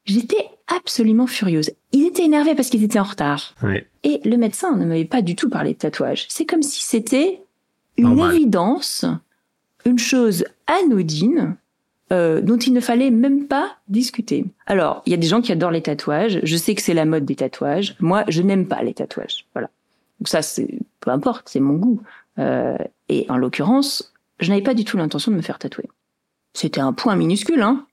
J'étais 0.06 0.48
absolument 0.74 1.26
furieuse. 1.26 1.70
Ils 1.92 2.06
étaient 2.06 2.24
énervés 2.24 2.54
parce 2.54 2.70
qu'ils 2.70 2.84
étaient 2.84 2.98
en 2.98 3.04
retard. 3.04 3.54
Et 4.02 4.20
le 4.24 4.36
médecin 4.36 4.76
ne 4.76 4.84
m'avait 4.84 5.04
pas 5.04 5.22
du 5.22 5.36
tout 5.36 5.48
parlé 5.48 5.72
de 5.72 5.78
tatouage. 5.78 6.26
C'est 6.28 6.46
comme 6.46 6.62
si 6.62 6.82
c'était 6.82 7.40
une 7.96 8.18
évidence, 8.18 9.04
une 9.84 9.98
chose 9.98 10.44
anodine, 10.66 11.56
euh, 12.12 12.40
dont 12.40 12.56
il 12.56 12.72
ne 12.72 12.80
fallait 12.80 13.10
même 13.10 13.48
pas 13.48 13.76
discuter. 13.88 14.44
Alors, 14.66 15.02
il 15.06 15.10
y 15.10 15.14
a 15.14 15.16
des 15.16 15.26
gens 15.26 15.40
qui 15.40 15.50
adorent 15.50 15.72
les 15.72 15.82
tatouages. 15.82 16.40
Je 16.42 16.56
sais 16.56 16.74
que 16.74 16.82
c'est 16.82 16.94
la 16.94 17.04
mode 17.04 17.24
des 17.24 17.34
tatouages. 17.34 17.96
Moi, 17.98 18.24
je 18.28 18.42
n'aime 18.42 18.68
pas 18.68 18.82
les 18.82 18.94
tatouages. 18.94 19.46
Voilà. 19.54 19.70
Donc 20.20 20.28
ça, 20.28 20.42
c'est 20.42 20.78
peu 21.00 21.10
importe, 21.10 21.48
c'est 21.48 21.60
mon 21.60 21.74
goût. 21.74 22.00
Euh, 22.38 22.76
et 23.08 23.26
en 23.28 23.36
l'occurrence, 23.36 24.14
je 24.40 24.50
n'avais 24.50 24.62
pas 24.62 24.74
du 24.74 24.84
tout 24.84 24.96
l'intention 24.96 25.32
de 25.32 25.36
me 25.36 25.42
faire 25.42 25.58
tatouer. 25.58 25.88
C'était 26.52 26.80
un 26.80 26.92
point 26.92 27.16
minuscule, 27.16 27.62
hein. 27.62 27.86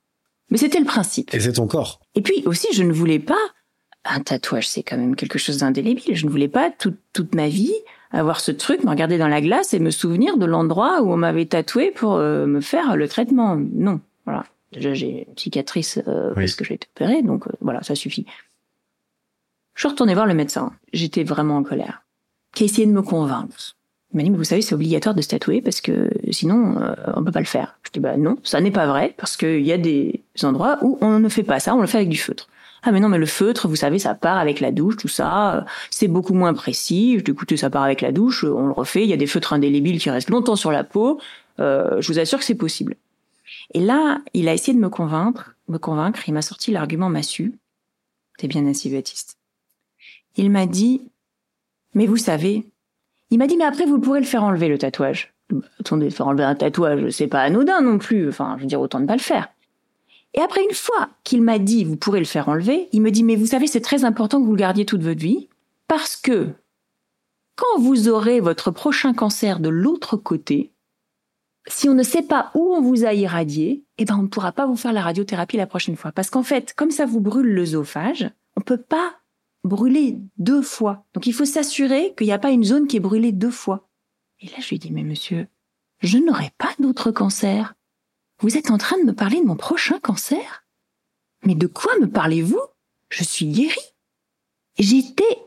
Mais 0.50 0.58
c'était 0.58 0.80
le 0.80 0.86
principe. 0.86 1.34
Et 1.34 1.40
c'est 1.40 1.54
ton 1.54 1.68
corps. 1.68 2.00
Et 2.16 2.22
puis 2.22 2.44
aussi, 2.46 2.68
je 2.74 2.84
ne 2.84 2.94
voulais 2.94 3.20
pas 3.20 3.40
un 4.06 4.20
tatouage, 4.20 4.68
c'est 4.68 4.84
quand 4.84 4.98
même 4.98 5.16
quelque 5.16 5.40
chose 5.40 5.60
d'indélébile. 5.60 6.16
Je 6.16 6.26
ne 6.26 6.32
voulais 6.32 6.50
pas 6.50 6.70
toute, 6.70 6.98
toute 7.14 7.34
ma 7.36 7.48
vie 7.48 7.74
avoir 8.14 8.40
ce 8.40 8.52
truc, 8.52 8.84
me 8.84 8.90
regarder 8.90 9.18
dans 9.18 9.28
la 9.28 9.42
glace 9.42 9.74
et 9.74 9.80
me 9.80 9.90
souvenir 9.90 10.38
de 10.38 10.46
l'endroit 10.46 11.02
où 11.02 11.12
on 11.12 11.18
m'avait 11.18 11.48
tatoué 11.48 11.92
pour 11.92 12.14
euh, 12.14 12.46
me 12.46 12.62
faire 12.62 12.96
le 12.96 13.08
traitement. 13.08 13.56
Non, 13.56 14.00
voilà. 14.26 14.46
Déjà, 14.72 14.94
j'ai 14.94 15.28
une 15.28 15.38
cicatrice 15.38 16.00
euh, 16.08 16.34
parce 16.34 16.56
que 16.56 16.64
j'ai 16.64 16.76
été 16.76 16.88
opérée, 16.96 17.22
donc 17.24 17.46
voilà, 17.60 17.82
ça 17.84 17.96
suffit. 17.96 18.26
Je 19.76 19.82
suis 19.82 19.90
retournée 19.90 20.14
voir 20.14 20.28
le 20.28 20.36
médecin. 20.36 20.72
J'étais 20.94 21.24
vraiment 21.24 21.58
en 21.58 21.64
colère. 21.64 22.04
Qui 22.54 22.64
a 22.64 22.66
essayé 22.66 22.86
de 22.86 22.92
me 22.92 23.02
convaincre. 23.02 23.76
Il 24.14 24.18
m'a 24.18 24.24
dit, 24.24 24.30
vous 24.30 24.44
savez, 24.44 24.62
c'est 24.62 24.76
obligatoire 24.76 25.16
de 25.16 25.22
se 25.22 25.30
tatouer 25.30 25.62
parce 25.62 25.82
que 25.82 26.10
sinon, 26.32 26.80
euh, 26.80 26.94
on 27.16 27.24
peut 27.24 27.32
pas 27.32 27.40
le 27.40 27.46
faire. 27.46 27.80
Je 27.84 27.90
dis, 27.92 28.00
bah 28.00 28.16
non, 28.16 28.38
ça 28.44 28.62
n'est 28.62 28.72
pas 28.72 28.86
vrai 28.86 29.16
parce 29.18 29.38
qu'il 29.38 29.62
y 29.62 29.72
a 29.72 29.78
des 29.78 30.22
endroits 30.44 30.78
où 30.82 30.98
on 31.02 31.20
ne 31.20 31.30
fait 31.30 31.44
pas 31.44 31.60
ça, 31.60 31.76
on 31.76 31.82
le 31.82 31.88
fait 31.88 31.98
avec 31.98 32.10
du 32.10 32.18
feutre. 32.18 32.48
Ah 32.84 32.92
mais 32.92 33.00
non, 33.00 33.10
mais 33.10 33.18
le 33.18 33.26
feutre, 33.26 33.68
vous 33.68 33.78
savez, 33.78 33.98
ça 33.98 34.14
part 34.14 34.38
avec 34.38 34.60
la 34.60 34.72
douche, 34.72 34.98
tout 34.98 35.08
ça, 35.08 35.66
c'est 35.90 36.10
beaucoup 36.10 36.34
moins 36.34 36.54
précis. 36.54 37.18
Je 37.18 37.24
dis, 37.24 37.32
écoutez, 37.32 37.58
ça 37.58 37.70
part 37.70 37.84
avec 37.84 38.02
la 38.02 38.12
douche, 38.12 38.44
on 38.44 38.68
le 38.68 38.74
refait. 38.74 39.04
Il 39.04 39.10
y 39.10 39.14
a 39.14 39.18
des 39.18 39.26
feutres 39.26 39.54
indélébiles 39.54 40.00
qui 40.00 40.10
restent 40.10 40.30
longtemps 40.30 40.58
sur 40.58 40.72
la 40.72 40.84
peau. 40.84 41.20
Euh, 41.60 42.02
je 42.02 42.12
vous 42.12 42.20
assure 42.20 42.40
que 42.40 42.46
c'est 42.46 42.56
possible. 42.56 42.96
Et 43.74 43.80
là, 43.80 44.22
il 44.34 44.50
a 44.50 44.54
essayé 44.54 44.74
de 44.74 44.82
me 44.82 44.90
convaincre, 44.90 45.56
me 45.70 45.78
convaincre. 45.78 46.28
Il 46.28 46.34
m'a 46.34 46.42
sorti 46.42 46.72
l'argument 46.72 47.10
massu. 47.10 47.54
T'es 48.38 48.48
bien 48.48 48.68
assis, 48.68 48.90
Baptiste. 48.90 49.38
Il 50.36 50.52
m'a 50.52 50.66
dit, 50.66 51.02
mais 51.94 52.06
vous 52.06 52.18
savez, 52.18 52.66
il 53.34 53.40
m'a 53.40 53.48
dit, 53.48 53.58
mais 53.58 53.64
après, 53.64 53.88
vous 53.88 54.00
pourrez 54.00 54.20
le 54.20 54.28
faire 54.28 54.44
enlever, 54.44 54.68
le 54.68 54.78
tatouage. 54.78 55.34
Attendez, 55.80 56.12
faire 56.12 56.28
enlever 56.28 56.44
un 56.44 56.54
tatouage, 56.54 57.10
c'est 57.10 57.26
pas 57.26 57.42
anodin 57.42 57.82
non 57.82 57.98
plus. 57.98 58.30
Enfin, 58.30 58.54
je 58.58 58.62
veux 58.62 58.68
dire, 58.68 58.80
autant 58.80 59.00
ne 59.00 59.08
pas 59.08 59.16
le 59.16 59.22
faire. 59.22 59.50
Et 60.36 60.40
après, 60.40 60.64
une 60.64 60.76
fois 60.76 61.10
qu'il 61.24 61.42
m'a 61.42 61.58
dit, 61.58 61.84
vous 61.84 61.96
pourrez 61.96 62.20
le 62.20 62.26
faire 62.26 62.48
enlever, 62.48 62.90
il 62.92 63.02
me 63.02 63.10
dit, 63.10 63.24
mais 63.24 63.36
vous 63.36 63.48
savez, 63.48 63.66
c'est 63.66 63.82
très 63.82 64.06
important 64.06 64.40
que 64.40 64.46
vous 64.46 64.54
le 64.54 64.60
gardiez 64.60 64.86
toute 64.86 65.02
votre 65.02 65.20
vie, 65.20 65.50
parce 65.88 66.16
que 66.16 66.50
quand 67.56 67.80
vous 67.80 68.08
aurez 68.08 68.40
votre 68.40 68.70
prochain 68.70 69.16
cancer 69.16 69.60
de 69.60 69.70
l'autre 69.70 70.16
côté, 70.16 70.72
si 71.66 71.90
on 71.90 71.96
ne 71.96 72.04
sait 72.04 72.22
pas 72.22 72.52
où 72.54 72.76
on 72.76 72.82
vous 72.82 73.04
a 73.04 73.16
irradié, 73.16 73.84
eh 73.98 74.06
ben, 74.06 74.16
on 74.20 74.24
ne 74.24 74.28
pourra 74.28 74.52
pas 74.52 74.68
vous 74.68 74.76
faire 74.76 74.94
la 74.94 75.02
radiothérapie 75.02 75.58
la 75.58 75.66
prochaine 75.66 75.96
fois. 75.96 76.12
Parce 76.12 76.30
qu'en 76.30 76.44
fait, 76.44 76.76
comme 76.76 76.92
ça 76.92 77.08
vous 77.08 77.20
brûle 77.20 77.52
l'œsophage, 77.52 78.30
on 78.56 78.62
peut 78.62 78.78
pas 78.78 79.16
brûlé 79.64 80.20
deux 80.38 80.62
fois. 80.62 81.06
Donc 81.14 81.28
il 81.28 81.34
faut 81.34 81.46
s'assurer 81.46 82.14
qu'il 82.16 82.28
n'y 82.28 82.34
a 82.34 82.40
pas 82.40 82.52
une 82.52 82.64
zone 82.64 82.88
qui 82.88 82.98
est 82.98 83.02
brûlée 83.02 83.32
deux 83.32 83.52
fois. 83.52 83.90
Et 84.40 84.48
là, 84.48 84.56
je 84.60 84.70
lui 84.70 84.80
dis, 84.80 84.92
mais 84.92 85.04
monsieur, 85.04 85.48
je 86.00 86.18
n'aurai 86.18 86.52
pas 86.58 86.74
d'autre 86.80 87.12
cancer. 87.12 87.76
Vous 88.40 88.58
êtes 88.58 88.72
en 88.72 88.78
train 88.78 88.98
de 88.98 89.06
me 89.06 89.14
parler 89.14 89.40
de 89.40 89.46
mon 89.46 89.56
prochain 89.56 90.00
cancer? 90.00 90.66
Mais 91.46 91.56
de 91.56 91.68
quoi 91.68 91.98
me 92.00 92.10
parlez-vous? 92.10 92.62
Je 93.10 93.24
suis 93.24 93.48
guérie. 93.48 93.80
J'étais, 94.78 95.40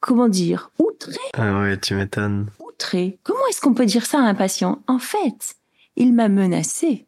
comment 0.00 0.28
dire, 0.28 0.70
outré. 0.78 1.16
Ah 1.34 1.60
ouais, 1.60 1.78
tu 1.78 1.94
m'étonnes. 1.94 2.50
Outré. 2.58 3.18
Comment 3.22 3.46
est-ce 3.48 3.60
qu'on 3.60 3.74
peut 3.74 3.86
dire 3.86 4.06
ça 4.06 4.18
à 4.18 4.22
un 4.22 4.34
patient? 4.34 4.82
En 4.86 4.98
fait, 4.98 5.56
il 5.96 6.12
m'a 6.12 6.28
menacé. 6.28 7.06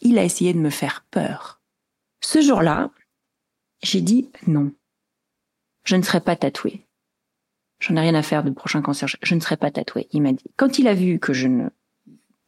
Il 0.00 0.18
a 0.18 0.24
essayé 0.24 0.52
de 0.52 0.58
me 0.58 0.70
faire 0.70 1.06
peur. 1.10 1.60
Ce 2.20 2.40
jour-là, 2.40 2.90
j'ai 3.82 4.00
dit 4.00 4.30
non 4.46 4.72
je 5.84 5.96
ne 5.96 6.02
serai 6.02 6.20
pas 6.20 6.36
tatoué. 6.36 6.84
J'en 7.80 7.96
ai 7.96 8.00
rien 8.00 8.14
à 8.14 8.22
faire 8.22 8.44
du 8.44 8.52
prochain 8.52 8.80
cancer, 8.80 9.08
je, 9.08 9.34
ne 9.34 9.40
serai 9.40 9.56
pas 9.56 9.70
tatoué. 9.70 10.08
Il 10.12 10.22
m'a 10.22 10.32
dit, 10.32 10.44
quand 10.56 10.78
il 10.78 10.86
a 10.86 10.94
vu 10.94 11.18
que 11.18 11.32
je 11.32 11.48
ne 11.48 11.68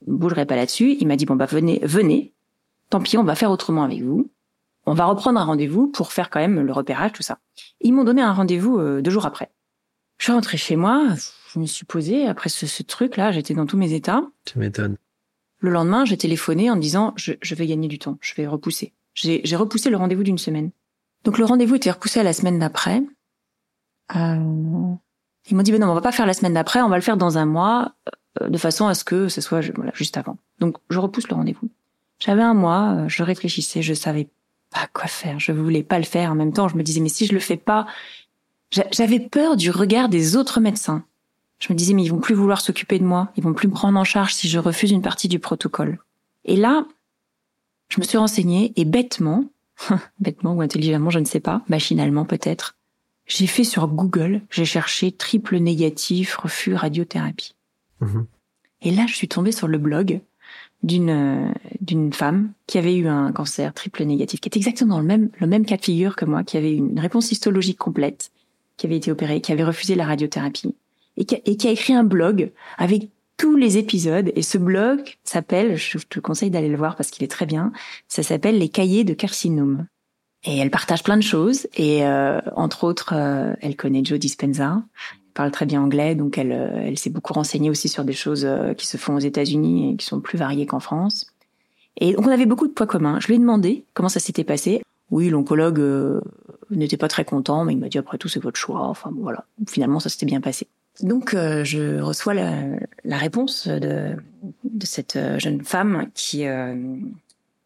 bougerai 0.06 0.46
pas 0.46 0.56
là-dessus, 0.56 0.96
il 1.00 1.06
m'a 1.06 1.16
dit, 1.16 1.26
bon 1.26 1.34
bah 1.34 1.46
venez, 1.46 1.80
venez, 1.82 2.32
tant 2.90 3.00
pis, 3.00 3.18
on 3.18 3.24
va 3.24 3.34
faire 3.34 3.50
autrement 3.50 3.82
avec 3.82 4.02
vous. 4.02 4.30
On 4.86 4.94
va 4.94 5.06
reprendre 5.06 5.40
un 5.40 5.44
rendez-vous 5.44 5.88
pour 5.88 6.12
faire 6.12 6.30
quand 6.30 6.40
même 6.40 6.60
le 6.60 6.72
repérage, 6.72 7.12
tout 7.12 7.22
ça. 7.22 7.38
Ils 7.80 7.92
m'ont 7.92 8.04
donné 8.04 8.22
un 8.22 8.32
rendez-vous 8.32 8.78
euh, 8.78 9.00
deux 9.00 9.10
jours 9.10 9.26
après. 9.26 9.50
Je 10.18 10.24
suis 10.24 10.32
rentrée 10.32 10.58
chez 10.58 10.76
moi, 10.76 11.08
je 11.52 11.58
me 11.58 11.66
suis 11.66 11.86
posée 11.86 12.26
après 12.26 12.48
ce, 12.48 12.66
ce 12.66 12.82
truc-là, 12.82 13.32
j'étais 13.32 13.54
dans 13.54 13.66
tous 13.66 13.76
mes 13.76 13.94
états. 13.94 14.22
Tu 14.44 14.58
m'étonnes. 14.58 14.96
Le 15.58 15.70
lendemain, 15.70 16.04
j'ai 16.04 16.18
téléphoné 16.18 16.70
en 16.70 16.76
me 16.76 16.80
disant 16.80 17.14
je, 17.16 17.32
je 17.40 17.54
vais 17.54 17.66
gagner 17.66 17.88
du 17.88 17.98
temps, 17.98 18.18
je 18.20 18.34
vais 18.34 18.46
repousser. 18.46 18.92
J'ai 19.14 19.56
repoussé 19.56 19.90
le 19.90 19.96
rendez-vous 19.96 20.24
d'une 20.24 20.38
semaine. 20.38 20.70
Donc 21.24 21.38
le 21.38 21.44
rendez-vous 21.44 21.76
était 21.76 21.90
repoussé 21.90 22.20
à 22.20 22.22
la 22.22 22.32
semaine 22.32 22.58
d'après. 22.58 23.02
Euh, 24.16 24.94
ils 25.50 25.56
m'ont 25.56 25.62
dit 25.62 25.72
ben 25.72 25.80
non, 25.80 25.90
on 25.90 25.94
va 25.94 26.00
pas 26.00 26.12
faire 26.12 26.26
la 26.26 26.34
semaine 26.34 26.54
d'après, 26.54 26.80
on 26.82 26.88
va 26.88 26.96
le 26.96 27.02
faire 27.02 27.16
dans 27.16 27.38
un 27.38 27.46
mois, 27.46 27.92
euh, 28.42 28.48
de 28.48 28.58
façon 28.58 28.86
à 28.86 28.94
ce 28.94 29.04
que 29.04 29.28
ce 29.28 29.40
soit 29.40 29.60
voilà, 29.74 29.92
juste 29.94 30.16
avant. 30.16 30.36
Donc 30.60 30.76
je 30.90 30.98
repousse 30.98 31.28
le 31.28 31.36
rendez-vous. 31.36 31.68
J'avais 32.18 32.42
un 32.42 32.54
mois, 32.54 32.94
euh, 32.96 33.08
je 33.08 33.22
réfléchissais, 33.22 33.82
je 33.82 33.94
savais 33.94 34.28
pas 34.72 34.86
quoi 34.92 35.06
faire, 35.06 35.38
je 35.40 35.52
voulais 35.52 35.82
pas 35.82 35.98
le 35.98 36.04
faire. 36.04 36.30
En 36.30 36.34
même 36.34 36.52
temps, 36.52 36.68
je 36.68 36.76
me 36.76 36.82
disais 36.82 37.00
mais 37.00 37.08
si 37.08 37.26
je 37.26 37.32
le 37.32 37.40
fais 37.40 37.56
pas, 37.56 37.86
j'a- 38.70 38.86
j'avais 38.92 39.20
peur 39.20 39.56
du 39.56 39.70
regard 39.70 40.08
des 40.08 40.36
autres 40.36 40.60
médecins. 40.60 41.04
Je 41.58 41.72
me 41.72 41.78
disais 41.78 41.94
mais 41.94 42.02
ils 42.04 42.08
vont 42.08 42.20
plus 42.20 42.34
vouloir 42.34 42.60
s'occuper 42.60 42.98
de 42.98 43.04
moi, 43.04 43.30
ils 43.36 43.42
vont 43.44 43.54
plus 43.54 43.68
me 43.68 43.72
prendre 43.74 43.98
en 43.98 44.04
charge 44.04 44.34
si 44.34 44.48
je 44.48 44.58
refuse 44.58 44.90
une 44.90 45.02
partie 45.02 45.28
du 45.28 45.38
protocole. 45.38 45.98
Et 46.44 46.56
là, 46.56 46.84
je 47.88 48.00
me 48.00 48.04
suis 48.04 48.18
renseignée 48.18 48.72
et 48.76 48.84
bêtement, 48.84 49.44
bêtement 50.20 50.54
ou 50.54 50.60
intelligemment, 50.62 51.10
je 51.10 51.18
ne 51.20 51.24
sais 51.24 51.40
pas, 51.40 51.62
machinalement 51.68 52.24
peut-être, 52.24 52.76
j'ai 53.26 53.46
fait 53.46 53.64
sur 53.64 53.88
Google, 53.88 54.42
j'ai 54.50 54.64
cherché 54.64 55.12
triple 55.12 55.56
négatif, 55.58 56.36
refus 56.36 56.74
radiothérapie. 56.74 57.54
Mhm. 58.00 58.26
Et 58.82 58.90
là, 58.90 59.06
je 59.08 59.14
suis 59.14 59.28
tombée 59.28 59.52
sur 59.52 59.66
le 59.68 59.78
blog 59.78 60.20
d'une 60.82 61.10
euh, 61.10 61.52
d'une 61.80 62.12
femme 62.12 62.52
qui 62.66 62.78
avait 62.78 62.94
eu 62.94 63.08
un 63.08 63.32
cancer 63.32 63.72
triple 63.72 64.04
négatif, 64.04 64.40
qui 64.40 64.48
était 64.48 64.58
exactement 64.58 64.96
dans 64.96 65.00
le 65.00 65.06
même 65.06 65.30
le 65.38 65.46
même 65.46 65.64
cas 65.64 65.76
de 65.76 65.82
figure 65.82 66.16
que 66.16 66.26
moi, 66.26 66.44
qui 66.44 66.56
avait 66.56 66.72
eu 66.72 66.76
une 66.76 67.00
réponse 67.00 67.32
histologique 67.32 67.78
complète, 67.78 68.30
qui 68.76 68.86
avait 68.86 68.96
été 68.96 69.10
opérée, 69.10 69.40
qui 69.40 69.52
avait 69.52 69.64
refusé 69.64 69.94
la 69.94 70.04
radiothérapie, 70.04 70.74
et 71.16 71.24
qui 71.24 71.36
a, 71.36 71.38
et 71.46 71.56
qui 71.56 71.68
a 71.68 71.70
écrit 71.70 71.94
un 71.94 72.04
blog 72.04 72.52
avec 72.76 73.08
tous 73.36 73.56
les 73.56 73.78
épisodes. 73.78 74.30
Et 74.36 74.42
ce 74.42 74.58
blog 74.58 75.16
s'appelle, 75.24 75.76
je 75.76 75.98
te 75.98 76.20
conseille 76.20 76.50
d'aller 76.50 76.68
le 76.68 76.76
voir 76.76 76.96
parce 76.96 77.10
qu'il 77.10 77.24
est 77.24 77.28
très 77.28 77.46
bien, 77.46 77.72
ça 78.06 78.22
s'appelle 78.22 78.58
Les 78.58 78.68
Cahiers 78.68 79.04
de 79.04 79.14
carcinome. 79.14 79.86
Et 80.46 80.58
elle 80.58 80.70
partage 80.70 81.02
plein 81.02 81.16
de 81.16 81.22
choses, 81.22 81.66
et 81.74 82.04
euh, 82.04 82.38
entre 82.54 82.84
autres, 82.84 83.14
euh, 83.16 83.54
elle 83.62 83.76
connaît 83.76 84.04
Joe 84.04 84.18
Dispenza, 84.18 84.82
elle 84.82 85.32
parle 85.32 85.50
très 85.50 85.64
bien 85.64 85.82
anglais, 85.82 86.14
donc 86.14 86.36
elle, 86.36 86.52
euh, 86.52 86.86
elle 86.86 86.98
s'est 86.98 87.08
beaucoup 87.08 87.32
renseignée 87.32 87.70
aussi 87.70 87.88
sur 87.88 88.04
des 88.04 88.12
choses 88.12 88.44
euh, 88.44 88.74
qui 88.74 88.86
se 88.86 88.98
font 88.98 89.14
aux 89.16 89.20
États-Unis 89.20 89.92
et 89.92 89.96
qui 89.96 90.04
sont 90.04 90.20
plus 90.20 90.36
variées 90.36 90.66
qu'en 90.66 90.80
France. 90.80 91.32
Et 91.96 92.12
donc 92.12 92.26
on 92.26 92.30
avait 92.30 92.44
beaucoup 92.44 92.66
de 92.66 92.72
points 92.72 92.86
communs. 92.86 93.20
Je 93.20 93.28
lui 93.28 93.36
ai 93.36 93.38
demandé 93.38 93.84
comment 93.94 94.10
ça 94.10 94.20
s'était 94.20 94.44
passé. 94.44 94.82
Oui, 95.10 95.30
l'oncologue 95.30 95.80
euh, 95.80 96.20
n'était 96.70 96.96
pas 96.96 97.08
très 97.08 97.24
content, 97.24 97.64
mais 97.64 97.72
il 97.72 97.78
m'a 97.78 97.88
dit 97.88 97.98
après 97.98 98.18
tout 98.18 98.28
c'est 98.28 98.42
votre 98.42 98.58
choix. 98.58 98.82
Enfin 98.82 99.10
bon, 99.12 99.22
voilà, 99.22 99.44
finalement 99.66 100.00
ça 100.00 100.08
s'était 100.10 100.26
bien 100.26 100.40
passé. 100.40 100.66
Donc 101.00 101.34
euh, 101.34 101.64
je 101.64 102.00
reçois 102.00 102.34
la, 102.34 102.52
la 103.04 103.16
réponse 103.16 103.66
de, 103.66 104.16
de 104.64 104.86
cette 104.86 105.16
euh, 105.16 105.38
jeune 105.38 105.62
femme 105.64 106.08
qui 106.14 106.46
euh, 106.46 106.96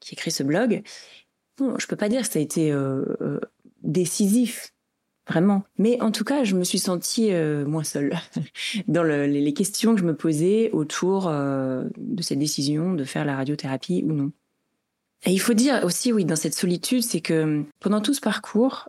qui 0.01 0.15
écrit 0.15 0.31
ce 0.31 0.43
blog. 0.43 0.83
Bon, 1.59 1.77
je 1.79 1.87
peux 1.87 1.97
pas 1.97 2.09
dire 2.09 2.23
que 2.23 2.33
ça 2.33 2.39
a 2.39 2.43
été 2.43 2.73
euh, 2.73 3.05
euh, 3.21 3.41
décisif, 3.83 4.73
vraiment. 5.29 5.65
Mais 5.77 6.01
en 6.01 6.13
tout 6.13 6.25
cas, 6.25 6.45
je 6.45 6.55
me 6.55 6.65
suis 6.65 6.79
sentie 6.79 7.33
euh, 7.33 7.67
moins 7.67 7.85
seule 7.85 8.15
dans 8.89 9.03
le- 9.03 9.27
les, 9.27 9.53
questions 9.53 9.95
que 9.95 10.01
je 10.01 10.07
me 10.07 10.15
posais 10.15 10.71
autour 10.73 11.27
euh, 11.29 11.85
de 11.97 12.23
cette 12.23 12.39
décision 12.39 12.95
de 12.95 13.05
faire 13.05 13.25
la 13.25 13.37
radiothérapie 13.37 14.05
ou 14.07 14.13
non. 14.13 14.33
Et 15.27 15.33
il 15.33 15.41
faut 15.41 15.55
dire 15.55 15.83
aussi, 15.83 16.13
oui, 16.13 16.25
dans 16.25 16.37
cette 16.37 16.55
solitude, 16.55 17.03
c'est 17.03 17.21
que 17.21 17.65
pendant 17.81 18.01
tout 18.01 18.15
ce 18.15 18.21
parcours, 18.21 18.89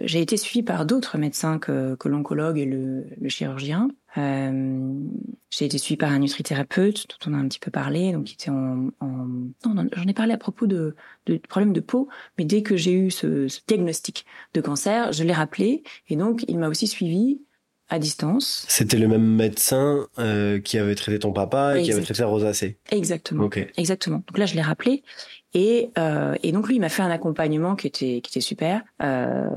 j'ai 0.00 0.20
été 0.20 0.36
suivie 0.36 0.64
par 0.64 0.84
d'autres 0.84 1.16
médecins 1.16 1.60
que, 1.60 1.96
l'oncologue 2.06 2.58
et 2.58 2.64
le 2.64 3.28
chirurgien. 3.28 3.88
Euh, 4.16 5.04
j'ai 5.50 5.66
été 5.66 5.76
suivie 5.78 5.98
par 5.98 6.10
un 6.10 6.18
nutrithérapeute 6.18 7.06
dont 7.08 7.30
on 7.30 7.34
a 7.34 7.36
un 7.36 7.46
petit 7.46 7.58
peu 7.58 7.70
parlé, 7.70 8.12
donc 8.12 8.24
qui 8.24 8.34
était 8.34 8.50
en, 8.50 8.88
en... 9.00 9.06
non, 9.66 9.86
j'en 9.92 10.06
ai 10.06 10.14
parlé 10.14 10.32
à 10.32 10.38
propos 10.38 10.66
de, 10.66 10.96
de 11.26 11.36
problèmes 11.36 11.74
de 11.74 11.80
peau, 11.80 12.08
mais 12.38 12.44
dès 12.44 12.62
que 12.62 12.76
j'ai 12.76 12.92
eu 12.92 13.10
ce, 13.10 13.48
ce 13.48 13.60
diagnostic 13.66 14.24
de 14.54 14.60
cancer, 14.60 15.12
je 15.12 15.24
l'ai 15.24 15.34
rappelé 15.34 15.82
et 16.08 16.16
donc 16.16 16.44
il 16.48 16.58
m'a 16.58 16.68
aussi 16.68 16.86
suivi 16.86 17.42
à 17.90 17.98
distance. 17.98 18.66
C'était 18.68 18.98
le 18.98 19.08
même 19.08 19.24
médecin 19.24 20.06
euh, 20.18 20.60
qui 20.60 20.78
avait 20.78 20.94
traité 20.94 21.18
ton 21.18 21.32
papa 21.32 21.78
et 21.78 21.82
qui 21.82 21.92
avait 21.92 22.02
traité 22.02 22.20
la 22.20 22.28
rosacée. 22.28 22.78
Exactement. 22.90 23.44
Ok. 23.44 23.66
Exactement. 23.76 24.22
Donc 24.26 24.36
là, 24.36 24.44
je 24.44 24.54
l'ai 24.54 24.62
rappelé. 24.62 25.02
Et, 25.54 25.90
euh, 25.96 26.34
et 26.42 26.52
donc 26.52 26.68
lui, 26.68 26.76
il 26.76 26.80
m'a 26.80 26.90
fait 26.90 27.00
un 27.00 27.10
accompagnement 27.10 27.76
qui 27.76 27.86
était, 27.86 28.20
qui 28.20 28.30
était 28.30 28.42
super. 28.42 28.82
Euh, 29.02 29.48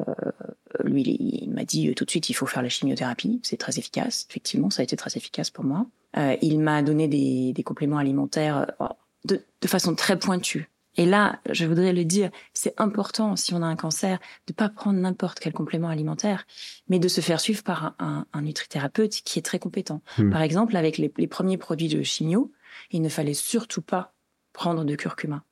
lui, 0.84 1.04
il, 1.04 1.44
il 1.44 1.52
m'a 1.52 1.66
dit 1.66 1.90
euh, 1.90 1.94
tout 1.94 2.06
de 2.06 2.10
suite, 2.10 2.30
il 2.30 2.34
faut 2.34 2.46
faire 2.46 2.62
la 2.62 2.70
chimiothérapie. 2.70 3.40
C'est 3.44 3.58
très 3.58 3.78
efficace. 3.80 4.28
Effectivement, 4.30 4.70
ça 4.70 4.82
a 4.82 4.84
été 4.84 4.96
très 4.96 5.12
efficace 5.16 5.50
pour 5.50 5.64
moi. 5.64 5.86
Euh, 6.18 6.36
il 6.42 6.60
m'a 6.60 6.82
donné 6.82 7.08
des, 7.08 7.54
des 7.54 7.64
compléments 7.64 7.98
alimentaires 7.98 8.68
euh, 8.82 8.88
de, 9.26 9.42
de 9.62 9.68
façon 9.68 9.96
très 9.96 10.18
pointue. 10.18 10.70
Et 10.98 11.06
là, 11.06 11.40
je 11.50 11.66
voudrais 11.66 11.94
le 11.94 12.04
dire, 12.04 12.32
c'est 12.54 12.74
important 12.78 13.38
si 13.38 13.54
on 13.54 13.62
a 13.62 13.66
un 13.66 13.78
cancer 13.78 14.20
de 14.48 14.54
pas 14.54 14.68
prendre 14.68 15.00
n'importe 15.00 15.40
quel 15.40 15.54
complément 15.54 15.88
alimentaire, 15.88 16.46
mais 16.90 17.00
de 17.00 17.08
se 17.08 17.22
faire 17.22 17.40
suivre 17.40 17.64
par 17.64 17.86
un, 17.86 17.96
un, 18.00 18.26
un 18.34 18.42
nutrithérapeute 18.42 19.12
qui 19.24 19.40
est 19.40 19.42
très 19.42 19.60
compétent. 19.60 20.02
Hmm. 20.18 20.32
Par 20.32 20.42
exemple, 20.42 20.76
avec 20.76 20.98
les, 20.98 21.12
les 21.18 21.28
premiers 21.28 21.58
produits 21.58 21.88
de 21.88 22.04
chimio, 22.04 22.52
il 22.90 23.02
ne 23.02 23.08
fallait 23.08 23.34
surtout 23.34 23.82
pas 23.82 24.14
prendre 24.52 24.84
de 24.84 24.96
curcuma 24.96 25.46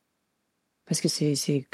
parce 0.90 1.00
que 1.02 1.08
c'est 1.08 1.36
c'est 1.36 1.68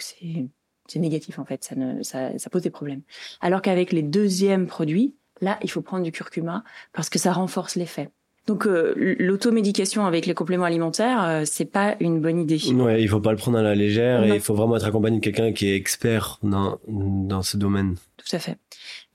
c'est 0.88 1.00
négatif 1.00 1.40
en 1.40 1.46
fait, 1.46 1.64
ça 1.64 1.76
ne 1.76 2.04
ça, 2.04 2.38
ça 2.38 2.50
pose 2.50 2.62
des 2.62 2.70
problèmes. 2.70 3.02
Alors 3.42 3.62
qu'avec 3.62 3.92
les 3.92 4.04
deuxièmes 4.04 4.68
produits, 4.68 5.16
là, 5.42 5.58
il 5.64 5.70
faut 5.70 5.82
prendre 5.82 6.04
du 6.04 6.12
curcuma 6.12 6.64
parce 6.94 7.10
que 7.10 7.20
ça 7.20 7.34
renforce 7.34 7.76
l'effet. 7.76 8.10
Donc 8.48 8.68
euh, 8.68 8.94
l'automédication 9.20 10.06
avec 10.06 10.28
les 10.28 10.36
compléments 10.36 10.66
alimentaires, 10.66 11.24
euh, 11.24 11.44
c'est 11.46 11.66
pas 11.66 11.96
une 12.00 12.22
bonne 12.22 12.40
idée. 12.40 12.60
Ouais, 12.74 13.02
il 13.02 13.10
faut 13.10 13.20
pas 13.20 13.32
le 13.32 13.38
prendre 13.38 13.58
à 13.58 13.64
la 13.64 13.74
légère 13.74 14.24
et 14.24 14.36
il 14.36 14.40
faut 14.40 14.54
vraiment 14.54 14.78
être 14.78 14.86
accompagné 14.86 15.18
de 15.18 15.24
quelqu'un 15.24 15.52
qui 15.52 15.68
est 15.68 15.76
expert 15.76 16.38
dans, 16.44 16.78
dans 16.88 17.42
ce 17.42 17.58
domaine. 17.58 17.96
Tout 18.18 18.36
à 18.36 18.40
fait. 18.40 18.58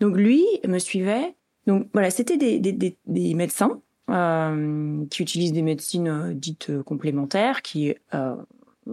Donc 0.00 0.16
lui 0.16 0.44
me 0.66 0.78
suivait. 0.78 1.36
Donc 1.68 1.88
voilà, 1.92 2.10
c'était 2.10 2.38
des, 2.38 2.58
des, 2.58 2.72
des, 2.72 2.96
des 3.06 3.34
médecins 3.34 3.80
euh, 4.10 5.04
qui 5.10 5.22
utilisent 5.22 5.52
des 5.52 5.62
médecines 5.62 6.08
euh, 6.08 6.34
dites 6.34 6.70
euh, 6.70 6.82
complémentaires, 6.82 7.62
qui 7.62 7.94
euh, 8.14 8.34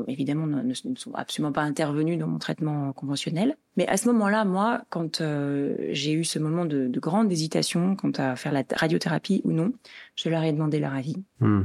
évidemment 0.08 0.48
ne, 0.48 0.62
ne 0.62 0.96
sont 0.96 1.14
absolument 1.14 1.52
pas 1.52 1.62
intervenus 1.62 2.18
dans 2.18 2.28
mon 2.28 2.40
traitement 2.40 2.94
conventionnel. 2.94 3.58
Mais 3.76 3.88
à 3.88 3.98
ce 3.98 4.08
moment-là, 4.08 4.46
moi, 4.46 4.84
quand 4.90 5.22
euh, 5.22 5.76
j'ai 5.92 6.14
eu 6.14 6.24
ce 6.24 6.40
moment 6.40 6.66
de, 6.66 6.88
de 6.88 7.00
grande 7.00 7.32
hésitation 7.32 7.96
quant 7.96 8.12
à 8.18 8.36
faire 8.36 8.52
la 8.52 8.64
radiothérapie 8.76 9.42
ou 9.44 9.52
non, 9.52 9.74
je 10.16 10.30
leur 10.30 10.44
ai 10.44 10.52
demandé 10.52 10.80
leur 10.80 10.94
avis. 10.94 11.18
Hmm. 11.40 11.64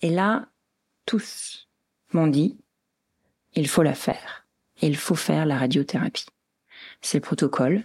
Et 0.00 0.10
là, 0.10 0.48
tous 1.06 1.68
m'ont 2.12 2.26
dit, 2.26 2.56
il 3.54 3.68
faut 3.68 3.82
la 3.82 3.94
faire. 3.94 4.46
Il 4.80 4.96
faut 4.96 5.14
faire 5.14 5.46
la 5.46 5.58
radiothérapie. 5.58 6.26
C'est 7.00 7.18
le 7.18 7.22
protocole. 7.22 7.82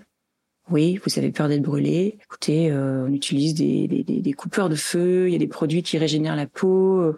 Oui, 0.69 0.99
vous 1.03 1.19
avez 1.19 1.31
peur 1.31 1.49
d'être 1.49 1.61
brûlé. 1.61 2.17
Écoutez, 2.23 2.71
euh, 2.71 3.05
on 3.07 3.13
utilise 3.13 3.53
des, 3.53 3.87
des, 3.87 4.03
des, 4.03 4.21
des 4.21 4.33
coupeurs 4.33 4.69
de 4.69 4.75
feu, 4.75 5.27
il 5.27 5.33
y 5.33 5.35
a 5.35 5.39
des 5.39 5.47
produits 5.47 5.83
qui 5.83 5.97
régénèrent 5.97 6.37
la 6.37 6.47
peau. 6.47 7.15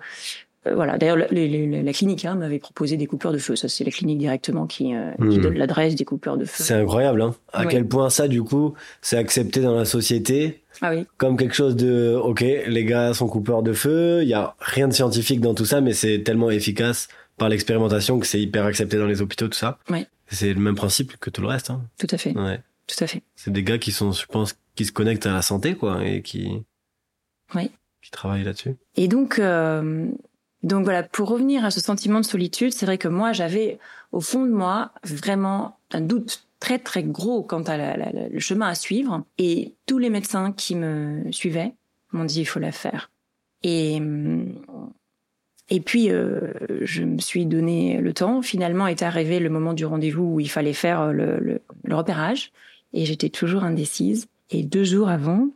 Euh, 0.68 0.76
voilà. 0.76 0.98
D'ailleurs, 0.98 1.18
la, 1.18 1.28
la- 1.32 1.48
la- 1.48 1.84
la 1.84 1.94
clinique 1.94 2.26
hein, 2.26 2.36
m'avait 2.36 2.60
proposé 2.60 2.98
des 2.98 3.06
coupeurs 3.06 3.32
de 3.32 3.38
feu. 3.38 3.56
Ça, 3.56 3.68
c'est 3.70 3.84
la 3.84 3.92
clinique 3.92 4.18
directement 4.18 4.66
qui, 4.66 4.96
euh, 4.96 5.12
qui 5.18 5.38
Mhm. 5.38 5.42
donne 5.42 5.58
l'adresse 5.58 5.96
des 5.96 6.06
coupeurs 6.06 6.38
de 6.38 6.46
feu. 6.46 6.64
C'est 6.64 6.74
incroyable, 6.74 7.22
hein. 7.22 7.36
À 7.54 7.62
Ouais. 7.62 7.68
quel 7.70 7.88
point 7.88 8.10
ça, 8.10 8.28
du 8.28 8.42
coup, 8.44 8.74
c'est 9.02 9.18
accepté 9.18 9.62
dans 9.62 9.76
la 9.76 9.86
société 9.86 10.64
Ah 10.82 10.92
oui, 10.94 11.06
comme 11.18 11.38
quelque 11.38 11.54
chose 11.56 11.76
de, 11.76 12.16
ok, 12.22 12.42
les 12.42 12.84
gars 12.86 13.14
sont 13.14 13.28
coupeurs 13.28 13.64
de 13.64 13.74
feu, 13.74 14.24
il 14.24 14.28
y 14.28 14.34
a 14.34 14.56
rien 14.60 14.88
de 14.88 14.94
scientifique 14.94 15.40
dans 15.40 15.54
tout 15.54 15.66
ça, 15.66 15.82
mais 15.82 15.94
c'est 15.94 16.24
tellement 16.24 16.50
efficace 16.50 17.08
par 17.38 17.48
l'expérimentation 17.50 18.20
que 18.20 18.26
c'est 18.26 18.42
hyper 18.42 18.66
accepté 18.66 18.98
dans 18.98 19.06
les 19.08 19.22
hôpitaux, 19.22 19.48
tout 19.48 19.58
ça. 19.58 19.78
Ouais. 19.90 20.08
C'est 20.28 20.52
le 20.54 20.60
même 20.60 20.76
principe 20.76 21.18
que 21.18 21.30
tout 21.30 21.42
le 21.42 21.48
reste, 21.48 21.70
hein. 21.70 21.82
tout 22.00 22.08
à 22.10 22.18
fait, 22.18 22.36
Ouais. 22.36 22.60
tout 22.88 23.04
à 23.04 23.08
fait. 23.08 23.22
C'est 23.36 23.52
des 23.52 23.64
gars 23.64 23.78
qui 23.78 23.92
sont, 23.92 24.12
je 24.12 24.26
pense, 24.26 24.56
qui 24.76 24.84
se 24.86 24.92
connectent 24.92 25.28
à 25.28 25.34
la 25.34 25.42
santé, 25.42 25.76
quoi, 25.76 26.04
et 26.06 26.22
qui, 26.22 26.64
Oui. 27.54 27.70
qui 28.02 28.12
travaillent 28.12 28.44
là-dessus. 28.44 28.76
Et 28.98 29.08
donc, 29.08 29.40
euh, 29.40 30.08
donc 30.66 30.84
voilà, 30.84 31.04
pour 31.04 31.30
revenir 31.30 31.64
à 31.64 31.70
ce 31.70 31.80
sentiment 31.80 32.20
de 32.20 32.26
solitude, 32.26 32.74
c'est 32.74 32.88
vrai 32.88 32.98
que 32.98 33.08
moi, 33.08 33.34
j'avais 33.34 33.78
au 34.12 34.20
fond 34.20 34.44
de 34.44 34.52
moi 34.52 34.92
vraiment 35.04 35.78
un 35.92 36.02
doute 36.02 36.48
très 36.60 36.80
très 36.80 37.04
gros 37.04 37.44
quant 37.44 37.62
à 37.62 37.78
le 37.78 38.40
chemin 38.40 38.68
à 38.68 38.74
suivre. 38.74 39.24
Et 39.38 39.76
tous 39.86 40.00
les 40.00 40.10
médecins 40.10 40.52
qui 40.54 40.74
me 40.74 41.32
suivaient 41.32 41.76
m'ont 42.14 42.26
dit 42.26 42.42
il 42.42 42.46
faut 42.46 42.60
la 42.60 42.72
faire. 42.72 43.12
Et 43.62 43.98
hum, 43.98 44.56
et 45.70 45.82
puis 45.82 46.10
euh, 46.10 46.52
je 46.82 47.04
me 47.04 47.20
suis 47.20 47.46
donné 47.46 48.02
le 48.02 48.14
temps. 48.14 48.42
Finalement, 48.42 48.88
est 48.88 49.04
arrivé 49.04 49.40
le 49.40 49.52
moment 49.52 49.74
du 49.74 49.86
rendez-vous 49.86 50.24
où 50.24 50.40
il 50.40 50.50
fallait 50.50 50.74
faire 50.74 51.14
le 51.14 51.62
repérage. 51.92 52.52
Et 52.92 53.06
j'étais 53.06 53.30
toujours 53.30 53.64
indécise. 53.64 54.28
Et 54.50 54.64
deux 54.64 54.84
jours 54.84 55.10
avant, 55.10 55.50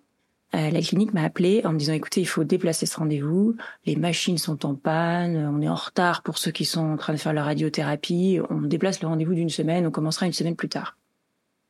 euh, 0.56 0.72
la 0.72 0.82
clinique 0.82 1.14
m'a 1.14 1.24
appelé 1.24 1.62
en 1.64 1.74
me 1.74 1.78
disant 1.78 1.94
écoutez, 1.94 2.22
il 2.22 2.26
faut 2.28 2.44
déplacer 2.44 2.86
ce 2.88 2.98
rendez-vous. 2.98 3.56
Les 3.86 3.96
machines 3.96 4.38
sont 4.40 4.66
en 4.66 4.74
panne. 4.74 5.38
On 5.38 5.62
est 5.62 5.70
en 5.70 5.76
retard 5.76 6.24
pour 6.24 6.38
ceux 6.40 6.52
qui 6.52 6.66
sont 6.66 6.82
en 6.82 6.98
train 6.98 7.14
de 7.14 7.20
faire 7.20 7.34
la 7.34 7.44
radiothérapie. 7.44 8.40
On 8.50 8.62
déplace 8.62 9.02
le 9.02 9.08
rendez-vous 9.08 9.36
d'une 9.36 9.50
semaine. 9.50 9.86
On 9.86 9.92
commencera 9.92 10.26
une 10.26 10.34
semaine 10.34 10.56
plus 10.56 10.70
tard. 10.70 10.98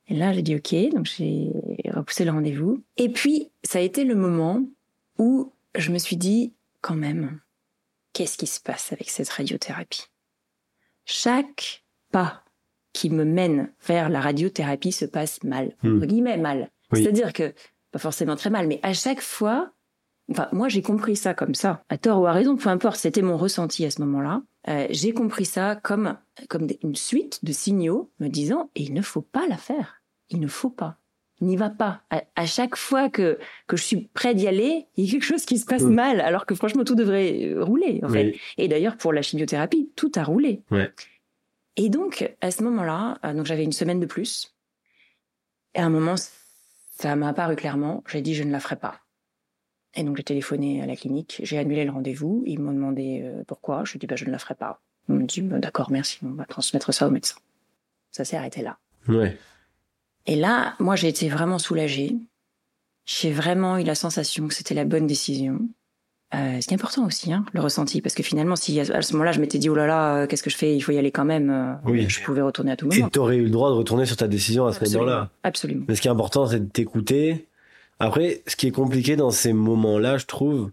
Et 0.08 0.16
là, 0.16 0.32
j'ai 0.34 0.42
dit 0.42 0.56
OK, 0.56 0.74
donc 0.96 1.06
j'ai 1.06 1.52
repoussé 1.94 2.24
le 2.26 2.32
rendez-vous. 2.32 2.82
Et 2.98 3.10
puis, 3.10 3.50
ça 3.64 3.80
a 3.80 3.82
été 3.82 4.06
le 4.06 4.16
moment 4.16 4.64
où 5.18 5.52
je 5.76 5.92
me 5.92 5.98
suis 5.98 6.16
dit, 6.18 6.54
quand 6.82 6.96
même, 6.96 7.40
qu'est-ce 8.14 8.38
qui 8.38 8.48
se 8.48 8.60
passe 8.60 8.92
avec 8.94 9.10
cette 9.10 9.30
radiothérapie? 9.30 10.06
Chaque 11.06 11.84
pas 12.12 12.44
qui 12.94 13.10
me 13.10 13.24
mène 13.24 13.72
vers 13.86 14.10
la 14.10 14.20
radiothérapie 14.22 14.92
se 14.92 15.06
passe 15.06 15.44
mal, 15.44 15.76
Hmm. 15.84 15.98
entre 15.98 16.06
guillemets 16.08 16.38
mal. 16.38 16.72
Oui. 16.92 17.04
C'est-à-dire 17.04 17.34
que, 17.34 17.54
pas 17.92 18.00
forcément 18.00 18.36
très 18.36 18.50
mal, 18.50 18.68
mais 18.68 18.80
à 18.84 18.94
chaque 18.94 19.22
fois, 19.22 19.72
enfin, 20.32 20.48
moi 20.52 20.70
j'ai 20.70 20.82
compris 20.82 21.16
ça 21.16 21.34
comme 21.34 21.56
ça, 21.56 21.84
à 21.90 21.98
tort 21.98 22.22
ou 22.22 22.28
à 22.28 22.32
raison, 22.32 22.56
peu 22.56 22.70
importe, 22.70 22.98
c'était 22.98 23.22
mon 23.22 23.38
ressenti 23.38 23.86
à 23.86 23.92
ce 23.92 24.02
moment-là. 24.02 24.42
Euh, 24.68 24.88
j'ai 24.90 25.14
compris 25.14 25.46
ça 25.46 25.76
comme, 25.76 26.18
comme 26.50 26.68
une 26.84 26.96
suite 26.96 27.44
de 27.44 27.52
signaux 27.52 28.12
me 28.20 28.28
disant, 28.28 28.70
il 28.76 28.94
ne 28.94 29.02
faut 29.02 29.22
pas 29.22 29.48
la 29.48 29.58
faire. 29.58 30.02
Il 30.30 30.40
ne 30.40 30.48
faut 30.48 30.70
pas. 30.70 30.98
N'y 31.42 31.56
va 31.56 31.70
pas. 31.70 32.02
À, 32.10 32.24
à 32.36 32.46
chaque 32.46 32.76
fois 32.76 33.10
que, 33.10 33.40
que 33.68 33.78
je 33.78 33.84
suis 33.84 34.10
près 34.14 34.36
d'y 34.36 34.48
aller, 34.48 34.88
il 34.98 35.06
y 35.06 35.08
a 35.08 35.12
quelque 35.12 35.24
chose 35.24 35.46
qui 35.46 35.58
se 35.58 35.66
passe 35.66 35.84
mal, 35.84 36.20
alors 36.20 36.46
que 36.46 36.54
franchement 36.54 36.84
tout 36.84 36.96
devrait 36.96 37.54
euh, 37.54 37.64
rouler, 37.64 38.02
en 38.04 38.10
fait. 38.10 38.36
Et 38.58 38.68
d'ailleurs, 38.68 38.98
pour 38.98 39.14
la 39.14 39.22
chimiothérapie, 39.22 39.90
tout 39.96 40.12
a 40.16 40.24
roulé. 40.24 40.62
Ouais. 40.70 40.92
Et 41.78 41.88
donc, 41.88 42.36
à 42.42 42.52
ce 42.52 42.62
moment-là, 42.64 43.18
euh, 43.24 43.34
donc 43.34 43.46
j'avais 43.46 43.64
une 43.64 43.72
semaine 43.72 44.02
de 44.02 44.06
plus. 44.06 44.54
Et 45.76 45.80
à 45.80 45.86
un 45.86 45.90
moment, 45.90 46.16
ça 47.00 47.16
m'a 47.16 47.30
apparu 47.30 47.56
clairement. 47.56 48.04
J'ai 48.12 48.22
dit, 48.22 48.36
je 48.36 48.44
ne 48.44 48.52
la 48.52 48.60
ferai 48.60 48.76
pas. 48.76 49.00
Et 49.96 50.04
donc, 50.04 50.18
j'ai 50.18 50.24
téléphoné 50.24 50.84
à 50.84 50.86
la 50.86 50.98
clinique. 50.98 51.40
J'ai 51.44 51.58
annulé 51.58 51.86
le 51.86 51.92
rendez-vous. 51.92 52.44
Ils 52.46 52.60
m'ont 52.60 52.74
demandé 52.74 53.22
euh, 53.24 53.44
pourquoi. 53.48 53.86
Je 53.86 53.98
dis, 53.98 54.06
bah, 54.06 54.18
je 54.18 54.26
ne 54.26 54.32
la 54.32 54.38
ferai 54.38 54.54
pas. 54.54 54.82
Ils 55.08 55.16
m'ont 55.16 55.26
dit, 55.26 55.42
bah, 55.42 55.60
d'accord, 55.60 55.92
merci. 55.92 56.20
On 56.24 56.32
va 56.32 56.46
transmettre 56.46 56.94
ça 56.94 57.08
au 57.08 57.10
médecin. 57.10 57.38
Ça 58.12 58.26
s'est 58.26 58.36
arrêté 58.36 58.62
là. 58.62 58.78
Ouais. 59.08 59.38
Et 60.26 60.36
là, 60.36 60.76
moi, 60.80 60.98
j'ai 60.98 61.08
été 61.08 61.30
vraiment 61.30 61.58
soulagée. 61.58 62.18
J'ai 63.06 63.32
vraiment 63.32 63.78
eu 63.78 63.84
la 63.84 63.96
sensation 63.96 64.50
que 64.50 64.54
c'était 64.54 64.76
la 64.76 64.84
bonne 64.86 65.08
décision. 65.08 65.62
Euh, 66.36 66.62
ce 66.62 66.68
qui 66.68 66.74
est 66.74 66.78
important 66.78 67.06
aussi, 67.08 67.34
hein, 67.34 67.44
le 67.54 67.60
ressenti, 67.62 68.02
parce 68.02 68.14
que 68.14 68.22
finalement, 68.22 68.56
si 68.56 68.80
à 68.80 69.02
ce 69.02 69.14
moment-là, 69.14 69.32
je 69.32 69.40
m'étais 69.40 69.58
dit, 69.58 69.68
oh 69.68 69.74
là 69.76 69.88
là, 69.88 70.16
euh, 70.16 70.28
qu'est-ce 70.28 70.44
que 70.44 70.52
je 70.52 70.58
fais 70.58 70.76
Il 70.76 70.82
faut 70.82 70.92
y 70.92 70.98
aller 71.00 71.10
quand 71.12 71.26
même. 71.26 71.50
euh, 71.50 71.74
Oui. 71.86 72.06
Je 72.08 72.22
pouvais 72.24 72.42
retourner 72.42 72.72
à 72.72 72.76
tout 72.76 72.86
Et 72.92 72.98
moment. 72.98 73.10
t'aurais 73.10 73.38
eu 73.38 73.44
le 73.46 73.50
droit 73.50 73.70
de 73.72 73.76
retourner 73.76 74.06
sur 74.06 74.16
ta 74.16 74.28
décision 74.28 74.68
à 74.68 74.74
ce 74.74 74.84
moment-là. 74.94 75.30
Absolument. 75.44 75.86
Mais 75.88 75.96
ce 75.96 76.02
qui 76.02 76.08
est 76.08 76.12
important, 76.12 76.46
c'est 76.46 76.60
de 76.60 76.70
t'écouter. 76.70 77.48
Après, 78.00 78.44
ce 78.46 78.56
qui 78.56 78.68
est 78.68 78.72
compliqué 78.72 79.16
dans 79.16 79.32
ces 79.32 79.54
moments-là, 79.54 80.18
je 80.20 80.28
trouve, 80.28 80.70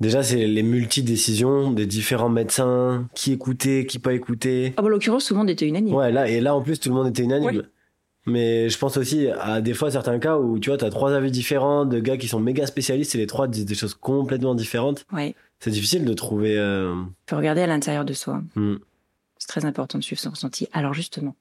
déjà, 0.00 0.22
c'est 0.22 0.46
les 0.46 0.62
multi-décisions 0.62 1.70
des 1.72 1.86
différents 1.86 2.28
médecins, 2.28 3.08
qui 3.14 3.32
écouter, 3.32 3.86
qui 3.86 3.98
pas 3.98 4.12
écouter. 4.12 4.74
Ah, 4.76 4.82
bah, 4.82 4.86
en 4.86 4.90
l'occurrence, 4.90 5.24
tout 5.24 5.32
le 5.34 5.38
monde 5.38 5.50
était 5.50 5.66
unanime. 5.66 5.94
Ouais, 5.94 6.12
là, 6.12 6.28
et 6.28 6.40
là, 6.42 6.54
en 6.54 6.60
plus, 6.60 6.78
tout 6.78 6.90
le 6.90 6.94
monde 6.94 7.08
était 7.08 7.22
unanime. 7.22 7.48
Oui. 7.50 7.62
Mais 8.26 8.68
je 8.68 8.78
pense 8.78 8.96
aussi 8.96 9.28
à 9.28 9.60
des 9.60 9.74
fois 9.74 9.90
certains 9.90 10.18
cas 10.18 10.36
où, 10.36 10.58
tu 10.58 10.70
vois, 10.70 10.76
t'as 10.76 10.90
trois 10.90 11.12
avis 11.12 11.30
différents 11.30 11.84
de 11.86 11.98
gars 12.00 12.16
qui 12.16 12.28
sont 12.28 12.40
méga 12.40 12.66
spécialistes 12.66 13.14
et 13.14 13.18
les 13.18 13.26
trois 13.26 13.48
disent 13.48 13.64
des 13.64 13.74
choses 13.74 13.94
complètement 13.94 14.54
différentes. 14.54 15.06
Ouais. 15.12 15.34
C'est 15.58 15.70
difficile 15.70 16.04
de 16.04 16.12
trouver, 16.12 16.58
euh, 16.58 16.94
faut 17.28 17.36
regarder 17.36 17.62
à 17.62 17.66
l'intérieur 17.66 18.04
de 18.04 18.12
soi. 18.12 18.42
hmm. 18.54 18.76
C'est 19.38 19.48
très 19.48 19.64
important 19.64 19.98
de 19.98 20.04
suivre 20.04 20.20
son 20.20 20.30
ressenti. 20.30 20.68
Alors 20.72 20.92
justement, 20.92 21.34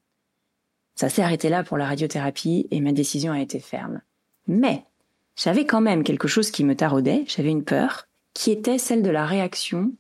ça 0.96 1.10
s'est 1.10 1.22
arrêté 1.22 1.50
là 1.50 1.64
pour 1.64 1.78
la 1.78 1.86
radiothérapie 1.86 2.68
et 2.72 2.80
ma 2.80 2.94
décision 2.94 3.34
a 3.34 3.42
été 3.42 3.60
ferme. 3.60 4.02
Mais 4.48 4.84
j'avais 5.36 5.66
quand 5.66 5.82
même 5.82 6.04
quelque 6.04 6.28
chose 6.28 6.52
qui 6.52 6.64
me 6.64 6.76
taraudait, 6.76 7.26
j'avais 7.28 7.52
une 7.52 7.64
peur, 7.64 8.08
qui 8.34 8.52
était 8.52 8.78
celle 8.78 9.04
de 9.04 9.10
la 9.10 9.26
réaction 9.26 9.92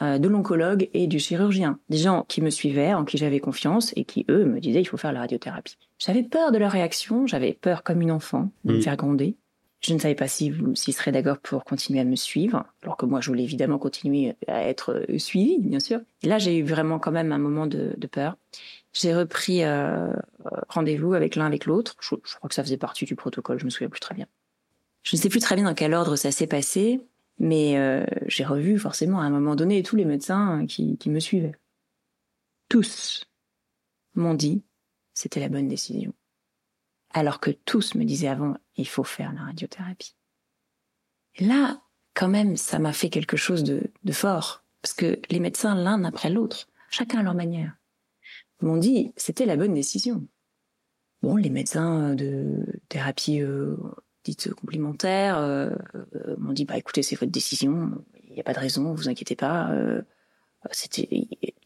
de 0.00 0.28
l'oncologue 0.28 0.90
et 0.94 1.06
du 1.06 1.18
chirurgien. 1.18 1.78
Des 1.88 1.96
gens 1.98 2.24
qui 2.28 2.42
me 2.42 2.50
suivaient, 2.50 2.94
en 2.94 3.04
qui 3.04 3.16
j'avais 3.18 3.40
confiance 3.40 3.92
et 3.96 4.04
qui, 4.04 4.24
eux, 4.28 4.44
me 4.44 4.60
disaient 4.60 4.80
il 4.82 4.84
faut 4.86 4.96
faire 4.98 5.12
la 5.12 5.20
radiothérapie. 5.20 5.76
J'avais 5.98 6.22
peur 6.22 6.52
de 6.52 6.58
leur 6.58 6.70
réaction, 6.72 7.26
j'avais 7.26 7.54
peur 7.54 7.82
comme 7.82 8.02
une 8.02 8.10
enfant 8.10 8.50
de 8.64 8.72
me 8.74 8.78
Mm. 8.78 8.82
faire 8.82 8.96
gronder. 8.96 9.36
Je 9.80 9.92
ne 9.94 9.98
savais 9.98 10.14
pas 10.14 10.26
si 10.26 10.52
s'ils 10.74 10.94
seraient 10.94 11.12
d'accord 11.12 11.38
pour 11.38 11.62
continuer 11.64 12.00
à 12.00 12.04
me 12.04 12.16
suivre, 12.16 12.64
alors 12.82 12.96
que 12.96 13.06
moi 13.06 13.20
je 13.20 13.28
voulais 13.28 13.44
évidemment 13.44 13.78
continuer 13.78 14.34
à 14.48 14.62
être 14.68 15.04
euh, 15.10 15.18
suivie, 15.18 15.58
bien 15.60 15.80
sûr. 15.80 16.00
Et 16.22 16.28
là 16.28 16.38
j'ai 16.38 16.56
eu 16.58 16.64
vraiment 16.64 16.98
quand 16.98 17.12
même 17.12 17.30
un 17.30 17.38
moment 17.38 17.66
de, 17.66 17.92
de 17.96 18.06
peur. 18.06 18.36
J'ai 18.94 19.14
repris 19.14 19.62
euh, 19.64 20.08
euh, 20.08 20.12
rendez-vous 20.70 21.12
avec 21.14 21.36
l'un 21.36 21.44
avec 21.46 21.66
l'autre. 21.66 21.94
Je, 22.00 22.14
je 22.24 22.34
crois 22.36 22.48
que 22.48 22.54
ça 22.54 22.64
faisait 22.64 22.78
partie 22.78 23.04
du 23.04 23.14
protocole, 23.16 23.58
je 23.60 23.64
me 23.66 23.70
souviens 23.70 23.90
plus 23.90 24.00
très 24.00 24.14
bien. 24.14 24.26
Je 25.04 25.14
ne 25.14 25.20
sais 25.20 25.28
plus 25.28 25.40
très 25.40 25.54
bien 25.54 25.64
dans 25.64 25.74
quel 25.74 25.94
ordre 25.94 26.16
ça 26.16 26.32
s'est 26.32 26.46
passé, 26.48 27.00
mais 27.38 27.78
euh, 27.78 28.06
j'ai 28.26 28.44
revu 28.44 28.78
forcément 28.78 29.20
à 29.20 29.24
un 29.24 29.30
moment 29.30 29.56
donné 29.56 29.82
tous 29.82 29.96
les 29.96 30.04
médecins 30.04 30.66
qui, 30.66 30.98
me 31.06 31.20
suivaient. 31.20 31.54
Tous 32.68 33.24
m'ont 34.14 34.34
dit 34.34 34.64
c'était 35.12 35.40
la 35.40 35.48
bonne 35.48 35.68
décision. 35.68 36.14
Alors 37.10 37.40
que 37.40 37.50
tous 37.50 37.94
me 37.94 38.04
disaient 38.04 38.28
avant 38.28 38.56
il 38.76 38.88
faut 38.88 39.04
faire 39.04 39.32
la 39.32 39.44
radiothérapie. 39.44 40.16
Et 41.36 41.44
là, 41.44 41.82
quand 42.14 42.28
même, 42.28 42.56
ça 42.56 42.78
m'a 42.78 42.92
fait 42.92 43.10
quelque 43.10 43.36
chose 43.36 43.62
de, 43.62 43.92
de 44.04 44.12
fort. 44.12 44.64
Parce 44.82 44.94
que 44.94 45.20
les 45.30 45.40
médecins, 45.40 45.74
l'un 45.74 46.04
après 46.04 46.30
l'autre, 46.30 46.68
chacun 46.90 47.20
à 47.20 47.22
leur 47.22 47.34
manière, 47.34 47.76
m'ont 48.60 48.76
dit 48.76 49.12
c'était 49.16 49.46
la 49.46 49.56
bonne 49.56 49.74
décision. 49.74 50.26
Bon, 51.22 51.36
les 51.36 51.50
médecins 51.50 52.14
de 52.14 52.64
thérapie 52.88 53.40
euh, 53.40 53.76
dite 54.26 54.52
complémentaire 54.54 55.38
euh, 55.38 55.70
euh, 56.14 56.36
m'ont 56.38 56.52
dit 56.52 56.64
bah 56.64 56.76
écoutez 56.76 57.02
c'est 57.02 57.16
votre 57.16 57.32
décision, 57.32 57.92
il 58.28 58.34
n'y 58.34 58.40
a 58.40 58.44
pas 58.44 58.52
de 58.54 58.58
raison, 58.58 58.92
vous 58.92 59.08
inquiétez 59.08 59.36
pas. 59.36 59.70
euh, 59.70 60.02
c'était 60.72 61.08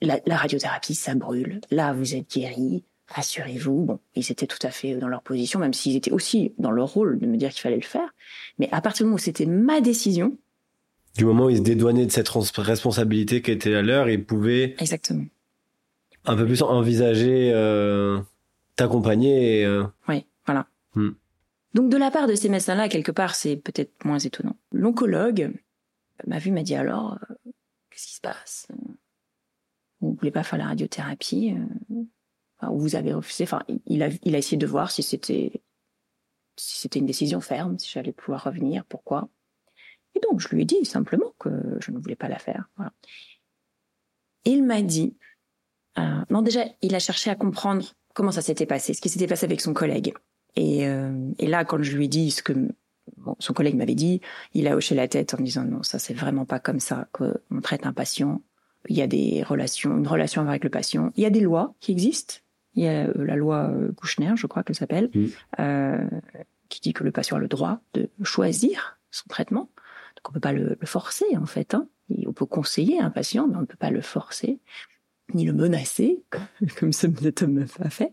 la, 0.02 0.20
la 0.26 0.36
radiothérapie 0.36 0.94
ça 0.94 1.14
brûle. 1.14 1.60
Là 1.70 1.92
vous 1.94 2.14
êtes 2.14 2.30
guéri, 2.30 2.84
rassurez-vous. 3.08 3.84
Bon, 3.84 3.98
ils 4.14 4.30
étaient 4.30 4.46
tout 4.46 4.64
à 4.66 4.70
fait 4.70 4.94
dans 4.96 5.08
leur 5.08 5.22
position, 5.22 5.58
même 5.58 5.72
s'ils 5.72 5.96
étaient 5.96 6.12
aussi 6.12 6.52
dans 6.58 6.70
leur 6.70 6.88
rôle 6.92 7.18
de 7.18 7.26
me 7.26 7.36
dire 7.36 7.50
qu'il 7.50 7.60
fallait 7.62 7.76
le 7.76 7.82
faire. 7.82 8.14
Mais 8.58 8.68
à 8.72 8.80
partir 8.82 9.04
du 9.04 9.06
moment 9.06 9.16
où 9.16 9.18
c'était 9.18 9.46
ma 9.46 9.80
décision, 9.80 10.36
Du 11.16 11.24
moment 11.24 11.46
où 11.46 11.50
ils 11.50 11.56
se 11.58 11.62
dédouanaient 11.62 12.06
de 12.06 12.12
cette 12.12 12.28
res- 12.28 12.60
responsabilité 12.60 13.40
qui 13.42 13.50
était 13.52 13.70
la 13.70 13.82
leur, 13.82 14.08
ils 14.10 14.22
pouvaient 14.24 14.76
exactement. 14.78 15.24
un 16.26 16.36
peu 16.36 16.44
plus 16.46 16.62
envisager 16.62 17.50
euh, 17.54 18.20
t'accompagner. 18.76 19.62
Et, 19.62 19.80
Oui, 20.08 20.26
voilà. 20.46 20.66
Hmm. 20.94 21.10
Donc 21.74 21.90
de 21.90 21.96
la 21.96 22.10
part 22.10 22.26
de 22.26 22.34
ces 22.34 22.48
médecins-là, 22.48 22.88
quelque 22.88 23.12
part, 23.12 23.34
c'est 23.34 23.56
peut-être 23.56 24.04
moins 24.04 24.18
étonnant. 24.18 24.56
L'oncologue 24.72 25.52
m'a 26.26 26.38
vu, 26.38 26.50
m'a 26.50 26.62
dit 26.62 26.74
alors, 26.74 27.14
euh, 27.14 27.34
qu'est-ce 27.90 28.06
qui 28.06 28.14
se 28.14 28.20
passe? 28.20 28.68
Vous 30.00 30.14
voulez 30.14 30.30
pas 30.30 30.42
faire 30.42 30.58
la 30.58 30.66
radiothérapie 30.66 31.54
euh, 31.54 31.64
vous 32.68 32.96
avez 32.96 33.12
refusé 33.12 33.44
Enfin, 33.44 33.62
il 33.86 34.02
a, 34.02 34.08
il 34.22 34.34
a 34.34 34.38
essayé 34.38 34.56
de 34.56 34.66
voir 34.66 34.90
si 34.90 35.02
c'était 35.02 35.62
si 36.56 36.78
c'était 36.78 36.98
une 36.98 37.06
décision 37.06 37.40
ferme, 37.40 37.78
si 37.78 37.90
j'allais 37.90 38.12
pouvoir 38.12 38.44
revenir, 38.44 38.84
pourquoi? 38.84 39.30
Et 40.14 40.20
donc 40.20 40.40
je 40.40 40.48
lui 40.48 40.62
ai 40.62 40.64
dit 40.66 40.84
simplement 40.84 41.32
que 41.38 41.48
je 41.80 41.90
ne 41.90 41.98
voulais 41.98 42.16
pas 42.16 42.28
la 42.28 42.38
faire. 42.38 42.68
Voilà. 42.76 42.92
Il 44.44 44.64
m'a 44.64 44.82
dit, 44.82 45.16
euh, 45.98 46.22
non 46.28 46.42
déjà, 46.42 46.64
il 46.82 46.94
a 46.94 46.98
cherché 46.98 47.30
à 47.30 47.34
comprendre 47.34 47.94
comment 48.12 48.32
ça 48.32 48.42
s'était 48.42 48.66
passé, 48.66 48.92
ce 48.92 49.00
qui 49.00 49.08
s'était 49.08 49.26
passé 49.26 49.46
avec 49.46 49.62
son 49.62 49.72
collègue. 49.72 50.12
Et, 50.56 50.86
euh, 50.88 51.12
et 51.38 51.46
là, 51.46 51.64
quand 51.64 51.82
je 51.82 51.96
lui 51.96 52.06
ai 52.06 52.08
dit 52.08 52.30
ce 52.30 52.42
que 52.42 52.52
bon, 53.16 53.36
son 53.38 53.52
collègue 53.52 53.76
m'avait 53.76 53.94
dit, 53.94 54.20
il 54.54 54.66
a 54.68 54.76
hoché 54.76 54.94
la 54.94 55.08
tête 55.08 55.34
en 55.34 55.38
me 55.38 55.44
disant 55.44 55.64
non, 55.64 55.82
ça 55.82 55.98
c'est 55.98 56.14
vraiment 56.14 56.44
pas 56.44 56.58
comme 56.58 56.80
ça 56.80 57.08
qu'on 57.12 57.60
traite 57.62 57.86
un 57.86 57.92
patient. 57.92 58.42
Il 58.88 58.96
y 58.96 59.02
a 59.02 59.06
des 59.06 59.42
relations, 59.42 59.96
une 59.96 60.06
relation 60.06 60.46
avec 60.48 60.64
le 60.64 60.70
patient. 60.70 61.12
Il 61.16 61.22
y 61.22 61.26
a 61.26 61.30
des 61.30 61.40
lois 61.40 61.74
qui 61.80 61.92
existent. 61.92 62.36
Il 62.74 62.84
y 62.84 62.88
a 62.88 63.08
euh, 63.08 63.24
la 63.24 63.36
loi 63.36 63.68
euh, 63.70 63.92
Kouchner, 63.92 64.32
je 64.36 64.46
crois 64.46 64.62
qu'elle 64.62 64.76
s'appelle, 64.76 65.10
Mm. 65.14 65.26
euh, 65.58 66.08
qui 66.68 66.80
dit 66.80 66.92
que 66.92 67.04
le 67.04 67.10
patient 67.10 67.36
a 67.36 67.40
le 67.40 67.48
droit 67.48 67.80
de 67.94 68.08
choisir 68.22 68.98
son 69.10 69.28
traitement. 69.28 69.68
Donc 70.16 70.28
on 70.30 70.32
peut 70.32 70.40
pas 70.40 70.52
le, 70.52 70.76
le 70.80 70.86
forcer 70.86 71.36
en 71.36 71.46
fait. 71.46 71.74
Hein. 71.74 71.88
Et 72.08 72.26
on 72.26 72.32
peut 72.32 72.46
conseiller 72.46 73.00
un 73.00 73.10
patient, 73.10 73.48
mais 73.48 73.56
on 73.56 73.60
ne 73.60 73.66
peut 73.66 73.76
pas 73.76 73.90
le 73.90 74.00
forcer 74.00 74.60
ni 75.34 75.44
le 75.44 75.52
menacer, 75.52 76.22
comme 76.78 76.92
ce 76.92 77.06
cet 77.20 77.42
homme 77.42 77.64
a 77.80 77.90
fait. 77.90 78.12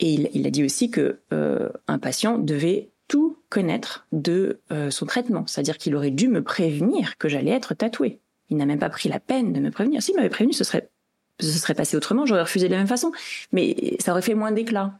Et 0.00 0.12
il, 0.12 0.30
il 0.34 0.46
a 0.46 0.50
dit 0.50 0.64
aussi 0.64 0.90
que 0.90 1.20
euh, 1.32 1.68
un 1.88 1.98
patient 1.98 2.38
devait 2.38 2.90
tout 3.08 3.38
connaître 3.48 4.06
de 4.12 4.60
euh, 4.72 4.90
son 4.90 5.06
traitement, 5.06 5.46
c'est-à-dire 5.46 5.78
qu'il 5.78 5.94
aurait 5.94 6.10
dû 6.10 6.28
me 6.28 6.42
prévenir 6.42 7.16
que 7.18 7.28
j'allais 7.28 7.52
être 7.52 7.74
tatoué. 7.74 8.20
Il 8.50 8.56
n'a 8.56 8.66
même 8.66 8.78
pas 8.78 8.90
pris 8.90 9.08
la 9.08 9.20
peine 9.20 9.52
de 9.52 9.60
me 9.60 9.70
prévenir. 9.70 10.02
S'il 10.02 10.16
m'avait 10.16 10.28
prévenu, 10.28 10.52
ce 10.52 10.64
serait 10.64 10.90
ce 11.38 11.58
serait 11.58 11.74
passé 11.74 11.98
autrement, 11.98 12.24
j'aurais 12.24 12.42
refusé 12.42 12.66
de 12.66 12.72
la 12.72 12.78
même 12.78 12.86
façon, 12.86 13.12
mais 13.52 13.96
ça 14.00 14.12
aurait 14.12 14.22
fait 14.22 14.34
moins 14.34 14.52
d'éclat. 14.52 14.98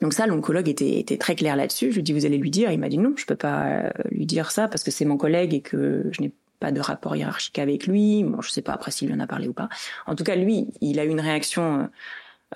Donc 0.00 0.14
ça, 0.14 0.26
l'oncologue 0.26 0.68
était, 0.68 0.98
était 0.98 1.18
très 1.18 1.34
clair 1.34 1.56
là-dessus. 1.56 1.90
Je 1.90 1.96
lui 1.96 2.02
dit, 2.02 2.12
vous 2.12 2.24
allez 2.24 2.38
lui 2.38 2.50
dire. 2.50 2.70
Il 2.70 2.78
m'a 2.78 2.88
dit, 2.88 2.98
non, 2.98 3.12
je 3.16 3.26
peux 3.26 3.36
pas 3.36 3.66
euh, 3.66 3.90
lui 4.10 4.26
dire 4.26 4.50
ça 4.50 4.68
parce 4.68 4.84
que 4.84 4.90
c'est 4.90 5.04
mon 5.04 5.16
collègue 5.16 5.54
et 5.54 5.60
que 5.60 6.04
je 6.12 6.22
n'ai 6.22 6.32
pas 6.60 6.70
de 6.72 6.80
rapport 6.80 7.16
hiérarchique 7.16 7.58
avec 7.58 7.86
lui. 7.86 8.22
Bon, 8.22 8.40
je 8.40 8.50
sais 8.50 8.62
pas 8.62 8.72
après 8.72 8.92
s'il 8.92 9.12
en 9.12 9.20
a 9.20 9.26
parlé 9.26 9.48
ou 9.48 9.52
pas. 9.52 9.68
En 10.06 10.14
tout 10.14 10.24
cas, 10.24 10.36
lui, 10.36 10.68
il 10.80 11.00
a 11.00 11.04
eu 11.04 11.08
une 11.08 11.20
réaction 11.20 11.90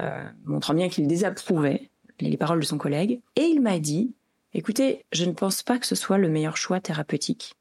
euh, 0.00 0.24
montrant 0.44 0.74
bien 0.74 0.88
qu'il 0.88 1.06
désapprouvait 1.06 1.90
les, 2.20 2.30
les 2.30 2.36
paroles 2.36 2.60
de 2.60 2.64
son 2.66 2.78
collègue. 2.78 3.20
Et 3.36 3.44
il 3.44 3.60
m'a 3.60 3.78
dit, 3.78 4.14
écoutez, 4.54 5.04
je 5.12 5.24
ne 5.24 5.32
pense 5.32 5.62
pas 5.62 5.78
que 5.78 5.86
ce 5.86 5.94
soit 5.94 6.18
le 6.18 6.28
meilleur 6.28 6.56
choix 6.56 6.80
thérapeutique, 6.80 7.54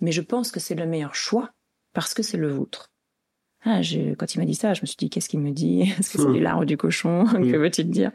mais 0.00 0.12
je 0.12 0.20
pense 0.20 0.50
que 0.50 0.60
c'est 0.60 0.74
le 0.74 0.86
meilleur 0.86 1.14
choix 1.14 1.50
parce 1.92 2.14
que 2.14 2.22
c'est 2.22 2.36
le 2.36 2.48
vôtre. 2.48 2.90
Ah, 3.62 3.82
je, 3.82 4.14
quand 4.14 4.34
il 4.34 4.38
m'a 4.38 4.46
dit 4.46 4.54
ça, 4.54 4.72
je 4.74 4.80
me 4.80 4.86
suis 4.86 4.96
dit, 4.96 5.10
qu'est-ce 5.10 5.28
qu'il 5.28 5.40
me 5.40 5.50
dit? 5.50 5.80
Est-ce 5.98 6.10
que 6.10 6.18
c'est 6.18 6.32
du 6.32 6.40
lard 6.40 6.60
ou 6.60 6.64
du 6.64 6.76
cochon? 6.76 7.24
Que 7.32 7.56
veut-il 7.56 7.90
dire? 7.90 8.10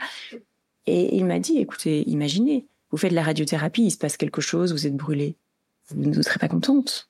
Et 0.87 1.15
il 1.15 1.25
m'a 1.25 1.39
dit, 1.39 1.57
écoutez, 1.57 2.07
imaginez, 2.09 2.67
vous 2.91 2.97
faites 2.97 3.11
de 3.11 3.15
la 3.15 3.23
radiothérapie, 3.23 3.85
il 3.85 3.91
se 3.91 3.97
passe 3.97 4.17
quelque 4.17 4.41
chose, 4.41 4.71
vous 4.71 4.87
êtes 4.87 4.95
brûlé. 4.95 5.35
Vous 5.89 6.09
ne 6.09 6.21
serez 6.21 6.39
pas 6.39 6.47
contente. 6.47 7.09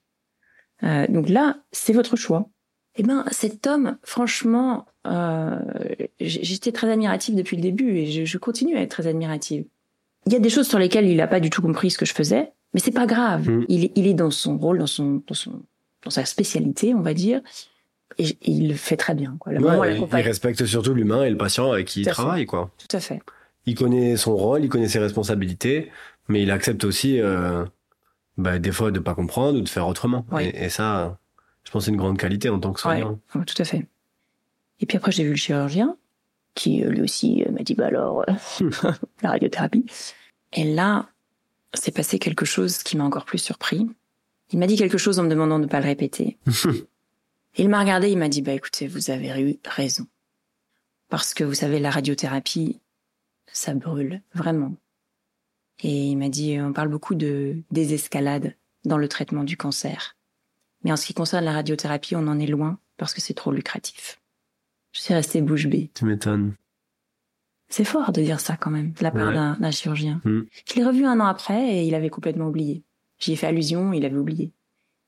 Euh, 0.82 1.06
donc 1.08 1.28
là, 1.28 1.58
c'est 1.72 1.92
votre 1.92 2.16
choix. 2.16 2.48
Eh 2.96 3.02
ben, 3.02 3.24
cet 3.30 3.66
homme, 3.66 3.98
franchement, 4.02 4.86
euh, 5.06 5.58
j'étais 6.20 6.72
très 6.72 6.90
admirative 6.90 7.34
depuis 7.34 7.56
le 7.56 7.62
début 7.62 7.96
et 7.96 8.06
je, 8.10 8.24
je, 8.24 8.38
continue 8.38 8.76
à 8.76 8.82
être 8.82 8.90
très 8.90 9.06
admirative. 9.06 9.64
Il 10.26 10.32
y 10.32 10.36
a 10.36 10.40
des 10.40 10.50
choses 10.50 10.68
sur 10.68 10.78
lesquelles 10.78 11.06
il 11.06 11.16
n'a 11.16 11.26
pas 11.26 11.40
du 11.40 11.50
tout 11.50 11.62
compris 11.62 11.90
ce 11.90 11.98
que 11.98 12.06
je 12.06 12.12
faisais, 12.12 12.52
mais 12.74 12.80
c'est 12.80 12.90
pas 12.92 13.06
grave. 13.06 13.48
Mm. 13.48 13.64
Il, 13.68 13.84
est- 13.84 13.92
il 13.94 14.06
est 14.06 14.14
dans 14.14 14.30
son 14.30 14.58
rôle, 14.58 14.78
dans 14.78 14.86
son, 14.86 15.22
dans 15.26 15.34
son, 15.34 15.62
dans 16.02 16.10
sa 16.10 16.24
spécialité, 16.24 16.94
on 16.94 17.00
va 17.00 17.14
dire, 17.14 17.40
et, 18.18 18.36
il 18.42 18.68
le 18.68 18.74
fait 18.74 18.96
très 18.96 19.14
bien. 19.14 19.36
Quoi. 19.38 19.52
Ouais, 19.54 19.98
il 19.98 20.16
respecte 20.20 20.64
surtout 20.64 20.94
l'humain 20.94 21.24
et 21.24 21.30
le 21.30 21.36
patient 21.36 21.70
avec 21.72 21.86
qui 21.86 22.00
il 22.00 22.04
fait. 22.04 22.10
travaille, 22.10 22.46
quoi. 22.46 22.70
Tout 22.78 22.96
à 22.96 23.00
fait. 23.00 23.20
Il 23.66 23.74
connaît 23.74 24.16
son 24.16 24.36
rôle, 24.36 24.64
il 24.64 24.68
connaît 24.68 24.88
ses 24.88 25.00
responsabilités, 25.00 25.90
mais 26.28 26.42
il 26.42 26.50
accepte 26.50 26.84
aussi, 26.84 27.20
euh, 27.20 27.64
bah, 28.38 28.58
des 28.58 28.72
fois, 28.72 28.90
de 28.90 29.00
pas 29.00 29.14
comprendre 29.14 29.58
ou 29.58 29.60
de 29.60 29.68
faire 29.68 29.86
autrement. 29.88 30.24
Oui. 30.30 30.44
Et, 30.44 30.64
et 30.64 30.68
ça, 30.68 31.18
je 31.64 31.70
pense, 31.70 31.84
c'est 31.84 31.90
une 31.90 31.96
grande 31.96 32.18
qualité 32.18 32.48
en 32.48 32.60
tant 32.60 32.72
que 32.72 32.80
soignant. 32.80 33.18
Ouais, 33.34 33.44
tout 33.44 33.60
à 33.60 33.64
fait. 33.64 33.86
Et 34.80 34.86
puis 34.86 34.96
après, 34.96 35.12
j'ai 35.12 35.24
vu 35.24 35.30
le 35.30 35.36
chirurgien, 35.36 35.96
qui 36.54 36.84
euh, 36.84 36.90
lui 36.90 37.02
aussi 37.02 37.44
euh, 37.44 37.52
m'a 37.52 37.62
dit, 37.62 37.74
bah 37.74 37.86
alors, 37.86 38.24
euh, 38.28 38.70
la 39.22 39.30
radiothérapie. 39.30 39.86
Et 40.52 40.64
là, 40.64 41.08
s'est 41.74 41.92
passé 41.92 42.18
quelque 42.18 42.44
chose 42.44 42.78
qui 42.78 42.96
m'a 42.96 43.04
encore 43.04 43.24
plus 43.24 43.38
surpris. 43.38 43.88
Il 44.50 44.58
m'a 44.58 44.66
dit 44.66 44.76
quelque 44.76 44.98
chose 44.98 45.18
en 45.18 45.24
me 45.24 45.28
demandant 45.28 45.58
de 45.58 45.64
ne 45.64 45.68
pas 45.68 45.80
le 45.80 45.86
répéter. 45.86 46.38
il 47.56 47.68
m'a 47.68 47.80
regardé, 47.80 48.10
il 48.10 48.18
m'a 48.18 48.28
dit, 48.28 48.42
bah 48.42 48.52
écoutez, 48.52 48.86
vous 48.86 49.10
avez 49.10 49.28
eu 49.40 49.58
raison. 49.64 50.06
Parce 51.08 51.34
que 51.34 51.44
vous 51.44 51.54
savez, 51.54 51.78
la 51.78 51.90
radiothérapie, 51.90 52.80
ça 53.52 53.74
brûle, 53.74 54.22
vraiment. 54.34 54.74
Et 55.82 56.06
il 56.06 56.16
m'a 56.16 56.28
dit, 56.28 56.58
on 56.60 56.72
parle 56.72 56.88
beaucoup 56.88 57.14
de 57.14 57.56
désescalade 57.70 58.54
dans 58.84 58.98
le 58.98 59.08
traitement 59.08 59.44
du 59.44 59.56
cancer. 59.56 60.16
Mais 60.84 60.92
en 60.92 60.96
ce 60.96 61.06
qui 61.06 61.14
concerne 61.14 61.44
la 61.44 61.52
radiothérapie, 61.52 62.16
on 62.16 62.26
en 62.28 62.38
est 62.38 62.46
loin 62.46 62.78
parce 62.96 63.12
que 63.12 63.20
c'est 63.20 63.34
trop 63.34 63.52
lucratif. 63.52 64.20
Je 64.96 65.02
suis 65.02 65.12
restée 65.14 65.42
bouche 65.42 65.66
bée. 65.66 65.90
Tu 65.94 66.06
m'étonnes. 66.06 66.54
C'est 67.68 67.84
fort 67.84 68.12
de 68.12 68.22
dire 68.22 68.40
ça 68.40 68.56
quand 68.56 68.70
même, 68.70 68.92
de 68.92 69.02
la 69.02 69.10
part 69.10 69.28
Ouais. 69.28 69.60
d'un 69.60 69.70
chirurgien. 69.70 70.22
Mm. 70.24 70.40
Je 70.66 70.74
l'ai 70.74 70.84
revu 70.84 71.04
un 71.04 71.20
an 71.20 71.26
après 71.26 71.76
et 71.76 71.82
il 71.86 71.94
avait 71.94 72.08
complètement 72.08 72.46
oublié. 72.48 72.82
J'y 73.18 73.32
ai 73.32 73.36
fait 73.36 73.46
allusion, 73.48 73.92
il 73.92 74.06
avait 74.06 74.16
oublié. 74.16 74.52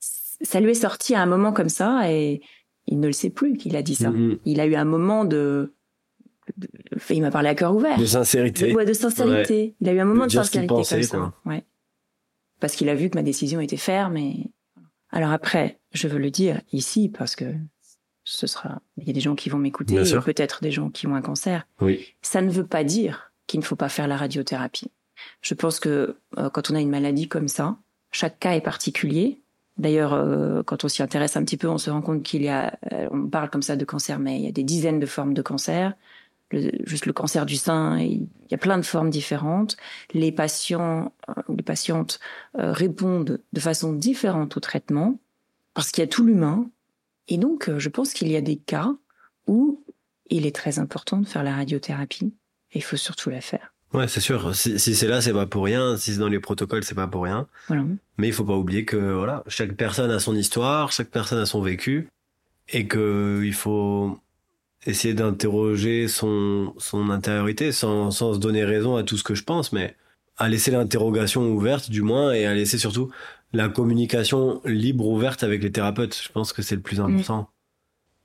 Ça 0.01 0.60
lui 0.60 0.73
est 0.73 0.74
sorti 0.74 1.15
à 1.15 1.23
un 1.23 1.27
moment 1.27 1.52
comme 1.55 1.70
ça 1.70 2.12
et 2.12 2.43
il 2.86 3.01
ne 3.01 3.06
le 3.06 3.12
sait 3.15 3.31
plus 3.31 3.56
qu'il 3.56 3.77
a 3.77 3.82
dit 3.82 3.94
ça. 3.94 4.10
Mhm. 4.10 4.39
Il 4.44 4.60
a 4.60 4.66
eu 4.66 4.74
un 4.74 4.85
moment 4.85 5.24
de... 5.24 5.73
de- 6.59 6.69
enfin, 6.97 7.15
il 7.15 7.23
m'a 7.23 7.31
parlé 7.31 7.48
à 7.48 7.55
cœur 7.55 7.74
ouvert. 7.74 7.98
De 7.98 8.05
sincérité. 8.05 8.70
De, 8.73 8.74
ouais, 8.77 8.85
de 8.85 8.93
sincérité. 8.93 9.74
Il 9.81 9.89
a 9.89 9.93
eu 9.94 10.01
un 10.01 10.05
moment 10.05 10.24
De 10.24 10.28
de, 10.28 10.32
sincérité 10.32 10.66
pensait, 10.69 10.97
comme 10.97 11.02
ça. 11.05 11.16
quoi. 11.16 11.35
Ouais. 11.47 11.65
Parce 12.60 12.74
qu'il 12.77 12.89
a 12.90 12.94
vu 12.94 13.09
que 13.09 13.16
ma 13.16 13.23
décision 13.23 13.60
était 13.60 13.77
ferme 13.78 14.16
et... 14.19 14.51
Alors 15.10 15.31
après, 15.31 15.81
je 15.93 16.06
veux 16.09 16.19
le 16.19 16.31
dire 16.31 16.60
ici 16.73 17.09
parce 17.09 17.35
que 17.36 17.47
ce 18.31 18.47
sera... 18.47 18.81
Il 18.99 19.07
y 19.07 19.11
a 19.11 19.13
des 19.13 19.21
gens 19.21 19.35
qui 19.35 19.49
vont 19.49 19.59
m'écouter, 19.59 19.95
peut-être 20.23 20.63
des 20.63 20.71
gens 20.71 20.91
qui 20.91 21.07
ont 21.07 21.15
un 21.15 21.23
cancer. 21.23 21.67
Oui. 21.81 22.15
Ça 22.23 22.43
ne 22.43 22.51
veut 22.51 22.67
pas 22.67 22.85
dire 22.85 23.33
qu'il 23.47 23.61
ne 23.61 23.65
faut 23.65 23.77
pas 23.77 23.89
faire 23.89 24.07
la 24.09 24.17
radiothérapie. 24.17 24.91
Je 25.41 25.55
pense 25.55 25.81
que 25.81 26.17
euh, 26.37 26.51
quand 26.51 26.71
on 26.71 26.75
a 26.75 26.81
une 26.81 26.91
maladie 26.91 27.29
comme 27.29 27.49
ça, 27.49 27.77
chaque 28.13 28.39
cas 28.39 28.53
est 28.53 28.61
particulier. 28.61 29.41
D'ailleurs, 29.79 30.13
euh, 30.13 30.63
quand 30.63 30.85
on 30.85 30.89
s'y 30.89 31.03
intéresse 31.03 31.37
un 31.37 31.45
petit 31.45 31.57
peu, 31.57 31.69
on 31.69 31.79
se 31.79 31.91
rend 31.91 32.03
compte 32.03 32.23
qu'il 32.23 32.43
y 32.43 32.49
a, 32.49 32.79
euh, 32.93 33.09
on 33.11 33.27
parle 33.29 33.49
comme 33.49 33.63
ça 33.63 33.77
de 33.77 33.85
cancer, 33.85 34.19
mais 34.19 34.37
il 34.39 34.45
y 34.45 34.49
a 34.49 34.53
des 34.53 34.65
dizaines 34.65 35.01
de 35.01 35.07
formes 35.07 35.35
de 35.35 35.43
cancer. 35.43 35.95
Le- 36.51 36.71
juste 36.85 37.07
le 37.07 37.13
cancer 37.13 37.47
du 37.47 37.57
sein, 37.57 37.99
il 37.99 38.27
y 38.51 38.55
a 38.55 38.59
plein 38.59 38.79
de 38.79 38.83
formes 38.85 39.11
différentes. 39.11 39.77
Les 40.15 40.33
patients 40.33 41.13
euh, 41.29 41.43
ou 41.49 41.57
les 41.57 41.63
patientes 41.63 42.21
euh, 42.59 42.73
répondent 42.73 43.41
de 43.53 43.61
façon 43.61 43.93
différente 43.93 44.57
au 44.57 44.61
traitement 44.61 45.19
parce 45.75 45.91
qu'il 45.91 46.03
y 46.03 46.05
a 46.05 46.09
tout 46.09 46.25
l'humain. 46.25 46.69
Et 47.29 47.39
donc, 47.39 47.69
euh, 47.69 47.79
je 47.79 47.89
pense 47.89 48.13
qu'il 48.13 48.29
y 48.29 48.37
a 48.37 48.41
des 48.41 48.57
cas 48.57 48.95
où 49.47 49.85
il 50.31 50.47
est 50.47 50.55
très 50.55 50.79
important 50.79 51.19
de 51.19 51.27
faire 51.27 51.43
la 51.43 51.55
radiothérapie 51.55 52.33
et 52.73 52.79
il 52.79 52.83
faut 52.83 52.97
surtout 52.97 53.31
la 53.31 53.41
faire. 53.41 53.73
Ouais, 53.95 54.09
c'est 54.09 54.21
sûr. 54.21 54.55
Si, 54.55 54.79
si 54.79 54.95
c'est 54.95 55.09
là, 55.09 55.23
c'est 55.23 55.33
pas 55.33 55.47
pour 55.47 55.65
rien. 55.65 55.97
Si 55.97 56.13
c'est 56.13 56.19
dans 56.19 56.29
les 56.29 56.41
protocoles, 56.41 56.85
c'est 56.85 56.95
pas 56.95 57.07
pour 57.07 57.25
rien. 57.25 57.47
Voilà. 57.69 57.85
Mais 58.19 58.29
il 58.29 58.35
faut 58.35 58.45
pas 58.45 58.57
oublier 58.57 58.85
que 58.85 58.97
voilà, 58.97 59.45
chaque 59.47 59.73
personne 59.75 60.11
a 60.11 60.19
son 60.19 60.37
histoire, 60.37 60.93
chaque 60.93 61.09
personne 61.09 61.39
a 61.39 61.47
son 61.47 61.63
vécu, 61.63 62.09
et 62.69 62.87
que 62.87 63.43
il 63.45 63.55
faut 63.55 64.19
essayer 64.85 65.15
d'interroger 65.15 66.07
son 66.07 66.75
son 66.79 67.11
intériorité 67.11 67.73
sans 67.73 68.11
sans 68.11 68.35
se 68.35 68.39
donner 68.39 68.65
raison 68.65 68.97
à 68.97 69.03
tout 69.05 69.17
ce 69.17 69.25
que 69.25 69.35
je 69.35 69.45
pense, 69.45 69.73
mais 69.73 69.97
à 70.37 70.49
laisser 70.49 70.71
l'interrogation 70.71 71.51
ouverte 71.51 71.91
du 71.91 72.03
moins 72.03 72.33
et 72.33 72.47
à 72.47 72.55
laisser 72.55 72.79
surtout 72.79 73.11
la 73.53 73.69
communication 73.69 74.61
libre 74.65 75.07
ouverte 75.07 75.43
avec 75.43 75.62
les 75.62 75.73
thérapeutes. 75.73 76.20
Je 76.23 76.31
pense 76.31 76.53
que 76.53 76.62
c'est 76.62 76.77
le 76.77 76.83
plus 76.83 77.01
important. 77.01 77.49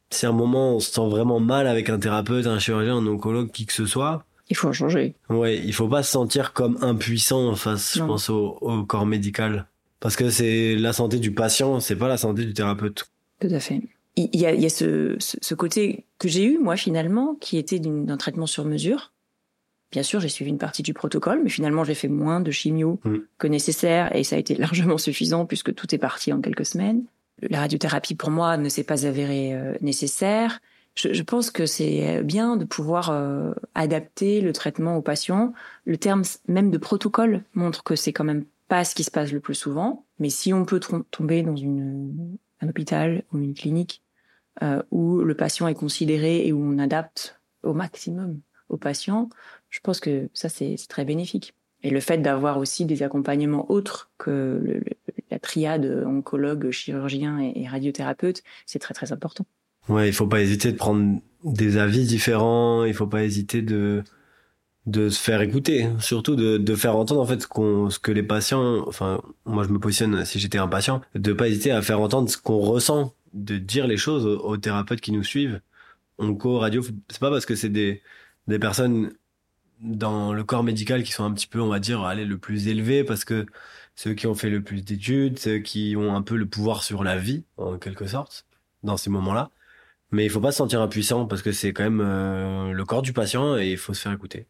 Si 0.09 0.25
à 0.25 0.29
un 0.29 0.33
moment 0.33 0.75
on 0.75 0.79
se 0.79 0.91
sent 0.91 1.07
vraiment 1.09 1.39
mal 1.39 1.67
avec 1.67 1.89
un 1.89 1.97
thérapeute, 1.99 2.45
un 2.45 2.59
chirurgien, 2.59 2.97
un 2.97 3.07
oncologue, 3.07 3.51
qui 3.51 3.65
que 3.65 3.73
ce 3.73 3.85
soit, 3.85 4.25
Il 4.49 4.55
faut 4.55 4.67
en 4.67 4.73
changer. 4.73 5.15
Ouais, 5.29 5.57
il 5.57 5.73
faut 5.73 5.87
pas 5.87 6.03
se 6.03 6.11
sentir 6.11 6.53
comme 6.53 6.77
impuissant 6.81 7.55
face, 7.55 7.97
je 7.97 8.03
pense, 8.03 8.29
au, 8.29 8.57
au 8.61 8.83
corps 8.83 9.05
médical. 9.05 9.67
Parce 10.03 10.17
que 10.17 10.29
c'est 10.29 10.75
la 10.75 10.91
santé 10.91 11.17
du 11.17 11.31
patient, 11.31 11.79
c'est 11.79 11.95
pas 11.95 12.09
la 12.09 12.17
santé 12.17 12.43
du 12.43 12.53
thérapeute. 12.53 13.05
Tout 13.39 13.47
à 13.49 13.59
fait. 13.61 13.79
Il 14.17 14.35
y 14.35 14.45
a, 14.45 14.53
il 14.53 14.59
y 14.59 14.65
a 14.65 14.69
ce, 14.69 15.53
côté 15.55 16.05
que 16.19 16.27
j'ai 16.27 16.43
eu, 16.43 16.57
moi, 16.57 16.75
finalement, 16.75 17.35
qui 17.39 17.57
était 17.57 17.79
d'un 17.79 18.17
traitement 18.17 18.45
sur 18.45 18.65
mesure. 18.65 19.12
Bien 19.93 20.01
sûr, 20.01 20.19
j'ai 20.19 20.27
suivi 20.27 20.49
une 20.49 20.57
partie 20.57 20.81
du 20.81 20.91
protocole, 20.91 21.41
mais 21.43 21.51
finalement, 21.51 21.83
j'ai 21.83 21.93
fait 21.93 22.07
moins 22.07 22.39
de 22.39 22.49
chimio 22.49 22.99
Mm. 23.05 23.17
que 23.37 23.45
nécessaire 23.45 24.15
et 24.15 24.23
ça 24.23 24.37
a 24.37 24.39
été 24.39 24.55
largement 24.65 24.97
suffisant 24.97 25.45
puisque 25.45 25.75
tout 25.75 25.93
est 25.93 25.99
parti 25.99 26.33
en 26.33 26.41
quelques 26.41 26.65
semaines. 26.65 27.03
La 27.43 27.59
radiothérapie, 27.59 28.15
pour 28.15 28.31
moi, 28.31 28.57
ne 28.57 28.69
s'est 28.69 28.83
pas 28.83 29.05
avérée 29.05 29.53
euh, 29.53 29.75
nécessaire. 29.81 30.61
Je, 30.95 31.13
je 31.13 31.21
pense 31.21 31.51
que 31.51 31.67
c'est 31.67 32.23
bien 32.23 32.57
de 32.57 32.65
pouvoir 32.65 33.11
euh, 33.11 33.53
adapter 33.75 34.41
le 34.41 34.51
traitement 34.51 34.97
aux 34.97 35.03
patients. 35.03 35.53
Le 35.85 35.97
terme 35.97 36.23
même 36.47 36.71
de 36.71 36.77
protocole 36.79 37.43
montre 37.53 37.83
que 37.83 37.95
c'est 37.95 38.13
quand 38.13 38.23
même 38.23 38.45
pas 38.69 38.83
ce 38.85 38.95
qui 38.95 39.03
se 39.03 39.11
passe 39.11 39.31
le 39.31 39.41
plus 39.41 39.55
souvent. 39.55 40.05
Mais 40.17 40.29
si 40.31 40.53
on 40.53 40.65
peut 40.65 40.79
tomber 41.11 41.43
dans 41.43 41.55
une, 41.55 42.37
un 42.61 42.67
hôpital 42.67 43.21
ou 43.31 43.37
une 43.37 43.53
clinique 43.53 44.01
euh, 44.63 44.81
où 44.89 45.19
le 45.19 45.35
patient 45.35 45.67
est 45.67 45.75
considéré 45.75 46.47
et 46.47 46.51
où 46.51 46.59
on 46.63 46.79
adapte 46.79 47.39
au 47.61 47.73
maximum 47.73 48.39
au 48.69 48.77
patient, 48.77 49.29
je 49.73 49.79
pense 49.81 49.99
que 49.99 50.29
ça 50.33 50.49
c'est 50.49 50.75
très 50.87 51.03
bénéfique. 51.03 51.55
Et 51.81 51.89
le 51.89 51.99
fait 51.99 52.19
d'avoir 52.19 52.59
aussi 52.59 52.85
des 52.85 53.03
accompagnements 53.03 53.69
autres 53.69 54.11
que 54.17 54.81
la 55.31 55.39
triade 55.39 56.03
oncologue, 56.05 56.69
chirurgien 56.69 57.39
et, 57.39 57.67
radiothérapeute, 57.67 58.43
c'est 58.65 58.79
très 58.79 58.93
très 58.93 59.11
important. 59.11 59.45
Ouais, 59.89 60.07
il 60.07 60.13
faut 60.13 60.27
pas 60.27 60.41
hésiter 60.41 60.71
de 60.71 60.77
prendre 60.77 61.19
des 61.43 61.77
avis 61.77 62.05
différents, 62.05 62.85
il 62.85 62.93
faut 62.93 63.07
pas 63.07 63.23
hésiter 63.23 63.61
de 63.63 64.03
se 64.85 65.19
faire 65.19 65.41
écouter, 65.41 65.89
surtout 65.99 66.35
de, 66.35 66.75
faire 66.75 66.95
entendre 66.95 67.19
en 67.19 67.25
fait 67.25 67.41
ce 67.41 67.99
que 67.99 68.11
les 68.11 68.23
patients, 68.23 68.87
enfin 68.87 69.21
moi 69.45 69.63
je 69.63 69.69
me 69.69 69.79
positionne 69.79 70.23
si 70.23 70.39
j'étais 70.39 70.59
un 70.59 70.67
patient, 70.67 71.01
de 71.15 71.33
pas 71.33 71.49
hésiter 71.49 71.71
à 71.71 71.81
faire 71.81 71.99
entendre 71.99 72.29
ce 72.29 72.37
qu'on 72.37 72.59
ressent, 72.59 73.15
de 73.33 73.57
dire 73.57 73.87
les 73.87 73.97
choses 73.97 74.25
aux, 74.27 74.55
thérapeutes 74.57 75.01
qui 75.01 75.11
nous 75.11 75.23
suivent. 75.23 75.61
Onco, 76.19 76.59
radio, 76.59 76.83
c'est 77.09 77.19
pas 77.19 77.31
parce 77.31 77.47
que 77.47 77.55
c'est 77.55 77.69
des 77.69 78.01
personnes 78.61 79.11
dans 79.81 80.33
le 80.33 80.43
corps 80.43 80.63
médical 80.63 81.03
qui 81.03 81.11
sont 81.11 81.23
un 81.25 81.31
petit 81.33 81.47
peu, 81.47 81.59
on 81.61 81.67
va 81.69 81.79
dire, 81.79 82.01
allez, 82.03 82.25
le 82.25 82.37
plus 82.37 82.67
élevé 82.67 83.03
parce 83.03 83.25
que 83.25 83.45
ceux 83.95 84.13
qui 84.13 84.27
ont 84.27 84.35
fait 84.35 84.49
le 84.49 84.61
plus 84.61 84.81
d'études, 84.83 85.37
ceux 85.39 85.59
qui 85.59 85.95
ont 85.97 86.15
un 86.15 86.21
peu 86.21 86.35
le 86.35 86.45
pouvoir 86.45 86.83
sur 86.83 87.03
la 87.03 87.17
vie, 87.17 87.43
en 87.57 87.77
quelque 87.77 88.07
sorte, 88.07 88.45
dans 88.83 88.97
ces 88.97 89.09
moments-là. 89.09 89.49
Mais 90.11 90.25
il 90.25 90.29
faut 90.29 90.39
pas 90.39 90.51
se 90.51 90.57
sentir 90.57 90.81
impuissant 90.81 91.25
parce 91.25 91.41
que 91.41 91.51
c'est 91.51 91.73
quand 91.73 91.83
même 91.83 92.01
euh, 92.03 92.71
le 92.71 92.85
corps 92.85 93.01
du 93.01 93.13
patient 93.13 93.57
et 93.57 93.71
il 93.71 93.77
faut 93.77 93.93
se 93.93 94.01
faire 94.01 94.11
écouter. 94.11 94.45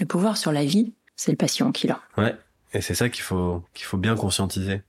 Le 0.00 0.06
pouvoir 0.06 0.36
sur 0.36 0.52
la 0.52 0.64
vie, 0.64 0.92
c'est 1.16 1.32
le 1.32 1.36
patient 1.36 1.72
qui 1.72 1.86
l'a. 1.88 2.00
Ouais. 2.16 2.36
Et 2.72 2.80
c'est 2.80 2.94
ça 2.94 3.08
qu'il 3.08 3.22
faut 3.22 3.64
qu'il 3.74 3.86
faut 3.86 3.96
bien 3.96 4.14
conscientiser. 4.14 4.82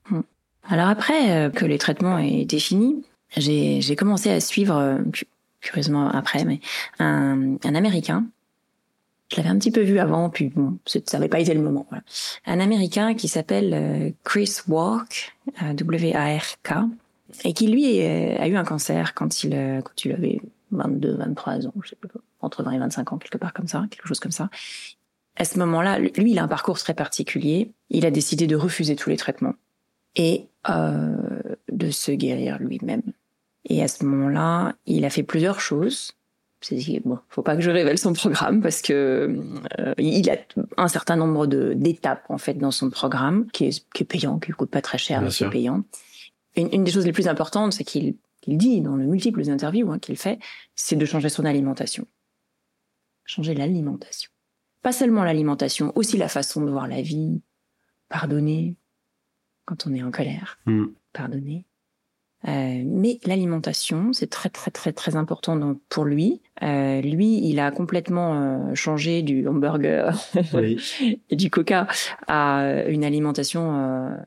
Alors 0.67 0.87
après 0.87 1.31
euh, 1.31 1.49
que 1.49 1.65
les 1.65 1.77
traitements 1.77 2.19
aient 2.19 2.45
finis, 2.59 3.03
j'ai 3.37 3.81
j'ai 3.81 3.95
commencé 3.95 4.29
à 4.29 4.39
suivre, 4.39 4.75
euh, 4.75 4.97
cu- 5.13 5.25
curieusement 5.61 6.09
après, 6.09 6.45
mais 6.45 6.59
un, 6.99 7.55
un 7.63 7.75
Américain. 7.75 8.25
Je 9.31 9.37
l'avais 9.37 9.49
un 9.49 9.57
petit 9.57 9.71
peu 9.71 9.81
vu 9.81 9.99
avant, 9.99 10.29
puis 10.29 10.49
bon, 10.49 10.77
ça 10.85 10.99
n'avait 11.13 11.29
pas 11.29 11.39
été 11.39 11.53
le 11.53 11.61
moment. 11.61 11.85
Voilà. 11.89 12.03
Un 12.45 12.59
Américain 12.59 13.13
qui 13.13 13.27
s'appelle 13.27 13.73
euh, 13.73 14.09
Chris 14.23 14.57
Walk, 14.67 15.35
euh, 15.61 15.73
W-A-R-K, 15.73 16.73
et 17.43 17.53
qui 17.53 17.67
lui 17.67 18.01
euh, 18.01 18.37
a 18.39 18.47
eu 18.47 18.55
un 18.55 18.63
cancer 18.63 19.13
quand 19.13 19.43
il, 19.43 19.51
quand 19.83 20.05
il 20.05 20.13
avait 20.13 20.41
22, 20.71 21.15
23 21.15 21.67
ans, 21.67 21.73
je 21.83 21.89
sais 21.89 21.95
pas, 21.95 22.07
entre 22.41 22.63
20 22.63 22.71
et 22.71 22.79
25 22.79 23.13
ans, 23.13 23.17
quelque 23.17 23.37
part 23.37 23.53
comme 23.53 23.67
ça, 23.67 23.85
quelque 23.89 24.07
chose 24.07 24.19
comme 24.19 24.31
ça. 24.31 24.49
À 25.35 25.45
ce 25.45 25.57
moment-là, 25.59 25.99
lui, 25.99 26.31
il 26.31 26.39
a 26.39 26.43
un 26.43 26.47
parcours 26.47 26.77
très 26.77 26.93
particulier. 26.93 27.71
Il 27.89 28.05
a 28.05 28.11
décidé 28.11 28.45
de 28.45 28.55
refuser 28.55 28.95
tous 28.95 29.09
les 29.09 29.17
traitements 29.17 29.55
et 30.15 30.47
euh, 30.69 31.15
de 31.71 31.91
se 31.91 32.11
guérir 32.11 32.59
lui-même. 32.59 33.03
Et 33.65 33.81
à 33.81 33.87
ce 33.87 34.03
moment-là, 34.05 34.75
il 34.85 35.05
a 35.05 35.09
fait 35.09 35.23
plusieurs 35.23 35.61
choses. 35.61 36.13
C'est 36.61 36.75
dit 36.75 36.99
bon, 36.99 37.19
faut 37.29 37.41
pas 37.41 37.55
que 37.55 37.61
je 37.61 37.71
révèle 37.71 37.97
son 37.97 38.11
programme 38.13 38.61
parce 38.61 38.81
que 38.81 39.39
euh, 39.79 39.93
il 39.97 40.29
a 40.29 40.35
un 40.77 40.87
certain 40.89 41.15
nombre 41.15 41.47
de 41.47 41.73
d'étapes 41.73 42.25
en 42.29 42.37
fait 42.37 42.55
dans 42.55 42.71
son 42.71 42.89
programme 42.89 43.49
qui 43.51 43.65
est, 43.65 43.85
qui 43.93 44.03
est 44.03 44.05
payant, 44.05 44.39
qui 44.39 44.51
coûte 44.51 44.69
pas 44.69 44.81
très 44.81 44.97
cher, 44.97 45.21
mais 45.21 45.29
qui 45.29 45.43
est 45.43 45.49
payant. 45.49 45.83
Une, 46.57 46.69
une 46.73 46.83
des 46.83 46.91
choses 46.91 47.05
les 47.05 47.13
plus 47.13 47.27
importantes, 47.29 47.73
c'est 47.73 47.83
qu'il 47.85 48.15
qu'il 48.41 48.57
dit 48.57 48.81
dans 48.81 48.95
le 48.95 49.05
multiples 49.05 49.49
interviews 49.49 49.91
hein, 49.91 49.99
qu'il 49.99 50.17
fait, 50.17 50.39
c'est 50.75 50.95
de 50.95 51.05
changer 51.05 51.29
son 51.29 51.45
alimentation. 51.45 52.05
Changer 53.25 53.53
l'alimentation. 53.53 54.31
Pas 54.81 54.91
seulement 54.93 55.23
l'alimentation, 55.23 55.91
aussi 55.95 56.17
la 56.17 56.29
façon 56.29 56.63
de 56.63 56.71
voir 56.71 56.87
la 56.87 57.01
vie, 57.01 57.41
pardonner 58.07 58.75
quand 59.65 59.85
on 59.87 59.93
est 59.93 60.01
en 60.03 60.09
colère, 60.11 60.57
Mm. 60.65 60.85
pardonner. 61.13 61.65
Euh, 62.47 62.83
mais 62.85 63.19
l'alimentation, 63.25 64.13
c'est 64.13 64.29
très 64.29 64.49
très 64.49 64.71
très 64.71 64.93
très 64.93 65.15
important 65.15 65.57
donc, 65.57 65.79
pour 65.89 66.05
lui. 66.05 66.41
Euh, 66.63 67.01
lui, 67.01 67.45
il 67.45 67.59
a 67.59 67.71
complètement 67.71 68.33
euh, 68.35 68.75
changé 68.75 69.21
du 69.21 69.47
hamburger 69.47 70.17
Oui. 70.53 70.79
et 71.29 71.35
du 71.35 71.49
coca 71.49 71.87
à 72.27 72.85
une 72.87 73.03
alimentation 73.03 74.17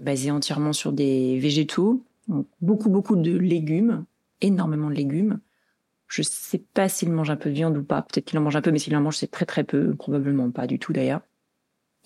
basée 0.00 0.30
entièrement 0.30 0.72
sur 0.72 0.92
des 0.92 1.38
végétaux, 1.38 2.04
donc 2.26 2.46
beaucoup 2.60 2.90
beaucoup 2.90 3.16
de 3.16 3.36
légumes, 3.36 4.04
énormément 4.40 4.90
de 4.90 4.94
légumes. 4.94 5.38
Je 6.08 6.22
sais 6.22 6.62
pas 6.74 6.88
s'il 6.88 7.10
mange 7.10 7.30
un 7.30 7.36
peu 7.36 7.48
de 7.48 7.54
viande 7.54 7.76
ou 7.76 7.82
pas. 7.84 8.02
Peut-être 8.02 8.26
qu'il 8.26 8.38
en 8.38 8.42
mange 8.42 8.56
un 8.56 8.60
peu, 8.60 8.70
mais 8.70 8.78
s'il 8.78 8.94
en 8.96 9.00
mange, 9.00 9.16
c'est 9.16 9.30
très 9.30 9.46
très 9.46 9.64
peu, 9.64 9.94
probablement 9.94 10.50
pas 10.50 10.66
du 10.66 10.78
tout 10.78 10.92
d'ailleurs. 10.92 11.22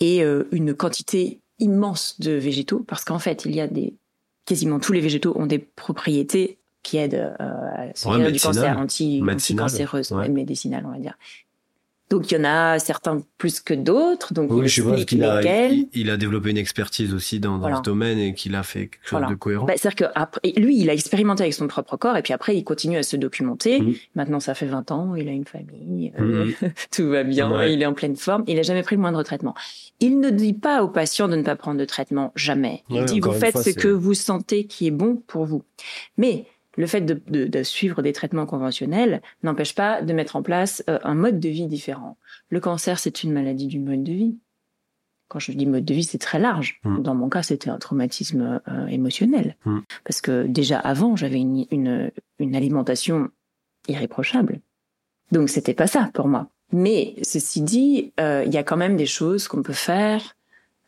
Et 0.00 0.22
une 0.52 0.74
quantité 0.74 1.40
immense 1.58 2.20
de 2.20 2.30
végétaux, 2.30 2.84
parce 2.86 3.04
qu'en 3.04 3.18
fait, 3.18 3.44
il 3.44 3.56
y 3.56 3.60
a 3.60 3.66
des 3.66 3.94
quasiment 4.48 4.80
tous 4.80 4.92
les 4.94 5.00
végétaux 5.00 5.34
ont 5.36 5.46
des 5.46 5.58
propriétés 5.58 6.58
qui 6.82 6.96
aident 6.96 7.34
euh, 7.38 7.90
à 7.90 7.94
se 7.94 8.08
Ouais, 8.08 8.32
du 8.32 8.40
cancer, 8.40 8.78
anti, 8.78 9.20
ouais. 9.20 10.22
ouais, 10.22 10.28
médicinales, 10.30 10.86
on 10.86 10.90
va 10.92 10.98
dire. 10.98 11.18
Donc 12.10 12.30
il 12.30 12.38
y 12.38 12.40
en 12.40 12.44
a 12.44 12.78
certains 12.78 13.20
plus 13.36 13.60
que 13.60 13.74
d'autres, 13.74 14.32
donc 14.32 14.48
il 14.50 14.54
Oui, 14.56 14.68
je 14.68 14.82
explique 14.82 15.08
qu'il 15.10 15.24
a, 15.24 15.36
lesquels. 15.40 15.72
il, 15.72 15.88
il 15.92 16.10
a 16.10 16.16
développé 16.16 16.50
une 16.50 16.56
expertise 16.56 17.12
aussi 17.12 17.38
dans, 17.38 17.52
dans 17.52 17.58
Voilà. 17.58 17.76
ce 17.76 17.82
domaine 17.82 18.18
et 18.18 18.32
qu'il 18.32 18.54
a 18.54 18.62
fait 18.62 18.86
quelque 18.88 19.02
chose 19.04 19.10
Voilà. 19.18 19.26
de 19.28 19.34
cohérent. 19.34 19.66
Bah, 19.66 19.74
C'est-à-dire 19.76 20.06
que 20.08 20.12
après, 20.14 20.40
lui, 20.56 20.80
il 20.80 20.88
a 20.88 20.94
expérimenté 20.94 21.42
avec 21.42 21.52
son 21.52 21.66
propre 21.68 21.98
corps 21.98 22.16
et 22.16 22.22
puis 22.22 22.32
après, 22.32 22.56
il 22.56 22.64
continue 22.64 22.96
à 22.96 23.02
se 23.02 23.16
documenter. 23.16 23.80
Mhm. 23.80 23.94
Maintenant, 24.14 24.40
ça 24.40 24.54
fait 24.54 24.64
20 24.66 24.90
ans, 24.90 25.14
il 25.16 25.28
a 25.28 25.32
une 25.32 25.44
famille, 25.44 26.12
euh, 26.18 26.46
Mhm. 26.46 26.54
tout 26.90 27.08
va 27.10 27.24
bien, 27.24 27.50
Ouais. 27.52 27.74
il 27.74 27.82
est 27.82 27.86
en 27.86 27.92
pleine 27.94 28.16
forme, 28.16 28.42
il 28.46 28.58
a 28.58 28.62
jamais 28.62 28.82
pris 28.82 28.96
le 28.96 29.02
moindre 29.02 29.22
traitement. 29.22 29.54
Il 30.00 30.18
ne 30.20 30.30
dit 30.30 30.54
pas 30.54 30.82
aux 30.82 30.88
patients 30.88 31.28
de 31.28 31.36
ne 31.36 31.42
pas 31.42 31.56
prendre 31.56 31.78
de 31.78 31.84
traitement, 31.84 32.32
jamais. 32.36 32.84
Il 32.88 33.00
Ouais, 33.00 33.04
dit, 33.04 33.20
vous 33.20 33.32
faites 33.32 33.52
fois, 33.52 33.62
ce 33.62 33.70
que 33.70 33.88
vous 33.88 34.14
sentez 34.14 34.64
qui 34.66 34.86
est 34.86 34.90
bon 34.92 35.16
pour 35.26 35.44
vous. 35.44 35.62
Mais 36.16 36.46
le 36.78 36.86
fait 36.86 37.02
de, 37.02 37.20
de- 37.26 37.44
de 37.46 37.62
suivre 37.62 38.00
des 38.02 38.12
traitements 38.14 38.46
conventionnels 38.46 39.20
n'empêche 39.42 39.74
pas 39.74 40.00
de 40.00 40.12
mettre 40.14 40.36
en 40.36 40.42
place 40.42 40.82
euh, 40.88 40.98
un 41.02 41.14
mode 41.14 41.40
de 41.40 41.48
vie 41.48 41.66
différent. 41.66 42.16
Le 42.48 42.60
cancer, 42.60 42.98
c'est 42.98 43.22
une 43.24 43.32
maladie 43.32 43.66
du 43.66 43.80
mode 43.80 44.04
de 44.04 44.12
vie. 44.12 44.38
Quand 45.28 45.40
je 45.40 45.52
dis 45.52 45.66
mode 45.66 45.84
de 45.84 45.92
vie, 45.92 46.04
c'est 46.04 46.18
très 46.18 46.38
large. 46.38 46.80
Mm. 46.84 47.02
Dans 47.02 47.14
mon 47.14 47.28
cas, 47.28 47.42
c'était 47.42 47.68
un 47.68 47.78
traumatisme 47.78 48.62
euh, 48.68 48.86
émotionnel. 48.86 49.56
Mm. 49.66 49.80
Parce 50.04 50.20
que 50.22 50.46
déjà 50.46 50.78
avant, 50.78 51.16
j'avais 51.16 51.40
une, 51.40 51.66
une, 51.70 52.10
une 52.38 52.54
alimentation 52.56 53.28
irréprochable. 53.88 54.60
Donc 55.32 55.50
c'était 55.50 55.74
pas 55.74 55.86
ça 55.86 56.10
pour 56.14 56.28
moi. 56.28 56.48
Mais 56.72 57.14
ceci 57.22 57.60
dit, 57.60 58.12
euh, 58.20 58.44
il 58.46 58.52
y 58.54 58.56
a 58.58 58.62
quand 58.62 58.76
même 58.76 58.96
des 58.96 59.06
choses 59.06 59.48
qu'on 59.48 59.62
peut 59.62 59.72
faire 59.72 60.36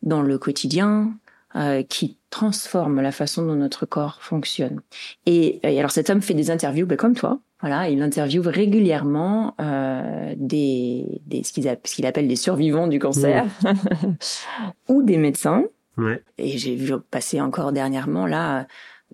dans 0.03 0.23
le 0.23 0.39
quotidien 0.39 1.13
euh, 1.57 1.83
qui 1.83 2.19
transforment 2.31 3.01
la 3.01 3.13
façon 3.13 3.45
dont 3.45 3.55
notre 3.55 3.87
corps 3.87 4.19
fonctionne. 4.21 4.81
Et, 5.27 5.61
et 5.63 5.79
alors 5.79 5.91
cet 5.91 6.11
homme 6.11 6.23
fait 6.23 6.35
des 6.35 6.51
interviews, 6.51 6.87
ben, 6.87 6.97
comme 6.97 7.15
toi. 7.15 7.41
Voilà, 7.61 7.89
il 7.91 8.01
interviewe 8.01 8.47
régulièrement 8.47 9.55
euh, 9.61 10.35
des, 10.37 11.21
des 11.27 11.43
ce 11.43 11.53
qu'il 11.53 12.07
appelle 12.07 12.29
des 12.29 12.37
survivants 12.37 12.87
du 12.87 12.99
cancer 12.99 13.45
ou 14.89 15.03
des 15.03 15.19
médecins. 15.19 15.65
Ouais. 15.99 16.23
Et 16.39 16.57
j'ai 16.57 16.75
vu 16.75 16.95
passer 17.11 17.41
encore 17.41 17.73
dernièrement 17.73 18.27
là 18.27 18.67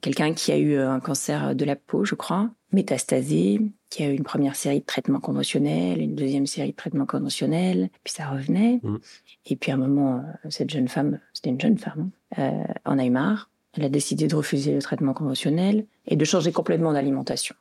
quelqu'un 0.03 0.33
qui 0.33 0.53
a 0.53 0.59
eu 0.59 0.79
un 0.79 1.01
cancer 1.01 1.55
de 1.55 1.65
la 1.65 1.77
peau, 1.77 2.05
je 2.05 2.15
crois, 2.15 2.51
métastasé, 2.73 3.61
qui 3.91 4.03
a 4.03 4.09
eu 4.09 4.15
une 4.15 4.25
première 4.25 4.57
série 4.57 4.81
de 4.81 4.85
traitements 4.85 5.21
conventionnels, 5.21 6.01
une 6.01 6.15
deuxième 6.15 6.47
série 6.47 6.71
de 6.71 6.77
traitements 6.77 7.07
conventionnels, 7.07 7.89
puis 8.05 8.13
ça 8.13 8.29
revenait. 8.29 8.81
Mhm. 8.83 8.99
Et 9.47 9.57
puis 9.57 9.71
à 9.71 9.75
un 9.75 9.79
moment, 9.79 10.17
euh, 10.45 10.51
cette 10.51 10.71
jeune 10.71 10.89
femme, 10.89 11.21
c'était 11.33 11.51
une 11.51 11.61
jeune 11.61 11.79
femme, 11.79 12.11
hein, 12.37 12.43
euh, 12.43 12.73
en 12.85 12.99
a 12.99 13.05
eu 13.05 13.11
marre. 13.11 13.51
Elle 13.75 13.85
a 13.85 13.89
décidé 13.89 14.27
de 14.27 14.35
refuser 14.35 14.73
le 14.75 14.83
traitement 14.83 15.15
conventionnel 15.15 15.87
et 16.07 16.17
de 16.17 16.25
changer 16.25 16.51
complètement 16.53 16.93
d'alimentation. 16.93 17.55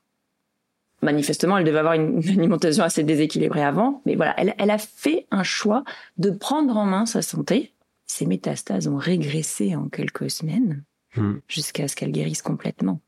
Manifestement, 1.01 1.57
elle 1.57 1.65
devait 1.65 1.79
avoir 1.79 1.93
une 1.93 2.21
une 2.23 2.39
alimentation 2.39 2.83
assez 2.83 3.03
déséquilibrée 3.03 3.63
avant, 3.63 4.01
mais 4.05 4.15
voilà, 4.15 4.33
elle, 4.37 4.55
elle 4.57 4.71
a 4.71 4.77
fait 4.77 5.27
un 5.29 5.43
choix 5.43 5.83
de 6.17 6.31
prendre 6.31 6.77
en 6.77 6.85
main 6.85 7.05
sa 7.05 7.21
santé. 7.21 7.73
Ses 8.07 8.25
métastases 8.25 8.87
ont 8.87 8.97
régressé 8.97 9.75
en 9.75 9.89
quelques 9.89 10.31
semaines 10.31 10.83
Mm. 11.17 11.35
jusqu'à 11.47 11.87
ce 11.87 11.95
qu'elle 11.95 12.11
guérisse 12.11 12.41
complètement. 12.41 12.99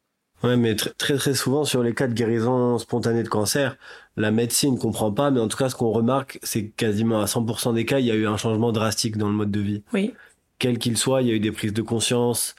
Ouais, 0.44 0.56
mais 0.56 0.74
tr- 0.74 0.94
très 0.98 1.16
très 1.16 1.34
souvent 1.34 1.66
sur 1.66 1.82
les 1.82 1.94
cas 1.96 2.08
de 2.08 2.14
guérison 2.14 2.78
spontanée 2.78 3.24
de 3.24 3.28
cancer, 3.28 3.76
la 4.16 4.30
médecine 4.32 4.78
comprend 4.78 5.12
pas, 5.12 5.32
mais 5.32 5.40
en 5.40 5.48
tout 5.48 5.58
cas 5.58 5.70
ce 5.70 5.76
qu'on 5.76 5.92
remarque, 5.92 6.40
c'est 6.44 6.70
quasiment 6.70 7.22
à 7.22 7.26
100% 7.26 7.74
des 7.74 7.86
cas, 7.86 8.00
il 8.00 8.06
y 8.06 8.12
a 8.12 8.16
eu 8.16 8.28
un 8.28 8.38
changement 8.38 8.72
drastique 8.72 9.18
dans 9.18 9.30
le 9.30 9.34
mode 9.36 9.52
de 9.52 9.60
vie. 9.60 9.84
Oui. 9.94 10.14
Quel 10.60 10.78
qu'il 10.78 10.98
soit, 10.98 11.22
il 11.24 11.28
y 11.28 11.32
a 11.32 11.34
eu 11.34 11.40
des 11.40 11.52
prises 11.52 11.74
de 11.74 11.82
conscience, 11.82 12.56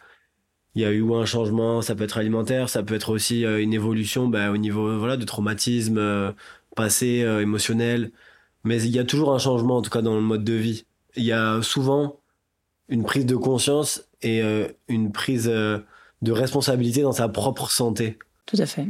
il 0.75 0.83
y 0.83 0.85
a 0.85 0.91
eu 0.91 1.13
un 1.13 1.25
changement, 1.25 1.81
ça 1.83 1.95
peut 1.95 2.05
être 2.05 2.19
alimentaire, 2.19 2.69
ça 2.69 2.83
peut 2.83 2.95
être 2.95 3.11
aussi 3.11 3.45
euh, 3.45 3.63
une 3.63 3.73
évolution 3.75 4.29
bah, 4.29 4.51
au 4.51 4.57
niveau 4.57 4.99
voilà 4.99 5.17
de 5.17 5.25
traumatisme 5.25 5.99
euh, 5.99 6.33
passé, 6.77 7.23
euh, 7.23 7.41
émotionnel, 7.43 8.11
mais 8.65 8.83
il 8.83 8.91
y 8.91 8.99
a 8.99 9.05
toujours 9.05 9.33
un 9.33 9.39
changement 9.39 9.77
en 9.79 9.83
tout 9.83 9.91
cas 9.91 10.03
dans 10.03 10.15
le 10.17 10.21
mode 10.21 10.45
de 10.45 10.53
vie. 10.55 10.85
Il 11.17 11.25
y 11.25 11.33
a 11.33 11.63
souvent 11.63 12.21
une 12.89 13.05
prise 13.05 13.27
de 13.27 13.37
conscience 13.37 14.09
et 14.23 14.43
euh, 14.43 14.69
une 14.89 15.13
prise 15.13 15.49
euh, 15.49 15.79
de 16.23 16.33
responsabilité 16.33 17.03
dans 17.03 17.13
sa 17.13 17.29
propre 17.29 17.71
santé. 17.71 18.19
Tout 18.47 18.57
à 18.59 18.67
fait. 18.67 18.87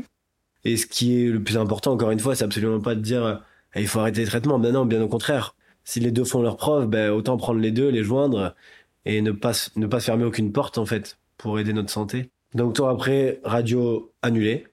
Et 0.65 0.77
ce 0.77 0.87
qui 0.87 1.23
est 1.23 1.27
le 1.29 1.43
plus 1.43 1.57
important, 1.57 1.93
encore 1.93 2.11
une 2.11 2.21
fois, 2.21 2.35
c'est 2.35 2.45
absolument 2.45 2.81
pas 2.81 2.95
de 2.95 3.01
dire 3.01 3.25
euh, 3.25 3.35
Eh, 3.75 3.81
il 3.83 3.89
faut 3.89 4.01
arrêter 4.01 4.21
les 4.21 4.27
traitements. 4.27 4.59
Ben 4.59 4.73
non, 4.73 4.85
bien 4.87 5.01
au 5.03 5.09
contraire. 5.09 5.55
Si 5.85 6.01
les 6.01 6.11
deux 6.11 6.25
font 6.25 6.43
leur 6.43 6.57
preuve, 6.57 6.87
ben 6.87 7.11
autant 7.11 7.37
prendre 7.37 7.61
les 7.61 7.71
deux, 7.71 7.89
les 7.89 8.03
joindre 8.05 8.55
et 9.05 9.23
ne 9.23 9.31
pas 9.33 9.53
ne 9.77 9.87
pas 9.87 10.01
se 10.01 10.07
fermer 10.07 10.25
aucune 10.25 10.53
porte 10.53 10.77
en 10.79 10.85
fait 10.85 11.19
pour 11.39 11.59
aider 11.59 11.73
notre 11.73 11.91
santé. 11.91 12.31
Donc 12.55 12.75
toi 12.75 12.91
après 12.91 13.41
radio 13.45 14.13
annulée 14.23 14.67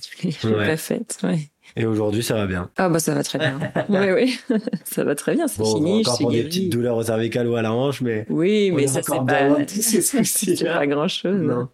tu 0.00 0.28
l'as 0.28 0.50
Ouais. 0.58 0.66
pas 0.66 0.76
faite, 0.76 1.18
ouais. 1.22 1.50
Et 1.76 1.86
aujourd'hui 1.86 2.22
ça 2.22 2.34
va 2.34 2.46
bien. 2.46 2.70
Ah 2.76 2.88
bah 2.88 2.98
ça 2.98 3.14
va 3.14 3.22
très 3.22 3.38
bien. 3.38 3.58
oui, 3.88 4.10
oui. 4.50 4.58
ça 4.84 5.04
va 5.04 5.14
très 5.14 5.34
bien, 5.34 5.48
c'est 5.48 5.58
Bon, 5.62 5.76
fini, 5.76 6.02
je 6.02 6.08
encore 6.08 6.16
suis 6.16 6.24
prendre 6.24 6.36
des 6.36 6.44
petites 6.44 6.72
douleurs 6.72 6.96
au 6.96 7.02
cervical 7.02 7.46
ou 7.48 7.56
à 7.56 7.62
la 7.62 7.72
hanche, 7.72 8.00
mais 8.00 8.26
Oui, 8.28 8.70
mais 8.72 8.86
ça 8.86 9.00
c'est 9.02 9.24
pas, 9.26 9.58
c'est 9.66 10.64
pas 10.64 10.86
grand 10.86 11.08
chose. 11.08 11.40
non. 11.40 11.68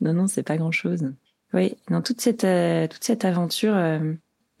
Non, 0.00 0.12
non, 0.12 0.26
c'est 0.26 0.42
pas 0.42 0.56
grand 0.56 0.72
chose. 0.72 1.04
Oui, 1.54 1.74
dans 1.90 2.00
toute 2.02 2.20
cette 2.20 2.44
euh, 2.44 2.86
toute 2.88 3.04
cette 3.04 3.24
aventure, 3.24 3.74
euh, 3.76 4.12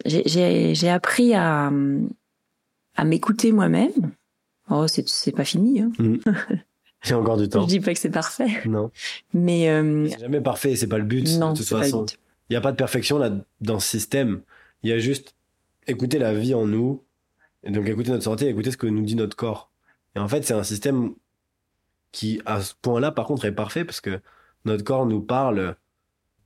j'ai- 0.04 0.88
appris 0.90 1.34
à 1.34 1.70
à 2.96 3.04
m'écouter 3.04 3.52
moi-même. 3.52 3.92
Oh, 4.70 4.86
c'est 4.88 5.32
pas 5.34 5.44
fini. 5.44 5.80
Hein. 5.80 5.92
J'ai 7.02 7.14
encore 7.14 7.36
du 7.36 7.44
Je 7.44 7.48
temps. 7.48 7.66
dis 7.66 7.80
pas 7.80 7.92
que 7.94 7.98
c'est 7.98 8.10
parfait, 8.10 8.46
Non. 8.66 8.90
mais 9.34 9.68
euh, 9.70 10.06
C'est 10.08 10.20
jamais 10.20 10.40
parfait, 10.40 10.76
c'est 10.76 10.86
pas 10.86 10.98
le 10.98 11.04
but 11.04 11.26
non, 11.38 11.52
de 11.52 11.56
toute 11.56 11.66
c'est 11.66 11.74
pas 11.74 11.78
le 11.80 11.84
façon. 11.86 12.02
but. 12.04 12.18
Il 12.48 12.52
n'y 12.52 12.56
a 12.56 12.60
pas 12.60 12.70
de 12.70 12.76
perfection 12.76 13.18
là 13.18 13.30
dans 13.60 13.80
ce 13.80 13.88
système. 13.88 14.40
Il 14.82 14.90
y 14.90 14.92
a 14.92 14.98
juste 14.98 15.36
écouter 15.86 16.18
la 16.18 16.34
vie 16.34 16.54
en 16.54 16.66
nous, 16.66 17.04
et 17.64 17.70
donc 17.70 17.86
écouter 17.88 18.10
notre 18.10 18.24
santé, 18.24 18.48
écouter 18.48 18.70
ce 18.70 18.76
que 18.76 18.86
nous 18.86 19.02
dit 19.02 19.16
notre 19.16 19.36
corps. 19.36 19.70
Et 20.14 20.18
en 20.18 20.28
fait, 20.28 20.42
c'est 20.44 20.54
un 20.54 20.62
système 20.62 21.14
qui, 22.10 22.40
à 22.44 22.60
ce 22.60 22.74
point-là, 22.82 23.10
par 23.12 23.26
contre, 23.26 23.44
est 23.44 23.52
parfait 23.52 23.84
parce 23.84 24.00
que 24.00 24.20
notre 24.64 24.84
corps 24.84 25.06
nous 25.06 25.20
parle 25.20 25.76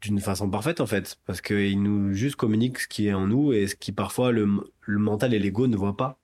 d'une 0.00 0.20
façon 0.20 0.50
parfaite 0.50 0.80
en 0.80 0.86
fait, 0.86 1.18
parce 1.24 1.40
qu'il 1.40 1.82
nous 1.82 2.12
juste 2.12 2.36
communique 2.36 2.78
ce 2.78 2.88
qui 2.88 3.08
est 3.08 3.14
en 3.14 3.26
nous 3.26 3.52
et 3.52 3.66
ce 3.66 3.74
qui 3.74 3.92
parfois 3.92 4.30
le, 4.30 4.46
le 4.82 4.98
mental 4.98 5.34
et 5.34 5.38
l'ego 5.38 5.66
ne 5.66 5.76
voient 5.76 5.96
pas. 5.96 6.20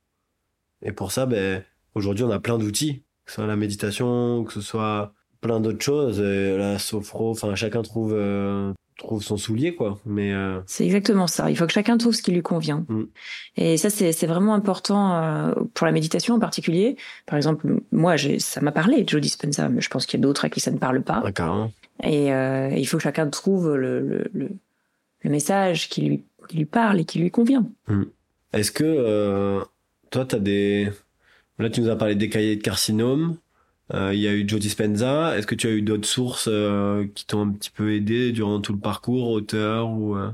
Et 0.82 0.92
pour 0.92 1.12
ça, 1.12 1.26
ben, 1.26 1.64
aujourd'hui, 1.94 2.24
on 2.24 2.30
a 2.30 2.40
plein 2.40 2.58
d'outils, 2.58 3.02
que 3.24 3.30
ce 3.30 3.36
soit 3.36 3.46
la 3.46 3.56
méditation, 3.56 4.44
que 4.44 4.52
ce 4.52 4.60
soit 4.60 5.14
plein 5.40 5.60
d'autres 5.60 5.82
choses, 5.82 6.20
euh, 6.20 6.56
la 6.56 6.78
sophro, 6.78 7.30
enfin 7.30 7.54
chacun 7.54 7.82
trouve 7.82 8.14
euh, 8.14 8.72
trouve 9.02 9.22
son 9.22 9.36
soulier 9.36 9.74
quoi. 9.74 9.98
Mais 10.06 10.32
euh, 10.32 10.60
C'est 10.66 10.84
exactement 10.84 11.26
ça. 11.26 11.50
Il 11.50 11.56
faut 11.56 11.66
que 11.66 11.72
chacun 11.72 11.96
trouve 11.98 12.14
ce 12.14 12.22
qui 12.22 12.32
lui 12.32 12.42
convient. 12.42 12.84
Mm. 12.88 13.02
Et 13.56 13.76
ça, 13.76 13.90
c'est 13.90 14.26
vraiment 14.26 14.54
important 14.54 15.14
euh, 15.14 15.52
pour 15.74 15.86
la 15.86 15.92
méditation 15.92 16.34
en 16.34 16.38
particulier. 16.38 16.96
Par 17.26 17.36
exemple, 17.36 17.66
moi, 17.92 18.16
ça 18.38 18.60
m'a 18.60 18.72
parlé, 18.72 19.04
Joe 19.06 19.20
Dispenza, 19.20 19.68
mais 19.68 19.80
je 19.80 19.90
pense 19.90 20.06
qu'il 20.06 20.18
y 20.18 20.22
a 20.22 20.24
d'autres 20.24 20.44
à 20.44 20.48
qui 20.48 20.60
ça 20.60 20.70
ne 20.70 20.78
parle 20.78 21.02
pas. 21.02 21.22
ah, 21.24 21.32
carrément. 21.32 21.72
Et 22.02 22.32
euh, 22.32 22.70
il 22.76 22.84
faut 22.86 22.96
que 22.96 23.02
chacun 23.02 23.28
trouve 23.28 23.74
le, 23.76 24.00
le, 24.00 24.24
le, 24.32 24.48
le 25.20 25.30
message 25.30 25.88
qui 25.88 26.02
lui, 26.02 26.24
qui 26.48 26.56
lui 26.56 26.64
parle 26.64 27.00
et 27.00 27.04
qui 27.04 27.18
lui 27.18 27.30
convient. 27.30 27.66
Est-ce 28.52 28.72
que 28.72 28.84
euh, 28.84 29.60
toi 30.10 30.24
t'as 30.24 30.38
des 30.38 30.90
là 31.58 31.70
tu 31.70 31.80
nous 31.80 31.88
as 31.90 31.96
parlé 31.96 32.14
des 32.16 32.28
cahiers 32.28 32.56
de 32.56 32.62
carcinome. 32.62 33.36
Euh, 33.94 34.14
Il 34.14 34.20
y 34.20 34.28
a 34.28 34.32
eu 34.32 34.48
Joe 34.48 34.60
Dispenza. 34.60 35.36
Est-ce 35.36 35.46
que 35.46 35.54
tu 35.54 35.66
as 35.66 35.70
eu 35.70 35.82
d'autres 35.82 36.08
sources 36.08 36.48
euh, 36.50 37.06
qui 37.14 37.26
t'ont 37.26 37.42
un 37.42 37.50
petit 37.50 37.70
peu 37.70 37.94
aidé 37.94 38.32
durant 38.32 38.60
tout 38.60 38.72
le 38.72 38.78
parcours, 38.78 39.28
auteur 39.28 39.90
ou 39.90 40.16
euh... 40.16 40.30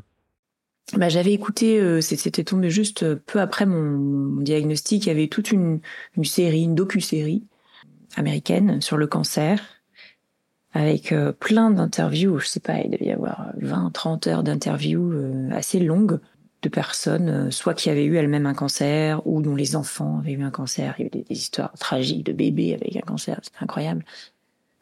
bah, 0.96 1.08
j'avais 1.08 1.32
écouté, 1.32 2.00
c'était 2.00 2.44
tombé 2.44 2.70
juste 2.70 3.14
peu 3.14 3.40
après 3.40 3.66
mon, 3.66 4.40
diagnostic, 4.40 5.06
il 5.06 5.08
y 5.08 5.12
avait 5.12 5.28
toute 5.28 5.50
une, 5.50 5.80
série, 6.24 6.62
une 6.62 6.74
docu-série 6.74 7.44
américaine 8.16 8.80
sur 8.80 8.96
le 8.96 9.06
cancer, 9.06 9.60
avec 10.72 11.14
plein 11.40 11.70
d'interviews, 11.70 12.38
je 12.38 12.46
sais 12.46 12.60
pas, 12.60 12.80
il 12.80 12.90
devait 12.90 13.06
y 13.06 13.12
avoir 13.12 13.52
20, 13.60 13.90
30 13.92 14.26
heures 14.28 14.42
d'interviews 14.42 15.12
assez 15.50 15.78
longues 15.78 16.20
de 16.62 16.68
personnes, 16.68 17.50
soit 17.50 17.74
qui 17.74 17.88
avaient 17.90 18.04
eu 18.04 18.16
elles-mêmes 18.16 18.46
un 18.46 18.54
cancer, 18.54 19.24
ou 19.26 19.42
dont 19.42 19.54
les 19.54 19.76
enfants 19.76 20.18
avaient 20.18 20.32
eu 20.32 20.42
un 20.42 20.50
cancer, 20.50 20.94
il 20.98 21.02
y 21.02 21.06
avait 21.06 21.18
des, 21.18 21.24
des 21.24 21.38
histoires 21.38 21.72
tragiques 21.78 22.24
de 22.24 22.32
bébés 22.32 22.74
avec 22.74 22.96
un 22.96 23.00
cancer, 23.00 23.38
c'était 23.42 23.62
incroyable 23.62 24.04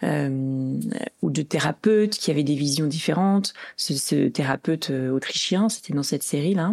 euh, 0.02 0.78
ou 1.22 1.30
de 1.30 1.42
thérapeutes 1.42 2.18
qui 2.18 2.30
avaient 2.30 2.42
des 2.42 2.54
visions 2.54 2.86
différentes. 2.86 3.54
Ce, 3.76 3.94
ce 3.94 4.28
thérapeute 4.28 4.90
euh, 4.90 5.10
autrichien, 5.10 5.68
c'était 5.68 5.94
dans 5.94 6.02
cette 6.02 6.22
série-là. 6.22 6.72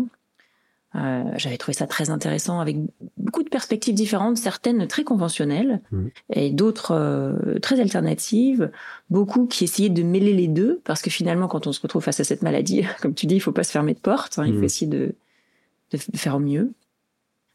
Euh, 0.95 1.23
J'avais 1.37 1.57
trouvé 1.57 1.73
ça 1.73 1.87
très 1.87 2.09
intéressant 2.11 2.59
avec 2.59 2.77
beaucoup 3.17 3.41
de 3.43 3.49
perspectives 3.49 3.95
différentes, 3.95 4.37
certaines 4.37 4.87
très 4.87 5.03
conventionnelles 5.03 5.81
Mhm. 5.91 6.09
et 6.33 6.51
d'autres 6.51 6.91
euh, 6.91 7.57
très 7.59 7.79
alternatives. 7.79 8.69
Beaucoup 9.09 9.47
qui 9.47 9.63
essayaient 9.63 9.89
de 9.89 10.03
mêler 10.03 10.33
les 10.33 10.47
deux 10.47 10.81
parce 10.83 11.01
que 11.01 11.09
finalement, 11.09 11.47
quand 11.47 11.65
on 11.65 11.71
se 11.71 11.81
retrouve 11.81 12.03
face 12.03 12.19
à 12.19 12.23
cette 12.23 12.43
maladie, 12.43 12.83
comme 13.01 13.15
tu 13.15 13.25
dis, 13.25 13.35
il 13.35 13.39
faut 13.39 13.51
pas 13.51 13.63
se 13.63 13.71
fermer 13.71 13.93
de 13.95 13.99
porte. 13.99 14.37
hein, 14.37 14.45
il 14.45 14.53
faut 14.53 14.59
Mhm. 14.59 14.63
essayer 14.65 14.87
de, 14.87 15.15
faire 16.15 16.35
au 16.35 16.39
mieux. 16.39 16.73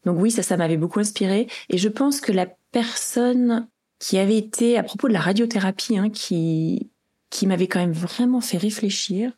Donc 0.05 0.17
oui, 0.19 0.31
ça, 0.31 0.43
ça 0.43 0.55
m'avait 0.57 0.77
beaucoup 0.77 0.99
inspiré. 0.99 1.47
Et 1.69 1.77
je 1.77 1.89
pense 1.89 2.21
que 2.21 2.31
la 2.31 2.47
personne 2.71 3.67
qui 3.99 4.17
avait 4.17 4.37
été 4.37 4.77
à 4.77 4.83
propos 4.83 5.07
de 5.09 5.13
la 5.13 5.19
radiothérapie, 5.19 5.97
hein, 5.97 6.09
qui 6.09 6.89
qui 7.29 7.45
m'avait 7.47 7.67
quand 7.67 7.79
même 7.79 7.91
vraiment 7.93 8.41
fait 8.41 8.57
réfléchir. 8.57 9.31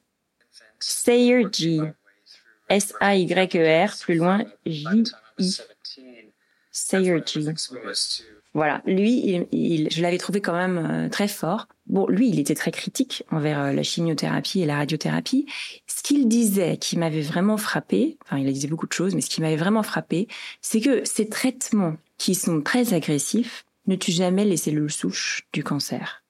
Sayer 2.79 3.87
plus 4.01 4.15
loin 4.15 4.43
J 4.65 4.85
I. 5.39 5.57
Sayer 6.71 7.21
G. 7.25 7.41
Voilà, 8.53 8.81
lui, 8.85 9.47
je 9.89 10.01
l'avais 10.01 10.17
trouvé 10.17 10.41
quand 10.41 10.53
même 10.53 10.77
euh, 10.77 11.09
très 11.09 11.29
fort. 11.29 11.67
Bon, 11.87 12.05
lui, 12.07 12.27
il 12.27 12.37
était 12.37 12.55
très 12.55 12.71
critique 12.71 13.23
envers 13.31 13.61
euh, 13.61 13.71
la 13.71 13.81
chimiothérapie 13.81 14.59
et 14.59 14.65
la 14.65 14.75
radiothérapie. 14.75 15.45
Ce 15.87 16.03
qu'il 16.03 16.27
disait, 16.27 16.75
qui 16.75 16.97
m'avait 16.97 17.21
vraiment 17.21 17.55
frappé, 17.55 18.17
enfin, 18.23 18.39
il 18.39 18.51
disait 18.51 18.67
beaucoup 18.67 18.87
de 18.87 18.93
choses, 18.93 19.15
mais 19.15 19.21
ce 19.21 19.29
qui 19.29 19.39
m'avait 19.39 19.55
vraiment 19.55 19.83
frappé, 19.83 20.27
c'est 20.61 20.81
que 20.81 21.05
ces 21.05 21.29
traitements 21.29 21.95
qui 22.17 22.35
sont 22.35 22.61
très 22.61 22.93
agressifs 22.93 23.65
ne 23.87 23.95
tuent 23.95 24.11
jamais 24.11 24.43
les 24.43 24.57
cellules 24.57 24.91
souches 24.91 25.47
du 25.53 25.63
cancer. 25.63 26.21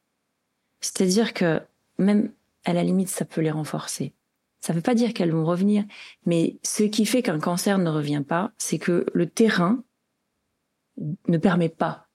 C'est-à-dire 0.79 1.33
que 1.33 1.59
même 1.97 2.31
à 2.65 2.73
la 2.73 2.83
limite, 2.83 3.09
ça 3.09 3.25
peut 3.25 3.41
les 3.41 3.51
renforcer. 3.51 4.13
Ça 4.61 4.73
ne 4.73 4.77
veut 4.77 4.83
pas 4.83 4.95
dire 4.95 5.13
qu'elles 5.13 5.31
vont 5.31 5.45
revenir, 5.45 5.83
mais 6.25 6.57
ce 6.63 6.83
qui 6.83 7.05
fait 7.05 7.23
qu'un 7.23 7.39
cancer 7.39 7.79
ne 7.79 7.89
revient 7.89 8.23
pas, 8.27 8.51
c'est 8.57 8.77
que 8.77 9.05
le 9.13 9.25
terrain 9.25 9.83
ne 11.27 11.37
permet 11.37 11.69
pas 11.69 12.07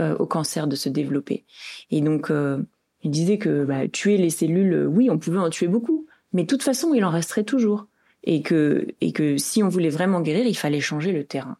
euh, 0.00 0.16
au 0.18 0.26
cancer 0.26 0.66
de 0.66 0.76
se 0.76 0.88
développer. 0.88 1.44
Et 1.90 2.02
donc, 2.02 2.30
euh, 2.30 2.62
il 3.02 3.10
disait 3.10 3.38
que 3.38 3.64
bah, 3.64 3.88
tuer 3.88 4.18
les 4.18 4.30
cellules, 4.30 4.74
euh, 4.74 4.86
oui, 4.86 5.08
on 5.08 5.18
pouvait 5.18 5.38
en 5.38 5.48
tuer 5.50 5.68
beaucoup, 5.68 6.06
mais 6.32 6.42
de 6.42 6.48
toute 6.48 6.62
façon, 6.62 6.92
il 6.94 7.04
en 7.04 7.10
resterait 7.10 7.44
toujours. 7.44 7.86
Et 8.26 8.42
que, 8.42 8.86
et 9.02 9.12
que 9.12 9.36
si 9.36 9.62
on 9.62 9.68
voulait 9.68 9.90
vraiment 9.90 10.22
guérir, 10.22 10.46
il 10.46 10.56
fallait 10.56 10.80
changer 10.80 11.12
le 11.12 11.24
terrain. 11.24 11.58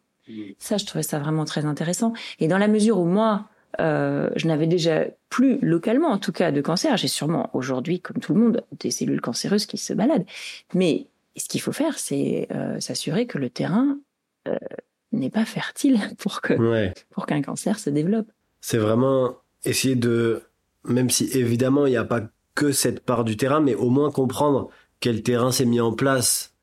Ça, 0.57 0.77
je 0.77 0.85
trouvais 0.85 1.03
ça 1.03 1.19
vraiment 1.19 1.45
très 1.45 1.65
intéressant. 1.65 2.13
Et 2.39 2.47
dans 2.47 2.57
la 2.57 2.67
mesure 2.67 2.99
où 2.99 3.05
moi, 3.05 3.47
euh, 3.79 4.29
je 4.35 4.47
n'avais 4.47 4.67
déjà 4.67 5.05
plus 5.29 5.59
localement, 5.61 6.09
en 6.09 6.17
tout 6.17 6.31
cas, 6.31 6.51
de 6.51 6.61
cancer, 6.61 6.97
j'ai 6.97 7.07
sûrement 7.07 7.49
aujourd'hui, 7.53 7.99
comme 7.99 8.17
tout 8.19 8.33
le 8.33 8.39
monde, 8.39 8.63
des 8.79 8.91
cellules 8.91 9.21
cancéreuses 9.21 9.65
qui 9.65 9.77
se 9.77 9.93
baladent. 9.93 10.25
Mais 10.73 11.07
ce 11.35 11.47
qu'il 11.47 11.61
faut 11.61 11.71
faire, 11.71 11.97
c'est 11.99 12.47
euh, 12.51 12.79
s'assurer 12.79 13.27
que 13.27 13.37
le 13.37 13.49
terrain 13.49 13.97
euh, 14.47 14.55
n'est 15.11 15.29
pas 15.29 15.45
fertile 15.45 15.99
pour 16.17 16.41
que 16.41 16.53
Ouais. 16.53 16.93
pour 17.11 17.25
qu'un 17.25 17.41
cancer 17.41 17.79
se 17.79 17.89
développe. 17.89 18.27
C'est 18.61 18.77
vraiment 18.77 19.35
essayer 19.63 19.95
de, 19.95 20.41
même 20.83 21.09
si 21.09 21.25
évidemment 21.37 21.85
il 21.87 21.91
n'y 21.91 21.97
a 21.97 22.05
pas 22.05 22.21
que 22.55 22.71
cette 22.71 23.01
part 23.01 23.23
du 23.25 23.35
terrain, 23.37 23.59
mais 23.59 23.75
au 23.75 23.89
moins 23.89 24.11
comprendre 24.11 24.69
quel 24.99 25.23
terrain 25.23 25.51
s'est 25.51 25.65
mis 25.65 25.81
en 25.81 25.91
place 25.93 26.53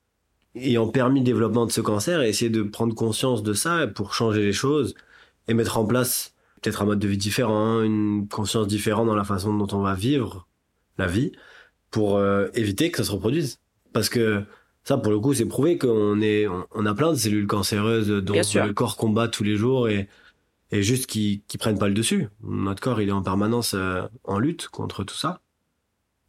ayant 0.54 0.88
permis 0.88 1.20
le 1.20 1.24
développement 1.26 1.66
de 1.66 1.72
ce 1.72 1.80
cancer 1.80 2.22
et 2.22 2.28
essayer 2.28 2.50
de 2.50 2.62
prendre 2.62 2.94
conscience 2.94 3.42
de 3.42 3.52
ça 3.52 3.86
pour 3.86 4.14
changer 4.14 4.42
les 4.42 4.52
choses 4.52 4.94
et 5.48 5.54
mettre 5.54 5.78
en 5.78 5.84
place 5.86 6.31
peut-être 6.62 6.82
un 6.82 6.86
mode 6.86 7.00
de 7.00 7.08
vie 7.08 7.18
différent, 7.18 7.82
une 7.82 8.28
conscience 8.28 8.68
différente 8.68 9.06
dans 9.06 9.16
la 9.16 9.24
façon 9.24 9.52
dont 9.56 9.76
on 9.76 9.82
va 9.82 9.94
vivre 9.94 10.46
la 10.96 11.08
vie 11.08 11.32
pour 11.90 12.16
euh, 12.16 12.48
éviter 12.54 12.90
que 12.90 12.98
ça 12.98 13.04
se 13.04 13.10
reproduise. 13.10 13.60
Parce 13.92 14.08
que 14.08 14.44
ça, 14.84 14.96
pour 14.96 15.12
le 15.12 15.18
coup, 15.18 15.34
c'est 15.34 15.46
prouvé 15.46 15.76
qu'on 15.76 16.20
est, 16.20 16.46
on, 16.46 16.66
on 16.70 16.86
a 16.86 16.94
plein 16.94 17.10
de 17.10 17.16
cellules 17.16 17.46
cancéreuses 17.46 18.08
dont 18.08 18.34
le 18.34 18.72
corps 18.72 18.96
combat 18.96 19.28
tous 19.28 19.44
les 19.44 19.56
jours 19.56 19.88
et, 19.88 20.08
et 20.70 20.82
juste 20.82 21.06
qui, 21.06 21.42
qui 21.48 21.58
prennent 21.58 21.78
pas 21.78 21.88
le 21.88 21.94
dessus. 21.94 22.28
Notre 22.42 22.80
corps, 22.80 23.00
il 23.00 23.08
est 23.08 23.12
en 23.12 23.22
permanence 23.22 23.74
euh, 23.74 24.02
en 24.24 24.38
lutte 24.38 24.68
contre 24.68 25.04
tout 25.04 25.16
ça. 25.16 25.40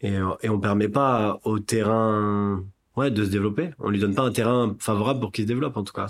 Et, 0.02 0.16
et 0.42 0.50
on 0.50 0.60
permet 0.60 0.90
pas 0.90 1.40
au 1.46 1.60
terrain, 1.60 2.62
ouais, 2.98 3.10
de 3.10 3.24
se 3.24 3.30
développer. 3.30 3.70
On 3.80 3.90
lui 3.90 4.00
donne 4.00 4.16
pas 4.16 4.24
un 4.24 4.32
terrain 4.34 4.76
favorable 4.80 5.22
pour 5.22 5.32
qu'il 5.32 5.46
se 5.46 5.48
développe, 5.48 5.78
en 5.78 5.84
tout 5.84 5.94
cas. 5.94 6.08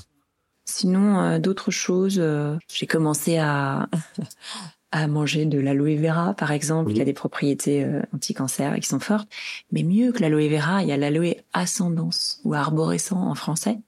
Sinon, 0.65 1.19
euh, 1.19 1.39
d'autres 1.39 1.71
choses, 1.71 2.17
euh, 2.19 2.55
j'ai 2.73 2.87
commencé 2.87 3.37
à 3.37 3.87
à 4.91 5.07
manger 5.07 5.45
de 5.45 5.59
l'aloe 5.59 5.95
vera, 5.97 6.35
par 6.35 6.51
exemple, 6.51 6.89
Oui. 6.89 6.93
qui 6.95 7.01
a 7.01 7.05
des 7.05 7.13
propriétés 7.13 7.83
euh, 7.83 8.01
anti-cancer 8.13 8.75
et 8.75 8.79
qui 8.79 8.87
sont 8.87 8.99
fortes. 8.99 9.27
Mais 9.71 9.81
mieux 9.81 10.11
que 10.11 10.21
l'aloe 10.21 10.47
vera, 10.49 10.83
il 10.83 10.87
y 10.89 10.91
a 10.91 10.97
l'aloe 10.97 11.33
ascendance 11.53 12.39
ou 12.43 12.53
arborescent 12.53 13.17
en 13.19 13.33
français 13.33 13.79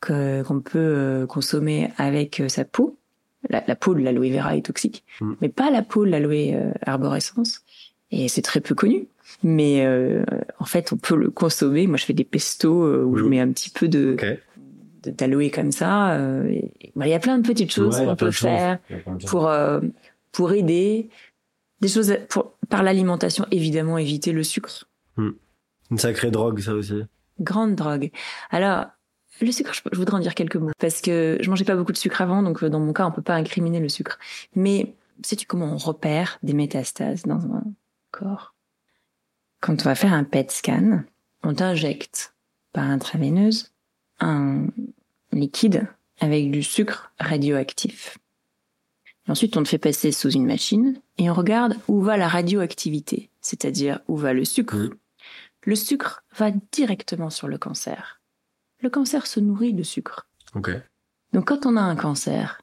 que 0.00 0.42
qu'on 0.42 0.60
peut 0.60 0.78
euh, 0.78 1.26
consommer 1.26 1.92
avec 1.98 2.40
euh, 2.40 2.48
sa 2.48 2.64
peau. 2.64 2.96
La, 3.48 3.62
la 3.66 3.76
peau 3.76 3.94
de 3.94 4.00
l'aloe 4.00 4.28
vera 4.30 4.56
est 4.56 4.66
toxique, 4.66 5.04
Mm. 5.20 5.32
mais 5.40 5.48
pas 5.48 5.70
la 5.70 5.82
peau 5.82 6.04
de 6.04 6.10
l'aloe 6.10 6.72
arborescence. 6.84 7.60
Et 8.10 8.26
c'est 8.28 8.42
très 8.42 8.60
peu 8.60 8.74
connu. 8.74 9.06
Mais 9.44 9.86
euh, 9.86 10.24
en 10.58 10.64
fait, 10.64 10.92
on 10.92 10.96
peut 10.96 11.14
le 11.16 11.30
consommer. 11.30 11.86
Moi, 11.86 11.96
je 11.96 12.04
fais 12.04 12.12
des 12.12 12.24
pestos 12.24 13.04
où 13.04 13.16
je 13.16 13.22
mets 13.24 13.38
un 13.38 13.48
petit 13.52 13.70
peu 13.70 13.86
de 13.86 14.14
Ok. 14.14 14.26
De- 15.02 15.10
d'aloe 15.10 15.50
comme 15.50 15.72
ça. 15.72 16.12
euh, 16.12 16.52
bah, 16.96 17.06
Il 17.06 17.10
y 17.10 17.14
a 17.14 17.18
plein 17.18 17.38
de 17.38 17.46
petites 17.46 17.72
choses 17.72 17.98
Ouais, 17.98 18.06
qu'on 18.06 18.16
peut 18.16 18.30
faire 18.30 18.78
pour 19.26 19.48
euh, 19.48 19.80
pour 20.32 20.52
aider. 20.52 21.08
Des 21.80 21.88
choses 21.88 22.14
pour, 22.28 22.52
par 22.68 22.82
l'alimentation, 22.82 23.46
évidemment, 23.50 23.96
éviter 23.98 24.32
le 24.32 24.42
sucre. 24.44 24.86
Une 25.16 25.98
sacrée 25.98 26.30
drogue, 26.30 26.60
ça 26.60 26.74
aussi. 26.74 27.02
Grande 27.40 27.74
drogue. 27.74 28.10
Alors, 28.50 28.86
le 29.40 29.50
sucre, 29.50 29.72
je, 29.72 29.80
je 29.90 29.96
voudrais 29.98 30.16
en 30.16 30.20
dire 30.20 30.34
quelques 30.34 30.56
mots 30.56 30.70
parce 30.78 31.00
que 31.00 31.38
je 31.40 31.48
mangeais 31.48 31.64
pas 31.64 31.74
beaucoup 31.76 31.92
de 31.92 31.96
sucre 31.96 32.20
avant, 32.20 32.42
donc 32.42 32.62
euh, 32.62 32.68
dans 32.68 32.80
mon 32.80 32.92
cas, 32.92 33.06
on 33.06 33.10
peut 33.12 33.22
pas 33.22 33.34
incriminer 33.34 33.80
le 33.80 33.88
sucre. 33.88 34.18
Mais 34.54 34.94
sais-tu 35.22 35.46
comment 35.46 35.72
on 35.72 35.78
repère 35.78 36.38
des 36.42 36.52
métastases 36.52 37.22
dans 37.22 37.42
un 37.46 37.64
corps? 38.10 38.54
Quand 39.62 39.72
on 39.80 39.84
va 39.84 39.94
faire 39.94 40.12
un 40.12 40.24
PET 40.24 40.50
scan, 40.50 41.02
on 41.42 41.54
t'injecte 41.54 42.34
par 42.74 42.84
intraveineuse 42.84 43.72
un 44.20 44.66
liquide 45.32 45.86
avec 46.20 46.50
du 46.50 46.62
sucre 46.62 47.12
radioactif. 47.18 48.18
Et 49.26 49.30
ensuite, 49.30 49.56
on 49.56 49.62
te 49.62 49.68
fait 49.68 49.78
passer 49.78 50.12
sous 50.12 50.30
une 50.30 50.46
machine 50.46 51.00
et 51.18 51.30
on 51.30 51.34
regarde 51.34 51.76
où 51.88 52.00
va 52.00 52.16
la 52.16 52.28
radioactivité, 52.28 53.30
c'est-à-dire 53.40 54.00
où 54.08 54.16
va 54.16 54.32
le 54.32 54.44
sucre. 54.44 54.76
Le 55.64 55.74
sucre 55.74 56.24
va 56.36 56.50
directement 56.72 57.30
sur 57.30 57.48
le 57.48 57.58
cancer. 57.58 58.20
Le 58.80 58.90
cancer 58.90 59.26
se 59.26 59.40
nourrit 59.40 59.74
de 59.74 59.82
sucre. 59.82 60.26
Ok. 60.54 60.70
Donc 61.32 61.46
quand 61.48 61.66
on 61.66 61.76
a 61.76 61.82
un 61.82 61.96
cancer, 61.96 62.62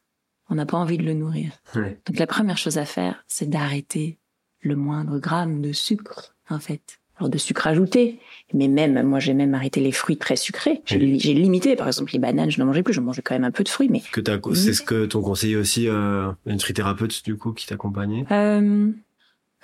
on 0.50 0.56
n'a 0.56 0.66
pas 0.66 0.78
envie 0.78 0.98
de 0.98 1.04
le 1.04 1.14
nourrir. 1.14 1.52
Donc 1.76 2.18
la 2.18 2.28
première 2.28 2.58
chose 2.58 2.78
à 2.78 2.86
faire, 2.86 3.24
c'est 3.28 3.50
d'arrêter 3.50 4.18
le 4.62 4.76
moindre 4.76 5.20
gramme 5.20 5.62
de 5.62 5.72
sucre, 5.72 6.36
en 6.50 6.60
fait. 6.60 7.00
Alors 7.20 7.30
de 7.30 7.38
sucre 7.38 7.66
ajouté, 7.68 8.20
mais 8.54 8.68
même, 8.68 9.02
moi 9.04 9.20
j'ai 9.20 9.34
même 9.34 9.54
arrêté 9.54 9.80
les 9.80 9.92
fruits 9.92 10.18
très 10.18 10.36
sucrés. 10.36 10.82
J'ai 10.86 10.98
limité, 11.34 11.76
par 11.76 11.88
exemple 11.88 12.12
les 12.14 12.20
bananes, 12.20 12.52
je 12.52 12.60
n'en 12.60 12.66
mangeais 12.66 12.84
plus, 12.84 12.94
je 12.94 13.02
mangeais 13.02 13.22
quand 13.24 13.34
même 13.36 13.44
un 13.44 13.52
peu 13.52 13.64
de 13.64 13.70
fruits, 13.70 13.90
mais 13.90 14.02
Que 14.12 14.22
t'as, 14.22 14.38
c'est 14.54 14.74
ce 14.74 14.82
que 14.82 15.06
ton 15.06 15.22
conseiller 15.22 15.56
aussi, 15.56 15.88
euh, 15.88 16.32
nutrithérapeute, 16.46 17.24
du 17.26 17.36
coup, 17.36 17.54
qui 17.54 17.66
t'accompagnait? 17.66 18.26
euh, 18.32 18.92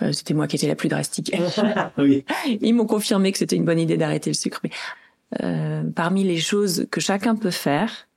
euh, 0.02 0.12
c'était 0.12 0.34
moi 0.34 0.48
qui 0.48 0.56
étais 0.56 0.68
la 0.68 0.76
plus 0.76 0.90
drastique. 0.90 1.32
oui. 2.00 2.26
Ils 2.62 2.74
m'ont 2.74 2.88
confirmé 2.88 3.32
que 3.32 3.38
c'était 3.38 3.56
une 3.56 3.66
bonne 3.66 3.80
idée 3.80 3.96
d'arrêter 3.96 4.32
le 4.32 4.34
sucre. 4.34 4.60
Mais 4.64 4.72
euh, 5.44 5.84
parmi 5.96 6.24
les 6.24 6.40
choses 6.40 6.88
que 6.90 7.00
chacun 7.00 7.36
peut 7.36 7.52
faire, 7.52 8.08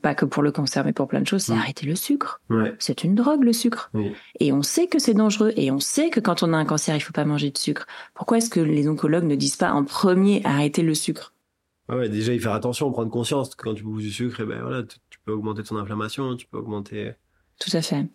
pas 0.00 0.14
que 0.14 0.24
pour 0.24 0.42
le 0.42 0.52
cancer, 0.52 0.84
mais 0.84 0.92
pour 0.92 1.08
plein 1.08 1.20
de 1.20 1.26
choses, 1.26 1.42
c'est 1.42 1.54
Mm. 1.54 1.58
arrêter 1.58 1.86
le 1.86 1.96
sucre. 1.96 2.40
Ouais. 2.50 2.74
C'est 2.78 3.02
une 3.04 3.14
drogue, 3.14 3.42
le 3.42 3.52
sucre. 3.52 3.90
Oui. 3.94 4.12
Et 4.38 4.52
on 4.52 4.62
sait 4.62 4.86
que 4.86 4.98
c'est 4.98 5.14
dangereux. 5.14 5.52
Et 5.56 5.70
on 5.70 5.80
sait 5.80 6.08
que 6.10 6.20
quand 6.20 6.42
on 6.42 6.52
a 6.52 6.56
un 6.56 6.64
cancer, 6.64 6.94
il 6.96 7.00
faut 7.00 7.12
pas 7.12 7.24
manger 7.24 7.50
de 7.50 7.58
sucre. 7.58 7.86
Pourquoi 8.14 8.38
est-ce 8.38 8.48
que 8.50 8.60
les 8.60 8.88
oncologues 8.88 9.24
ne 9.24 9.34
disent 9.34 9.56
pas 9.56 9.72
en 9.72 9.84
premier 9.84 10.40
arrêter 10.44 10.82
le 10.82 10.94
sucre? 10.94 11.34
Ouais, 11.88 12.08
déjà, 12.08 12.32
y 12.32 12.38
faire 12.38 12.52
attention, 12.52 12.92
prendre 12.92 13.10
conscience 13.10 13.54
quand 13.56 13.74
tu 13.74 13.82
bouffes 13.82 14.02
du 14.02 14.12
sucre, 14.12 14.40
eh 14.42 14.44
ben 14.44 14.62
voilà, 14.62 14.84
tu, 14.84 14.98
tu 15.10 15.18
peux 15.24 15.32
augmenter 15.32 15.64
ton 15.64 15.76
inflammation, 15.76 16.36
tu 16.36 16.46
peux 16.46 16.58
augmenter. 16.58 17.12
Tout 17.58 17.76
à 17.76 17.82
fait. 17.82 18.06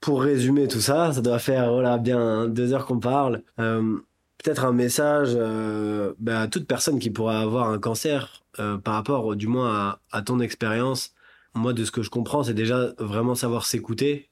Pour 0.00 0.22
résumer 0.22 0.68
tout 0.68 0.80
ça, 0.80 1.12
ça 1.12 1.20
doit 1.20 1.40
faire 1.40 1.72
voilà 1.72 1.98
bien 1.98 2.46
deux 2.46 2.72
heures 2.72 2.86
qu'on 2.86 3.00
parle. 3.00 3.42
Euh, 3.58 3.98
peut-être 4.42 4.64
un 4.64 4.72
message 4.72 5.30
euh, 5.34 6.12
bah, 6.20 6.42
à 6.42 6.46
toute 6.46 6.66
personne 6.68 7.00
qui 7.00 7.10
pourrait 7.10 7.34
avoir 7.36 7.70
un 7.70 7.78
cancer 7.80 8.43
euh, 8.58 8.78
par 8.78 8.94
rapport, 8.94 9.36
du 9.36 9.46
moins, 9.46 9.74
à, 9.74 10.00
à 10.12 10.22
ton 10.22 10.40
expérience. 10.40 11.12
Moi, 11.54 11.72
de 11.72 11.84
ce 11.84 11.90
que 11.90 12.02
je 12.02 12.10
comprends, 12.10 12.42
c'est 12.42 12.54
déjà 12.54 12.92
vraiment 12.98 13.34
savoir 13.34 13.64
s'écouter, 13.64 14.30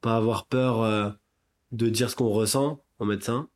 pas 0.00 0.16
avoir 0.16 0.46
peur 0.46 0.82
euh, 0.82 1.10
de 1.72 1.88
dire 1.88 2.08
ce 2.08 2.16
qu'on 2.16 2.28
ressent 2.28 2.82
en 2.98 3.04
médecin, 3.04 3.48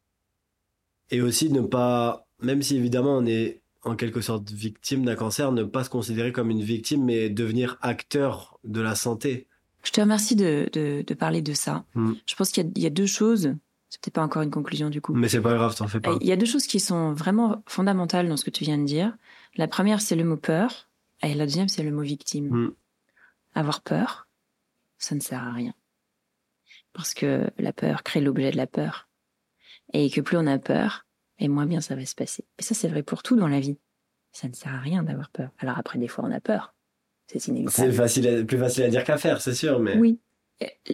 et 1.10 1.20
aussi 1.20 1.50
ne 1.50 1.60
pas, 1.60 2.26
même 2.42 2.62
si 2.62 2.76
évidemment 2.76 3.16
on 3.18 3.26
est 3.26 3.60
en 3.84 3.94
quelque 3.94 4.20
sorte 4.20 4.50
victime 4.50 5.04
d'un 5.04 5.14
cancer, 5.14 5.52
ne 5.52 5.62
pas 5.62 5.84
se 5.84 5.90
considérer 5.90 6.32
comme 6.32 6.50
une 6.50 6.62
victime, 6.62 7.04
mais 7.04 7.30
devenir 7.30 7.78
acteur 7.80 8.58
de 8.64 8.80
la 8.80 8.96
santé. 8.96 9.46
Je 9.84 9.92
te 9.92 10.00
remercie 10.00 10.34
de, 10.34 10.68
de, 10.72 11.04
de 11.06 11.14
parler 11.14 11.42
de 11.42 11.52
ça. 11.52 11.84
Mm. 11.94 12.14
Je 12.26 12.34
pense 12.34 12.50
qu'il 12.50 12.72
y, 12.76 12.80
y 12.80 12.86
a 12.86 12.90
deux 12.90 13.06
choses. 13.06 13.54
C'est 13.88 14.00
peut-être 14.00 14.14
pas 14.14 14.24
encore 14.24 14.42
une 14.42 14.50
conclusion 14.50 14.90
du 14.90 15.00
coup. 15.00 15.14
Mais 15.14 15.28
c'est 15.28 15.40
pas 15.40 15.54
grave, 15.54 15.76
t'en 15.76 15.86
fais 15.86 16.00
pas. 16.00 16.18
Il 16.20 16.26
y 16.26 16.32
a 16.32 16.36
deux 16.36 16.46
choses 16.46 16.66
qui 16.66 16.80
sont 16.80 17.12
vraiment 17.12 17.62
fondamentales 17.66 18.28
dans 18.28 18.36
ce 18.36 18.44
que 18.44 18.50
tu 18.50 18.64
viens 18.64 18.78
de 18.78 18.84
dire. 18.84 19.16
La 19.56 19.68
première, 19.68 20.00
c'est 20.00 20.16
le 20.16 20.24
mot 20.24 20.36
peur. 20.36 20.88
Et 21.22 21.34
la 21.34 21.46
deuxième, 21.46 21.68
c'est 21.68 21.82
le 21.82 21.90
mot 21.90 22.02
victime. 22.02 22.48
Mm. 22.48 22.74
Avoir 23.54 23.80
peur, 23.82 24.28
ça 24.98 25.14
ne 25.14 25.20
sert 25.20 25.42
à 25.42 25.52
rien. 25.52 25.74
Parce 26.92 27.14
que 27.14 27.50
la 27.58 27.72
peur 27.72 28.02
crée 28.02 28.20
l'objet 28.20 28.50
de 28.50 28.56
la 28.56 28.66
peur. 28.66 29.08
Et 29.92 30.10
que 30.10 30.20
plus 30.20 30.36
on 30.36 30.46
a 30.46 30.58
peur, 30.58 31.06
et 31.38 31.48
moins 31.48 31.66
bien 31.66 31.80
ça 31.80 31.94
va 31.94 32.04
se 32.04 32.14
passer. 32.14 32.44
Et 32.58 32.62
ça, 32.62 32.74
c'est 32.74 32.88
vrai 32.88 33.02
pour 33.02 33.22
tout 33.22 33.36
dans 33.36 33.48
la 33.48 33.60
vie. 33.60 33.78
Ça 34.32 34.48
ne 34.48 34.52
sert 34.52 34.74
à 34.74 34.78
rien 34.78 35.02
d'avoir 35.02 35.30
peur. 35.30 35.50
Alors 35.58 35.78
après, 35.78 35.98
des 35.98 36.08
fois, 36.08 36.24
on 36.26 36.32
a 36.32 36.40
peur. 36.40 36.74
C'est 37.28 37.38
C'est 37.38 37.50
inévitable. 37.52 37.92
facile, 37.92 38.28
à- 38.28 38.44
plus 38.44 38.58
facile 38.58 38.84
à 38.84 38.88
dire 38.88 39.04
qu'à 39.04 39.16
faire, 39.18 39.40
c'est 39.40 39.54
sûr, 39.54 39.78
mais. 39.80 39.96
Oui. 39.96 40.20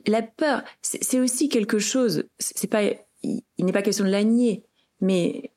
La 0.07 0.23
peur, 0.23 0.63
c'est 0.83 1.03
c'est 1.05 1.21
aussi 1.21 1.49
quelque 1.49 1.79
chose. 1.79 2.25
C'est 2.39 2.59
c'est 2.59 2.67
pas, 2.67 2.83
il, 3.23 3.43
il 3.59 3.65
n'est 3.65 3.73
pas 3.73 3.83
question 3.83 4.05
de 4.05 4.11
la 4.11 4.25
nier, 4.25 4.65
mais 5.01 5.53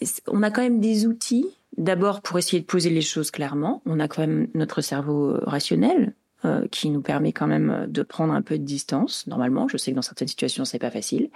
c'est- 0.00 0.22
on 0.28 0.42
a 0.42 0.50
quand 0.50 0.62
même 0.62 0.80
des 0.80 1.06
outils. 1.06 1.46
D'abord 1.76 2.20
pour 2.20 2.38
essayer 2.38 2.60
de 2.60 2.66
poser 2.66 2.90
les 2.90 3.00
choses 3.00 3.30
clairement. 3.30 3.82
On 3.86 4.00
a 4.00 4.08
quand 4.08 4.20
même 4.22 4.48
notre 4.54 4.80
cerveau 4.80 5.30
euh, 5.30 5.40
rationnel 5.44 6.14
euh, 6.44 6.66
qui 6.68 6.90
nous 6.90 7.00
permet 7.02 7.32
quand 7.32 7.46
même 7.46 7.70
euh, 7.70 7.86
de 7.86 8.02
prendre 8.02 8.32
un 8.32 8.42
peu 8.42 8.58
de 8.58 8.64
distance. 8.64 9.26
Normalement, 9.26 9.68
je 9.68 9.76
sais 9.76 9.90
que 9.92 9.96
dans 9.96 10.02
certaines 10.02 10.28
situations 10.28 10.64
c'est 10.64 10.78
pas 10.78 10.90
facile, 10.90 11.30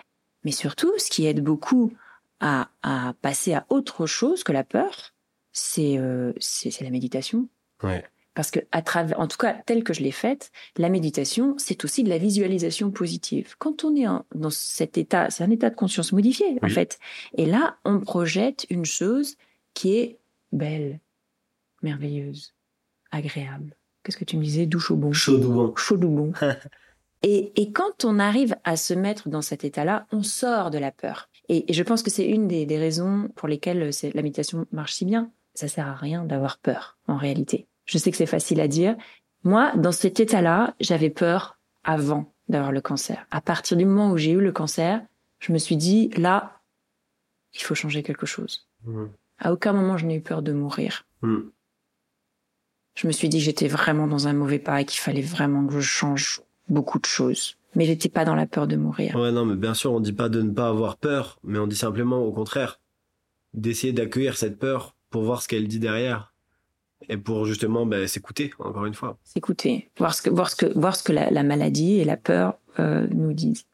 mais 0.44 0.50
surtout, 0.52 0.92
ce 0.98 1.08
qui 1.10 1.26
aide 1.26 1.42
beaucoup 1.42 1.92
à, 2.40 2.68
à 2.82 3.14
passer 3.22 3.54
à 3.54 3.64
autre 3.70 4.06
chose 4.06 4.44
que 4.44 4.52
la 4.52 4.64
peur, 4.64 5.12
c'est 5.52 5.96
euh, 5.98 6.32
la 6.80 6.90
méditation. 6.90 7.48
Ouais. 7.82 8.04
Parce 8.34 8.50
que 8.50 8.58
à 8.72 8.82
travers, 8.82 9.20
en 9.20 9.28
tout 9.28 9.36
cas, 9.38 9.54
telle 9.64 9.84
que 9.84 9.94
je 9.94 10.02
l'ai 10.02 10.10
faite, 10.10 10.50
la 10.76 10.88
méditation, 10.88 11.54
c'est 11.56 11.84
aussi 11.84 12.02
de 12.02 12.08
la 12.08 12.18
visualisation 12.18 12.90
positive. 12.90 13.54
Quand 13.60 13.84
on 13.84 13.94
est 13.94 14.08
en- 14.08 14.24
dans 14.34 14.50
cet 14.50 14.98
état, 14.98 15.30
c'est 15.30 15.44
un 15.44 15.50
état 15.50 15.70
de 15.70 15.76
conscience 15.76 16.12
modifié, 16.12 16.58
en 16.60 16.68
fait. 16.68 16.98
Et 17.38 17.46
là, 17.46 17.76
on 17.84 18.00
projette 18.00 18.66
une 18.70 18.84
chose 18.84 19.36
qui 19.74 19.96
est 19.96 20.18
belle, 20.54 21.00
merveilleuse, 21.82 22.54
agréable. 23.10 23.76
Qu'est-ce 24.02 24.16
que 24.16 24.24
tu 24.24 24.36
me 24.36 24.42
disais? 24.42 24.66
Douche 24.66 24.90
au 24.90 24.96
bon. 24.96 25.12
Chaud 25.12 25.38
ou 25.42 25.52
bon. 25.52 25.76
Chaud 25.76 25.96
ou 25.96 26.08
bon. 26.08 26.32
et, 27.22 27.52
et 27.60 27.72
quand 27.72 28.04
on 28.04 28.18
arrive 28.18 28.56
à 28.64 28.76
se 28.76 28.94
mettre 28.94 29.28
dans 29.28 29.42
cet 29.42 29.64
état-là, 29.64 30.06
on 30.12 30.22
sort 30.22 30.70
de 30.70 30.78
la 30.78 30.92
peur. 30.92 31.28
Et, 31.48 31.70
et 31.70 31.74
je 31.74 31.82
pense 31.82 32.02
que 32.02 32.10
c'est 32.10 32.26
une 32.26 32.48
des, 32.48 32.66
des 32.66 32.78
raisons 32.78 33.28
pour 33.34 33.48
lesquelles 33.48 33.92
c'est- 33.92 34.14
la 34.14 34.22
méditation 34.22 34.66
marche 34.72 34.94
si 34.94 35.04
bien. 35.04 35.30
Ça 35.54 35.68
sert 35.68 35.86
à 35.86 35.94
rien 35.94 36.24
d'avoir 36.24 36.58
peur, 36.58 36.98
en 37.06 37.16
réalité. 37.16 37.66
Je 37.84 37.98
sais 37.98 38.10
que 38.10 38.16
c'est 38.16 38.26
facile 38.26 38.60
à 38.60 38.68
dire. 38.68 38.96
Moi, 39.44 39.72
dans 39.76 39.92
cet 39.92 40.18
état-là, 40.20 40.74
j'avais 40.80 41.10
peur 41.10 41.58
avant 41.84 42.32
d'avoir 42.48 42.72
le 42.72 42.80
cancer. 42.80 43.26
À 43.30 43.40
partir 43.40 43.76
du 43.76 43.84
moment 43.84 44.10
où 44.10 44.16
j'ai 44.16 44.32
eu 44.32 44.40
le 44.40 44.52
cancer, 44.52 45.02
je 45.38 45.52
me 45.52 45.58
suis 45.58 45.76
dit, 45.76 46.08
là, 46.16 46.60
il 47.54 47.62
faut 47.62 47.74
changer 47.74 48.02
quelque 48.02 48.26
chose. 48.26 48.66
Mm. 48.84 49.04
À 49.44 49.52
aucun 49.52 49.72
moment 49.74 49.96
je 49.96 50.06
n'ai 50.06 50.16
eu 50.16 50.20
peur 50.20 50.42
de 50.42 50.52
mourir. 50.52 51.06
Mm. 51.22 51.42
Je 52.96 53.06
me 53.06 53.12
suis 53.12 53.28
dit 53.28 53.38
que 53.38 53.44
j'étais 53.44 53.68
vraiment 53.68 54.06
dans 54.06 54.26
un 54.26 54.32
mauvais 54.32 54.58
pas 54.58 54.80
et 54.80 54.84
qu'il 54.84 55.00
fallait 55.00 55.20
vraiment 55.20 55.66
que 55.66 55.74
je 55.74 55.80
change 55.80 56.42
beaucoup 56.68 56.98
de 56.98 57.06
choses. 57.06 57.56
Mais 57.74 57.84
j'étais 57.84 58.08
pas 58.08 58.24
dans 58.24 58.34
la 58.34 58.46
peur 58.46 58.66
de 58.66 58.76
mourir. 58.76 59.16
Ouais, 59.16 59.32
non, 59.32 59.44
mais 59.44 59.56
bien 59.56 59.74
sûr, 59.74 59.92
on 59.92 60.00
dit 60.00 60.12
pas 60.12 60.28
de 60.28 60.40
ne 60.40 60.52
pas 60.52 60.68
avoir 60.68 60.96
peur, 60.96 61.38
mais 61.42 61.58
on 61.58 61.66
dit 61.66 61.76
simplement, 61.76 62.22
au 62.22 62.32
contraire, 62.32 62.80
d'essayer 63.52 63.92
d'accueillir 63.92 64.36
cette 64.36 64.58
peur 64.58 64.94
pour 65.10 65.24
voir 65.24 65.42
ce 65.42 65.48
qu'elle 65.48 65.66
dit 65.68 65.80
derrière. 65.80 66.32
Et 67.08 67.18
pour 67.18 67.44
justement 67.44 67.84
ben, 67.84 68.06
s'écouter, 68.06 68.52
encore 68.60 68.86
une 68.86 68.94
fois. 68.94 69.18
S'écouter, 69.24 69.90
voir 69.98 70.14
ce 70.14 70.22
que, 70.22 70.30
voir 70.30 70.48
ce 70.48 70.56
que, 70.56 70.78
voir 70.78 70.96
ce 70.96 71.02
que 71.02 71.12
la, 71.12 71.30
la 71.30 71.42
maladie 71.42 71.98
et 71.98 72.04
la 72.04 72.16
peur 72.16 72.58
euh, 72.78 73.06
nous 73.10 73.34
disent. 73.34 73.66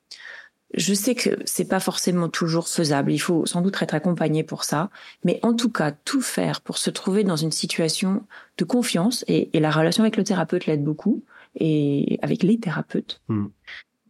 Je 0.75 0.95
sais 0.95 1.15
que 1.17 1.31
c'est 1.47 1.65
pas 1.69 1.81
forcément 1.81 2.29
toujours 2.29 2.69
faisable. 2.69 3.13
Il 3.13 3.19
faut 3.19 3.45
sans 3.45 3.61
doute 3.61 3.81
être 3.83 3.95
accompagné 3.95 4.45
pour 4.45 4.63
ça, 4.65 4.89
mais 5.25 5.41
en 5.43 5.53
tout 5.55 5.71
cas 5.71 5.91
tout 5.91 6.21
faire 6.23 6.61
pour 6.61 6.79
se 6.79 6.91
trouver 6.91 7.25
dans 7.25 7.37
une 7.37 7.51
situation 7.51 8.25
de 8.57 8.65
confiance 8.65 9.25
et, 9.27 9.51
et 9.57 9.61
la 9.61 9.71
relation 9.73 10.05
avec 10.05 10.17
le 10.17 10.23
thérapeute 10.25 10.67
l'aide 10.67 10.85
beaucoup 10.85 11.25
et 11.57 12.19
avec 12.23 12.43
les 12.45 12.59
thérapeutes. 12.61 13.21
Mm. 13.29 13.47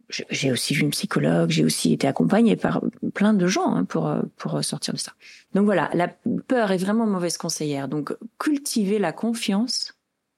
Je- 0.09 0.23
J'ai 0.29 0.51
aussi 0.51 0.73
vu 0.75 0.81
une 0.81 0.91
psychologue, 0.91 1.49
j'ai 1.49 1.63
aussi 1.65 1.93
été 1.93 2.05
accompagnée 2.07 2.55
par 2.57 2.81
plein 3.15 3.33
de 3.33 3.47
gens 3.47 3.73
hein, 3.75 3.85
pour 3.85 4.13
pour 4.35 4.63
sortir 4.63 4.93
de 4.93 4.99
ça. 4.99 5.13
Donc 5.55 5.65
voilà, 5.65 5.89
la 5.93 6.09
peur 6.47 6.71
est 6.71 6.77
vraiment 6.77 7.07
mauvaise 7.07 7.37
conseillère. 7.37 7.87
Donc 7.87 8.15
cultiver 8.37 8.99
la 8.99 9.13
confiance 9.13 9.93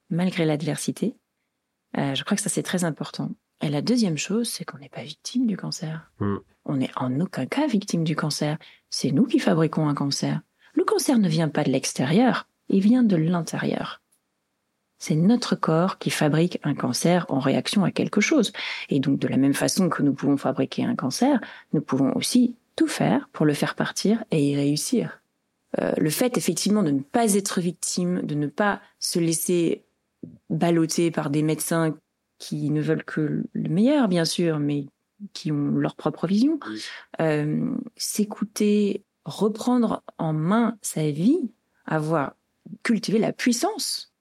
malgré 0.10 0.46
l'adversité, 0.46 1.16
euh, 1.98 2.14
je 2.16 2.24
crois 2.24 2.38
que 2.38 2.44
ça 2.44 2.50
c'est 2.50 2.64
très 2.64 2.84
important. 2.86 3.32
Et 3.64 3.70
la 3.70 3.82
deuxième 3.82 4.18
chose, 4.18 4.50
c'est 4.50 4.66
qu'on 4.66 4.78
n'est 4.78 4.90
pas 4.90 5.04
victime 5.04 5.48
du 5.48 5.56
cancer. 5.56 6.12
Mm. 6.20 6.36
On 6.66 6.76
n'est 6.76 6.92
en 6.98 7.18
aucun 7.22 7.46
cas 7.46 7.66
victime 7.66 8.04
du 8.04 8.14
cancer. 8.14 8.58
C'est 8.90 9.12
nous 9.12 9.26
qui 9.26 9.40
fabriquons 9.40 9.88
un 9.88 9.94
cancer. 9.94 10.42
Le 10.74 10.84
cancer 10.84 11.18
ne 11.18 11.30
vient 11.30 11.48
pas 11.48 11.64
de 11.64 11.72
l'extérieur, 11.72 12.48
il 12.68 12.82
vient 12.82 13.04
de 13.04 13.16
l'intérieur. 13.16 14.02
C'est 15.00 15.16
notre 15.16 15.56
corps 15.56 15.98
qui 15.98 16.10
fabrique 16.10 16.60
un 16.64 16.76
cancer 16.76 17.26
en 17.30 17.40
réaction 17.40 17.86
à 17.86 17.92
quelque 17.92 18.20
chose. 18.20 18.52
Et 18.90 19.00
donc, 19.00 19.20
de 19.20 19.28
la 19.30 19.38
même 19.38 19.54
façon 19.54 19.88
que 19.88 20.04
nous 20.04 20.14
pouvons 20.14 20.38
fabriquer 20.38 20.84
un 20.84 20.96
cancer, 20.96 21.40
nous 21.72 21.82
pouvons 21.82 22.14
aussi 22.16 22.56
tout 22.76 22.88
faire 22.88 23.30
pour 23.32 23.46
le 23.46 23.54
faire 23.54 23.76
partir 23.76 24.26
et 24.32 24.44
y 24.44 24.56
réussir. 24.58 25.22
Euh, 25.80 25.94
le 25.98 26.10
fait, 26.10 26.38
effectivement, 26.38 26.84
de 26.84 26.92
ne 26.92 27.02
pas 27.02 27.34
être 27.36 27.62
victime, 27.62 28.22
de 28.24 28.36
ne 28.36 28.48
pas 28.48 28.82
se 29.00 29.20
laisser 29.20 29.84
balloter 30.50 31.12
par 31.12 31.30
des 31.30 31.44
médecins 31.44 31.96
qui 32.44 32.70
ne 32.72 32.82
veulent 32.82 33.06
que 33.06 33.46
le 33.54 33.70
meilleur, 33.70 34.10
bien 34.10 34.26
sûr, 34.26 34.60
mais 34.60 34.88
qui 35.32 35.50
ont 35.54 35.78
leur 35.78 35.96
propre 35.96 36.28
vision, 36.28 36.60
euh, 37.22 37.74
s'écouter, 37.96 39.06
reprendre 39.24 40.04
en 40.18 40.34
main 40.34 40.78
sa 40.82 41.10
vie, 41.10 41.40
avoir 41.86 42.36
cultivé 42.84 43.18
la 43.18 43.32
puissance, 43.32 44.12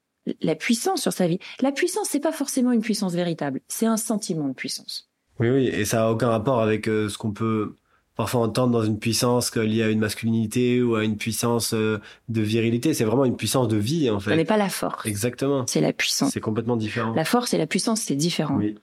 la 0.41 0.55
puissance 0.55 1.03
sur 1.03 1.13
sa 1.13 1.27
vie. 1.27 1.41
La 1.61 1.73
puissance, 1.73 2.11
c'est 2.11 2.21
pas 2.21 2.31
forcément 2.31 2.71
une 2.71 2.81
puissance 2.81 3.15
véritable, 3.15 3.61
c'est 3.67 3.87
un 3.87 3.97
sentiment 3.97 4.47
de 4.47 4.55
puissance. 4.55 5.11
Oui, 5.41 5.51
oui, 5.51 5.67
et 5.67 5.85
ça 5.85 6.07
a 6.07 6.11
aucun 6.13 6.29
rapport 6.29 6.61
avec 6.61 6.89
euh, 6.89 7.09
ce 7.09 7.19
qu'on 7.19 7.33
peut 7.33 7.75
parfois 8.17 8.41
entendre 8.43 8.73
dans 8.73 8.85
une 8.85 8.99
puissance 8.99 9.55
liée 9.57 9.83
à 9.83 9.89
une 9.91 9.99
masculinité 10.01 10.83
ou 10.83 10.95
à 10.97 11.05
une 11.05 11.17
puissance 11.17 11.73
euh, 11.75 11.99
de 12.29 12.41
virilité. 12.43 12.95
C'est 12.95 13.05
vraiment 13.05 13.25
une 13.25 13.37
puissance 13.37 13.69
de 13.69 13.77
vie, 13.77 14.11
en 14.11 14.21
Ce 14.21 14.31
n'est 14.31 14.37
fait. 14.39 14.45
pas 14.45 14.57
la 14.57 14.69
force, 14.69 15.07
Exactement. 15.07 15.65
c'est 15.67 15.81
la 15.81 15.93
puissance. 15.93 16.31
C'est 16.33 16.41
complètement 16.41 16.77
différent. 16.77 17.13
La 17.15 17.25
force 17.25 17.55
et 17.55 17.59
la 17.59 17.67
puissance, 17.67 18.01
c'est 18.03 18.15
différent. 18.17 18.57
Oui. 18.57 18.77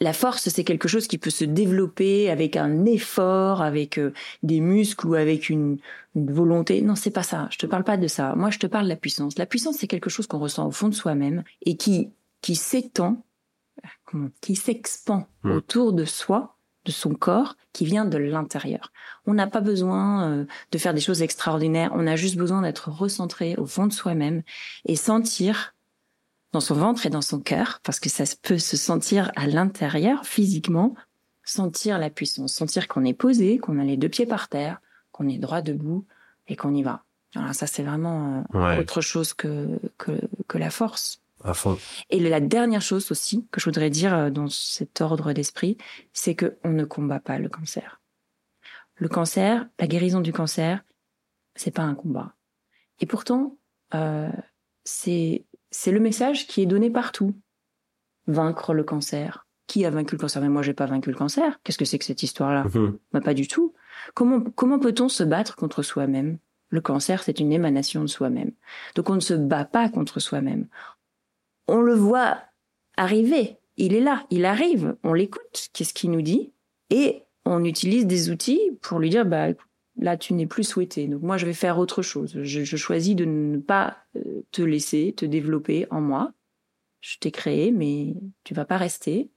La 0.00 0.12
force, 0.12 0.48
c'est 0.48 0.64
quelque 0.64 0.88
chose 0.88 1.06
qui 1.06 1.16
peut 1.16 1.30
se 1.30 1.44
développer 1.44 2.28
avec 2.28 2.56
un 2.56 2.84
effort, 2.86 3.62
avec 3.62 3.98
euh, 3.98 4.12
des 4.42 4.58
muscles 4.60 5.06
ou 5.06 5.14
avec 5.14 5.48
une, 5.48 5.78
une 6.16 6.32
volonté. 6.32 6.82
Non, 6.82 6.96
c'est 6.96 7.12
pas 7.12 7.22
ça. 7.22 7.46
Je 7.52 7.58
te 7.58 7.66
parle 7.66 7.84
pas 7.84 7.96
de 7.96 8.08
ça. 8.08 8.34
Moi, 8.34 8.50
je 8.50 8.58
te 8.58 8.66
parle 8.66 8.84
de 8.84 8.88
la 8.88 8.96
puissance. 8.96 9.38
La 9.38 9.46
puissance, 9.46 9.76
c'est 9.78 9.86
quelque 9.86 10.10
chose 10.10 10.26
qu'on 10.26 10.40
ressent 10.40 10.66
au 10.66 10.72
fond 10.72 10.88
de 10.88 10.94
soi-même 10.94 11.44
et 11.64 11.76
qui 11.76 12.08
qui 12.40 12.56
s'étend, 12.56 13.24
comment- 14.04 14.30
qui 14.40 14.56
s'expand 14.56 15.26
Mm. 15.44 15.52
autour 15.52 15.92
de 15.92 16.04
soi, 16.04 16.56
de 16.84 16.90
son 16.90 17.14
corps, 17.14 17.56
qui 17.72 17.84
vient 17.84 18.04
de 18.04 18.18
l'intérieur. 18.18 18.92
On 19.26 19.34
n'a 19.34 19.46
pas 19.46 19.60
besoin 19.60 20.28
euh, 20.28 20.44
de 20.72 20.78
faire 20.78 20.94
des 20.94 21.00
choses 21.00 21.22
extraordinaires. 21.22 21.92
On 21.94 22.06
a 22.06 22.16
juste 22.16 22.36
besoin 22.36 22.62
d'être 22.62 22.90
recentré 22.90 23.54
au 23.56 23.66
fond 23.66 23.86
de 23.86 23.92
soi-même 23.92 24.42
et 24.84 24.96
sentir 24.96 25.74
dans 26.52 26.60
son 26.60 26.74
ventre 26.74 27.06
et 27.06 27.10
dans 27.10 27.22
son 27.22 27.40
cœur, 27.40 27.80
parce 27.82 27.98
que 27.98 28.10
ça 28.10 28.24
peut 28.42 28.58
se 28.58 28.76
sentir 28.76 29.32
à 29.36 29.46
l'intérieur, 29.46 30.26
physiquement, 30.26 30.94
sentir 31.44 31.98
la 31.98 32.10
puissance, 32.10 32.52
sentir 32.52 32.88
qu'on 32.88 33.04
est 33.04 33.14
posé, 33.14 33.58
qu'on 33.58 33.78
a 33.78 33.84
les 33.84 33.96
deux 33.96 34.08
pieds 34.08 34.26
par 34.26 34.48
terre, 34.48 34.80
qu'on 35.12 35.28
est 35.28 35.38
droit 35.38 35.62
debout 35.62 36.04
et 36.48 36.56
qu'on 36.56 36.74
y 36.74 36.82
va. 36.82 37.04
Alors 37.34 37.54
ça, 37.54 37.66
c'est 37.66 37.82
vraiment 37.82 38.44
euh, 38.54 38.58
Ouais, 38.58 38.78
autre 38.78 39.00
chose 39.00 39.32
que, 39.32 39.80
que, 39.96 40.12
que 40.46 40.58
la 40.58 40.70
force. 40.70 41.21
À 41.44 41.54
fond. 41.54 41.78
Et 42.10 42.20
la 42.20 42.40
dernière 42.40 42.82
chose 42.82 43.10
aussi 43.10 43.46
que 43.50 43.60
je 43.60 43.66
voudrais 43.66 43.90
dire 43.90 44.14
euh, 44.14 44.30
dans 44.30 44.48
cet 44.48 45.00
ordre 45.00 45.32
d'esprit, 45.32 45.76
c'est 46.12 46.34
que 46.34 46.56
on 46.64 46.70
ne 46.70 46.84
combat 46.84 47.20
pas 47.20 47.38
le 47.38 47.48
cancer. 47.48 48.00
Le 48.96 49.08
cancer, 49.08 49.66
la 49.78 49.86
guérison 49.86 50.20
du 50.20 50.32
cancer, 50.32 50.84
c'est 51.54 51.70
pas 51.70 51.82
un 51.82 51.94
combat. 51.94 52.34
Et 53.00 53.06
pourtant, 53.06 53.56
euh, 53.94 54.30
c'est 54.84 55.44
c'est 55.70 55.92
le 55.92 56.00
message 56.00 56.46
qui 56.46 56.62
est 56.62 56.66
donné 56.66 56.90
partout. 56.90 57.34
Vaincre 58.26 58.74
le 58.74 58.84
cancer. 58.84 59.46
Qui 59.66 59.84
a 59.84 59.90
vaincu 59.90 60.14
le 60.14 60.20
cancer? 60.20 60.42
Mais 60.42 60.48
moi, 60.48 60.62
j'ai 60.62 60.74
pas 60.74 60.86
vaincu 60.86 61.10
le 61.10 61.16
cancer. 61.16 61.58
Qu'est-ce 61.64 61.78
que 61.78 61.84
c'est 61.84 61.98
que 61.98 62.04
cette 62.04 62.22
histoire-là? 62.22 62.64
Mhm. 62.74 62.98
bah, 63.12 63.20
Pas 63.20 63.34
du 63.34 63.48
tout. 63.48 63.74
Comment, 64.14 64.40
comment 64.40 64.78
peut-on 64.78 65.08
se 65.08 65.22
battre 65.22 65.56
contre 65.56 65.82
soi-même? 65.82 66.38
Le 66.68 66.80
cancer, 66.80 67.22
c'est 67.22 67.40
une 67.40 67.52
émanation 67.52 68.02
de 68.02 68.06
soi-même. 68.06 68.52
Donc 68.94 69.10
on 69.10 69.14
ne 69.14 69.20
se 69.20 69.34
bat 69.34 69.64
pas 69.64 69.88
contre 69.88 70.20
soi-même. 70.20 70.68
On 71.68 71.80
le 71.80 71.94
voit 71.94 72.42
arriver. 72.96 73.58
Il 73.76 73.94
est 73.94 74.00
là, 74.00 74.26
il 74.30 74.44
arrive. 74.44 74.96
On 75.02 75.12
l'écoute. 75.12 75.68
Qu'est-ce 75.72 75.94
qu'il 75.94 76.10
nous 76.10 76.22
dit? 76.22 76.52
Et 76.90 77.22
on 77.44 77.64
utilise 77.64 78.06
des 78.06 78.30
outils 78.30 78.60
pour 78.82 78.98
lui 78.98 79.10
dire, 79.10 79.24
bah, 79.24 79.48
là, 79.96 80.16
tu 80.16 80.34
n'es 80.34 80.46
plus 80.46 80.64
souhaité. 80.64 81.08
Donc 81.08 81.22
moi, 81.22 81.36
je 81.36 81.46
vais 81.46 81.52
faire 81.52 81.78
autre 81.78 82.02
chose. 82.02 82.38
Je, 82.42 82.64
je 82.64 82.76
choisis 82.76 83.16
de 83.16 83.24
ne 83.24 83.58
pas 83.58 83.96
euh, 84.16 84.42
te 84.50 84.62
laisser 84.62 85.14
te 85.16 85.24
développer 85.24 85.86
en 85.90 86.00
moi. 86.00 86.32
Je 87.00 87.18
t'ai 87.18 87.30
créé, 87.30 87.72
mais 87.72 88.14
tu 88.44 88.54
vas 88.54 88.64
pas 88.64 88.76
rester. 88.76 89.30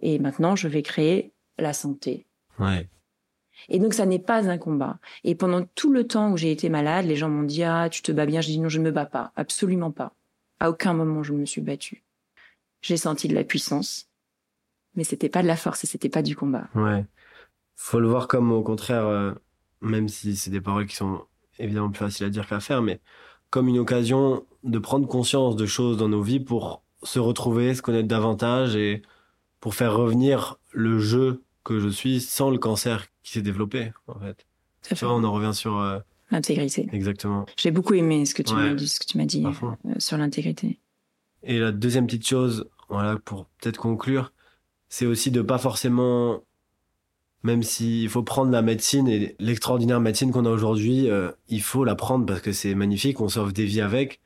Et 0.00 0.18
maintenant, 0.18 0.56
je 0.56 0.68
vais 0.68 0.82
créer 0.82 1.32
la 1.58 1.72
santé. 1.72 2.26
Ouais. 2.58 2.88
Et 3.68 3.78
donc, 3.78 3.92
ça 3.92 4.06
n'est 4.06 4.18
pas 4.18 4.48
un 4.48 4.56
combat. 4.56 4.98
Et 5.24 5.34
pendant 5.34 5.64
tout 5.74 5.92
le 5.92 6.06
temps 6.06 6.32
où 6.32 6.36
j'ai 6.36 6.50
été 6.50 6.70
malade, 6.70 7.04
les 7.04 7.16
gens 7.16 7.28
m'ont 7.28 7.42
dit, 7.42 7.62
ah, 7.62 7.88
tu 7.90 8.00
te 8.00 8.12
bats 8.12 8.24
bien. 8.24 8.40
Je 8.40 8.48
dis, 8.48 8.58
non, 8.58 8.70
je 8.70 8.78
ne 8.78 8.84
me 8.84 8.90
bats 8.90 9.04
pas. 9.04 9.32
Absolument 9.36 9.90
pas. 9.90 10.14
À 10.60 10.70
aucun 10.70 10.92
moment, 10.92 11.22
je 11.22 11.32
me 11.32 11.46
suis 11.46 11.60
battue. 11.60 12.04
J'ai 12.82 12.96
senti 12.96 13.28
de 13.28 13.34
la 13.34 13.44
puissance. 13.44 14.08
Mais 14.94 15.04
c'était 15.04 15.28
pas 15.28 15.42
de 15.42 15.46
la 15.46 15.56
force 15.56 15.84
et 15.84 15.86
c'était 15.86 16.08
pas 16.08 16.22
du 16.22 16.36
combat. 16.36 16.68
Ouais. 16.74 17.04
Faut 17.76 18.00
le 18.00 18.08
voir 18.08 18.28
comme, 18.28 18.52
au 18.52 18.62
contraire, 18.62 19.06
euh, 19.06 19.32
même 19.80 20.08
si 20.08 20.36
c'est 20.36 20.50
des 20.50 20.60
paroles 20.60 20.86
qui 20.86 20.96
sont 20.96 21.24
évidemment 21.58 21.90
plus 21.90 22.00
faciles 22.00 22.26
à 22.26 22.30
dire 22.30 22.46
qu'à 22.46 22.60
faire, 22.60 22.82
mais 22.82 23.00
comme 23.50 23.68
une 23.68 23.78
occasion 23.78 24.44
de 24.64 24.78
prendre 24.78 25.06
conscience 25.06 25.56
de 25.56 25.66
choses 25.66 25.96
dans 25.96 26.08
nos 26.08 26.22
vies 26.22 26.40
pour 26.40 26.82
se 27.02 27.18
retrouver, 27.18 27.74
se 27.74 27.82
connaître 27.82 28.08
davantage 28.08 28.76
et 28.76 29.02
pour 29.60 29.74
faire 29.74 29.94
revenir 29.94 30.56
le 30.72 30.98
jeu 30.98 31.42
que 31.64 31.78
je 31.78 31.88
suis 31.88 32.20
sans 32.20 32.50
le 32.50 32.58
cancer 32.58 33.06
qui 33.22 33.32
s'est 33.32 33.42
développé, 33.42 33.92
en 34.06 34.18
fait. 34.18 34.46
Fait 34.82 34.98
vois, 35.04 35.14
on 35.14 35.24
en 35.24 35.32
revient 35.32 35.54
sur, 35.54 35.78
euh, 35.78 36.00
l'intégrité. 36.30 36.88
exactement. 36.92 37.46
J'ai 37.56 37.70
beaucoup 37.70 37.94
aimé 37.94 38.24
ce 38.26 38.34
que 38.34 38.42
tu 38.42 38.54
Ouais. 38.54 38.70
m'as 38.70 38.74
dit, 38.74 38.88
ce 38.88 39.00
que 39.00 39.06
tu 39.06 39.18
m'as 39.18 39.24
dit 39.24 39.44
euh, 39.44 39.90
sur 39.98 40.16
l'intégrité. 40.16 40.78
Et 41.42 41.58
la 41.58 41.72
deuxième 41.72 42.06
petite 42.06 42.26
chose, 42.26 42.68
voilà, 42.88 43.16
pour 43.24 43.46
peut-être 43.60 43.78
conclure, 43.78 44.32
c'est 44.88 45.06
aussi 45.06 45.30
de 45.30 45.42
pas 45.42 45.58
forcément, 45.58 46.42
même 47.42 47.62
s'il 47.62 48.08
faut 48.08 48.22
prendre 48.22 48.50
la 48.50 48.62
médecine 48.62 49.08
et 49.08 49.34
l'extraordinaire 49.38 50.00
médecine 50.00 50.30
qu'on 50.32 50.44
a 50.46 50.50
aujourd'hui, 50.50 51.08
euh, 51.08 51.30
il 51.48 51.62
faut 51.62 51.84
la 51.84 51.94
prendre 51.94 52.26
parce 52.26 52.40
que 52.40 52.52
c'est 52.52 52.74
magnifique, 52.74 53.20
on 53.20 53.28
sauve 53.28 53.52
des 53.52 53.64
vies 53.64 53.80
avec. 53.80 54.20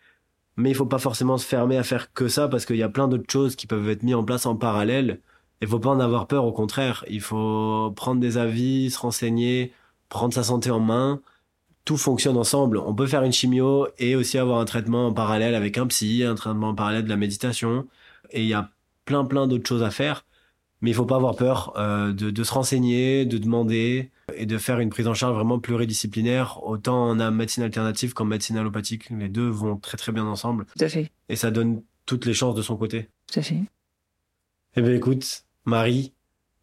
Mais 0.56 0.70
il 0.70 0.74
faut 0.74 0.86
pas 0.86 0.98
forcément 0.98 1.36
se 1.36 1.46
fermer 1.46 1.76
à 1.76 1.82
faire 1.82 2.12
que 2.12 2.28
ça 2.28 2.46
parce 2.48 2.64
qu'il 2.64 2.76
y 2.76 2.82
a 2.84 2.88
plein 2.88 3.08
d'autres 3.08 3.30
choses 3.30 3.56
qui 3.56 3.66
peuvent 3.66 3.88
être 3.88 4.04
mises 4.04 4.14
en 4.14 4.24
place 4.24 4.46
en 4.46 4.54
parallèle. 4.54 5.20
Il 5.60 5.66
faut 5.68 5.80
pas 5.80 5.90
en 5.90 5.98
avoir 5.98 6.26
peur, 6.28 6.44
au 6.44 6.52
contraire. 6.52 7.04
Il 7.08 7.20
faut 7.20 7.92
prendre 7.96 8.20
des 8.20 8.36
avis, 8.38 8.90
se 8.90 8.98
renseigner, 9.00 9.72
prendre 10.08 10.32
sa 10.32 10.44
santé 10.44 10.70
en 10.70 10.78
main. 10.80 11.20
Tout 11.84 11.96
fonctionne 11.96 12.36
ensemble. 12.36 12.78
On 12.78 12.94
peut 12.94 13.06
faire 13.06 13.22
une 13.22 13.32
chimio 13.32 13.88
et 13.98 14.16
aussi 14.16 14.38
avoir 14.38 14.58
un 14.58 14.64
traitement 14.64 15.08
en 15.08 15.12
parallèle 15.12 15.54
avec 15.54 15.76
un 15.76 15.86
psy, 15.86 16.24
un 16.24 16.34
traitement 16.34 16.70
en 16.70 16.74
parallèle 16.74 17.04
de 17.04 17.10
la 17.10 17.16
méditation. 17.16 17.86
Et 18.30 18.42
il 18.42 18.48
y 18.48 18.54
a 18.54 18.70
plein 19.04 19.24
plein 19.24 19.46
d'autres 19.46 19.68
choses 19.68 19.82
à 19.82 19.90
faire. 19.90 20.24
Mais 20.80 20.90
il 20.90 20.94
faut 20.94 21.06
pas 21.06 21.16
avoir 21.16 21.36
peur 21.36 21.72
euh, 21.76 22.12
de, 22.12 22.30
de 22.30 22.44
se 22.44 22.52
renseigner, 22.52 23.24
de 23.26 23.38
demander 23.38 24.10
et 24.34 24.46
de 24.46 24.58
faire 24.58 24.80
une 24.80 24.90
prise 24.90 25.06
en 25.06 25.14
charge 25.14 25.34
vraiment 25.34 25.58
pluridisciplinaire. 25.58 26.62
Autant 26.64 27.10
en 27.10 27.30
médecine 27.30 27.62
alternative 27.62 28.14
qu'en 28.14 28.24
médecine 28.24 28.56
allopathique. 28.56 29.10
Les 29.10 29.28
deux 29.28 29.48
vont 29.48 29.76
très 29.76 29.96
très 29.96 30.12
bien 30.12 30.24
ensemble. 30.24 30.66
Tout 30.76 30.84
à 30.84 30.88
fait. 30.88 31.10
Et 31.28 31.36
ça 31.36 31.50
donne 31.50 31.82
toutes 32.06 32.26
les 32.26 32.34
chances 32.34 32.54
de 32.54 32.62
son 32.62 32.76
côté. 32.76 33.08
Tout 33.32 33.40
à 33.40 33.42
fait. 33.42 33.62
Eh 34.76 34.82
bien 34.82 34.94
écoute, 34.94 35.44
Marie, 35.64 36.12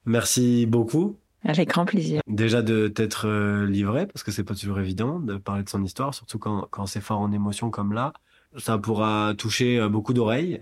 merci 0.06 0.66
beaucoup. 0.66 1.18
Avec 1.44 1.70
grand 1.70 1.86
plaisir. 1.86 2.22
Déjà 2.28 2.62
de 2.62 2.88
t'être 2.88 3.28
euh, 3.28 3.66
livré, 3.66 4.06
parce 4.06 4.24
que 4.24 4.32
c'est 4.32 4.44
pas 4.44 4.56
toujours 4.56 4.80
évident 4.80 5.20
de 5.20 5.38
parler 5.38 5.64
de 5.64 5.70
son 5.70 5.84
histoire, 5.84 6.14
surtout 6.14 6.38
quand, 6.38 6.68
quand 6.70 6.86
c'est 6.86 7.02
fort 7.02 7.20
en 7.20 7.32
émotion 7.32 7.72
comme 7.72 7.94
là. 7.94 8.14
Ça 8.58 8.78
pourra 8.78 9.34
toucher 9.38 9.80
euh, 9.80 9.90
beaucoup 9.90 10.14
d'oreilles. 10.14 10.60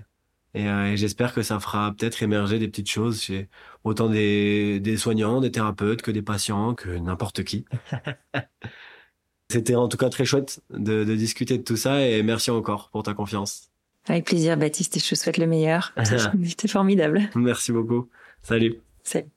Et, 0.54 0.68
euh, 0.68 0.92
et 0.92 0.98
j'espère 0.98 1.34
que 1.34 1.42
ça 1.42 1.60
fera 1.60 1.94
peut-être 1.94 2.24
émerger 2.24 2.60
des 2.60 2.68
petites 2.68 2.90
choses 2.90 3.22
chez 3.22 3.50
autant 3.84 4.10
des, 4.10 4.80
des 4.80 4.98
soignants, 4.98 5.42
des 5.42 5.52
thérapeutes, 5.52 6.02
que 6.02 6.12
des 6.12 6.22
patients, 6.22 6.74
que 6.76 6.90
n'importe 6.90 7.44
qui. 7.44 7.66
C'était 9.52 9.76
en 9.76 9.88
tout 9.88 9.98
cas 9.98 10.10
très 10.10 10.26
chouette 10.26 10.62
de, 10.70 11.04
de 11.04 11.16
discuter 11.16 11.58
de 11.58 11.64
tout 11.64 11.78
ça 11.78 12.08
et 12.08 12.22
merci 12.24 12.52
encore 12.52 12.90
pour 12.92 13.04
ta 13.04 13.14
confiance. 13.14 13.70
Avec 14.08 14.26
plaisir, 14.26 14.58
Baptiste, 14.58 14.98
et 14.98 15.00
je 15.00 15.10
te 15.10 15.16
souhaite 15.16 15.38
le 15.38 15.48
meilleur. 15.48 15.94
C'était 16.46 16.68
formidable. 16.68 17.30
Merci 17.36 17.72
beaucoup. 17.72 18.10
Salut. 18.42 18.80
Salut. 19.04 19.30